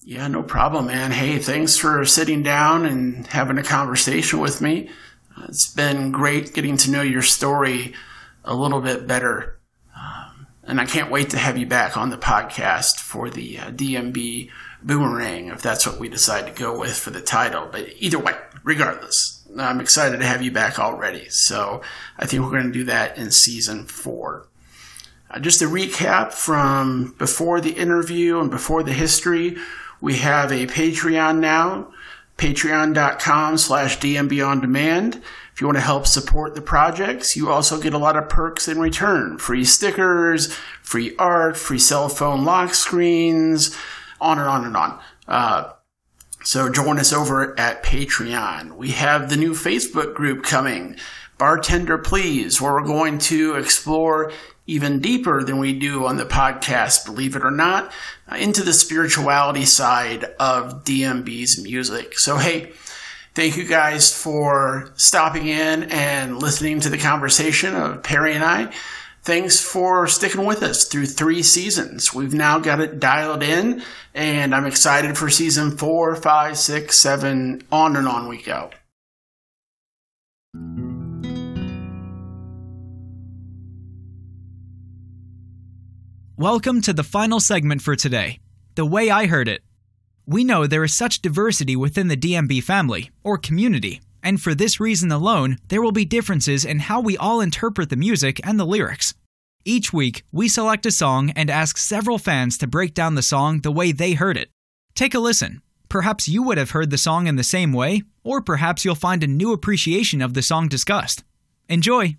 Yeah, 0.02 0.26
no 0.28 0.42
problem, 0.42 0.86
man. 0.86 1.10
Hey, 1.10 1.38
thanks 1.38 1.76
for 1.76 2.04
sitting 2.06 2.42
down 2.42 2.86
and 2.86 3.26
having 3.26 3.58
a 3.58 3.62
conversation 3.62 4.40
with 4.40 4.62
me. 4.62 4.88
It's 5.46 5.70
been 5.70 6.10
great 6.10 6.54
getting 6.54 6.78
to 6.78 6.90
know 6.90 7.02
your 7.02 7.22
story 7.22 7.94
a 8.44 8.54
little 8.54 8.80
bit 8.80 9.06
better. 9.06 9.58
Um, 9.94 10.46
and 10.64 10.80
I 10.80 10.86
can't 10.86 11.10
wait 11.10 11.30
to 11.30 11.38
have 11.38 11.58
you 11.58 11.66
back 11.66 11.98
on 11.98 12.08
the 12.08 12.16
podcast 12.16 12.98
for 12.98 13.28
the 13.28 13.58
uh, 13.58 13.70
DMB 13.70 14.50
Boomerang, 14.82 15.48
if 15.48 15.60
that's 15.60 15.86
what 15.86 16.00
we 16.00 16.08
decide 16.08 16.46
to 16.46 16.52
go 16.52 16.78
with 16.78 16.96
for 16.96 17.10
the 17.10 17.20
title. 17.20 17.68
But 17.70 17.90
either 17.98 18.18
way, 18.18 18.34
regardless, 18.62 19.40
I'm 19.58 19.80
excited 19.80 20.18
to 20.18 20.26
have 20.26 20.42
you 20.42 20.50
back 20.50 20.78
already. 20.78 21.28
So 21.28 21.82
I 22.18 22.26
think 22.26 22.42
we're 22.42 22.50
going 22.50 22.66
to 22.66 22.72
do 22.72 22.84
that 22.84 23.18
in 23.18 23.30
season 23.30 23.86
four. 23.86 24.46
Uh, 25.30 25.38
just 25.38 25.62
a 25.62 25.66
recap 25.66 26.32
from 26.32 27.14
before 27.18 27.60
the 27.60 27.72
interview 27.72 28.40
and 28.40 28.50
before 28.50 28.82
the 28.82 28.92
history. 28.92 29.56
We 30.00 30.16
have 30.16 30.50
a 30.50 30.66
Patreon 30.66 31.38
now, 31.38 31.92
patreon.com 32.38 33.58
slash 33.58 33.98
DMB 33.98 34.46
on 34.46 34.60
demand. 34.60 35.22
If 35.52 35.60
you 35.60 35.66
want 35.66 35.76
to 35.76 35.82
help 35.84 36.06
support 36.06 36.54
the 36.54 36.62
projects, 36.62 37.36
you 37.36 37.50
also 37.50 37.78
get 37.78 37.92
a 37.92 37.98
lot 37.98 38.16
of 38.16 38.28
perks 38.28 38.66
in 38.66 38.80
return. 38.80 39.36
Free 39.36 39.64
stickers, 39.64 40.52
free 40.82 41.14
art, 41.18 41.56
free 41.56 41.78
cell 41.78 42.08
phone 42.08 42.44
lock 42.44 42.72
screens, 42.72 43.76
on 44.20 44.38
and 44.38 44.48
on 44.48 44.64
and 44.64 44.76
on. 44.76 45.00
Uh, 45.28 45.72
so 46.42 46.70
join 46.70 46.98
us 46.98 47.12
over 47.12 47.58
at 47.58 47.82
Patreon. 47.82 48.76
We 48.76 48.92
have 48.92 49.28
the 49.28 49.36
new 49.36 49.52
Facebook 49.52 50.14
group 50.14 50.42
coming, 50.42 50.96
Bartender 51.38 51.98
Please, 51.98 52.60
where 52.60 52.72
we're 52.72 52.86
going 52.86 53.18
to 53.18 53.56
explore 53.56 54.32
even 54.66 55.00
deeper 55.00 55.42
than 55.42 55.58
we 55.58 55.78
do 55.78 56.06
on 56.06 56.16
the 56.16 56.24
podcast, 56.24 57.04
believe 57.04 57.36
it 57.36 57.44
or 57.44 57.50
not, 57.50 57.92
uh, 58.30 58.36
into 58.36 58.62
the 58.62 58.72
spirituality 58.72 59.64
side 59.64 60.24
of 60.38 60.84
DMB's 60.84 61.60
music. 61.62 62.18
So, 62.18 62.36
hey, 62.36 62.72
thank 63.34 63.56
you 63.56 63.64
guys 63.64 64.14
for 64.14 64.92
stopping 64.96 65.48
in 65.48 65.84
and 65.84 66.40
listening 66.40 66.80
to 66.80 66.88
the 66.88 66.98
conversation 66.98 67.74
of 67.74 68.02
Perry 68.02 68.34
and 68.34 68.44
I. 68.44 68.72
Thanks 69.22 69.60
for 69.60 70.06
sticking 70.06 70.46
with 70.46 70.62
us 70.62 70.84
through 70.84 71.04
three 71.04 71.42
seasons. 71.42 72.14
We've 72.14 72.32
now 72.32 72.58
got 72.58 72.80
it 72.80 72.98
dialed 72.98 73.42
in, 73.42 73.82
and 74.14 74.54
I'm 74.54 74.64
excited 74.64 75.18
for 75.18 75.28
season 75.28 75.76
four, 75.76 76.16
five, 76.16 76.56
six, 76.56 76.96
seven, 76.96 77.62
on 77.70 77.96
and 77.96 78.08
on 78.08 78.28
we 78.28 78.40
go. 78.40 78.70
Welcome 86.38 86.80
to 86.80 86.94
the 86.94 87.04
final 87.04 87.40
segment 87.40 87.82
for 87.82 87.94
today 87.94 88.40
The 88.74 88.86
Way 88.86 89.10
I 89.10 89.26
Heard 89.26 89.48
It. 89.48 89.60
We 90.24 90.44
know 90.44 90.66
there 90.66 90.84
is 90.84 90.94
such 90.94 91.20
diversity 91.20 91.76
within 91.76 92.08
the 92.08 92.16
DMB 92.16 92.62
family, 92.62 93.10
or 93.22 93.36
community, 93.36 94.00
and 94.22 94.40
for 94.40 94.54
this 94.54 94.80
reason 94.80 95.10
alone, 95.10 95.58
there 95.68 95.82
will 95.82 95.92
be 95.92 96.04
differences 96.04 96.64
in 96.64 96.80
how 96.80 97.00
we 97.00 97.16
all 97.16 97.40
interpret 97.40 97.90
the 97.90 97.96
music 97.96 98.40
and 98.44 98.58
the 98.58 98.64
lyrics. 98.64 99.14
Each 99.64 99.92
week, 99.92 100.24
we 100.32 100.48
select 100.48 100.86
a 100.86 100.90
song 100.90 101.30
and 101.36 101.50
ask 101.50 101.76
several 101.76 102.18
fans 102.18 102.56
to 102.58 102.66
break 102.66 102.94
down 102.94 103.14
the 103.14 103.22
song 103.22 103.60
the 103.60 103.70
way 103.70 103.92
they 103.92 104.14
heard 104.14 104.36
it. 104.36 104.50
Take 104.94 105.14
a 105.14 105.18
listen. 105.18 105.62
Perhaps 105.88 106.28
you 106.28 106.42
would 106.42 106.56
have 106.56 106.70
heard 106.70 106.90
the 106.90 106.98
song 106.98 107.26
in 107.26 107.36
the 107.36 107.42
same 107.42 107.72
way, 107.72 108.02
or 108.22 108.40
perhaps 108.40 108.84
you'll 108.84 108.94
find 108.94 109.22
a 109.22 109.26
new 109.26 109.52
appreciation 109.52 110.22
of 110.22 110.34
the 110.34 110.42
song 110.42 110.68
discussed. 110.68 111.24
Enjoy! 111.68 112.16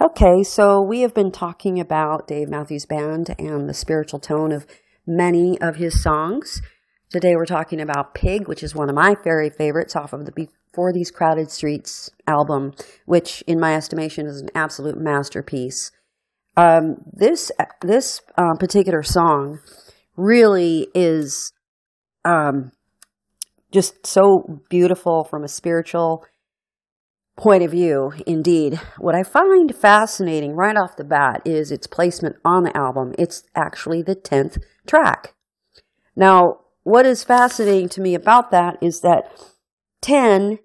Okay, 0.00 0.44
so 0.44 0.80
we 0.80 1.00
have 1.00 1.12
been 1.12 1.32
talking 1.32 1.80
about 1.80 2.28
Dave 2.28 2.48
Matthews 2.48 2.86
Band 2.86 3.34
and 3.38 3.68
the 3.68 3.74
spiritual 3.74 4.20
tone 4.20 4.52
of 4.52 4.66
many 5.06 5.60
of 5.60 5.76
his 5.76 6.00
songs. 6.00 6.62
Today 7.10 7.36
we're 7.36 7.46
talking 7.46 7.80
about 7.80 8.12
Pig, 8.12 8.48
which 8.48 8.62
is 8.62 8.74
one 8.74 8.90
of 8.90 8.94
my 8.94 9.16
very 9.24 9.48
favorites 9.48 9.96
off 9.96 10.12
of 10.12 10.26
the 10.26 10.32
Before 10.32 10.92
These 10.92 11.10
Crowded 11.10 11.50
Streets 11.50 12.10
album, 12.26 12.74
which 13.06 13.42
in 13.46 13.58
my 13.58 13.74
estimation 13.74 14.26
is 14.26 14.42
an 14.42 14.50
absolute 14.54 14.98
masterpiece. 14.98 15.90
Um, 16.58 16.96
this 17.10 17.50
this 17.80 18.20
um, 18.36 18.58
particular 18.58 19.02
song 19.02 19.60
really 20.18 20.88
is 20.94 21.50
um, 22.26 22.72
just 23.72 24.06
so 24.06 24.60
beautiful 24.68 25.24
from 25.24 25.44
a 25.44 25.48
spiritual 25.48 26.26
point 27.38 27.62
of 27.62 27.70
view, 27.70 28.12
indeed. 28.26 28.78
What 28.98 29.14
I 29.14 29.22
find 29.22 29.74
fascinating 29.74 30.52
right 30.56 30.76
off 30.76 30.96
the 30.98 31.04
bat 31.04 31.40
is 31.46 31.72
its 31.72 31.86
placement 31.86 32.36
on 32.44 32.64
the 32.64 32.76
album. 32.76 33.14
It's 33.18 33.44
actually 33.56 34.02
the 34.02 34.16
10th 34.16 34.58
track. 34.86 35.32
Now, 36.14 36.58
what 36.88 37.04
is 37.04 37.22
fascinating 37.22 37.88
to 37.90 38.00
me 38.00 38.14
about 38.14 38.50
that 38.50 38.78
is 38.80 39.02
that 39.02 39.30
10 40.00 40.58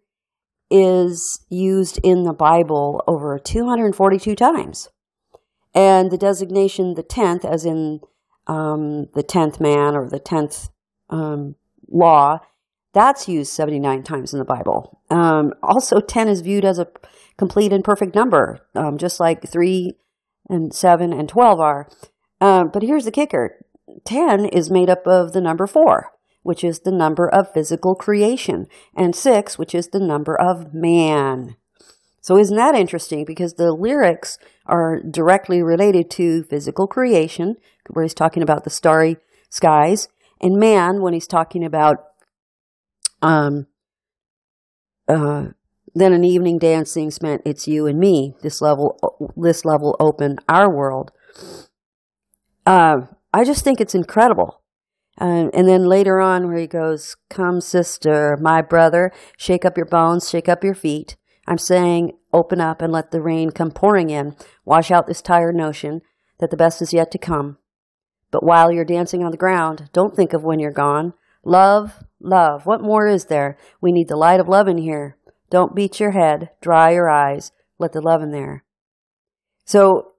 is 0.72 1.46
used 1.50 2.00
in 2.02 2.24
the 2.24 2.34
Bible 2.34 3.04
over 3.08 3.38
242 3.38 4.34
times. 4.34 4.88
And 5.76 6.12
the 6.12 6.18
designation 6.18 6.94
the 6.94 7.04
10th, 7.04 7.44
as 7.44 7.66
in 7.66 8.00
um, 8.48 9.08
the 9.14 9.24
10th 9.24 9.60
man 9.60 9.96
or 9.96 10.08
the 10.08 10.20
10th 10.20 10.70
um, 11.10 11.56
law, 11.90 12.40
that's 12.94 13.28
used 13.28 13.52
79 13.52 14.04
times 14.04 14.32
in 14.32 14.40
the 14.40 14.46
Bible. 14.46 15.02
Um, 15.10 15.54
also, 15.62 16.00
10 16.00 16.30
is 16.30 16.40
viewed 16.40 16.64
as 16.64 16.80
a 16.80 16.88
complete 17.38 17.74
and 17.74 17.84
perfect 17.84 18.16
number, 18.16 18.66
um, 18.76 18.98
just 18.98 19.20
like 19.20 19.50
3 19.50 19.94
and 20.50 20.74
7 20.74 21.12
and 21.12 21.28
12 21.28 21.60
are. 21.60 21.90
Um, 22.40 22.70
but 22.72 22.84
here's 22.84 23.06
the 23.06 23.12
kicker 23.12 23.58
10 24.06 24.46
is 24.46 24.70
made 24.70 24.90
up 24.90 25.08
of 25.08 25.34
the 25.34 25.42
number 25.42 25.68
4, 25.68 26.12
which 26.42 26.64
is 26.64 26.80
the 26.80 26.92
number 26.92 27.28
of 27.28 27.54
physical 27.54 27.96
creation, 27.96 28.68
and 28.96 29.16
6, 29.16 29.58
which 29.58 29.74
is 29.76 29.90
the 29.90 30.00
number 30.00 30.40
of 30.40 30.74
man. 30.74 31.56
So, 32.22 32.38
isn't 32.38 32.56
that 32.56 32.76
interesting? 32.76 33.26
Because 33.26 33.56
the 33.56 33.74
lyrics 33.74 34.38
are 34.66 35.02
directly 35.02 35.62
related 35.62 36.10
to 36.12 36.44
physical 36.44 36.88
creation, 36.88 37.58
where 37.90 38.04
he's 38.04 38.14
talking 38.14 38.42
about 38.42 38.64
the 38.64 38.70
starry 38.70 39.18
skies, 39.50 40.08
and 40.40 40.58
man, 40.58 41.02
when 41.02 41.14
he's 41.14 41.28
talking 41.28 41.64
about 41.64 41.98
um, 43.22 43.68
uh, 45.08 45.48
then 45.96 46.14
an 46.14 46.24
evening 46.24 46.58
dancing 46.58 47.12
spent 47.12 47.42
it's 47.46 47.68
you 47.68 47.88
and 47.88 48.00
me. 48.00 48.36
This 48.42 48.62
level, 48.62 49.32
this 49.36 49.64
level 49.64 49.96
open 50.00 50.38
our 50.50 50.74
world. 50.74 51.12
Uh, 52.66 53.02
I 53.34 53.44
just 53.44 53.64
think 53.64 53.82
it's 53.82 53.96
incredible. 53.96 54.62
And 55.18 55.52
then 55.52 55.86
later 55.86 56.20
on, 56.20 56.48
where 56.48 56.58
he 56.58 56.68
goes, 56.68 57.16
"Come, 57.30 57.62
sister, 57.62 58.38
my 58.42 58.62
brother, 58.62 59.12
shake 59.38 59.66
up 59.66 59.78
your 59.78 59.86
bones, 59.86 60.30
shake 60.30 60.50
up 60.50 60.64
your 60.64 60.74
feet. 60.74 61.18
I'm 61.48 61.58
saying 61.58 62.14
open 62.32 62.62
up 62.62 62.82
and 62.82 62.92
let 62.92 63.12
the 63.12 63.22
rain 63.22 63.52
come 63.52 63.72
pouring 63.72 64.10
in. 64.10 64.36
Wash 64.66 64.92
out 64.92 65.08
this 65.08 65.22
tired 65.22 65.56
notion 65.56 66.02
that 66.40 66.50
the 66.50 66.58
best 66.58 66.82
is 66.82 66.94
yet 66.94 67.12
to 67.12 67.18
come. 67.18 67.58
But 68.32 68.44
while 68.44 68.72
you're 68.72 68.86
dancing 68.86 69.24
on 69.24 69.32
the 69.32 69.38
ground, 69.38 69.90
don't 69.94 70.16
think 70.16 70.34
of 70.34 70.44
when 70.44 70.60
you're 70.60 70.72
gone. 70.72 71.14
Love, 71.46 72.04
love. 72.20 72.66
What 72.66 72.82
more 72.82 73.08
is 73.08 73.26
there? 73.26 73.58
We 73.82 73.92
need 73.92 74.08
the 74.08 74.16
light 74.16 74.40
of 74.40 74.48
love 74.48 74.68
in 74.68 74.78
here. 74.78 75.18
Don't 75.52 75.76
beat 75.76 76.00
your 76.00 76.12
head. 76.12 76.50
Dry 76.62 76.92
your 76.92 77.10
eyes. 77.10 77.52
Let 77.78 77.92
the 77.92 78.02
love 78.02 78.24
in 78.24 78.32
there. 78.32 78.64
So 79.66 80.13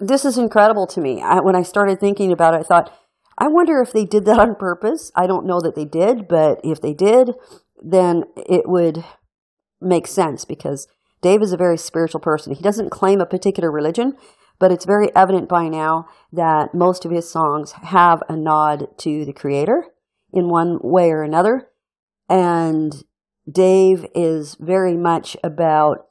this 0.00 0.24
is 0.24 0.38
incredible 0.38 0.86
to 0.88 1.00
me. 1.00 1.22
I, 1.22 1.40
when 1.40 1.56
I 1.56 1.62
started 1.62 2.00
thinking 2.00 2.32
about 2.32 2.54
it, 2.54 2.60
I 2.60 2.62
thought, 2.62 2.92
I 3.36 3.48
wonder 3.48 3.80
if 3.80 3.92
they 3.92 4.04
did 4.04 4.24
that 4.26 4.38
on 4.38 4.54
purpose. 4.56 5.12
I 5.14 5.26
don't 5.26 5.46
know 5.46 5.60
that 5.60 5.74
they 5.74 5.84
did, 5.84 6.28
but 6.28 6.60
if 6.64 6.80
they 6.80 6.94
did, 6.94 7.34
then 7.82 8.24
it 8.36 8.68
would 8.68 9.04
make 9.80 10.06
sense 10.06 10.44
because 10.44 10.88
Dave 11.20 11.42
is 11.42 11.52
a 11.52 11.56
very 11.56 11.78
spiritual 11.78 12.20
person. 12.20 12.54
He 12.54 12.62
doesn't 12.62 12.90
claim 12.90 13.20
a 13.20 13.26
particular 13.26 13.70
religion, 13.70 14.16
but 14.58 14.72
it's 14.72 14.84
very 14.84 15.14
evident 15.14 15.48
by 15.48 15.68
now 15.68 16.06
that 16.32 16.74
most 16.74 17.04
of 17.04 17.10
his 17.10 17.30
songs 17.30 17.72
have 17.72 18.22
a 18.28 18.36
nod 18.36 18.88
to 18.98 19.24
the 19.24 19.32
creator 19.32 19.84
in 20.32 20.48
one 20.48 20.78
way 20.82 21.10
or 21.10 21.22
another. 21.22 21.68
And 22.28 23.04
Dave 23.50 24.06
is 24.14 24.56
very 24.56 24.96
much 24.96 25.36
about 25.42 26.06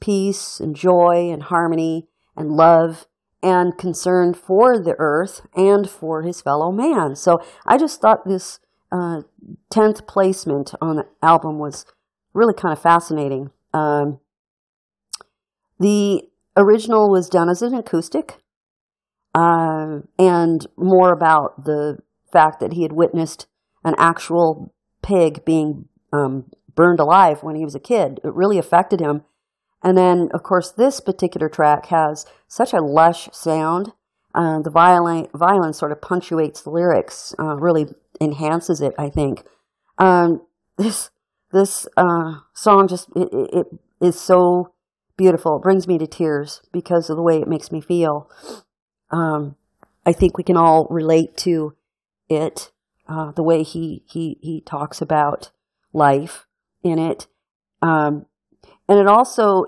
peace 0.00 0.58
and 0.58 0.74
joy 0.74 1.30
and 1.30 1.44
harmony 1.44 2.08
and 2.36 2.52
love 2.52 3.06
and 3.42 3.76
concern 3.76 4.34
for 4.34 4.78
the 4.78 4.94
earth 4.98 5.46
and 5.54 5.88
for 5.88 6.22
his 6.22 6.40
fellow 6.40 6.70
man. 6.70 7.16
So 7.16 7.42
I 7.66 7.76
just 7.76 8.00
thought 8.00 8.26
this 8.26 8.60
uh, 8.90 9.22
10th 9.72 10.06
placement 10.06 10.74
on 10.80 10.96
the 10.96 11.06
album 11.22 11.58
was 11.58 11.84
really 12.34 12.54
kind 12.54 12.72
of 12.72 12.80
fascinating. 12.80 13.50
Um, 13.74 14.20
the 15.80 16.22
original 16.56 17.10
was 17.10 17.28
done 17.28 17.48
as 17.48 17.62
an 17.62 17.74
acoustic 17.74 18.38
uh, 19.34 20.00
and 20.18 20.66
more 20.76 21.12
about 21.12 21.64
the 21.64 21.98
fact 22.30 22.60
that 22.60 22.74
he 22.74 22.82
had 22.82 22.92
witnessed 22.92 23.46
an 23.84 23.94
actual 23.98 24.72
pig 25.02 25.44
being 25.44 25.86
um, 26.12 26.50
burned 26.74 27.00
alive 27.00 27.42
when 27.42 27.56
he 27.56 27.64
was 27.64 27.74
a 27.74 27.80
kid. 27.80 28.20
It 28.22 28.32
really 28.34 28.58
affected 28.58 29.00
him. 29.00 29.24
And 29.82 29.98
then, 29.98 30.28
of 30.32 30.42
course, 30.42 30.70
this 30.70 31.00
particular 31.00 31.48
track 31.48 31.86
has 31.86 32.24
such 32.46 32.72
a 32.72 32.80
lush 32.80 33.28
sound. 33.32 33.92
Uh, 34.34 34.60
the 34.60 34.70
violin, 34.70 35.28
violin 35.34 35.72
sort 35.72 35.92
of 35.92 36.00
punctuates 36.00 36.62
the 36.62 36.70
lyrics, 36.70 37.34
uh, 37.38 37.56
really 37.56 37.86
enhances 38.20 38.80
it, 38.80 38.94
I 38.98 39.10
think. 39.10 39.44
Um, 39.98 40.42
this 40.78 41.10
this 41.52 41.86
uh, 41.96 42.36
song 42.54 42.88
just 42.88 43.08
it, 43.14 43.28
it 43.32 43.66
is 44.00 44.18
so 44.18 44.72
beautiful. 45.16 45.56
It 45.56 45.62
brings 45.62 45.86
me 45.86 45.98
to 45.98 46.06
tears 46.06 46.62
because 46.72 47.10
of 47.10 47.16
the 47.16 47.22
way 47.22 47.40
it 47.40 47.48
makes 47.48 47.70
me 47.70 47.80
feel. 47.80 48.30
Um, 49.10 49.56
I 50.06 50.12
think 50.12 50.38
we 50.38 50.44
can 50.44 50.56
all 50.56 50.86
relate 50.90 51.36
to 51.38 51.76
it, 52.28 52.72
uh, 53.08 53.32
the 53.32 53.42
way 53.42 53.62
he 53.62 54.02
he 54.06 54.38
he 54.40 54.60
talks 54.62 55.02
about 55.02 55.50
life 55.92 56.46
in 56.82 56.98
it. 56.98 57.26
Um, 57.82 58.26
and 58.92 59.00
it 59.00 59.06
also 59.06 59.64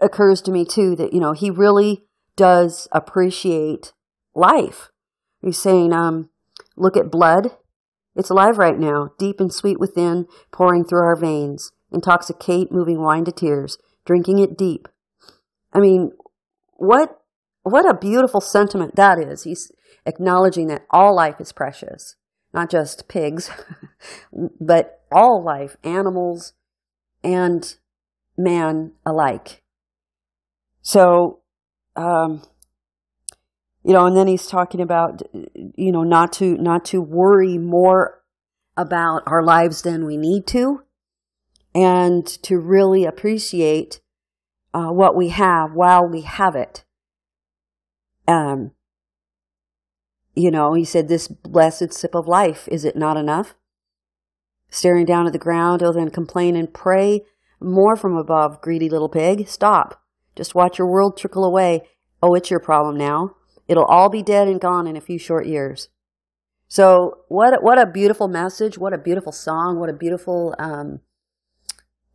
occurs 0.00 0.42
to 0.42 0.50
me 0.50 0.64
too 0.64 0.96
that, 0.96 1.12
you 1.12 1.20
know, 1.20 1.32
he 1.32 1.48
really 1.48 2.02
does 2.34 2.88
appreciate 2.90 3.92
life. 4.34 4.90
He's 5.40 5.62
saying, 5.62 5.92
um, 5.92 6.30
look 6.76 6.96
at 6.96 7.08
blood. 7.08 7.56
It's 8.16 8.30
alive 8.30 8.58
right 8.58 8.76
now, 8.76 9.12
deep 9.16 9.38
and 9.38 9.54
sweet 9.54 9.78
within, 9.78 10.26
pouring 10.50 10.84
through 10.84 11.04
our 11.04 11.14
veins. 11.14 11.70
Intoxicate, 11.92 12.72
moving 12.72 13.00
wine 13.00 13.24
to 13.26 13.30
tears, 13.30 13.78
drinking 14.04 14.40
it 14.40 14.58
deep. 14.58 14.88
I 15.72 15.78
mean, 15.78 16.10
what, 16.72 17.20
what 17.62 17.88
a 17.88 17.96
beautiful 17.96 18.40
sentiment 18.40 18.96
that 18.96 19.20
is. 19.20 19.44
He's 19.44 19.70
acknowledging 20.04 20.66
that 20.66 20.84
all 20.90 21.14
life 21.14 21.40
is 21.40 21.52
precious, 21.52 22.16
not 22.52 22.70
just 22.70 23.06
pigs, 23.06 23.52
but 24.60 25.00
all 25.12 25.40
life, 25.44 25.76
animals, 25.84 26.54
and 27.22 27.76
man 28.38 28.92
alike. 29.04 29.62
So, 30.80 31.40
um, 31.96 32.42
you 33.84 33.92
know, 33.92 34.06
and 34.06 34.16
then 34.16 34.26
he's 34.26 34.46
talking 34.46 34.80
about, 34.80 35.22
you 35.54 35.92
know, 35.92 36.04
not 36.04 36.32
to 36.34 36.56
not 36.56 36.84
to 36.86 37.02
worry 37.02 37.58
more 37.58 38.22
about 38.76 39.22
our 39.26 39.42
lives 39.42 39.82
than 39.82 40.06
we 40.06 40.16
need 40.16 40.46
to, 40.48 40.82
and 41.74 42.26
to 42.26 42.58
really 42.58 43.04
appreciate 43.04 44.00
uh, 44.72 44.88
what 44.88 45.16
we 45.16 45.28
have 45.28 45.72
while 45.72 46.06
we 46.06 46.22
have 46.22 46.54
it. 46.54 46.84
Um, 48.26 48.72
you 50.34 50.50
know, 50.50 50.74
he 50.74 50.84
said, 50.84 51.08
"This 51.08 51.28
blessed 51.28 51.92
sip 51.92 52.14
of 52.14 52.28
life 52.28 52.68
is 52.70 52.84
it 52.84 52.96
not 52.96 53.16
enough?" 53.16 53.54
Staring 54.70 55.06
down 55.06 55.26
at 55.26 55.32
the 55.32 55.38
ground, 55.38 55.80
he'll 55.80 55.92
then 55.94 56.10
complain 56.10 56.54
and 56.54 56.72
pray 56.72 57.22
more 57.60 57.96
from 57.96 58.16
above, 58.16 58.60
greedy 58.60 58.88
little 58.88 59.08
pig. 59.08 59.48
Stop. 59.48 60.02
Just 60.36 60.54
watch 60.54 60.78
your 60.78 60.88
world 60.88 61.16
trickle 61.16 61.44
away. 61.44 61.82
Oh, 62.22 62.34
it's 62.34 62.50
your 62.50 62.60
problem 62.60 62.96
now. 62.96 63.36
It'll 63.66 63.84
all 63.84 64.08
be 64.08 64.22
dead 64.22 64.48
and 64.48 64.60
gone 64.60 64.86
in 64.86 64.96
a 64.96 65.00
few 65.00 65.18
short 65.18 65.46
years. 65.46 65.88
So 66.68 67.20
what 67.28 67.62
what 67.62 67.78
a 67.78 67.86
beautiful 67.86 68.28
message! 68.28 68.76
What 68.76 68.92
a 68.92 68.98
beautiful 68.98 69.32
song! 69.32 69.78
What 69.78 69.88
a 69.88 69.94
beautiful 69.94 70.54
um, 70.58 71.00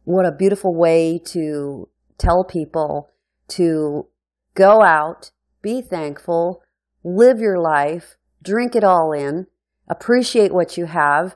what 0.04 0.26
a 0.26 0.32
beautiful 0.32 0.76
way 0.76 1.20
to 1.26 1.90
tell 2.18 2.44
people 2.44 3.10
to 3.50 4.08
go 4.54 4.82
out, 4.82 5.32
be 5.62 5.82
thankful, 5.82 6.62
live 7.04 7.40
your 7.40 7.60
life, 7.60 8.18
drink 8.42 8.76
it 8.76 8.84
all 8.84 9.12
in, 9.12 9.48
appreciate 9.90 10.54
what 10.54 10.78
you 10.78 10.86
have, 10.86 11.36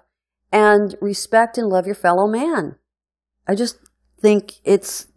and 0.52 0.96
respect 1.02 1.58
and 1.58 1.68
love 1.68 1.86
your 1.86 1.96
fellow 1.96 2.28
man. 2.28 2.76
I 3.48 3.56
just 3.56 3.78
think 4.22 4.56
it's 4.64 5.08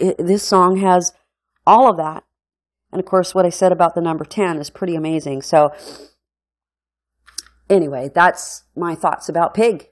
it, 0.00 0.18
this 0.18 0.42
song 0.42 0.78
has 0.78 1.12
all 1.66 1.90
of 1.90 1.96
that. 1.96 2.24
And 2.92 3.00
of 3.00 3.06
course, 3.06 3.34
what 3.34 3.44
I 3.44 3.50
said 3.50 3.72
about 3.72 3.94
the 3.94 4.00
number 4.00 4.24
10 4.24 4.58
is 4.58 4.70
pretty 4.70 4.94
amazing. 4.94 5.42
So, 5.42 5.74
anyway, 7.68 8.10
that's 8.14 8.64
my 8.74 8.94
thoughts 8.94 9.28
about 9.28 9.54
Pig. 9.54 9.88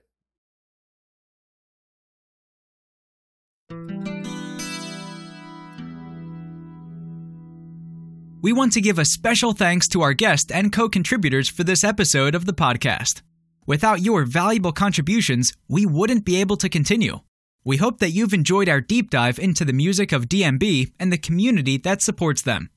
We 8.41 8.53
want 8.53 8.73
to 8.75 8.81
give 8.81 8.99
a 8.99 9.05
special 9.05 9.53
thanks 9.53 9.89
to 9.89 10.03
our 10.03 10.13
guest 10.13 10.53
and 10.53 10.73
co 10.73 10.89
contributors 10.89 11.49
for 11.49 11.65
this 11.65 11.83
episode 11.83 12.35
of 12.35 12.47
the 12.47 12.55
podcast. 12.55 13.23
Without 13.67 14.01
your 14.01 14.25
valuable 14.25 14.71
contributions, 14.71 15.53
we 15.69 15.85
wouldn't 15.85 16.25
be 16.25 16.41
able 16.41 16.57
to 16.59 16.69
continue. 16.69 17.19
We 17.67 17.79
hope 17.79 17.99
that 17.99 18.13
you've 18.13 18.33
enjoyed 18.33 18.69
our 18.69 18.81
deep 18.81 19.11
dive 19.11 19.41
into 19.41 19.65
the 19.65 19.73
music 19.73 20.13
of 20.13 20.29
DMB 20.29 20.93
and 21.01 21.13
the 21.13 21.19
community 21.19 21.77
that 21.79 22.01
supports 22.01 22.43
them. 22.43 22.71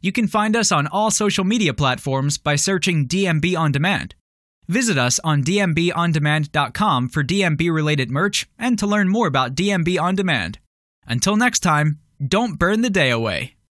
You 0.00 0.12
can 0.12 0.28
find 0.28 0.54
us 0.54 0.70
on 0.70 0.86
all 0.86 1.10
social 1.10 1.42
media 1.42 1.74
platforms 1.74 2.38
by 2.38 2.54
searching 2.54 3.08
DMB 3.08 3.58
On 3.58 3.72
Demand. 3.72 4.14
Visit 4.68 4.98
us 4.98 5.18
on 5.24 5.42
dmbondemand.com 5.42 7.08
for 7.08 7.24
DMB 7.24 7.74
related 7.74 8.12
merch 8.12 8.46
and 8.56 8.78
to 8.78 8.86
learn 8.86 9.08
more 9.08 9.26
about 9.26 9.56
DMB 9.56 10.00
On 10.00 10.14
Demand. 10.14 10.60
Until 11.08 11.36
next 11.36 11.60
time, 11.60 11.98
don't 12.24 12.56
burn 12.56 12.82
the 12.82 12.90
day 12.90 13.10
away. 13.10 13.55